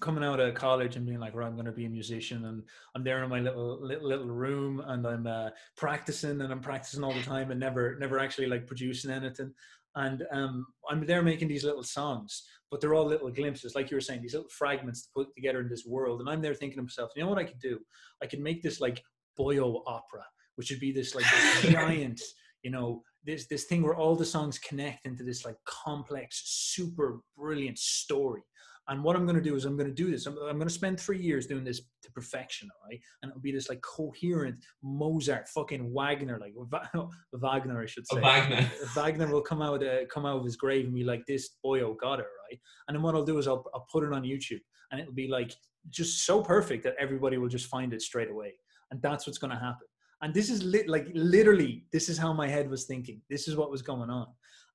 coming 0.00 0.24
out 0.24 0.40
of 0.40 0.54
college 0.54 0.96
and 0.96 1.06
being 1.06 1.18
like, 1.18 1.34
right, 1.34 1.46
I'm 1.46 1.54
going 1.54 1.66
to 1.66 1.72
be 1.72 1.86
a 1.86 1.90
musician, 1.90 2.44
and 2.46 2.62
I'm 2.94 3.04
there 3.04 3.22
in 3.22 3.30
my 3.30 3.40
little 3.40 3.78
little, 3.80 4.08
little 4.08 4.26
room, 4.26 4.82
and 4.86 5.06
I'm 5.06 5.26
uh, 5.26 5.50
practicing, 5.76 6.40
and 6.40 6.52
I'm 6.52 6.60
practicing 6.60 7.02
all 7.02 7.12
the 7.12 7.22
time, 7.22 7.50
and 7.50 7.60
never 7.60 7.96
never 7.98 8.18
actually 8.18 8.46
like 8.46 8.66
producing 8.66 9.10
anything. 9.10 9.52
And 9.94 10.24
um, 10.30 10.66
I'm 10.88 11.04
there 11.06 11.22
making 11.22 11.48
these 11.48 11.64
little 11.64 11.82
songs, 11.82 12.44
but 12.70 12.80
they're 12.80 12.94
all 12.94 13.06
little 13.06 13.30
glimpses, 13.30 13.74
like 13.74 13.90
you 13.90 13.96
were 13.96 14.00
saying, 14.00 14.22
these 14.22 14.34
little 14.34 14.48
fragments 14.50 15.02
to 15.02 15.08
put 15.14 15.34
together 15.34 15.60
in 15.60 15.68
this 15.68 15.84
world. 15.86 16.20
And 16.20 16.28
I'm 16.28 16.42
there 16.42 16.54
thinking 16.54 16.78
to 16.78 16.82
myself, 16.82 17.10
you 17.16 17.22
know 17.22 17.28
what 17.28 17.38
I 17.38 17.44
could 17.44 17.60
do? 17.60 17.78
I 18.22 18.26
could 18.26 18.40
make 18.40 18.62
this 18.62 18.80
like 18.80 19.02
boyo 19.38 19.82
opera, 19.86 20.24
which 20.56 20.70
would 20.70 20.80
be 20.80 20.92
this 20.92 21.14
like 21.14 21.24
this 21.24 21.62
giant, 21.72 22.20
you 22.62 22.70
know, 22.70 23.02
this 23.24 23.46
this 23.46 23.64
thing 23.64 23.82
where 23.82 23.96
all 23.96 24.16
the 24.16 24.24
songs 24.24 24.58
connect 24.58 25.06
into 25.06 25.24
this 25.24 25.44
like 25.44 25.56
complex, 25.64 26.42
super 26.74 27.20
brilliant 27.36 27.78
story. 27.78 28.42
And 28.90 29.04
what 29.04 29.16
I'm 29.16 29.26
going 29.26 29.36
to 29.36 29.42
do 29.42 29.54
is 29.54 29.66
I'm 29.66 29.76
going 29.76 29.88
to 29.88 29.94
do 29.94 30.10
this. 30.10 30.24
I'm, 30.24 30.38
I'm, 30.38 30.56
going 30.56 30.66
to 30.66 30.72
spend 30.72 30.98
three 30.98 31.20
years 31.20 31.46
doing 31.46 31.62
this 31.62 31.82
to 32.02 32.10
perfection, 32.12 32.70
all 32.74 32.88
right? 32.88 32.98
And 33.22 33.28
it'll 33.28 33.42
be 33.42 33.52
this 33.52 33.68
like 33.68 33.82
coherent 33.82 34.64
Mozart, 34.82 35.46
fucking 35.50 35.92
Wagner, 35.92 36.40
like 36.40 36.54
Wagner, 37.34 37.82
I 37.82 37.86
should 37.86 38.06
say. 38.06 38.20
Wagner. 38.20 38.70
Wagner 38.94 39.26
will 39.30 39.42
come 39.42 39.60
out, 39.60 39.84
uh, 39.84 40.06
come 40.10 40.24
out 40.24 40.38
of 40.38 40.44
his 40.44 40.56
grave 40.56 40.86
and 40.86 40.94
be 40.94 41.04
like, 41.04 41.22
"This 41.26 41.50
boy, 41.62 41.82
oh 41.82 41.94
got 42.00 42.20
it, 42.20 42.26
right?" 42.50 42.60
And 42.86 42.94
then 42.94 43.02
what 43.02 43.14
I'll 43.14 43.24
do 43.24 43.38
is 43.38 43.48
I'll, 43.48 43.64
I'll 43.74 43.86
put 43.90 44.04
it 44.04 44.12
on 44.12 44.22
YouTube, 44.22 44.60
and 44.90 45.00
it'll 45.00 45.12
be 45.12 45.28
like 45.28 45.54
just 45.90 46.24
so 46.26 46.42
perfect 46.42 46.84
that 46.84 46.96
everybody 46.98 47.38
will 47.38 47.48
just 47.48 47.66
find 47.66 47.92
it 47.92 48.02
straight 48.02 48.30
away. 48.30 48.54
And 48.90 49.00
that's 49.02 49.26
what's 49.26 49.38
going 49.38 49.52
to 49.52 49.58
happen. 49.58 49.86
And 50.22 50.34
this 50.34 50.50
is 50.50 50.62
lit, 50.64 50.88
like 50.88 51.08
literally, 51.14 51.84
this 51.92 52.08
is 52.08 52.18
how 52.18 52.32
my 52.32 52.48
head 52.48 52.68
was 52.68 52.84
thinking. 52.84 53.22
This 53.30 53.46
is 53.48 53.56
what 53.56 53.70
was 53.70 53.82
going 53.82 54.10
on 54.10 54.26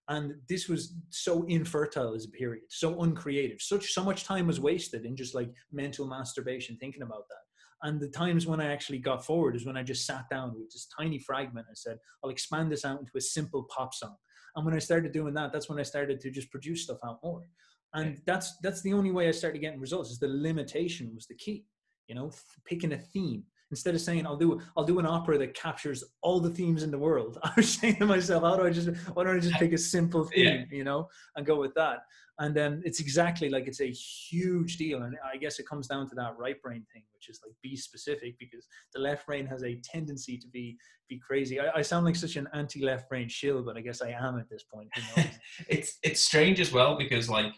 and 0.10 0.34
this 0.50 0.68
was 0.68 0.96
so 1.10 1.44
infertile 1.44 2.14
as 2.14 2.26
a 2.26 2.30
period 2.30 2.64
so 2.70 3.02
uncreative 3.04 3.62
such 3.62 3.94
so 3.94 4.04
much 4.04 4.26
time 4.26 4.48
was 4.48 4.60
wasted 4.60 5.06
in 5.06 5.16
just 5.16 5.34
like 5.34 5.50
mental 5.72 6.06
masturbation 6.06 6.78
thinking 6.78 7.04
about 7.04 7.24
that 7.30 7.88
and 7.88 8.02
the 8.02 8.10
times 8.10 8.46
when 8.46 8.60
i 8.60 8.72
actually 8.72 8.98
got 8.98 9.26
forward 9.26 9.56
is 9.56 9.66
when 9.66 9.78
i 9.78 9.84
just 9.84 10.06
sat 10.06 10.26
down 10.30 10.54
with 10.54 10.70
this 10.72 10.88
tiny 10.98 11.20
fragment 11.20 11.66
and 11.68 11.78
said 11.78 11.98
i'll 12.24 12.30
expand 12.30 12.72
this 12.72 12.84
out 12.84 13.00
into 13.00 13.12
a 13.16 13.22
simple 13.22 13.66
pop 13.76 13.94
song 13.94 14.16
and 14.56 14.66
when 14.66 14.74
i 14.74 14.80
started 14.80 15.12
doing 15.12 15.34
that 15.34 15.52
that's 15.52 15.70
when 15.70 15.80
i 15.80 15.84
started 15.84 16.20
to 16.20 16.30
just 16.30 16.52
produce 16.52 16.84
stuff 16.84 17.00
out 17.06 17.20
more. 17.24 17.48
And 17.96 18.20
that's 18.26 18.58
that's 18.64 18.82
the 18.82 18.94
only 18.94 19.12
way 19.12 19.28
i 19.28 19.32
started 19.32 19.60
getting 19.60 19.80
results 19.80 20.10
is 20.10 20.18
the 20.18 20.28
limitation 20.28 21.14
was 21.14 21.28
the 21.28 21.36
key 21.36 21.66
you 22.08 22.16
know 22.16 22.32
picking 22.66 22.94
a 22.94 22.98
theme 22.98 23.44
instead 23.74 23.96
of 23.96 24.02
saying 24.02 24.28
I'll 24.28 24.38
do 24.38 24.62
I'll 24.78 24.84
do 24.84 25.00
an 25.00 25.08
opera 25.08 25.36
that 25.40 25.56
captures 25.56 26.04
all 26.22 26.40
the 26.40 26.52
themes 26.52 26.84
in 26.84 26.92
the 26.92 26.98
world, 27.08 27.40
I 27.44 27.52
was 27.58 27.74
saying 27.74 27.96
to 27.96 28.06
myself, 28.06 28.44
how 28.44 28.56
do 28.56 28.68
I 28.68 28.70
just 28.70 28.90
why 29.14 29.24
don't 29.24 29.38
I 29.38 29.40
just 29.40 29.56
pick 29.56 29.74
a 29.74 29.78
simple 29.80 30.26
theme, 30.26 30.68
yeah. 30.70 30.78
you 30.78 30.84
know, 30.84 31.10
and 31.36 31.44
go 31.44 31.60
with 31.60 31.74
that? 31.74 32.00
And 32.40 32.56
then 32.56 32.82
it's 32.86 33.00
exactly 33.00 33.50
like 33.50 33.68
it's 33.68 33.82
a 33.82 33.92
huge 33.92 34.78
deal, 34.78 35.04
and 35.04 35.16
I 35.34 35.38
guess 35.38 35.60
it 35.60 35.68
comes 35.68 35.88
down 35.88 36.08
to 36.10 36.16
that 36.16 36.38
right 36.38 36.60
brain 36.62 36.84
thing, 36.94 37.04
which 37.16 37.30
is 37.30 37.40
like 37.46 37.56
be 37.62 37.76
specific 37.76 38.38
because 38.40 38.68
the 38.94 39.02
left 39.02 39.26
brain 39.28 39.46
has 39.48 39.64
a 39.64 39.80
tendency 39.84 40.38
to 40.38 40.48
be 40.48 40.78
be 41.10 41.20
crazy. 41.20 41.60
I, 41.60 41.70
I 41.76 41.82
sound 41.82 42.06
like 42.06 42.16
such 42.16 42.36
an 42.36 42.48
anti-left 42.54 43.10
brain 43.10 43.30
shill, 43.30 43.64
but 43.64 43.78
I 43.78 43.82
guess 43.82 44.02
I 44.02 44.10
am 44.10 44.38
at 44.40 44.50
this 44.50 44.64
point. 44.64 44.90
You 44.96 45.04
know? 45.24 45.30
it's 45.68 45.98
it's 46.04 46.22
strange 46.22 46.60
as 46.60 46.72
well 46.72 46.98
because 46.98 47.30
like 47.30 47.54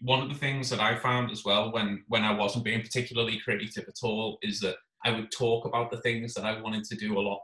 one 0.00 0.22
of 0.22 0.28
the 0.28 0.34
things 0.34 0.70
that 0.70 0.80
I 0.80 0.94
found 0.96 1.30
as 1.30 1.44
well 1.44 1.72
when 1.72 2.04
when 2.08 2.24
I 2.24 2.32
wasn't 2.32 2.64
being 2.64 2.82
particularly 2.82 3.40
creative 3.42 3.84
at 3.88 4.02
all 4.02 4.38
is 4.42 4.60
that 4.60 4.76
I 5.04 5.10
would 5.10 5.30
talk 5.30 5.66
about 5.66 5.90
the 5.90 6.00
things 6.00 6.34
that 6.34 6.44
I 6.44 6.60
wanted 6.60 6.84
to 6.84 6.96
do 6.96 7.18
a 7.18 7.20
lot. 7.20 7.40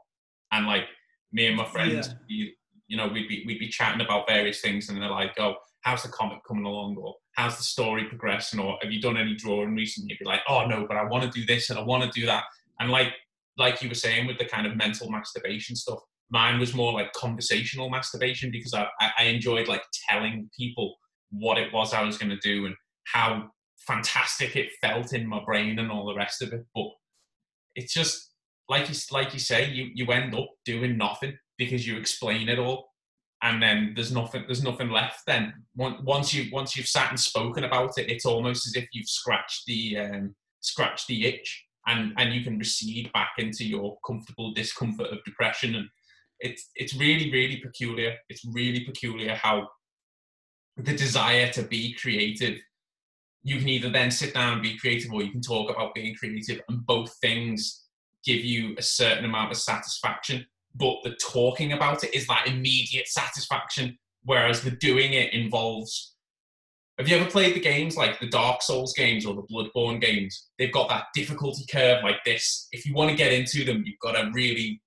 And 0.52 0.66
like 0.66 0.84
me 1.32 1.46
and 1.46 1.56
my 1.56 1.64
friends, 1.64 2.08
yeah. 2.08 2.14
we, 2.28 2.56
you 2.88 2.96
know, 2.96 3.08
we'd 3.08 3.28
be 3.28 3.44
we'd 3.46 3.58
be 3.58 3.68
chatting 3.68 4.04
about 4.04 4.28
various 4.28 4.60
things, 4.60 4.88
and 4.88 5.00
they're 5.00 5.10
like, 5.10 5.32
"Oh, 5.38 5.54
how's 5.82 6.02
the 6.02 6.08
comic 6.08 6.38
coming 6.46 6.64
along?" 6.64 6.96
or 6.96 7.14
"How's 7.32 7.56
the 7.56 7.62
story 7.62 8.04
progressing?" 8.04 8.60
or 8.60 8.78
"Have 8.82 8.92
you 8.92 9.00
done 9.00 9.16
any 9.16 9.34
drawing 9.34 9.74
recently?" 9.74 10.10
You'd 10.10 10.20
be 10.20 10.26
like, 10.26 10.42
"Oh 10.48 10.66
no, 10.66 10.86
but 10.86 10.96
I 10.96 11.04
want 11.04 11.24
to 11.24 11.38
do 11.38 11.46
this 11.46 11.70
and 11.70 11.78
I 11.78 11.82
want 11.82 12.04
to 12.04 12.20
do 12.20 12.26
that." 12.26 12.44
And 12.80 12.90
like 12.90 13.12
like 13.56 13.82
you 13.82 13.88
were 13.88 13.94
saying 13.94 14.26
with 14.26 14.38
the 14.38 14.44
kind 14.44 14.66
of 14.66 14.76
mental 14.76 15.10
masturbation 15.10 15.76
stuff, 15.76 16.00
mine 16.30 16.58
was 16.58 16.74
more 16.74 16.92
like 16.92 17.12
conversational 17.12 17.90
masturbation 17.90 18.50
because 18.50 18.74
I 18.74 18.86
I 19.18 19.24
enjoyed 19.24 19.68
like 19.68 19.82
telling 20.08 20.50
people 20.56 20.96
what 21.30 21.58
it 21.58 21.72
was 21.72 21.92
I 21.92 22.02
was 22.02 22.18
going 22.18 22.30
to 22.30 22.38
do 22.38 22.66
and 22.66 22.74
how 23.04 23.50
fantastic 23.86 24.56
it 24.56 24.70
felt 24.80 25.12
in 25.12 25.26
my 25.26 25.42
brain 25.44 25.78
and 25.78 25.90
all 25.90 26.06
the 26.06 26.14
rest 26.14 26.42
of 26.42 26.52
it. 26.52 26.64
But 26.74 26.86
it's 27.74 27.92
just 27.92 28.30
like 28.68 28.88
you 28.88 28.94
like 29.10 29.32
you 29.32 29.38
say, 29.38 29.70
you 29.70 29.90
you 29.94 30.10
end 30.12 30.34
up 30.34 30.48
doing 30.64 30.96
nothing 30.96 31.36
because 31.58 31.86
you 31.86 31.96
explain 31.96 32.48
it 32.48 32.58
all, 32.58 32.90
and 33.42 33.62
then 33.62 33.92
there's 33.94 34.12
nothing 34.12 34.44
there's 34.46 34.62
nothing 34.62 34.90
left. 34.90 35.20
Then 35.26 35.52
once 35.76 36.32
you 36.32 36.50
once 36.52 36.76
you've 36.76 36.88
sat 36.88 37.10
and 37.10 37.20
spoken 37.20 37.64
about 37.64 37.98
it, 37.98 38.10
it's 38.10 38.26
almost 38.26 38.66
as 38.66 38.74
if 38.74 38.88
you've 38.92 39.08
scratched 39.08 39.64
the 39.66 39.98
um, 39.98 40.34
scratched 40.60 41.06
the 41.08 41.26
itch, 41.26 41.64
and 41.86 42.12
and 42.16 42.34
you 42.34 42.42
can 42.42 42.58
recede 42.58 43.12
back 43.12 43.32
into 43.38 43.64
your 43.64 43.98
comfortable 44.06 44.52
discomfort 44.54 45.08
of 45.12 45.24
depression. 45.24 45.74
And 45.74 45.88
it's 46.40 46.70
it's 46.74 46.94
really 46.94 47.30
really 47.30 47.58
peculiar. 47.58 48.14
It's 48.28 48.44
really 48.46 48.84
peculiar 48.84 49.34
how 49.34 49.68
the 50.76 50.94
desire 50.94 51.48
to 51.52 51.62
be 51.62 51.94
creative 51.94 52.58
you 53.44 53.58
can 53.58 53.68
either 53.68 53.90
then 53.90 54.10
sit 54.10 54.34
down 54.34 54.54
and 54.54 54.62
be 54.62 54.78
creative 54.78 55.12
or 55.12 55.22
you 55.22 55.30
can 55.30 55.40
talk 55.40 55.70
about 55.70 55.94
being 55.94 56.14
creative 56.14 56.60
and 56.68 56.84
both 56.86 57.14
things 57.20 57.84
give 58.24 58.40
you 58.40 58.74
a 58.78 58.82
certain 58.82 59.24
amount 59.24 59.52
of 59.52 59.56
satisfaction 59.56 60.44
but 60.74 60.96
the 61.04 61.14
talking 61.22 61.72
about 61.72 62.02
it 62.02 62.12
is 62.14 62.26
that 62.26 62.46
immediate 62.46 63.06
satisfaction 63.06 63.96
whereas 64.24 64.62
the 64.62 64.70
doing 64.72 65.12
it 65.12 65.32
involves 65.32 66.14
have 66.98 67.08
you 67.08 67.16
ever 67.16 67.28
played 67.28 67.56
the 67.56 67.60
games 67.60 67.96
like 67.96 68.20
the 68.20 68.28
dark 68.28 68.62
souls 68.62 68.94
games 68.96 69.26
or 69.26 69.34
the 69.34 69.42
bloodborne 69.52 70.00
games? 70.00 70.50
They've 70.60 70.72
got 70.72 70.88
that 70.90 71.06
difficulty 71.12 71.64
curve 71.68 72.04
like 72.04 72.22
this. 72.24 72.68
If 72.70 72.86
you 72.86 72.94
want 72.94 73.10
to 73.10 73.16
get 73.16 73.32
into 73.32 73.64
them 73.64 73.82
you've 73.84 73.98
got 74.00 74.12
to 74.12 74.30
really 74.32 74.80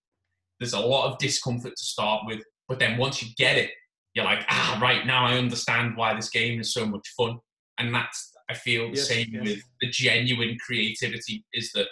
there's 0.60 0.74
a 0.74 0.80
lot 0.80 1.12
of 1.12 1.18
discomfort 1.20 1.74
to 1.76 1.84
start 1.84 2.24
with 2.26 2.41
but 2.68 2.80
then 2.80 2.97
once 2.97 3.22
you 3.22 3.30
get 3.38 3.58
it 3.58 3.72
you're 4.14 4.26
like 4.26 4.43
ah 4.49 4.80
right 4.82 5.05
now 5.05 5.26
i 5.26 5.38
understand 5.38 5.95
why 5.95 6.14
this 6.16 6.30
game 6.30 6.60
is 6.60 6.74
so 6.74 6.86
much 6.86 7.08
fun. 7.18 7.38
And 7.80 7.93
that's 7.93 8.32
I 8.50 8.54
feel 8.54 8.89
the 8.89 8.98
yes, 8.98 9.08
same 9.08 9.28
yes. 9.32 9.43
with 9.43 9.62
the 9.82 9.89
genuine 9.89 10.58
creativity 10.66 11.45
is 11.54 11.72
that 11.74 11.88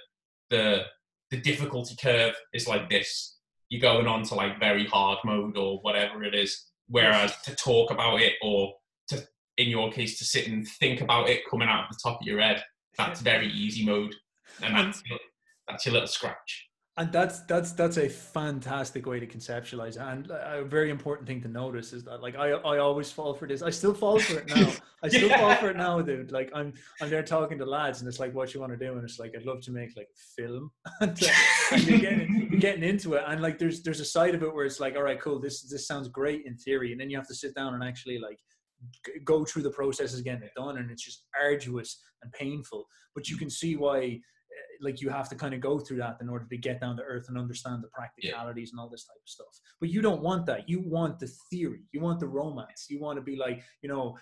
the 0.50 0.84
the 1.32 1.38
difficulty 1.38 1.96
curve 2.02 2.36
is 2.54 2.68
like 2.68 2.90
this. 2.90 3.38
You're 3.70 3.82
going 3.82 4.08
on 4.08 4.24
to 4.24 4.36
like 4.36 4.60
very 4.60 4.86
hard 4.86 5.20
mode 5.26 5.58
or 5.58 5.80
whatever 5.80 6.24
it 6.24 6.36
is. 6.36 6.72
Whereas 6.88 7.32
yes. 7.32 7.42
to 7.46 7.56
talk 7.56 7.92
about 7.92 8.22
it 8.22 8.34
or 8.42 8.74
to 9.10 9.24
in 9.58 9.70
your 9.70 9.92
case 9.92 10.18
to 10.20 10.26
sit 10.26 10.48
and 10.48 10.68
think 10.68 11.02
about 11.02 11.30
it 11.30 11.50
coming 11.50 11.68
out 11.68 11.86
of 11.86 11.90
the 11.90 12.00
top 12.04 12.22
of 12.22 12.28
your 12.28 12.40
head, 12.40 12.64
that's 12.98 13.22
very 13.22 13.48
easy 13.48 13.86
mode. 13.86 14.14
And 14.62 14.76
that's 14.76 15.04
that's 15.68 15.86
your 15.86 15.94
little 15.94 16.08
scratch 16.08 16.65
and 16.98 17.12
that's 17.12 17.42
that's 17.42 17.74
that's 17.74 17.98
a 17.98 18.08
fantastic 18.08 19.06
way 19.06 19.20
to 19.20 19.28
conceptualize 19.28 19.98
and 20.00 20.32
a 20.32 20.64
very 20.64 20.90
important 20.90 21.28
thing 21.28 21.42
to 21.42 21.50
notice 21.50 21.92
is 21.92 22.06
that 22.06 22.22
like 22.22 22.38
i 22.38 22.52
i 22.52 22.78
always 22.78 23.12
fall 23.12 23.34
for 23.34 23.48
this. 23.48 23.62
I 23.62 23.70
still 23.70 23.94
fall 23.94 24.18
for 24.20 24.40
it 24.40 24.48
now. 24.48 24.72
I 25.04 25.10
still 25.10 25.28
yeah. 25.28 25.40
fall 25.40 25.56
for 25.56 25.70
it 25.72 25.78
now 25.78 26.02
dude. 26.02 26.32
Like 26.32 26.52
i'm 26.56 26.74
i'm 27.02 27.10
there 27.10 27.24
talking 27.24 27.58
to 27.58 27.66
lads 27.66 28.00
and 28.00 28.08
it's 28.08 28.20
like 28.20 28.34
what 28.34 28.54
you 28.54 28.62
want 28.62 28.72
to 28.72 28.78
do? 28.78 28.94
And 28.94 29.04
it's 29.04 29.20
like 29.20 29.34
i'd 29.36 29.46
love 29.46 29.62
to 29.62 29.72
make 29.72 29.96
like 29.98 30.08
a 30.08 30.42
film. 30.42 30.72
And, 31.02 31.22
uh, 31.22 31.28
and 31.74 31.84
you're 31.84 32.00
getting 32.00 32.48
you're 32.52 32.62
getting 32.62 32.84
into 32.84 33.16
it. 33.16 33.24
And 33.28 33.42
like 33.42 33.60
there's 33.60 33.84
there's 33.84 34.00
a 34.00 34.06
side 34.06 34.34
of 34.34 34.44
it 34.44 34.54
where 34.54 34.66
it's 34.66 34.80
like 34.80 34.96
all 34.96 35.04
right 35.04 35.20
cool. 35.20 35.40
This 35.40 35.64
this 35.64 35.88
sounds 35.88 36.08
great 36.08 36.46
in 36.46 36.56
theory. 36.56 36.94
And 36.94 37.02
then 37.02 37.10
you 37.10 37.18
have 37.18 37.28
to 37.28 37.36
sit 37.36 37.54
down 37.56 37.74
and 37.74 37.84
actually 37.84 38.20
like 38.20 38.40
go 39.26 39.44
through 39.44 39.64
the 39.64 39.72
processes 39.72 40.22
getting 40.22 40.44
it 40.44 40.52
done. 40.56 40.78
And 40.78 40.90
it's 40.90 41.04
just 41.04 41.26
arduous 41.42 42.02
and 42.24 42.32
painful. 42.32 42.86
But 43.14 43.28
you 43.28 43.36
can 43.36 43.50
see 43.50 43.76
why 43.76 44.22
like 44.82 45.02
you 45.02 45.10
have 45.10 45.30
to 45.30 45.36
kind 45.36 45.54
of 45.54 45.62
go 45.62 45.80
through 45.80 45.98
that 45.98 46.18
in 46.22 46.30
order 46.30 46.46
to 46.50 46.58
get 46.58 46.82
down 46.82 46.98
to 46.98 47.04
earth 47.04 47.26
and 47.30 47.38
understand 47.38 47.84
the 47.84 47.88
practicalities 47.88 48.70
yeah. 48.70 48.74
and 48.74 48.80
all 48.80 48.90
this 48.90 49.06
type 49.06 49.16
of 49.16 49.30
stuff. 49.30 49.60
But 49.80 49.90
you 49.90 50.02
don't 50.02 50.22
want 50.22 50.46
that. 50.48 50.70
You 50.70 50.82
want 50.82 51.20
the 51.20 51.30
theory. 51.50 51.82
You 51.92 52.02
want 52.02 52.20
the 52.20 52.28
romance. 52.28 52.88
You 52.90 53.00
want 53.00 53.18
to 53.18 53.22
be 53.22 53.36
like, 53.36 53.62
you 53.82 53.90
know, 53.90 54.18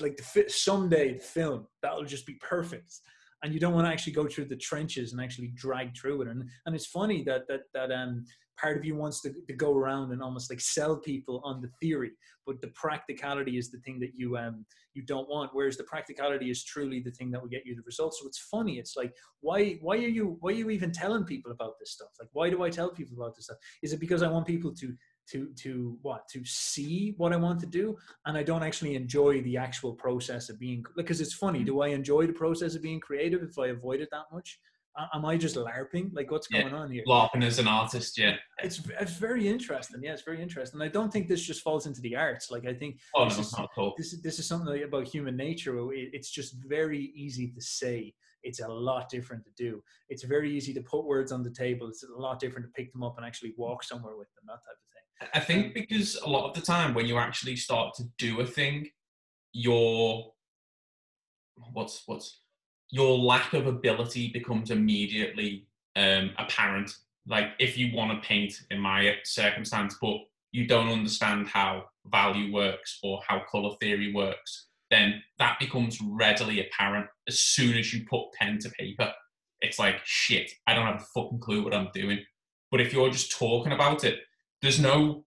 like 0.00 0.16
the 0.16 0.44
someday 0.48 1.18
film 1.18 1.66
that'll 1.82 2.04
just 2.04 2.26
be 2.26 2.38
perfect 2.40 3.00
and 3.42 3.54
you 3.54 3.60
don't 3.60 3.74
want 3.74 3.86
to 3.86 3.92
actually 3.92 4.12
go 4.12 4.26
through 4.26 4.46
the 4.46 4.56
trenches 4.56 5.12
and 5.12 5.20
actually 5.20 5.48
drag 5.54 5.96
through 5.96 6.22
it. 6.22 6.28
And 6.28 6.48
and 6.66 6.74
it's 6.74 6.86
funny 6.86 7.22
that 7.24 7.42
that 7.48 7.62
that 7.74 7.92
um 7.92 8.24
part 8.60 8.76
of 8.76 8.84
you 8.84 8.94
wants 8.94 9.20
to, 9.22 9.32
to 9.46 9.52
go 9.54 9.76
around 9.76 10.12
and 10.12 10.22
almost 10.22 10.50
like 10.50 10.60
sell 10.60 10.96
people 10.96 11.40
on 11.44 11.60
the 11.60 11.70
theory, 11.80 12.12
but 12.46 12.60
the 12.60 12.68
practicality 12.68 13.58
is 13.58 13.70
the 13.70 13.78
thing 13.78 13.98
that 14.00 14.12
you 14.16 14.36
um 14.36 14.64
you 14.94 15.02
don't 15.02 15.28
want. 15.28 15.50
Whereas 15.52 15.76
the 15.76 15.84
practicality 15.84 16.50
is 16.50 16.64
truly 16.64 17.00
the 17.00 17.12
thing 17.12 17.30
that 17.30 17.40
will 17.40 17.48
get 17.48 17.64
you 17.64 17.74
the 17.74 17.82
results. 17.86 18.20
So 18.20 18.26
it's 18.26 18.38
funny. 18.38 18.78
It's 18.78 18.96
like 18.96 19.14
why 19.40 19.78
why 19.80 19.96
are 19.96 20.14
you 20.18 20.36
why 20.40 20.50
are 20.50 20.54
you 20.54 20.70
even 20.70 20.92
telling 20.92 21.24
people 21.24 21.52
about 21.52 21.74
this 21.78 21.92
stuff? 21.92 22.10
Like 22.18 22.28
why 22.32 22.50
do 22.50 22.62
I 22.62 22.70
tell 22.70 22.90
people 22.90 23.16
about 23.16 23.34
this 23.36 23.46
stuff? 23.46 23.58
Is 23.82 23.92
it 23.92 24.00
because 24.00 24.22
I 24.22 24.28
want 24.28 24.46
people 24.46 24.74
to 24.74 24.94
to 25.30 25.52
to 25.56 25.98
what 26.02 26.28
to 26.28 26.44
see 26.44 27.14
what 27.16 27.32
I 27.32 27.36
want 27.36 27.60
to 27.60 27.66
do, 27.66 27.96
and 28.26 28.36
I 28.36 28.42
don't 28.42 28.62
actually 28.62 28.94
enjoy 28.94 29.42
the 29.42 29.56
actual 29.56 29.94
process 29.94 30.48
of 30.48 30.58
being 30.58 30.84
because 30.96 31.20
it's 31.20 31.34
funny. 31.34 31.64
Do 31.64 31.82
I 31.82 31.88
enjoy 31.88 32.26
the 32.26 32.32
process 32.32 32.74
of 32.74 32.82
being 32.82 33.00
creative 33.00 33.42
if 33.42 33.58
I 33.58 33.68
avoid 33.68 34.00
it 34.00 34.08
that 34.12 34.24
much? 34.32 34.58
Am 35.14 35.24
I 35.24 35.36
just 35.36 35.56
larping? 35.56 36.10
Like, 36.12 36.30
what's 36.30 36.48
yeah. 36.50 36.62
going 36.62 36.74
on 36.74 36.90
here? 36.90 37.04
LARPing 37.06 37.44
as 37.44 37.58
an 37.58 37.68
artist, 37.68 38.18
yeah. 38.18 38.36
It's 38.62 38.82
it's 39.00 39.14
very 39.14 39.46
interesting. 39.46 40.00
Yeah, 40.02 40.12
it's 40.12 40.22
very 40.22 40.42
interesting. 40.42 40.82
I 40.82 40.88
don't 40.88 41.12
think 41.12 41.28
this 41.28 41.42
just 41.42 41.62
falls 41.62 41.86
into 41.86 42.00
the 42.00 42.16
arts. 42.16 42.50
Like, 42.50 42.66
I 42.66 42.74
think 42.74 42.98
oh, 43.14 43.24
this, 43.26 43.36
no, 43.36 43.64
is, 43.64 43.68
cool. 43.74 43.94
this 43.96 44.12
is 44.12 44.22
this 44.22 44.38
is 44.38 44.46
something 44.46 44.82
about 44.82 45.06
human 45.06 45.36
nature. 45.36 45.78
It's 45.92 46.30
just 46.30 46.56
very 46.66 47.12
easy 47.14 47.48
to 47.52 47.60
say. 47.60 48.14
It's 48.42 48.60
a 48.60 48.68
lot 48.68 49.10
different 49.10 49.44
to 49.44 49.50
do. 49.56 49.82
It's 50.08 50.24
very 50.24 50.50
easy 50.54 50.72
to 50.74 50.80
put 50.80 51.04
words 51.04 51.30
on 51.30 51.42
the 51.42 51.50
table. 51.50 51.88
It's 51.88 52.02
a 52.02 52.20
lot 52.20 52.40
different 52.40 52.66
to 52.66 52.72
pick 52.72 52.90
them 52.92 53.02
up 53.02 53.16
and 53.18 53.26
actually 53.26 53.52
walk 53.58 53.84
somewhere 53.84 54.16
with 54.16 54.28
them. 54.34 54.44
That 54.46 54.54
type 54.54 54.78
of 54.80 54.88
thing. 54.94 55.28
I 55.34 55.40
think 55.40 55.66
um, 55.66 55.72
because 55.74 56.16
a 56.16 56.28
lot 56.28 56.48
of 56.48 56.54
the 56.54 56.62
time 56.62 56.94
when 56.94 57.06
you 57.06 57.18
actually 57.18 57.56
start 57.56 57.94
to 57.96 58.04
do 58.18 58.40
a 58.40 58.46
thing, 58.46 58.88
your 59.52 60.32
what's 61.72 62.02
what's 62.06 62.40
your 62.90 63.18
lack 63.18 63.54
of 63.54 63.66
ability 63.66 64.30
becomes 64.32 64.70
immediately 64.70 65.66
um, 65.96 66.30
apparent. 66.38 66.92
Like 67.26 67.50
if 67.58 67.78
you 67.78 67.94
want 67.94 68.10
to 68.10 68.26
paint, 68.26 68.54
in 68.70 68.80
my 68.80 69.16
circumstance, 69.24 69.96
but 70.00 70.16
you 70.52 70.66
don't 70.66 70.88
understand 70.88 71.48
how 71.48 71.84
value 72.06 72.52
works 72.52 72.98
or 73.02 73.20
how 73.26 73.42
color 73.50 73.76
theory 73.80 74.12
works, 74.12 74.66
then 74.90 75.22
that 75.38 75.58
becomes 75.60 76.00
readily 76.00 76.66
apparent 76.66 77.06
as 77.28 77.38
soon 77.38 77.76
as 77.76 77.94
you 77.94 78.04
put 78.08 78.32
pen 78.32 78.58
to 78.58 78.70
paper. 78.70 79.12
It's 79.60 79.78
like 79.78 79.96
shit. 80.04 80.50
I 80.66 80.74
don't 80.74 80.86
have 80.86 81.02
a 81.02 81.06
fucking 81.14 81.40
clue 81.40 81.62
what 81.62 81.74
I'm 81.74 81.90
doing. 81.94 82.18
But 82.70 82.80
if 82.80 82.92
you're 82.92 83.10
just 83.10 83.36
talking 83.38 83.72
about 83.72 84.04
it, 84.04 84.20
there's 84.62 84.80
no 84.80 85.24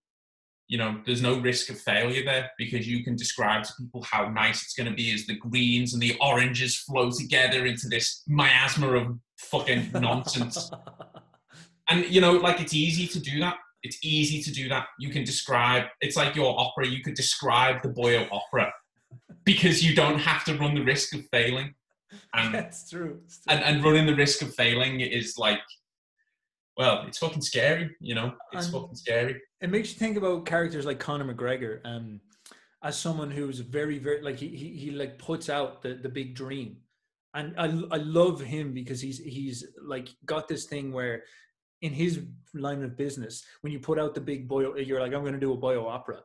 you 0.68 0.78
know 0.78 1.00
there's 1.06 1.22
no 1.22 1.40
risk 1.40 1.70
of 1.70 1.80
failure 1.80 2.24
there 2.24 2.50
because 2.58 2.88
you 2.88 3.04
can 3.04 3.16
describe 3.16 3.64
to 3.64 3.74
people 3.80 4.02
how 4.04 4.30
nice 4.30 4.64
it's 4.64 4.74
going 4.74 4.90
to 4.90 4.96
be 4.96 5.14
as 5.14 5.26
the 5.26 5.36
greens 5.36 5.94
and 5.94 6.02
the 6.02 6.18
oranges 6.22 6.78
flow 6.78 7.12
together 7.12 7.66
into 7.66 7.88
this 7.88 8.24
miasma 8.28 8.94
of 8.94 9.20
fucking 9.38 9.92
nonsense. 9.94 10.72
And 11.90 12.06
you 12.06 12.22
know 12.22 12.34
like 12.34 12.62
it's 12.62 12.74
easy 12.74 13.08
to 13.08 13.20
do 13.20 13.40
that. 13.40 13.58
It's 13.84 13.98
easy 14.02 14.42
to 14.42 14.52
do 14.52 14.70
that. 14.70 14.88
You 15.00 15.10
can 15.10 15.24
describe 15.24 15.86
it's 16.02 16.16
like 16.16 16.36
your 16.36 16.58
opera. 16.60 16.88
You 16.88 17.04
could 17.04 17.16
describe 17.16 17.82
the 17.82 17.90
boyo 17.90 18.28
opera 18.32 18.72
because 19.44 19.84
you 19.84 19.96
don't 19.96 20.20
have 20.20 20.44
to 20.46 20.58
run 20.58 20.74
the 20.76 20.84
risk 20.84 21.14
of 21.14 21.26
failing. 21.32 21.76
And 22.34 22.54
that's 22.54 22.90
true. 22.90 23.08
true. 23.08 23.20
And, 23.50 23.64
and 23.64 23.84
running 23.84 24.06
the 24.06 24.16
risk 24.16 24.42
of 24.42 24.54
failing 24.56 25.02
is 25.02 25.38
like 25.38 25.60
well, 26.78 27.06
it's 27.08 27.18
fucking 27.20 27.42
scary, 27.42 27.96
you 28.00 28.16
know. 28.16 28.34
It's 28.52 28.66
and 28.66 28.74
fucking 28.74 28.96
scary. 28.96 29.42
It 29.62 29.70
makes 29.70 29.94
you 29.94 30.00
think 30.00 30.18
about 30.18 30.46
characters 30.46 30.86
like 30.86 31.00
Conor 31.00 31.34
McGregor, 31.34 31.80
um, 31.86 32.20
as 32.84 32.98
someone 32.98 33.32
who's 33.32 33.60
very, 33.60 34.00
very 34.00 34.22
like 34.22 34.38
he, 34.38 34.48
he 34.50 34.70
he 34.70 34.92
like 34.92 35.20
puts 35.20 35.50
out 35.50 35.82
the 35.82 35.96
the 35.96 36.10
big 36.10 36.36
dream, 36.36 36.78
and 37.34 37.54
I 37.58 37.66
I 37.92 37.98
love 37.98 38.42
him 38.42 38.74
because 38.74 39.02
he's 39.02 39.20
he's 39.20 39.66
like 39.86 40.10
got 40.26 40.48
this 40.48 40.66
thing 40.66 40.92
where 40.92 41.24
in 41.82 41.92
his 41.92 42.22
line 42.54 42.84
of 42.84 42.98
business, 42.98 43.44
when 43.62 43.74
you 43.74 43.80
put 43.80 44.00
out 44.00 44.16
the 44.16 44.22
big 44.22 44.48
boy, 44.48 44.74
you're 44.76 45.02
like, 45.02 45.14
I'm 45.14 45.22
going 45.22 45.34
to 45.34 45.40
do 45.40 45.52
a 45.52 45.58
boyo 45.58 45.86
opera 45.86 46.22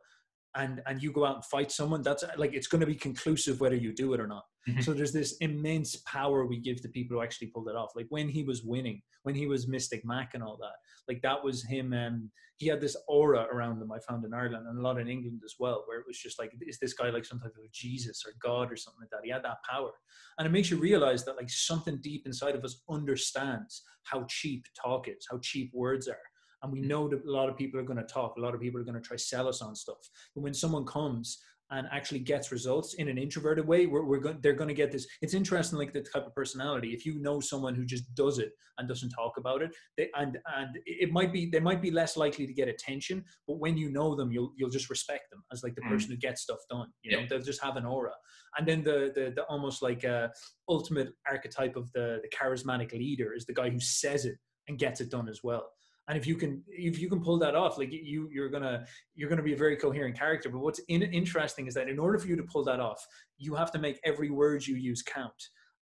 and 0.55 0.81
and 0.85 1.01
you 1.01 1.11
go 1.11 1.25
out 1.25 1.35
and 1.35 1.45
fight 1.45 1.71
someone 1.71 2.01
that's 2.01 2.23
like 2.37 2.53
it's 2.53 2.67
going 2.67 2.81
to 2.81 2.87
be 2.87 2.95
conclusive 2.95 3.59
whether 3.59 3.75
you 3.75 3.93
do 3.93 4.13
it 4.13 4.19
or 4.19 4.27
not 4.27 4.45
mm-hmm. 4.71 4.81
so 4.81 4.93
there's 4.93 5.11
this 5.11 5.37
immense 5.37 5.97
power 5.97 6.45
we 6.45 6.57
give 6.57 6.81
to 6.81 6.89
people 6.89 7.17
who 7.17 7.23
actually 7.23 7.47
pulled 7.47 7.67
it 7.69 7.75
off 7.75 7.91
like 7.95 8.07
when 8.09 8.29
he 8.29 8.43
was 8.43 8.63
winning 8.63 9.01
when 9.23 9.35
he 9.35 9.47
was 9.47 9.67
mystic 9.67 10.03
mac 10.05 10.31
and 10.33 10.43
all 10.43 10.57
that 10.57 10.75
like 11.07 11.21
that 11.21 11.43
was 11.43 11.63
him 11.65 11.93
and 11.93 12.29
he 12.57 12.67
had 12.67 12.81
this 12.81 12.95
aura 13.07 13.47
around 13.53 13.81
him 13.81 13.91
i 13.91 13.99
found 14.07 14.23
in 14.25 14.33
ireland 14.33 14.65
and 14.67 14.79
a 14.79 14.81
lot 14.81 14.99
in 14.99 15.07
england 15.07 15.41
as 15.45 15.55
well 15.59 15.83
where 15.87 15.99
it 15.99 16.07
was 16.07 16.17
just 16.17 16.39
like 16.39 16.51
is 16.67 16.79
this 16.79 16.93
guy 16.93 17.09
like 17.09 17.25
some 17.25 17.39
type 17.39 17.51
of 17.51 17.71
jesus 17.71 18.23
or 18.25 18.33
god 18.41 18.71
or 18.71 18.75
something 18.75 19.01
like 19.01 19.09
that 19.09 19.21
he 19.23 19.31
had 19.31 19.43
that 19.43 19.63
power 19.69 19.91
and 20.37 20.47
it 20.47 20.51
makes 20.51 20.69
you 20.69 20.77
realize 20.77 21.25
that 21.25 21.37
like 21.37 21.49
something 21.49 21.99
deep 22.01 22.25
inside 22.25 22.55
of 22.55 22.63
us 22.63 22.81
understands 22.89 23.83
how 24.03 24.25
cheap 24.29 24.65
talk 24.81 25.07
is 25.07 25.27
how 25.29 25.37
cheap 25.39 25.71
words 25.73 26.07
are 26.07 26.17
and 26.63 26.71
we 26.71 26.81
mm. 26.81 26.87
know 26.87 27.07
that 27.07 27.23
a 27.25 27.31
lot 27.31 27.49
of 27.49 27.57
people 27.57 27.79
are 27.79 27.83
going 27.83 27.97
to 27.97 28.03
talk 28.03 28.35
a 28.37 28.41
lot 28.41 28.53
of 28.53 28.61
people 28.61 28.79
are 28.79 28.83
going 28.83 28.99
to 28.99 29.07
try 29.07 29.17
sell 29.17 29.47
us 29.47 29.61
on 29.61 29.75
stuff 29.75 29.97
but 30.35 30.41
when 30.41 30.53
someone 30.53 30.85
comes 30.85 31.39
and 31.71 31.87
actually 31.91 32.19
gets 32.19 32.51
results 32.51 32.95
in 32.95 33.07
an 33.07 33.17
introverted 33.17 33.67
way 33.67 33.85
we're, 33.85 34.03
we're 34.03 34.19
going 34.19 34.37
they're 34.41 34.53
going 34.53 34.67
to 34.67 34.73
get 34.73 34.91
this. 34.91 35.07
It's 35.21 35.33
interesting 35.33 35.77
like 35.77 35.93
the 35.93 36.01
type 36.01 36.25
of 36.25 36.33
personality. 36.33 36.93
If 36.93 37.05
you 37.05 37.19
know 37.19 37.39
someone 37.39 37.75
who 37.75 37.85
just 37.85 38.13
does 38.15 38.39
it 38.39 38.51
and 38.77 38.87
doesn't 38.87 39.09
talk 39.09 39.33
about 39.37 39.61
it 39.61 39.75
they, 39.97 40.09
and 40.15 40.37
and 40.57 40.79
it 40.85 41.11
might 41.11 41.31
be 41.31 41.49
they 41.49 41.59
might 41.59 41.81
be 41.81 41.91
less 41.91 42.17
likely 42.17 42.47
to 42.47 42.53
get 42.53 42.67
attention 42.67 43.23
but 43.47 43.59
when 43.59 43.77
you 43.77 43.91
know 43.91 44.15
them 44.15 44.31
you'll 44.31 44.53
you'll 44.57 44.69
just 44.69 44.89
respect 44.89 45.29
them 45.31 45.43
as 45.51 45.63
like 45.63 45.75
the 45.75 45.81
mm. 45.81 45.89
person 45.89 46.11
who 46.11 46.17
gets 46.17 46.41
stuff 46.41 46.59
done 46.69 46.87
you 47.03 47.15
know? 47.15 47.25
They'll 47.29 47.41
just 47.41 47.63
have 47.63 47.75
an 47.75 47.85
aura. 47.85 48.13
And 48.57 48.67
then 48.67 48.83
the 48.83 49.11
the, 49.13 49.33
the 49.35 49.43
almost 49.43 49.81
like 49.81 50.05
uh 50.05 50.29
ultimate 50.67 51.09
archetype 51.29 51.75
of 51.75 51.91
the 51.93 52.19
the 52.21 52.29
charismatic 52.29 52.91
leader 52.93 53.33
is 53.33 53.45
the 53.45 53.53
guy 53.53 53.69
who 53.69 53.79
says 53.79 54.25
it 54.25 54.37
and 54.67 54.79
gets 54.79 55.01
it 55.01 55.09
done 55.09 55.27
as 55.27 55.41
well 55.43 55.69
and 56.09 56.17
if 56.17 56.25
you 56.25 56.35
can 56.35 56.61
if 56.67 56.99
you 56.99 57.07
can 57.07 57.21
pull 57.21 57.37
that 57.37 57.55
off 57.55 57.77
like 57.77 57.93
you 57.93 58.27
you're 58.33 58.49
gonna 58.49 58.83
you're 59.15 59.29
gonna 59.29 59.43
be 59.43 59.53
a 59.53 59.57
very 59.57 59.77
coherent 59.77 60.17
character. 60.17 60.49
But 60.49 60.59
what's 60.59 60.79
in, 60.89 61.03
interesting 61.03 61.67
is 61.67 61.75
that 61.75 61.87
in 61.87 61.99
order 61.99 62.17
for 62.17 62.27
you 62.27 62.35
to 62.35 62.43
pull 62.43 62.63
that 62.65 62.79
off 62.79 63.05
you 63.37 63.55
have 63.55 63.71
to 63.71 63.79
make 63.79 63.99
every 64.03 64.29
word 64.29 64.65
you 64.65 64.75
use 64.75 65.01
count. 65.01 65.41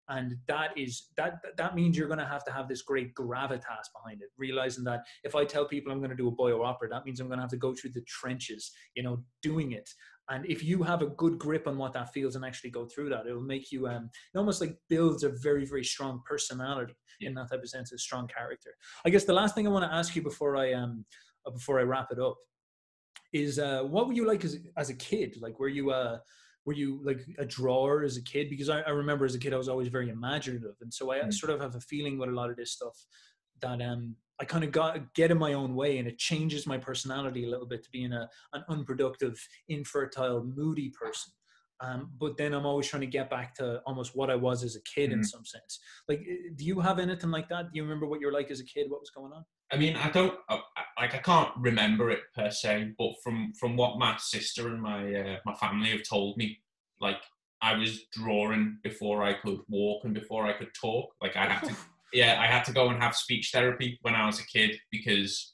And 0.08 0.36
that 0.46 0.76
is 0.76 1.08
that 1.16 1.38
that 1.56 1.74
means 1.74 1.96
you're 1.96 2.06
going 2.06 2.20
to 2.20 2.26
have 2.26 2.44
to 2.44 2.52
have 2.52 2.68
this 2.68 2.82
great 2.82 3.12
gravitas 3.14 3.88
behind 3.92 4.22
it 4.22 4.28
realizing 4.38 4.84
that 4.84 5.00
if 5.24 5.34
i 5.34 5.44
tell 5.44 5.66
people 5.66 5.90
i'm 5.90 5.98
going 5.98 6.10
to 6.10 6.16
do 6.16 6.28
a 6.28 6.32
boyo 6.32 6.64
opera 6.64 6.88
that 6.88 7.04
means 7.04 7.18
i'm 7.18 7.26
going 7.26 7.38
to 7.38 7.42
have 7.42 7.50
to 7.50 7.56
go 7.56 7.74
through 7.74 7.90
the 7.90 8.02
trenches 8.02 8.70
you 8.94 9.02
know 9.02 9.18
doing 9.42 9.72
it 9.72 9.90
and 10.28 10.44
if 10.46 10.62
you 10.62 10.82
have 10.82 11.02
a 11.02 11.06
good 11.06 11.38
grip 11.38 11.66
on 11.68 11.78
what 11.78 11.92
that 11.92 12.12
feels 12.12 12.34
and 12.34 12.44
actually 12.44 12.70
go 12.70 12.84
through 12.86 13.10
that, 13.10 13.26
it 13.26 13.32
will 13.32 13.40
make 13.40 13.70
you 13.70 13.86
um, 13.86 14.10
it 14.34 14.38
almost 14.38 14.60
like 14.60 14.76
builds 14.88 15.22
a 15.22 15.28
very, 15.28 15.64
very 15.64 15.84
strong 15.84 16.20
personality 16.24 16.94
yeah. 17.20 17.28
in 17.28 17.34
that 17.34 17.50
type 17.50 17.62
of 17.62 17.68
sense, 17.68 17.92
a 17.92 17.98
strong 17.98 18.26
character. 18.26 18.70
I 19.04 19.10
guess 19.10 19.24
the 19.24 19.32
last 19.32 19.54
thing 19.54 19.66
I 19.66 19.70
want 19.70 19.84
to 19.84 19.94
ask 19.94 20.16
you 20.16 20.22
before 20.22 20.56
I 20.56 20.72
um 20.72 21.04
uh, 21.46 21.50
before 21.50 21.78
I 21.78 21.84
wrap 21.84 22.08
it 22.10 22.18
up 22.18 22.36
is 23.32 23.58
uh, 23.58 23.82
what 23.82 24.06
were 24.06 24.14
you 24.14 24.26
like 24.26 24.44
as 24.44 24.58
as 24.76 24.90
a 24.90 24.94
kid? 24.94 25.36
Like 25.40 25.60
were 25.60 25.68
you 25.68 25.90
uh 25.90 26.18
were 26.64 26.74
you 26.74 27.00
like 27.04 27.20
a 27.38 27.44
drawer 27.44 28.02
as 28.02 28.16
a 28.16 28.22
kid? 28.22 28.50
Because 28.50 28.68
I, 28.68 28.80
I 28.80 28.90
remember 28.90 29.24
as 29.24 29.36
a 29.36 29.38
kid 29.38 29.54
I 29.54 29.58
was 29.58 29.68
always 29.68 29.88
very 29.88 30.10
imaginative, 30.10 30.74
and 30.80 30.92
so 30.92 31.12
I 31.12 31.18
mm. 31.18 31.32
sort 31.32 31.52
of 31.52 31.60
have 31.60 31.76
a 31.76 31.80
feeling 31.80 32.18
with 32.18 32.30
a 32.30 32.32
lot 32.32 32.50
of 32.50 32.56
this 32.56 32.72
stuff 32.72 32.96
that 33.62 33.80
um 33.80 34.16
I 34.40 34.44
kind 34.44 34.64
of 34.64 34.72
got 34.72 35.14
get 35.14 35.30
in 35.30 35.38
my 35.38 35.54
own 35.54 35.74
way, 35.74 35.98
and 35.98 36.06
it 36.06 36.18
changes 36.18 36.66
my 36.66 36.78
personality 36.78 37.44
a 37.44 37.48
little 37.48 37.66
bit 37.66 37.82
to 37.84 37.90
being 37.90 38.12
a 38.12 38.28
an 38.52 38.64
unproductive, 38.68 39.40
infertile, 39.68 40.44
moody 40.44 40.90
person. 40.90 41.32
Um, 41.80 42.10
but 42.18 42.36
then 42.38 42.54
I'm 42.54 42.64
always 42.64 42.86
trying 42.86 43.02
to 43.02 43.06
get 43.06 43.28
back 43.28 43.54
to 43.56 43.82
almost 43.86 44.16
what 44.16 44.30
I 44.30 44.34
was 44.34 44.64
as 44.64 44.76
a 44.76 44.82
kid 44.82 45.10
mm-hmm. 45.10 45.18
in 45.18 45.24
some 45.24 45.44
sense. 45.44 45.78
Like, 46.08 46.20
eh, 46.20 46.50
do 46.54 46.64
you 46.64 46.80
have 46.80 46.98
anything 46.98 47.30
like 47.30 47.48
that? 47.50 47.64
Do 47.64 47.76
you 47.76 47.82
remember 47.82 48.06
what 48.06 48.20
you 48.20 48.26
were 48.26 48.32
like 48.32 48.50
as 48.50 48.60
a 48.60 48.64
kid? 48.64 48.90
What 48.90 49.00
was 49.00 49.10
going 49.10 49.32
on? 49.32 49.44
I 49.70 49.76
mean, 49.76 49.96
I 49.96 50.10
don't 50.10 50.34
like 50.98 51.14
I 51.14 51.18
can't 51.18 51.50
remember 51.58 52.10
it 52.10 52.20
per 52.34 52.50
se, 52.50 52.94
but 52.98 53.14
from 53.22 53.52
from 53.58 53.76
what 53.76 53.98
my 53.98 54.16
sister 54.18 54.68
and 54.68 54.80
my 54.80 55.14
uh, 55.14 55.36
my 55.44 55.54
family 55.54 55.90
have 55.90 56.08
told 56.08 56.36
me, 56.36 56.58
like 57.00 57.20
I 57.60 57.76
was 57.76 58.04
drawing 58.12 58.78
before 58.82 59.22
I 59.22 59.34
could 59.34 59.60
walk 59.68 60.04
and 60.04 60.14
before 60.14 60.46
I 60.46 60.52
could 60.52 60.72
talk. 60.80 61.10
Like 61.20 61.36
I 61.36 61.46
had 61.46 61.66
to 61.68 61.76
yeah, 62.16 62.40
I 62.40 62.46
had 62.46 62.64
to 62.64 62.72
go 62.72 62.88
and 62.88 63.00
have 63.02 63.14
speech 63.14 63.50
therapy 63.52 63.98
when 64.00 64.14
I 64.14 64.24
was 64.24 64.40
a 64.40 64.46
kid 64.46 64.78
because 64.90 65.52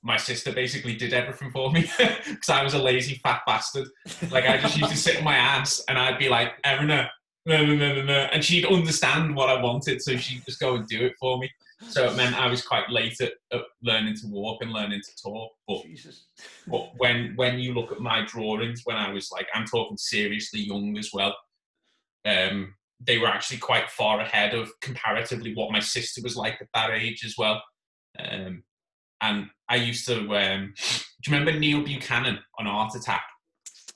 my 0.00 0.16
sister 0.16 0.52
basically 0.52 0.94
did 0.94 1.12
everything 1.12 1.50
for 1.50 1.72
me 1.72 1.80
because 1.98 2.48
I 2.48 2.62
was 2.62 2.74
a 2.74 2.78
lazy 2.78 3.16
fat 3.24 3.40
bastard. 3.46 3.88
Like 4.30 4.46
I 4.46 4.58
just 4.58 4.78
used 4.78 4.92
to 4.92 4.96
sit 4.96 5.18
on 5.18 5.24
my 5.24 5.36
ass 5.36 5.82
and 5.88 5.98
I'd 5.98 6.18
be 6.18 6.28
like, 6.28 6.52
Erina, 6.64 7.08
no, 7.46 7.66
no, 7.66 7.74
no, 7.74 7.94
no, 7.96 8.02
no. 8.02 8.28
And 8.32 8.44
she'd 8.44 8.64
understand 8.64 9.34
what 9.34 9.48
I 9.50 9.60
wanted, 9.60 10.00
so 10.02 10.16
she'd 10.16 10.44
just 10.44 10.60
go 10.60 10.76
and 10.76 10.86
do 10.86 11.04
it 11.04 11.14
for 11.18 11.36
me. 11.38 11.50
So 11.88 12.04
it 12.04 12.16
meant 12.16 12.38
I 12.40 12.46
was 12.46 12.62
quite 12.62 12.88
late 12.88 13.20
at, 13.20 13.32
at 13.52 13.62
learning 13.82 14.16
to 14.18 14.28
walk 14.28 14.62
and 14.62 14.72
learning 14.72 15.00
to 15.02 15.22
talk. 15.22 15.50
But, 15.66 15.82
but 16.68 16.90
when 16.96 17.32
when 17.34 17.58
you 17.58 17.74
look 17.74 17.90
at 17.90 18.00
my 18.00 18.24
drawings, 18.24 18.82
when 18.84 18.96
I 18.96 19.12
was 19.12 19.32
like, 19.32 19.48
I'm 19.52 19.66
talking 19.66 19.96
seriously 19.96 20.60
young 20.60 20.96
as 20.96 21.10
well, 21.12 21.34
um, 22.24 22.74
they 23.06 23.18
were 23.18 23.26
actually 23.26 23.58
quite 23.58 23.90
far 23.90 24.20
ahead 24.20 24.54
of 24.54 24.70
comparatively 24.80 25.54
what 25.54 25.72
my 25.72 25.80
sister 25.80 26.20
was 26.22 26.36
like 26.36 26.58
at 26.60 26.68
that 26.74 26.90
age 26.90 27.24
as 27.24 27.34
well. 27.36 27.62
Um, 28.18 28.62
and 29.20 29.46
I 29.68 29.76
used 29.76 30.06
to. 30.06 30.18
Um, 30.36 30.74
do 30.76 31.30
you 31.30 31.38
remember 31.38 31.58
Neil 31.58 31.82
Buchanan 31.82 32.38
on 32.58 32.66
Art 32.66 32.94
Attack? 32.94 33.24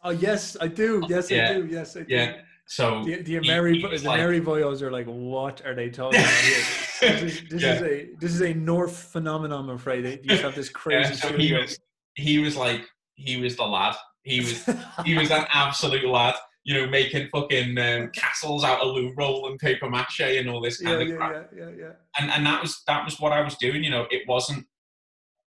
Oh 0.02 0.10
yes, 0.10 0.56
I 0.60 0.68
do. 0.68 1.04
Yes, 1.08 1.30
yeah. 1.30 1.50
I 1.50 1.54
do. 1.54 1.66
Yes, 1.66 1.96
I 1.96 2.00
do. 2.00 2.06
Yeah. 2.08 2.40
So 2.66 3.02
the, 3.02 3.22
the 3.22 3.40
Mary 3.40 3.80
the 3.80 3.88
like, 3.88 4.18
Mary 4.18 4.40
boyos 4.40 4.82
are 4.82 4.90
like, 4.90 5.06
what 5.06 5.64
are 5.64 5.74
they 5.74 5.90
talking 5.90 6.20
about? 6.20 6.32
This, 7.00 7.22
is, 7.22 7.42
this 7.48 7.62
yeah. 7.62 7.74
is 7.74 7.82
a 7.82 8.08
this 8.18 8.34
is 8.34 8.42
a 8.42 8.52
North 8.52 8.96
phenomenon. 9.12 9.68
I'm 9.68 9.76
afraid 9.76 10.04
they 10.04 10.16
just 10.16 10.42
have 10.42 10.56
this 10.56 10.68
crazy. 10.68 11.10
Yeah, 11.10 11.16
so 11.16 11.36
he 11.36 11.52
was 11.52 11.78
he 12.16 12.38
was 12.40 12.56
like 12.56 12.88
he 13.14 13.40
was 13.40 13.54
the 13.54 13.62
lad. 13.62 13.94
He 14.24 14.40
was 14.40 14.68
he 15.04 15.16
was 15.16 15.30
an 15.30 15.46
absolute 15.52 16.04
lad. 16.04 16.34
You 16.64 16.74
know, 16.74 16.86
making 16.86 17.28
fucking 17.28 17.78
um, 17.78 18.10
castles 18.10 18.62
out 18.62 18.80
of 18.80 18.94
loo 18.94 19.14
roll 19.16 19.48
and 19.48 19.58
paper 19.58 19.88
mache 19.88 20.20
and 20.20 20.50
all 20.50 20.60
this 20.60 20.82
kind 20.82 21.00
yeah, 21.00 21.14
of 21.14 21.18
crap. 21.18 21.50
Yeah, 21.56 21.64
yeah, 21.64 21.70
yeah. 21.78 21.92
And 22.18 22.30
and 22.30 22.44
that 22.44 22.60
was 22.60 22.82
that 22.86 23.04
was 23.04 23.18
what 23.18 23.32
I 23.32 23.40
was 23.42 23.56
doing. 23.56 23.82
You 23.82 23.90
know, 23.90 24.06
it 24.10 24.28
wasn't 24.28 24.66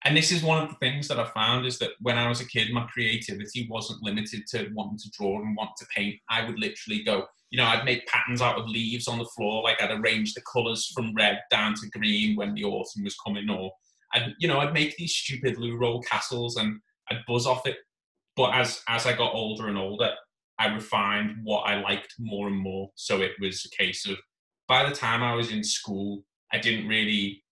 and 0.03 0.17
this 0.17 0.31
is 0.31 0.43
one 0.43 0.63
of 0.63 0.69
the 0.69 0.75
things 0.75 1.07
that 1.07 1.19
I 1.19 1.25
found 1.25 1.65
is 1.65 1.77
that 1.77 1.91
when 1.99 2.17
I 2.17 2.27
was 2.27 2.41
a 2.41 2.47
kid, 2.47 2.73
my 2.73 2.87
creativity 2.91 3.67
wasn't 3.69 4.01
limited 4.01 4.47
to 4.47 4.69
wanting 4.73 4.97
to 4.97 5.11
draw 5.11 5.39
and 5.39 5.55
want 5.55 5.71
to 5.77 5.85
paint. 5.95 6.15
I 6.27 6.45
would 6.45 6.57
literally 6.57 7.03
go, 7.03 7.27
you 7.51 7.57
know, 7.57 7.65
I'd 7.65 7.85
make 7.85 8.07
patterns 8.07 8.41
out 8.41 8.57
of 8.57 8.67
leaves 8.67 9.07
on 9.07 9.19
the 9.19 9.29
floor, 9.35 9.61
like 9.61 9.81
I'd 9.81 9.91
arrange 9.91 10.33
the 10.33 10.41
colours 10.51 10.91
from 10.95 11.13
red 11.13 11.39
down 11.51 11.75
to 11.75 11.89
green 11.89 12.35
when 12.35 12.55
the 12.55 12.63
autumn 12.63 13.03
was 13.03 13.15
coming, 13.23 13.47
or 13.49 13.71
I'd, 14.15 14.33
you 14.39 14.47
know, 14.47 14.59
I'd 14.59 14.73
make 14.73 14.97
these 14.97 15.13
stupid 15.13 15.57
loo 15.57 15.77
roll 15.77 16.01
castles 16.01 16.57
and 16.57 16.79
I'd 17.11 17.19
buzz 17.27 17.45
off 17.45 17.67
it. 17.67 17.77
But 18.35 18.55
as 18.55 18.81
as 18.87 19.05
I 19.05 19.13
got 19.15 19.35
older 19.35 19.67
and 19.67 19.77
older, 19.77 20.15
I 20.61 20.67
refined 20.67 21.37
what 21.43 21.61
I 21.61 21.81
liked 21.81 22.13
more 22.19 22.47
and 22.47 22.55
more. 22.55 22.91
So 22.93 23.21
it 23.21 23.31
was 23.41 23.65
a 23.65 23.75
case 23.75 24.05
of 24.07 24.17
by 24.67 24.87
the 24.87 24.95
time 24.95 25.23
I 25.23 25.33
was 25.33 25.51
in 25.51 25.63
school, 25.63 26.23
I 26.53 26.59
didn't 26.59 26.87
really 26.87 27.43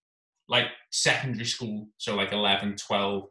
like 0.47 0.67
secondary 0.91 1.45
school, 1.45 1.87
so 1.97 2.15
like 2.15 2.31
11, 2.33 2.75
12, 2.75 3.23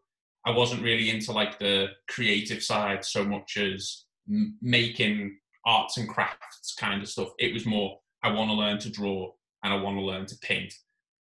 I 0.45 0.51
wasn't 0.51 0.83
really 0.83 1.11
into 1.11 1.31
like 1.31 1.61
the 1.61 1.91
creative 2.09 2.61
side 2.61 3.05
so 3.05 3.23
much 3.23 3.57
as 3.57 4.05
m- 4.29 4.57
making 4.61 5.39
arts 5.65 5.97
and 5.97 6.09
crafts 6.09 6.75
kind 6.75 7.01
of 7.01 7.09
stuff. 7.09 7.29
It 7.39 7.55
was 7.55 7.65
more, 7.65 8.01
I 8.25 8.33
want 8.33 8.51
to 8.51 8.55
learn 8.55 8.79
to 8.81 8.91
draw 8.91 9.31
and 9.63 9.73
I 9.73 9.77
want 9.77 9.97
to 9.97 10.03
learn 10.03 10.27
to 10.27 10.39
paint. 10.39 10.75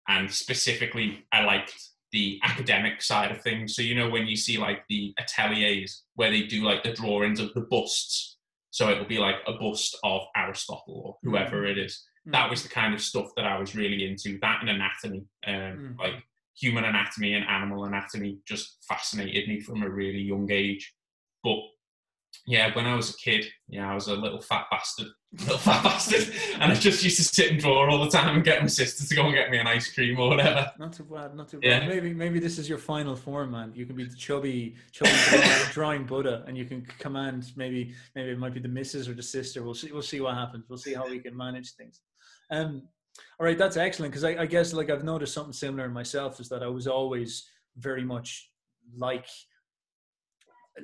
And 0.08 0.32
specifically, 0.32 1.26
I 1.32 1.42
liked 1.44 1.74
the 2.12 2.40
academic 2.42 3.02
side 3.02 3.30
of 3.30 3.42
things. 3.42 3.76
So, 3.76 3.82
you 3.82 3.94
know, 3.94 4.08
when 4.08 4.26
you 4.26 4.36
see 4.36 4.56
like 4.56 4.84
the 4.88 5.14
ateliers 5.20 6.04
where 6.14 6.30
they 6.30 6.42
do 6.42 6.64
like 6.64 6.82
the 6.82 6.94
drawings 6.94 7.40
of 7.40 7.52
the 7.52 7.60
busts, 7.60 8.37
so 8.78 8.90
it'll 8.90 9.04
be 9.04 9.18
like 9.18 9.36
a 9.48 9.54
bust 9.54 9.98
of 10.04 10.22
Aristotle 10.36 11.02
or 11.04 11.16
whoever 11.22 11.62
mm-hmm. 11.62 11.78
it 11.78 11.84
is 11.84 12.04
that 12.32 12.50
was 12.50 12.62
the 12.62 12.68
kind 12.68 12.94
of 12.94 13.00
stuff 13.00 13.28
that 13.36 13.46
I 13.46 13.58
was 13.58 13.74
really 13.74 14.06
into. 14.06 14.38
That 14.40 14.60
and 14.60 14.70
anatomy, 14.70 15.24
um, 15.46 15.54
mm. 15.54 15.98
like 15.98 16.22
human 16.56 16.84
anatomy 16.84 17.34
and 17.34 17.44
animal 17.46 17.84
anatomy, 17.84 18.38
just 18.46 18.78
fascinated 18.88 19.48
me 19.48 19.60
from 19.60 19.82
a 19.82 19.88
really 19.88 20.20
young 20.20 20.50
age. 20.50 20.94
But 21.42 21.58
yeah, 22.46 22.74
when 22.74 22.86
I 22.86 22.94
was 22.94 23.10
a 23.10 23.16
kid, 23.16 23.46
yeah, 23.68 23.90
I 23.90 23.94
was 23.94 24.08
a 24.08 24.14
little 24.14 24.40
fat 24.40 24.66
bastard, 24.70 25.08
little 25.40 25.58
fat 25.58 25.82
bastard, 25.82 26.34
and 26.54 26.72
I 26.72 26.74
just 26.74 27.02
used 27.04 27.16
to 27.18 27.24
sit 27.24 27.50
and 27.50 27.60
draw 27.60 27.90
all 27.90 28.04
the 28.04 28.10
time 28.10 28.36
and 28.36 28.44
get 28.44 28.60
my 28.60 28.68
sister 28.68 29.06
to 29.06 29.14
go 29.14 29.26
and 29.26 29.34
get 29.34 29.50
me 29.50 29.58
an 29.58 29.66
ice 29.66 29.92
cream 29.92 30.18
or 30.18 30.30
whatever. 30.30 30.70
Not 30.78 30.92
too 30.92 31.04
bad, 31.04 31.34
not 31.34 31.48
too 31.48 31.60
bad. 31.60 31.82
Yeah. 31.82 31.88
Maybe, 31.88 32.14
maybe 32.14 32.38
this 32.38 32.58
is 32.58 32.68
your 32.68 32.78
final 32.78 33.16
form, 33.16 33.50
man. 33.50 33.72
You 33.74 33.86
can 33.86 33.96
be 33.96 34.04
the 34.04 34.16
chubby, 34.16 34.76
chubby 34.92 35.10
drawing, 35.72 36.04
Buddha, 36.04 36.44
and 36.46 36.56
you 36.56 36.64
can 36.64 36.86
command. 36.98 37.52
Maybe, 37.56 37.94
maybe 38.14 38.30
it 38.30 38.38
might 38.38 38.54
be 38.54 38.60
the 38.60 38.68
missus 38.68 39.08
or 39.08 39.14
the 39.14 39.22
sister. 39.22 39.62
We'll 39.62 39.74
see. 39.74 39.92
We'll 39.92 40.02
see 40.02 40.20
what 40.20 40.34
happens. 40.34 40.64
We'll 40.68 40.78
see 40.78 40.94
how 40.94 41.08
we 41.08 41.18
can 41.18 41.36
manage 41.36 41.72
things. 41.72 42.00
Um, 42.50 42.82
all 43.38 43.46
right, 43.46 43.58
that's 43.58 43.76
excellent 43.76 44.12
because 44.12 44.24
I, 44.24 44.42
I 44.42 44.46
guess 44.46 44.72
like 44.72 44.90
I've 44.90 45.04
noticed 45.04 45.34
something 45.34 45.52
similar 45.52 45.84
in 45.84 45.92
myself 45.92 46.40
is 46.40 46.48
that 46.48 46.62
I 46.62 46.68
was 46.68 46.86
always 46.86 47.48
very 47.76 48.04
much 48.04 48.50
like 48.96 49.26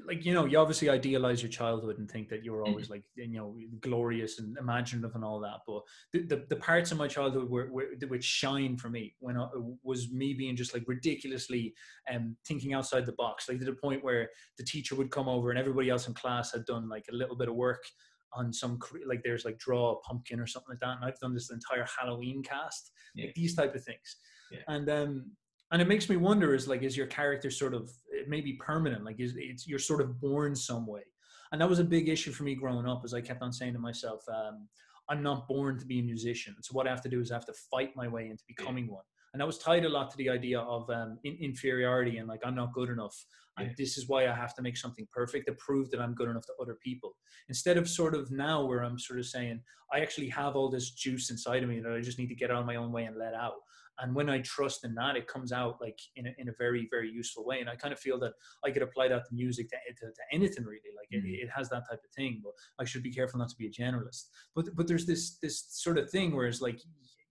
like 0.07 0.25
you 0.25 0.33
know 0.33 0.45
you 0.45 0.59
obviously 0.59 0.89
idealize 0.89 1.43
your 1.43 1.51
childhood 1.51 1.99
and 1.99 2.11
think 2.11 2.29
that 2.29 2.45
you're 2.45 2.63
mm-hmm. 2.63 2.71
always 2.71 2.91
like 2.91 3.05
you 3.15 3.39
know 3.39 3.57
glorious 3.81 4.39
and 4.39 4.57
imaginative 4.59 5.15
and 5.15 5.25
all 5.25 5.41
that 5.41 5.61
but 5.67 5.83
the, 6.13 6.23
the, 6.27 6.47
the 6.49 6.57
parts 6.57 6.93
of 6.93 6.99
my 6.99 7.09
childhood 7.09 7.49
were, 7.49 7.71
were 7.71 7.87
which 8.09 8.25
shine 8.25 8.77
for 8.77 8.89
me 8.89 9.15
when 9.21 9.37
I, 9.37 9.47
was 9.83 10.11
me 10.11 10.35
being 10.35 10.57
just 10.57 10.75
like 10.75 10.85
ridiculously 10.87 11.75
um 12.13 12.37
thinking 12.47 12.75
outside 12.75 13.07
the 13.07 13.13
box 13.13 13.49
like 13.49 13.59
to 13.59 13.65
the 13.65 13.73
point 13.73 14.05
where 14.05 14.29
the 14.59 14.65
teacher 14.65 14.95
would 14.95 15.11
come 15.11 15.29
over 15.29 15.51
and 15.51 15.59
everybody 15.59 15.91
else 15.91 16.09
in 16.09 16.15
class 16.15 16.53
had 16.53 16.65
done 16.65 16.89
like 16.89 17.07
a 17.11 17.15
little 17.15 17.37
bit 17.37 17.49
of 17.49 17.55
work 17.55 17.85
on 18.33 18.53
some 18.53 18.79
like 19.07 19.23
there's 19.23 19.45
like 19.45 19.59
draw 19.59 19.93
a 19.93 20.01
pumpkin 20.01 20.41
or 20.41 20.47
something 20.47 20.71
like 20.71 20.81
that 20.81 20.97
and 20.97 21.05
i've 21.05 21.19
done 21.21 21.35
this 21.35 21.51
entire 21.51 21.87
halloween 21.99 22.43
cast 22.43 22.91
yeah. 23.15 23.27
like 23.27 23.35
these 23.35 23.55
type 23.55 23.75
of 23.75 23.85
things 23.85 24.17
yeah. 24.51 24.59
and 24.69 24.91
um 24.91 25.31
and 25.75 25.83
it 25.83 25.89
makes 25.89 26.09
me 26.09 26.17
wonder 26.17 26.55
is 26.55 26.69
like 26.69 26.85
is 26.85 26.97
your 26.97 27.09
character 27.09 27.51
sort 27.51 27.75
of 27.75 27.91
it 28.09 28.29
may 28.29 28.41
be 28.41 28.53
permanent 28.53 29.05
like 29.05 29.19
is 29.19 29.35
it's 29.37 29.67
you're 29.67 29.81
sort 29.81 30.01
of 30.01 30.21
born 30.21 30.55
some 30.55 30.87
way. 30.87 31.03
And 31.51 31.61
that 31.61 31.69
was 31.69 31.81
a 31.81 31.85
big 31.85 32.09
issue 32.09 32.31
for 32.31 32.45
me 32.45 32.55
growing 32.55 32.87
up 32.87 33.03
as 33.05 33.13
i 33.13 33.21
kept 33.21 33.43
on 33.43 33.53
saying 33.53 33.73
to 33.73 33.81
myself 33.81 34.23
um 34.29 34.69
i'm 35.09 35.21
not 35.21 35.49
born 35.49 35.77
to 35.81 35.85
be 35.85 35.99
a 35.99 36.03
musician. 36.03 36.55
So 36.63 36.75
what 36.75 36.87
i 36.87 36.91
have 36.91 37.03
to 37.03 37.09
do 37.09 37.21
is 37.21 37.33
i 37.33 37.35
have 37.35 37.47
to 37.47 37.55
fight 37.73 37.91
my 37.97 38.07
way 38.07 38.31
into 38.31 38.45
becoming 38.47 38.87
one. 38.87 39.03
And 39.33 39.41
that 39.41 39.47
was 39.47 39.59
tied 39.59 39.85
a 39.85 39.89
lot 39.89 40.13
to 40.13 40.17
the 40.17 40.31
idea 40.31 40.61
of 40.61 40.89
um, 40.91 41.19
in, 41.25 41.37
inferiority 41.41 42.19
and 42.19 42.29
like 42.29 42.43
i'm 42.45 42.55
not 42.55 42.73
good 42.73 42.89
enough 42.89 43.17
yeah. 43.59 43.67
and 43.67 43.77
this 43.77 43.99
is 43.99 44.09
why 44.09 44.29
i 44.29 44.33
have 44.33 44.55
to 44.55 44.63
make 44.63 44.77
something 44.77 45.09
perfect 45.13 45.49
to 45.49 45.55
prove 45.55 45.91
that 45.91 46.01
i'm 46.01 46.15
good 46.15 46.29
enough 46.29 46.47
to 46.47 46.53
other 46.63 46.77
people. 46.85 47.17
Instead 47.49 47.79
of 47.79 47.89
sort 47.89 48.15
of 48.15 48.31
now 48.31 48.65
where 48.65 48.85
i'm 48.85 48.97
sort 48.97 49.19
of 49.19 49.27
saying 49.27 49.61
i 49.93 49.99
actually 49.99 50.29
have 50.29 50.55
all 50.55 50.71
this 50.71 50.93
juice 50.93 51.33
inside 51.33 51.65
of 51.65 51.69
me 51.69 51.81
that 51.81 51.93
i 51.93 52.01
just 52.01 52.21
need 52.21 52.29
to 52.29 52.37
get 52.37 52.53
out 52.53 52.59
on 52.59 52.67
my 52.67 52.77
own 52.77 52.93
way 52.93 53.07
and 53.07 53.19
let 53.19 53.35
out 53.35 53.55
and 54.01 54.15
when 54.15 54.29
i 54.29 54.41
trust 54.41 54.85
in 54.85 54.95
that 54.95 55.17
it 55.17 55.27
comes 55.27 55.53
out 55.53 55.77
like 55.81 55.99
in 56.17 56.27
a, 56.27 56.31
in 56.39 56.49
a 56.49 56.53
very 56.59 56.89
very 56.91 57.11
useful 57.11 57.45
way. 57.45 57.61
And 57.61 57.69
i 57.69 57.77
kind 57.77 57.93
of 57.93 58.01
feel 58.01 58.19
that 58.21 58.33
i 58.65 58.71
could 58.71 58.83
apply 58.83 59.09
that 59.09 59.25
to 59.29 59.35
music 59.35 59.69
to, 59.71 59.77
to, 59.77 60.07
to 60.07 60.23
anything 60.33 60.65
really. 60.65 60.93
Like 60.97 61.09
mm-hmm. 61.13 61.27
it, 61.29 61.45
it, 61.45 61.51
has 61.55 61.69
that 61.71 61.85
type 61.89 62.01
of 62.05 62.11
thing 62.17 62.41
but 62.43 62.53
i 62.79 62.85
should 62.85 63.03
be 63.03 63.13
careful 63.13 63.39
not 63.39 63.49
to 63.51 63.57
be 63.57 63.67
a 63.67 63.71
generalist. 63.71 64.25
But 64.55 64.67
but 64.75 64.87
there's 64.87 65.07
this 65.07 65.39
this 65.43 65.67
sort 65.71 65.99
of 65.99 66.11
thing 66.11 66.35
where 66.35 66.47
it's 66.47 66.61
like 66.61 66.81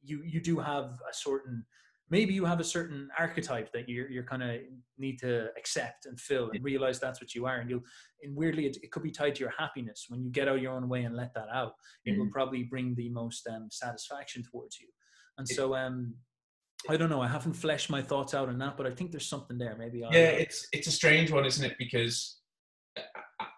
you 0.04 0.22
you 0.24 0.42
do 0.42 0.60
have 0.60 0.86
a 1.10 1.14
certain 1.14 1.66
maybe 2.10 2.34
you 2.34 2.46
have 2.46 2.60
a 2.60 2.64
certain 2.64 3.10
archetype 3.18 3.72
that 3.74 3.90
you're, 3.90 4.10
you're 4.10 4.24
kind 4.24 4.44
of 4.44 4.58
need 4.98 5.18
to 5.20 5.48
accept 5.58 6.06
and 6.06 6.20
fill 6.20 6.52
and 6.54 6.64
realize 6.64 7.00
that's 7.00 7.20
what 7.20 7.34
you 7.34 7.46
are. 7.46 7.58
And 7.58 7.70
you'll 7.70 7.82
and 8.22 8.36
weirdly 8.36 8.68
it, 8.68 8.78
it, 8.84 8.92
could 8.92 9.04
be 9.04 9.12
tied 9.12 9.36
to 9.36 9.42
your 9.42 9.54
happiness. 9.58 10.06
When 10.10 10.24
you 10.24 10.30
get 10.30 10.48
out 10.48 10.62
your 10.62 10.74
own 10.74 10.88
way 10.90 11.04
and 11.04 11.16
let 11.16 11.34
that 11.34 11.48
out 11.52 11.74
it 12.06 12.12
mm-hmm. 12.12 12.20
will 12.20 12.32
probably 12.32 12.64
bring 12.64 12.94
the 12.96 13.10
most 13.10 13.48
um, 13.48 13.68
satisfaction 13.72 14.44
towards 14.44 14.80
you. 14.80 14.88
And 15.38 15.48
so 15.48 15.76
um 15.76 16.14
I 16.90 16.98
don't 16.98 17.10
know. 17.10 17.22
I 17.22 17.28
haven't 17.28 17.54
fleshed 17.54 17.90
my 17.90 18.02
thoughts 18.02 18.34
out 18.34 18.50
on 18.50 18.58
that, 18.60 18.78
but 18.78 18.86
I 18.86 18.92
think 18.92 19.12
there's 19.12 19.28
something 19.28 19.58
there. 19.58 19.76
Maybe. 19.78 20.04
I'll 20.04 20.14
yeah, 20.14 20.30
uh, 20.30 20.40
it's 20.40 20.68
it's 20.72 20.88
a 20.88 20.92
strange 20.92 21.32
one, 21.32 21.46
isn't 21.46 21.64
it? 21.64 21.76
Because 21.78 22.40
uh, 22.98 23.02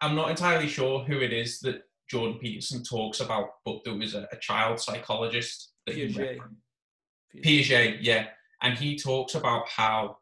I'm 0.02 0.16
not 0.16 0.30
entirely 0.30 0.68
sure 0.68 1.04
who 1.04 1.20
it 1.20 1.34
is 1.34 1.60
that 1.60 1.82
Jordan 2.10 2.38
Peterson 2.40 2.84
talks 2.84 3.20
about, 3.20 3.48
but 3.66 3.80
there 3.84 3.96
was 3.96 4.14
a, 4.14 4.28
a 4.32 4.38
child 4.40 4.80
psychologist 4.80 5.74
that 5.86 5.96
Piaget. 5.96 6.40
Piaget, 7.44 7.98
yeah, 8.02 8.28
and 8.62 8.78
he 8.78 8.98
talks 8.98 9.36
about 9.36 9.68
how 9.70 10.18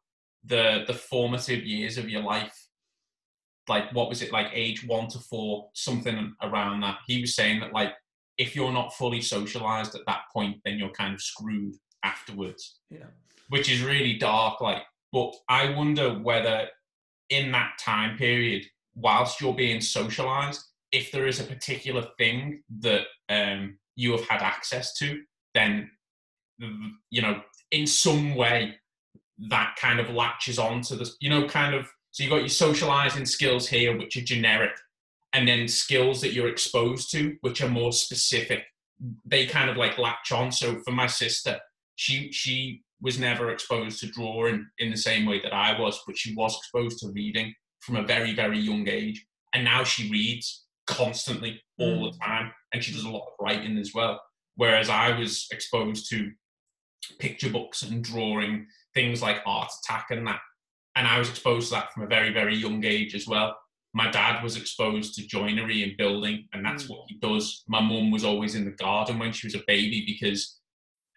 the 0.46 0.84
the 0.88 0.94
formative 0.94 1.66
years 1.66 1.98
of 1.98 2.10
your 2.10 2.24
life, 2.24 2.68
like 3.68 3.92
what 3.94 4.10
was 4.10 4.22
it 4.22 4.32
like 4.32 4.48
age 4.54 4.86
one 4.86 5.08
to 5.10 5.20
four, 5.20 5.70
something 5.74 6.34
around 6.42 6.82
that. 6.82 7.00
He 7.08 7.22
was 7.22 7.36
saying 7.36 7.60
that 7.60 7.74
like 7.74 7.94
if 8.38 8.56
you're 8.56 8.74
not 8.74 8.94
fully 8.96 9.22
socialized 9.22 9.96
at 9.96 10.02
that 10.08 10.22
point, 10.34 10.58
then 10.66 10.78
you're 10.78 10.90
kind 10.90 11.14
of 11.14 11.22
screwed 11.22 11.76
afterwards. 12.04 12.80
Yeah, 12.90 13.06
which 13.50 13.70
is 13.72 13.82
really 13.82 14.18
dark. 14.18 14.62
Like, 14.62 14.84
but 15.12 15.34
I 15.50 15.74
wonder 15.74 16.14
whether 16.14 16.68
in 17.30 17.52
that 17.52 17.74
time 17.80 18.18
period, 18.18 18.66
whilst 18.96 19.42
you're 19.42 19.54
being 19.54 19.82
socialized, 19.82 20.64
if 20.92 21.12
there 21.12 21.28
is 21.28 21.40
a 21.40 21.44
particular 21.44 22.08
thing 22.18 22.64
that 22.80 23.06
um, 23.30 23.78
you 23.96 24.12
have 24.12 24.28
had 24.28 24.42
access 24.42 24.94
to, 25.00 25.22
then 25.54 25.90
you 27.10 27.22
know 27.22 27.42
in 27.72 27.88
some 27.88 28.36
way 28.36 28.76
that 29.50 29.76
kind 29.80 30.00
of 30.00 30.10
latches 30.10 30.60
on 30.60 30.82
to 30.82 30.96
this 30.96 31.16
you 31.20 31.30
know 31.30 31.48
kind 31.48 31.74
of 31.76 31.88
so 32.12 32.24
you've 32.24 32.32
got 32.32 32.38
your 32.38 32.48
socializing 32.48 33.26
skills 33.26 33.68
here 33.68 33.98
which 33.98 34.16
are 34.16 34.22
generic 34.22 34.72
and 35.34 35.48
then 35.48 35.68
skills 35.68 36.22
that 36.22 36.34
you're 36.34 36.48
exposed 36.48 37.12
to 37.12 37.36
which 37.42 37.62
are 37.62 37.70
more 37.70 37.92
specific 37.92 38.64
they 39.26 39.46
kind 39.46 39.70
of 39.70 39.78
like 39.78 39.98
latch 39.98 40.32
on 40.32 40.52
so 40.52 40.80
for 40.86 40.92
my 40.92 41.08
sister 41.08 41.60
she 41.96 42.32
she 42.32 42.82
was 43.02 43.20
never 43.20 43.52
exposed 43.52 44.00
to 44.00 44.08
drawing 44.08 44.66
in 44.80 44.90
the 44.90 44.98
same 44.98 45.26
way 45.26 45.42
that 45.42 45.54
i 45.54 45.80
was 45.80 46.02
but 46.06 46.18
she 46.18 46.34
was 46.36 46.58
exposed 46.58 47.00
to 47.00 47.12
reading 47.12 47.54
from 47.82 47.96
a 47.96 48.04
very 48.04 48.34
very 48.34 48.60
young 48.60 48.88
age 48.88 49.26
and 49.54 49.64
now 49.64 49.84
she 49.84 50.10
reads 50.10 50.66
constantly 50.88 51.62
all 51.80 52.08
mm. 52.08 52.12
the 52.12 52.18
time 52.20 52.52
and 52.74 52.84
she 52.84 52.92
does 52.92 53.04
a 53.04 53.10
lot 53.10 53.26
of 53.28 53.34
writing 53.40 53.78
as 53.78 53.94
well 53.94 54.22
whereas 54.56 54.90
i 54.90 55.18
was 55.18 55.48
exposed 55.52 56.10
to 56.10 56.32
picture 57.20 57.50
books 57.50 57.84
and 57.84 58.04
drawing 58.04 58.66
things 58.94 59.22
like 59.22 59.42
art 59.46 59.70
attack 59.84 60.08
and 60.10 60.26
that 60.26 60.40
and 60.96 61.08
i 61.08 61.20
was 61.20 61.30
exposed 61.30 61.70
to 61.70 61.76
that 61.76 61.92
from 61.94 62.04
a 62.04 62.08
very 62.08 62.32
very 62.32 62.56
young 62.56 62.84
age 62.84 63.16
as 63.16 63.28
well 63.28 63.56
my 63.94 64.10
dad 64.10 64.44
was 64.44 64.58
exposed 64.58 65.14
to 65.14 65.28
joinery 65.28 65.84
and 65.84 65.96
building, 65.98 66.48
and 66.52 66.66
that's 66.66 66.86
Mm. 66.86 66.90
what 66.90 67.06
he 67.10 67.18
does. 67.20 67.64
My 67.68 67.80
mum 67.80 68.10
was 68.10 68.24
always 68.24 68.56
in 68.56 68.66
the 68.66 68.72
garden 68.72 69.20
when 69.20 69.32
she 69.32 69.46
was 69.46 69.56
a 69.56 69.64
baby 69.68 70.04
because 70.06 70.60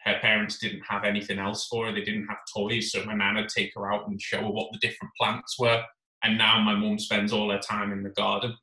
her 0.07 0.19
parents 0.21 0.59
didn't 0.59 0.83
have 0.89 1.05
anything 1.05 1.39
else 1.39 1.67
for 1.67 1.87
her. 1.87 1.93
They 1.93 2.05
didn't 2.05 2.29
have 2.29 2.39
toys, 2.55 2.93
so 2.93 3.05
my 3.05 3.15
nan 3.15 3.35
would 3.35 3.49
take 3.49 3.73
her 3.75 3.93
out 3.93 4.07
and 4.09 4.21
show 4.21 4.41
her 4.41 4.51
what 4.51 4.71
the 4.73 4.79
different 4.79 5.13
plants 5.21 5.59
were. 5.59 5.83
And 6.23 6.39
now 6.39 6.61
my 6.63 6.75
mum 6.75 6.99
spends 6.99 7.33
all 7.33 7.51
her 7.51 7.59
time 7.59 7.93
in 7.93 8.03
the 8.03 8.11
garden. 8.11 8.55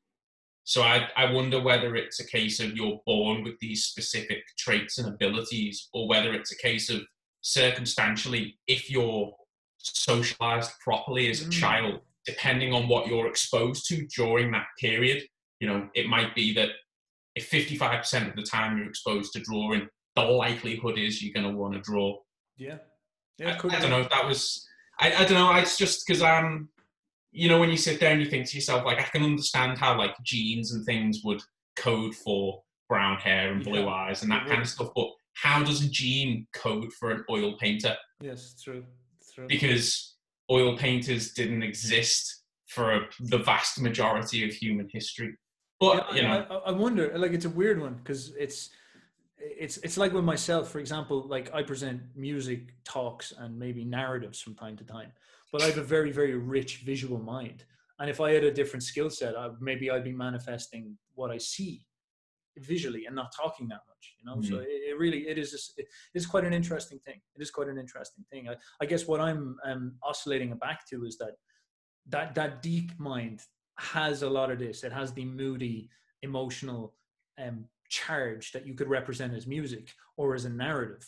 So 0.64 0.82
I, 0.82 1.10
I 1.18 1.32
wonder 1.32 1.62
whether 1.62 1.96
it's 1.96 2.22
a 2.22 2.26
case 2.28 2.62
of 2.62 2.76
you're 2.76 3.02
born 3.06 3.44
with 3.44 3.60
these 3.60 3.84
specific 3.84 4.44
traits 4.58 4.98
and 4.98 5.08
abilities, 5.10 5.90
or 5.94 6.08
whether 6.08 6.34
it's 6.34 6.54
a 6.54 6.58
case 6.58 6.90
of 6.90 7.02
circumstantially, 7.42 8.58
if 8.68 8.90
you're 8.90 9.34
socialized 9.78 10.72
properly 10.80 11.30
as 11.30 11.42
a 11.42 11.46
Mm. 11.46 11.60
child, 11.60 12.02
depending 12.26 12.74
on 12.74 12.88
what 12.88 13.08
you're 13.08 13.28
exposed 13.28 13.86
to 13.90 14.08
during 14.08 14.52
that 14.52 14.68
period, 14.80 15.28
you 15.60 15.68
know, 15.68 15.90
it 15.94 16.08
might 16.08 16.34
be 16.34 16.54
that 16.54 16.70
if 17.36 17.50
55% 17.50 18.30
of 18.30 18.36
the 18.38 18.44
time 18.44 18.78
you're 18.78 18.88
exposed 18.88 19.34
to 19.34 19.40
drawing, 19.40 19.90
the 20.16 20.22
likelihood 20.24 20.98
is 20.98 21.24
you're 21.24 21.34
going 21.34 21.52
to 21.52 21.58
want 21.58 21.74
to 21.74 21.80
draw. 21.82 22.18
Yeah. 22.58 22.76
I, 22.76 22.78
Yeah. 23.44 23.56
Could 23.58 23.74
I 23.74 23.80
don't 23.80 23.90
know 23.90 24.02
if 24.02 24.10
that 24.10 24.26
was, 24.28 24.68
I, 25.00 25.14
I 25.14 25.26
don't 25.26 25.34
know, 25.34 25.54
it's 25.56 25.78
just 25.78 26.06
because 26.06 26.22
I'm, 26.22 26.46
um, 26.46 26.70
you 27.32 27.50
know, 27.50 27.60
when 27.60 27.70
you 27.72 27.78
sit 27.78 28.00
there 28.00 28.12
and 28.12 28.22
you 28.22 28.30
think 28.30 28.48
to 28.50 28.56
yourself, 28.56 28.86
like, 28.86 29.00
I 29.00 29.04
can 29.04 29.24
understand 29.24 29.80
how, 29.80 29.98
like, 29.98 30.14
genes 30.24 30.72
and 30.74 30.86
things 30.86 31.22
would 31.24 31.42
code 31.76 32.14
for 32.14 32.62
brown 32.88 33.18
hair 33.18 33.52
and 33.52 33.64
blue 33.64 33.82
Yeah, 33.82 33.88
eyes 33.88 34.22
and 34.22 34.32
that 34.32 34.46
it 34.46 34.50
kind 34.50 34.62
of 34.62 34.70
stuff, 34.70 34.90
but 34.96 35.08
how 35.34 35.64
does 35.64 35.84
a 35.84 35.90
gene 35.90 36.46
code 36.54 36.94
for 36.94 37.10
an 37.10 37.26
oil 37.32 37.58
painter? 37.58 37.96
Yes. 38.22 38.56
True. 38.64 38.84
True. 39.34 39.48
because 39.48 40.16
oil 40.52 40.78
painters 40.78 41.32
didn't 41.34 41.64
exist 41.64 42.44
for 42.68 43.08
the 43.20 43.40
vast 43.40 43.82
majority 43.82 44.48
of 44.48 44.54
human 44.54 44.88
history. 44.94 45.34
But 45.80 46.06
Yeah, 46.12 46.16
you 46.16 46.22
know, 46.22 46.46
I, 46.52 46.54
I- 46.54 46.60
I 46.68 46.72
wonder. 46.72 47.12
Like, 47.18 47.32
it's 47.32 47.46
a 47.46 47.50
weird 47.50 47.82
one 47.82 47.96
because 47.96 48.32
it's 48.36 48.70
it's 49.44 49.78
it's 49.78 49.98
like 49.98 50.14
with 50.14 50.24
myself, 50.24 50.70
for 50.70 50.80
example. 50.80 51.28
Like, 51.28 51.54
I 51.54 51.64
present 51.64 52.02
music 52.16 52.74
talks 52.86 53.34
and 53.38 53.58
maybe 53.58 53.84
narratives 53.84 54.42
from 54.42 54.56
time 54.56 54.78
to 54.78 54.84
time, 54.84 55.12
but 55.52 55.62
I 55.62 55.66
have 55.66 55.78
a 55.78 55.84
very 55.84 56.12
very 56.12 56.36
rich 56.36 56.78
visual 56.86 57.20
mind. 57.20 57.66
And 58.00 58.10
if 58.10 58.20
I 58.20 58.32
had 58.32 58.44
a 58.44 58.52
different 58.52 58.84
skill 58.84 59.10
set, 59.10 59.38
I, 59.38 59.50
maybe 59.62 59.92
I'd 59.92 60.04
be 60.04 60.14
manifesting 60.14 60.98
what 61.14 61.32
I 61.32 61.38
see 61.38 61.86
visually 62.58 63.06
and 63.06 63.16
not 63.16 63.32
talking 63.36 63.68
that 63.68 63.82
much. 63.88 64.16
You 64.20 64.26
know, 64.26 64.42
so 64.42 64.58
it, 64.58 64.68
it 64.68 64.98
really 64.98 65.28
it 65.28 65.38
is 65.38 65.52
just, 65.52 65.74
it 65.78 65.88
is 66.14 66.26
quite 66.26 66.46
an 66.46 66.54
interesting 66.54 67.00
thing. 67.00 67.20
It 67.36 67.42
is 67.42 67.52
quite 67.52 67.68
an 67.68 67.78
interesting 67.78 68.26
thing. 68.32 68.50
I, 68.50 68.56
I 68.82 68.86
guess 68.86 69.08
what 69.08 69.20
I'm 69.22 69.56
um, 69.66 69.96
oscillating 70.04 70.54
back 70.58 70.88
to 70.90 71.06
is 71.06 71.18
that 71.18 71.34
that 72.10 72.36
that 72.36 72.62
deep 72.62 72.92
mind 73.00 73.42
has 73.80 74.24
a 74.24 74.30
lot 74.30 74.52
of 74.52 74.60
this. 74.60 74.84
It 74.84 74.92
has 74.92 75.14
the 75.14 75.26
moody, 75.26 75.90
emotional 76.22 76.94
um, 77.44 77.66
charge 78.02 78.46
that 78.54 78.66
you 78.68 78.74
could 78.80 78.90
represent 79.00 79.32
as 79.40 79.46
music 79.58 79.86
or 80.20 80.26
as 80.38 80.46
a 80.46 80.50
narrative. 80.66 81.06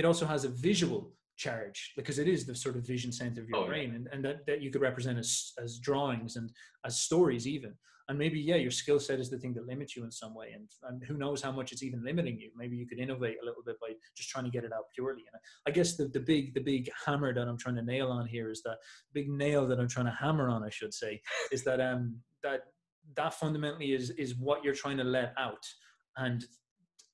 It 0.00 0.04
also 0.04 0.26
has 0.26 0.42
a 0.44 0.48
visual 0.70 1.02
charge 1.44 1.78
because 1.98 2.18
it 2.22 2.28
is 2.34 2.40
the 2.46 2.54
sort 2.64 2.76
of 2.78 2.82
vision 2.94 3.12
center 3.12 3.40
of 3.42 3.48
your 3.48 3.58
Oh, 3.58 3.62
yeah. 3.64 3.72
brain, 3.72 3.90
and, 3.96 4.04
and 4.12 4.20
that, 4.26 4.38
that 4.48 4.60
you 4.62 4.70
could 4.72 4.82
represent 4.90 5.16
as 5.24 5.30
as 5.64 5.70
drawings 5.88 6.32
and 6.38 6.46
as 6.88 6.94
stories 7.08 7.46
even. 7.56 7.72
And 8.08 8.16
maybe 8.24 8.38
yeah, 8.50 8.60
your 8.66 8.74
skill 8.82 9.00
set 9.06 9.18
is 9.24 9.28
the 9.30 9.40
thing 9.42 9.54
that 9.56 9.66
limits 9.72 9.92
you 9.96 10.02
in 10.08 10.12
some 10.22 10.32
way, 10.40 10.48
and, 10.56 10.66
and 10.88 10.96
who 11.08 11.16
knows 11.22 11.40
how 11.46 11.52
much 11.58 11.68
it's 11.72 11.82
even 11.88 12.00
limiting 12.10 12.36
you. 12.42 12.50
Maybe 12.62 12.76
you 12.80 12.86
could 12.90 13.00
innovate 13.06 13.38
a 13.42 13.44
little 13.48 13.64
bit 13.68 13.76
by 13.84 13.90
just 14.18 14.28
trying 14.32 14.46
to 14.48 14.54
get 14.56 14.64
it 14.68 14.72
out 14.76 14.86
purely. 14.94 15.24
And 15.32 15.36
I 15.68 15.70
guess 15.76 15.90
the, 15.98 16.06
the 16.16 16.24
big 16.32 16.44
the 16.58 16.64
big 16.72 16.84
hammer 17.04 17.30
that 17.36 17.46
I'm 17.50 17.60
trying 17.64 17.78
to 17.80 17.86
nail 17.94 18.08
on 18.18 18.24
here 18.36 18.48
is 18.54 18.60
that 18.66 18.78
big 19.18 19.28
nail 19.44 19.62
that 19.68 19.78
I'm 19.80 19.90
trying 19.94 20.10
to 20.12 20.16
hammer 20.24 20.46
on, 20.54 20.60
I 20.70 20.70
should 20.78 20.94
say, 21.02 21.12
is 21.56 21.62
that 21.68 21.80
um 21.90 22.02
that 22.46 22.60
that 23.20 23.32
fundamentally 23.42 23.90
is 23.98 24.06
is 24.24 24.30
what 24.46 24.58
you're 24.64 24.80
trying 24.84 24.98
to 25.04 25.08
let 25.18 25.30
out, 25.46 25.64
and 26.16 26.44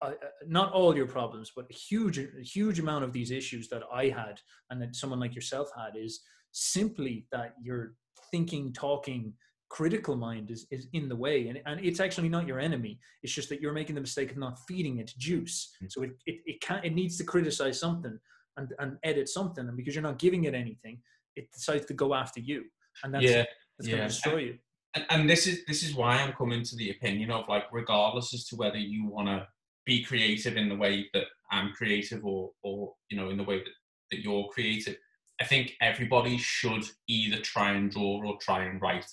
uh, 0.02 0.08
uh, 0.08 0.12
not 0.46 0.72
all 0.72 0.96
your 0.96 1.06
problems, 1.06 1.52
but 1.54 1.66
a 1.70 1.74
huge 1.74 2.18
a 2.18 2.28
huge 2.42 2.78
amount 2.78 3.04
of 3.04 3.12
these 3.12 3.30
issues 3.30 3.68
that 3.68 3.82
I 3.92 4.08
had 4.08 4.40
and 4.70 4.80
that 4.82 4.96
someone 4.96 5.20
like 5.20 5.34
yourself 5.34 5.70
had 5.76 5.96
is 5.96 6.20
simply 6.52 7.26
that 7.32 7.54
your 7.62 7.94
thinking, 8.30 8.72
talking, 8.72 9.32
critical 9.68 10.16
mind 10.16 10.50
is, 10.50 10.66
is 10.70 10.88
in 10.92 11.08
the 11.08 11.16
way. 11.16 11.48
And, 11.48 11.60
and 11.66 11.84
it's 11.84 12.00
actually 12.00 12.28
not 12.28 12.46
your 12.46 12.60
enemy. 12.60 12.98
It's 13.22 13.32
just 13.32 13.48
that 13.48 13.60
you're 13.60 13.72
making 13.72 13.94
the 13.94 14.00
mistake 14.00 14.30
of 14.30 14.36
not 14.36 14.58
feeding 14.66 14.98
it 14.98 15.12
juice. 15.18 15.74
Mm. 15.82 15.90
so 15.90 16.02
it, 16.02 16.10
it, 16.26 16.40
it 16.46 16.60
can 16.60 16.84
it 16.84 16.94
needs 16.94 17.16
to 17.18 17.24
criticize 17.24 17.78
something 17.78 18.18
and, 18.56 18.72
and 18.78 18.98
edit 19.04 19.28
something. 19.28 19.66
And 19.66 19.76
because 19.76 19.94
you're 19.94 20.02
not 20.02 20.18
giving 20.18 20.44
it 20.44 20.54
anything 20.54 20.98
it 21.36 21.50
decides 21.52 21.86
to 21.86 21.94
go 21.94 22.14
after 22.14 22.40
you. 22.40 22.64
And 23.04 23.14
that's 23.14 23.24
yeah, 23.24 23.44
that's 23.78 23.88
going 23.88 23.98
yeah. 23.98 24.08
to 24.08 24.08
destroy 24.08 24.36
you 24.38 24.58
and, 24.94 25.06
and 25.10 25.30
this 25.30 25.46
is 25.46 25.64
this 25.66 25.82
is 25.82 25.94
why 25.94 26.16
I'm 26.16 26.32
coming 26.32 26.62
to 26.64 26.76
the 26.76 26.90
opinion 26.90 27.30
of 27.30 27.48
like, 27.48 27.64
regardless 27.72 28.34
as 28.34 28.46
to 28.46 28.56
whether 28.56 28.78
you 28.78 29.06
want 29.06 29.28
to 29.28 29.46
be 29.84 30.04
creative 30.04 30.56
in 30.56 30.68
the 30.68 30.76
way 30.76 31.08
that 31.14 31.24
I'm 31.50 31.72
creative, 31.72 32.24
or 32.24 32.50
or 32.62 32.94
you 33.08 33.16
know, 33.16 33.30
in 33.30 33.36
the 33.36 33.44
way 33.44 33.58
that 33.58 33.72
that 34.10 34.20
you're 34.20 34.48
creative, 34.48 34.96
I 35.40 35.44
think 35.44 35.72
everybody 35.80 36.38
should 36.38 36.84
either 37.08 37.38
try 37.38 37.72
and 37.72 37.90
draw 37.90 38.22
or 38.24 38.38
try 38.38 38.64
and 38.64 38.80
write 38.80 39.06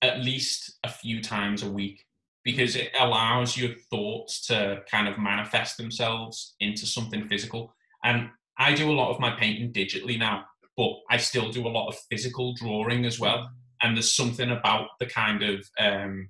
at 0.00 0.20
least 0.20 0.78
a 0.82 0.88
few 0.88 1.22
times 1.22 1.62
a 1.62 1.70
week 1.70 2.04
because 2.44 2.74
it 2.74 2.90
allows 2.98 3.56
your 3.56 3.74
thoughts 3.90 4.44
to 4.48 4.82
kind 4.90 5.06
of 5.06 5.18
manifest 5.18 5.76
themselves 5.76 6.56
into 6.58 6.86
something 6.86 7.28
physical. 7.28 7.72
And 8.02 8.30
I 8.58 8.74
do 8.74 8.90
a 8.90 8.92
lot 8.92 9.10
of 9.10 9.20
my 9.20 9.30
painting 9.30 9.72
digitally 9.72 10.18
now, 10.18 10.46
but 10.76 10.92
I 11.08 11.18
still 11.18 11.50
do 11.52 11.68
a 11.68 11.70
lot 11.70 11.88
of 11.88 11.96
physical 12.10 12.54
drawing 12.54 13.04
as 13.04 13.20
well. 13.20 13.48
And 13.82 13.96
there's 13.96 14.14
something 14.14 14.50
about 14.50 14.88
the 15.00 15.06
kind 15.06 15.42
of 15.42 15.68
um, 15.78 16.28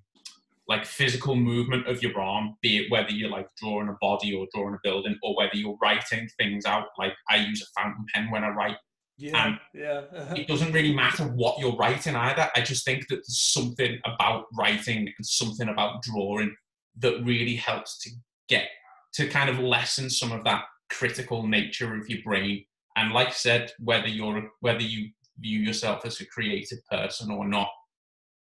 like 0.68 0.86
physical 0.86 1.36
movement 1.36 1.86
of 1.86 2.02
your 2.02 2.18
arm, 2.20 2.56
be 2.62 2.78
it 2.78 2.90
whether 2.90 3.10
you're 3.10 3.30
like 3.30 3.48
drawing 3.56 3.88
a 3.88 3.96
body 4.00 4.34
or 4.34 4.46
drawing 4.54 4.74
a 4.74 4.78
building, 4.82 5.18
or 5.22 5.36
whether 5.36 5.56
you're 5.56 5.76
writing 5.82 6.28
things 6.38 6.64
out. 6.64 6.86
Like 6.98 7.14
I 7.28 7.36
use 7.36 7.62
a 7.62 7.80
fountain 7.80 8.06
pen 8.14 8.30
when 8.30 8.44
I 8.44 8.48
write 8.48 8.76
yeah 9.18 9.46
And 9.46 9.58
yeah 9.74 10.02
it 10.34 10.48
doesn't 10.48 10.72
really 10.72 10.94
matter 10.94 11.24
what 11.24 11.58
you're 11.58 11.76
writing 11.76 12.16
either. 12.16 12.50
I 12.56 12.62
just 12.62 12.84
think 12.84 13.08
that 13.08 13.16
there's 13.16 13.40
something 13.40 13.98
about 14.04 14.46
writing 14.58 15.12
and 15.16 15.26
something 15.26 15.68
about 15.68 16.02
drawing 16.02 16.54
that 16.98 17.22
really 17.24 17.56
helps 17.56 17.98
to 18.00 18.10
get 18.48 18.68
to 19.14 19.28
kind 19.28 19.50
of 19.50 19.58
lessen 19.58 20.08
some 20.08 20.32
of 20.32 20.44
that 20.44 20.64
critical 20.90 21.46
nature 21.46 21.94
of 21.94 22.08
your 22.08 22.20
brain. 22.24 22.64
And 22.96 23.12
like 23.12 23.28
I 23.28 23.32
said, 23.32 23.72
whether 23.78 24.08
you're 24.08 24.50
whether 24.60 24.82
you 24.82 25.10
view 25.42 25.60
yourself 25.60 26.06
as 26.06 26.20
a 26.20 26.26
creative 26.26 26.78
person 26.90 27.30
or 27.30 27.46
not, 27.46 27.68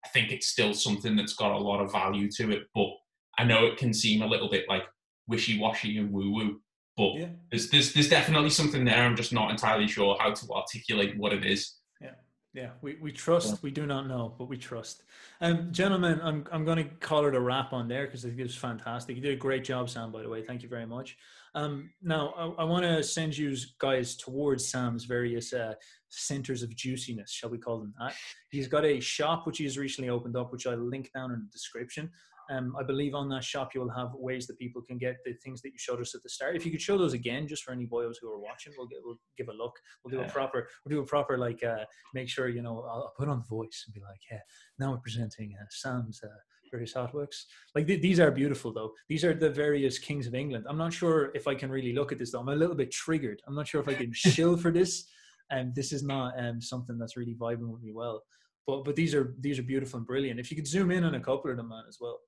I 0.05 0.09
think 0.09 0.30
it's 0.30 0.49
still 0.49 0.74
something 0.74 1.16
that's 1.16 1.34
got 1.34 1.53
a 1.53 1.59
lot 1.59 1.80
of 1.80 1.90
value 1.90 2.30
to 2.32 2.51
it. 2.53 2.62
But 2.74 2.90
I 3.38 3.45
know 3.45 3.66
it 3.66 3.78
can 3.78 3.93
seem 3.93 4.22
a 4.22 4.26
little 4.26 4.49
bit 4.49 4.68
like 4.68 4.84
wishy-washy 5.26 5.99
and 5.99 6.12
woo-woo. 6.12 6.61
But 6.97 7.14
yeah 7.14 7.28
there's, 7.51 7.70
there's 7.70 7.93
there's 7.95 8.09
definitely 8.09 8.51
something 8.51 8.84
there. 8.84 9.03
I'm 9.03 9.16
just 9.16 9.32
not 9.32 9.51
entirely 9.51 9.86
sure 9.88 10.16
how 10.20 10.32
to 10.32 10.51
articulate 10.51 11.16
what 11.16 11.32
it 11.32 11.45
is. 11.45 11.76
Yeah, 12.01 12.11
yeah. 12.53 12.70
we, 12.82 12.99
we 13.01 13.12
trust. 13.12 13.62
We 13.62 13.70
do 13.70 13.86
not 13.86 14.07
know, 14.07 14.34
but 14.38 14.47
we 14.49 14.59
trust. 14.59 15.03
Um, 15.40 15.72
gentlemen, 15.72 16.20
I'm 16.22 16.47
I'm 16.53 16.64
going 16.64 16.78
to 16.78 16.90
call 17.01 17.24
it 17.26 17.34
a 17.34 17.40
wrap 17.40 17.72
on 17.72 17.88
there 17.88 18.07
because 18.07 18.24
it 18.24 18.36
was 18.38 18.55
fantastic. 18.55 19.16
You 19.16 19.22
did 19.22 19.32
a 19.32 19.36
great 19.36 19.64
job, 19.64 19.88
Sam. 19.88 20.12
By 20.12 20.22
the 20.22 20.28
way, 20.28 20.43
thank 20.43 20.62
you 20.62 20.68
very 20.68 20.86
much. 20.86 21.16
Um, 21.55 21.90
now 22.03 22.32
I, 22.36 22.62
I 22.62 22.64
want 22.64 22.84
to 22.84 23.03
send 23.03 23.36
you 23.36 23.55
guys 23.78 24.16
towards 24.16 24.68
Sam's 24.68 25.05
various 25.05 25.53
uh, 25.53 25.74
centers 26.09 26.62
of 26.62 26.74
juiciness, 26.74 27.30
shall 27.30 27.50
we 27.50 27.59
call 27.59 27.78
them 27.78 27.94
that? 28.00 28.14
He's 28.50 28.68
got 28.68 28.84
a 28.84 29.00
shop 29.00 29.46
which 29.46 29.59
he 29.59 29.64
has 29.64 29.76
recently 29.76 30.09
opened 30.09 30.36
up, 30.36 30.53
which 30.53 30.66
I'll 30.66 30.78
link 30.78 31.11
down 31.14 31.32
in 31.32 31.40
the 31.40 31.50
description. 31.50 32.11
Um, 32.50 32.74
I 32.78 32.82
believe 32.82 33.14
on 33.14 33.28
that 33.30 33.44
shop 33.44 33.70
you'll 33.74 33.88
have 33.90 34.11
ways 34.14 34.46
that 34.46 34.59
people 34.59 34.82
can 34.82 34.98
get 34.98 35.16
the 35.24 35.34
things 35.44 35.62
that 35.62 35.68
you 35.68 35.78
showed 35.78 36.00
us 36.00 36.14
at 36.14 36.22
the 36.22 36.28
start. 36.28 36.57
If 36.57 36.66
you 36.66 36.72
could 36.72 36.82
show 36.82 36.98
those 36.98 37.12
again, 37.12 37.46
just 37.46 37.62
for 37.62 37.72
any 37.72 37.86
boyos 37.86 38.14
who 38.20 38.30
are 38.30 38.40
watching, 38.40 38.72
we'll, 38.76 38.88
get, 38.88 38.98
we'll 39.05 39.18
give 39.38 39.48
a 39.48 39.53
look. 39.53 39.78
We'll 40.05 40.12
do 40.12 40.26
a 40.26 40.28
proper, 40.28 40.68
we'll 40.84 40.96
do 40.96 41.03
a 41.03 41.07
proper 41.07 41.38
like, 41.38 41.62
uh, 41.62 41.84
make 42.14 42.28
sure 42.28 42.48
you 42.48 42.62
know. 42.62 42.80
I'll, 42.80 43.05
I'll 43.05 43.14
put 43.16 43.28
on 43.28 43.38
the 43.38 43.57
voice 43.57 43.84
and 43.86 43.94
be 43.94 44.00
like, 44.00 44.20
yeah, 44.30 44.40
now 44.78 44.90
we're 44.90 44.98
presenting 44.98 45.55
uh, 45.61 45.64
Sam's 45.70 46.20
uh, 46.22 46.28
various 46.73 46.95
artworks. 46.95 47.45
Like 47.77 47.87
th- 47.87 48.01
these 48.03 48.18
are 48.18 48.31
beautiful 48.33 48.73
though. 48.73 48.93
These 49.09 49.25
are 49.25 49.35
the 49.35 49.51
various 49.51 49.99
kings 49.99 50.27
of 50.27 50.35
England. 50.35 50.64
I'm 50.68 50.79
not 50.79 50.93
sure 50.93 51.31
if 51.35 51.47
I 51.47 51.55
can 51.55 51.70
really 51.70 51.93
look 51.93 52.11
at 52.11 52.18
this 52.18 52.33
though. 52.33 52.41
I'm 52.41 52.49
a 52.49 52.57
little 52.57 52.75
bit 52.75 52.91
triggered. 52.91 53.41
I'm 53.47 53.55
not 53.55 53.68
sure 53.68 53.81
if 53.81 53.89
I 53.89 53.95
can 53.95 54.12
shill 54.35 54.57
for 54.57 54.73
this. 54.73 55.05
And 55.51 55.75
this 55.75 55.93
is 55.93 56.03
not 56.03 56.33
um, 56.43 56.61
something 56.62 56.99
that's 56.99 57.16
really 57.16 57.35
vibing 57.35 57.68
with 57.68 57.83
me 57.83 57.93
well. 57.93 58.23
But 58.66 58.85
but 58.85 58.97
these 58.97 59.14
are 59.14 59.35
these 59.41 59.59
are 59.59 59.62
beautiful 59.62 59.99
and 59.99 60.07
brilliant. 60.07 60.41
If 60.41 60.51
you 60.51 60.57
could 60.57 60.66
zoom 60.66 60.91
in 60.91 61.05
on 61.05 61.14
a 61.14 61.20
couple 61.20 61.51
of 61.51 61.57
them, 61.59 61.68
man, 61.68 61.85
as 61.89 61.99
well. 62.01 62.18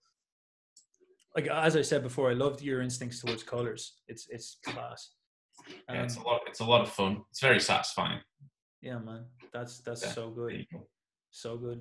Like 1.35 1.47
as 1.49 1.75
I 1.77 1.83
said 1.83 2.03
before, 2.03 2.31
I 2.31 2.35
loved 2.35 2.61
your 2.61 2.83
instincts 2.83 3.21
towards 3.21 3.43
colors. 3.43 3.83
It's 4.09 4.27
it's 4.31 4.59
class. 4.67 5.13
Yeah, 5.89 6.03
it's 6.03 6.17
a 6.17 6.21
Um, 6.21 6.27
lot. 6.27 6.41
It's 6.49 6.61
a 6.61 6.65
lot 6.65 6.83
of 6.83 6.91
fun. 6.91 7.23
It's 7.31 7.41
very 7.41 7.61
satisfying. 7.61 8.21
yeah, 8.83 8.99
man, 8.99 9.25
that's 9.53 9.79
that's 9.81 10.03
Yeah, 10.05 10.11
so 10.13 10.31
good, 10.31 10.67
go. 10.73 10.87
so 11.31 11.57
good. 11.57 11.81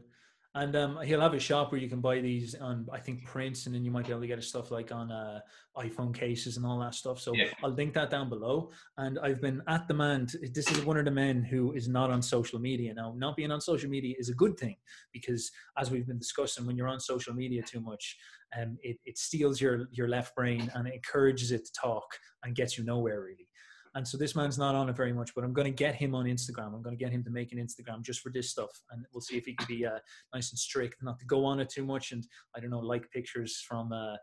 And 0.56 0.76
um, 0.76 1.00
he'll 1.04 1.22
have 1.22 1.34
a 1.34 1.40
shop 1.40 1.72
where 1.72 1.82
you 1.82 1.90
can 1.90 2.00
buy 2.00 2.20
these 2.22 2.54
on, 2.54 2.88
I 2.92 3.00
think, 3.00 3.26
prints, 3.26 3.66
and 3.66 3.74
then 3.74 3.84
you 3.84 3.90
might 3.90 4.06
be 4.06 4.12
able 4.12 4.22
to 4.22 4.28
get 4.28 4.44
stuff 4.44 4.70
like 4.70 4.92
on 4.92 5.12
uh, 5.12 5.40
iPhone 5.76 6.14
cases 6.14 6.58
and 6.58 6.66
all 6.66 6.80
that 6.80 6.94
stuff. 6.94 7.20
So 7.20 7.34
Yeah. 7.34 7.50
I'll 7.64 7.72
link 7.72 7.96
that 7.96 8.12
down 8.12 8.30
below. 8.30 8.70
And 8.98 9.18
I've 9.18 9.42
been 9.42 9.64
at 9.68 9.88
the 9.88 9.96
man. 9.96 10.28
This 10.54 10.70
is 10.70 10.86
one 10.86 10.98
of 10.98 11.06
the 11.06 11.12
men 11.12 11.42
who 11.44 11.74
is 11.74 11.88
not 11.88 12.12
on 12.12 12.22
social 12.22 12.60
media 12.60 12.94
now. 12.94 13.16
Not 13.18 13.36
being 13.36 13.50
on 13.50 13.62
social 13.62 13.90
media 13.90 14.16
is 14.20 14.30
a 14.30 14.36
good 14.36 14.56
thing 14.58 14.76
because, 15.12 15.52
as 15.78 15.90
we've 15.90 16.06
been 16.06 16.20
discussing, 16.20 16.68
when 16.68 16.78
you're 16.78 16.88
on 16.88 17.00
social 17.00 17.34
media 17.34 17.64
too 17.64 17.82
much, 17.82 18.16
um, 18.56 18.78
it, 18.84 18.98
it 19.06 19.18
steals 19.18 19.60
your 19.60 19.88
your 19.92 20.08
left 20.08 20.36
brain 20.36 20.70
and 20.76 20.88
it 20.88 20.94
encourages 20.94 21.52
it 21.52 21.66
to 21.66 21.72
talk 21.74 22.06
and 22.44 22.56
gets 22.56 22.78
you 22.78 22.84
nowhere 22.84 23.22
really. 23.24 23.48
And 23.96 24.08
so 24.08 24.18
this 24.18 24.36
man's 24.36 24.58
not 24.58 24.74
on 24.74 24.90
it 24.90 24.96
very 24.96 25.14
much, 25.14 25.36
but 25.36 25.44
I'm 25.44 25.54
going 25.54 25.66
to 25.66 25.72
get 25.72 25.96
him 25.96 26.16
on 26.16 26.26
Instagram. 26.26 26.74
I'm 26.74 26.82
going 26.82 26.98
to 26.98 27.04
get 27.04 27.12
him 27.12 27.24
to 27.26 27.30
make 27.30 27.52
an 27.52 27.60
Instagram 27.60 28.02
just 28.02 28.22
for 28.22 28.32
this 28.32 28.50
stuff, 28.50 28.72
and 28.92 29.06
we'll 29.14 29.22
see 29.22 29.38
if 29.38 29.46
he 29.46 29.54
can 29.54 29.68
be 29.68 29.86
uh, 29.86 30.00
nice 30.34 30.52
and 30.52 30.60
strict, 30.60 31.04
not 31.04 31.20
to 31.20 31.26
go 31.26 31.46
on 31.46 31.60
it 31.60 31.70
too 31.70 31.86
much, 31.86 32.12
and 32.12 32.26
I 32.56 32.60
don't 32.60 32.72
know, 32.72 32.80
like 32.80 33.10
pictures 33.12 33.64
from. 33.68 33.92
Uh, 33.92 34.16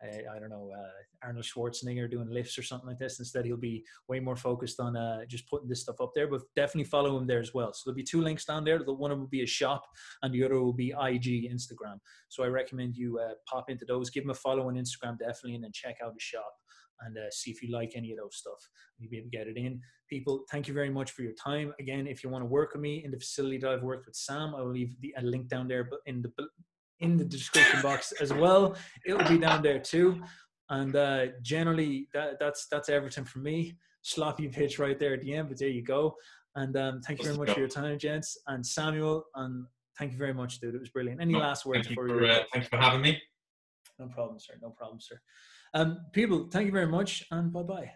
uh, 0.00 0.32
I 0.32 0.38
don't 0.38 0.50
know 0.50 0.70
uh, 0.72 1.26
Arnold 1.26 1.44
Schwarzenegger 1.44 2.08
doing 2.08 2.30
lifts 2.30 2.56
or 2.56 2.62
something 2.62 2.88
like 2.88 3.00
this. 3.00 3.18
Instead, 3.18 3.44
he'll 3.44 3.56
be 3.56 3.84
way 4.06 4.20
more 4.20 4.36
focused 4.36 4.78
on 4.78 4.96
uh, 4.96 5.24
just 5.26 5.48
putting 5.48 5.68
this 5.68 5.82
stuff 5.82 6.00
up 6.00 6.12
there. 6.14 6.28
But 6.28 6.42
definitely 6.54 6.84
follow 6.84 7.16
him 7.16 7.26
there 7.26 7.40
as 7.40 7.52
well. 7.52 7.72
So 7.72 7.82
there'll 7.84 7.96
be 7.96 8.04
two 8.04 8.22
links 8.22 8.44
down 8.44 8.64
there. 8.64 8.78
The 8.78 8.92
one 8.92 9.10
will 9.10 9.26
be 9.26 9.42
a 9.42 9.46
shop, 9.46 9.84
and 10.22 10.32
the 10.32 10.44
other 10.44 10.60
will 10.60 10.72
be 10.72 10.90
IG 10.90 11.50
Instagram. 11.52 11.98
So 12.28 12.44
I 12.44 12.46
recommend 12.46 12.96
you 12.96 13.18
uh, 13.18 13.32
pop 13.48 13.70
into 13.70 13.84
those, 13.84 14.10
give 14.10 14.24
him 14.24 14.30
a 14.30 14.34
follow 14.34 14.68
on 14.68 14.74
Instagram 14.76 15.18
definitely, 15.18 15.56
and 15.56 15.64
then 15.64 15.72
check 15.72 15.96
out 16.04 16.14
the 16.14 16.20
shop 16.20 16.52
and 17.02 17.16
uh, 17.16 17.30
see 17.30 17.50
if 17.50 17.62
you 17.62 17.70
like 17.70 17.92
any 17.94 18.12
of 18.12 18.18
those 18.18 18.36
stuff. 18.36 18.68
You'll 18.98 19.10
be 19.10 19.18
able 19.18 19.30
to 19.30 19.36
get 19.36 19.46
it 19.46 19.56
in. 19.56 19.80
People, 20.08 20.44
thank 20.50 20.68
you 20.68 20.74
very 20.74 20.90
much 20.90 21.10
for 21.12 21.22
your 21.22 21.34
time. 21.34 21.72
Again, 21.78 22.06
if 22.06 22.24
you 22.24 22.30
want 22.30 22.42
to 22.42 22.46
work 22.46 22.72
with 22.72 22.82
me 22.82 23.04
in 23.04 23.10
the 23.10 23.18
facility 23.18 23.58
that 23.58 23.70
I've 23.70 23.82
worked 23.82 24.06
with 24.06 24.16
Sam, 24.16 24.54
I 24.54 24.62
will 24.62 24.72
leave 24.72 24.96
the, 25.00 25.14
a 25.18 25.22
link 25.22 25.48
down 25.48 25.68
there, 25.68 25.84
but 25.84 26.00
in 26.06 26.22
the 26.22 26.32
in 27.00 27.16
the 27.16 27.24
description 27.24 27.80
box 27.82 28.12
as 28.20 28.32
well. 28.32 28.76
It'll 29.06 29.28
be 29.28 29.38
down 29.38 29.62
there 29.62 29.78
too. 29.78 30.20
And 30.70 30.94
uh, 30.96 31.26
generally, 31.42 32.08
that, 32.12 32.38
that's 32.40 32.66
that's 32.70 32.88
everything 32.88 33.24
from 33.24 33.42
me. 33.44 33.76
Sloppy 34.02 34.48
pitch 34.48 34.78
right 34.78 34.98
there 34.98 35.14
at 35.14 35.20
the 35.22 35.34
end, 35.34 35.48
but 35.48 35.58
there 35.58 35.68
you 35.68 35.82
go. 35.82 36.16
And 36.56 36.76
um, 36.76 37.00
thank 37.02 37.20
you 37.20 37.24
very 37.24 37.36
much 37.36 37.50
for 37.50 37.60
your 37.60 37.68
time, 37.68 37.98
gents. 37.98 38.36
And 38.48 38.64
Samuel, 38.66 39.24
and 39.36 39.66
thank 39.98 40.12
you 40.12 40.18
very 40.18 40.34
much, 40.34 40.60
dude. 40.60 40.74
It 40.74 40.80
was 40.80 40.90
brilliant. 40.90 41.20
Any 41.20 41.34
No, 41.34 41.38
last 41.38 41.64
words 41.66 41.86
Thank 41.86 41.90
you 41.90 41.94
for 41.94 42.08
for, 42.08 42.24
you? 42.24 42.30
uh, 42.30 42.42
thank 42.52 42.64
you 42.64 42.68
for 42.68 42.78
having 42.78 43.00
me. 43.00 43.20
No 43.98 44.06
problem, 44.08 44.38
sir. 44.38 44.54
No 44.60 44.70
problem, 44.70 45.00
sir. 45.00 45.20
Um, 45.74 46.06
people, 46.12 46.48
thank 46.50 46.66
you 46.66 46.72
very 46.72 46.86
much, 46.88 47.24
and 47.30 47.52
bye 47.52 47.62
bye. 47.62 47.92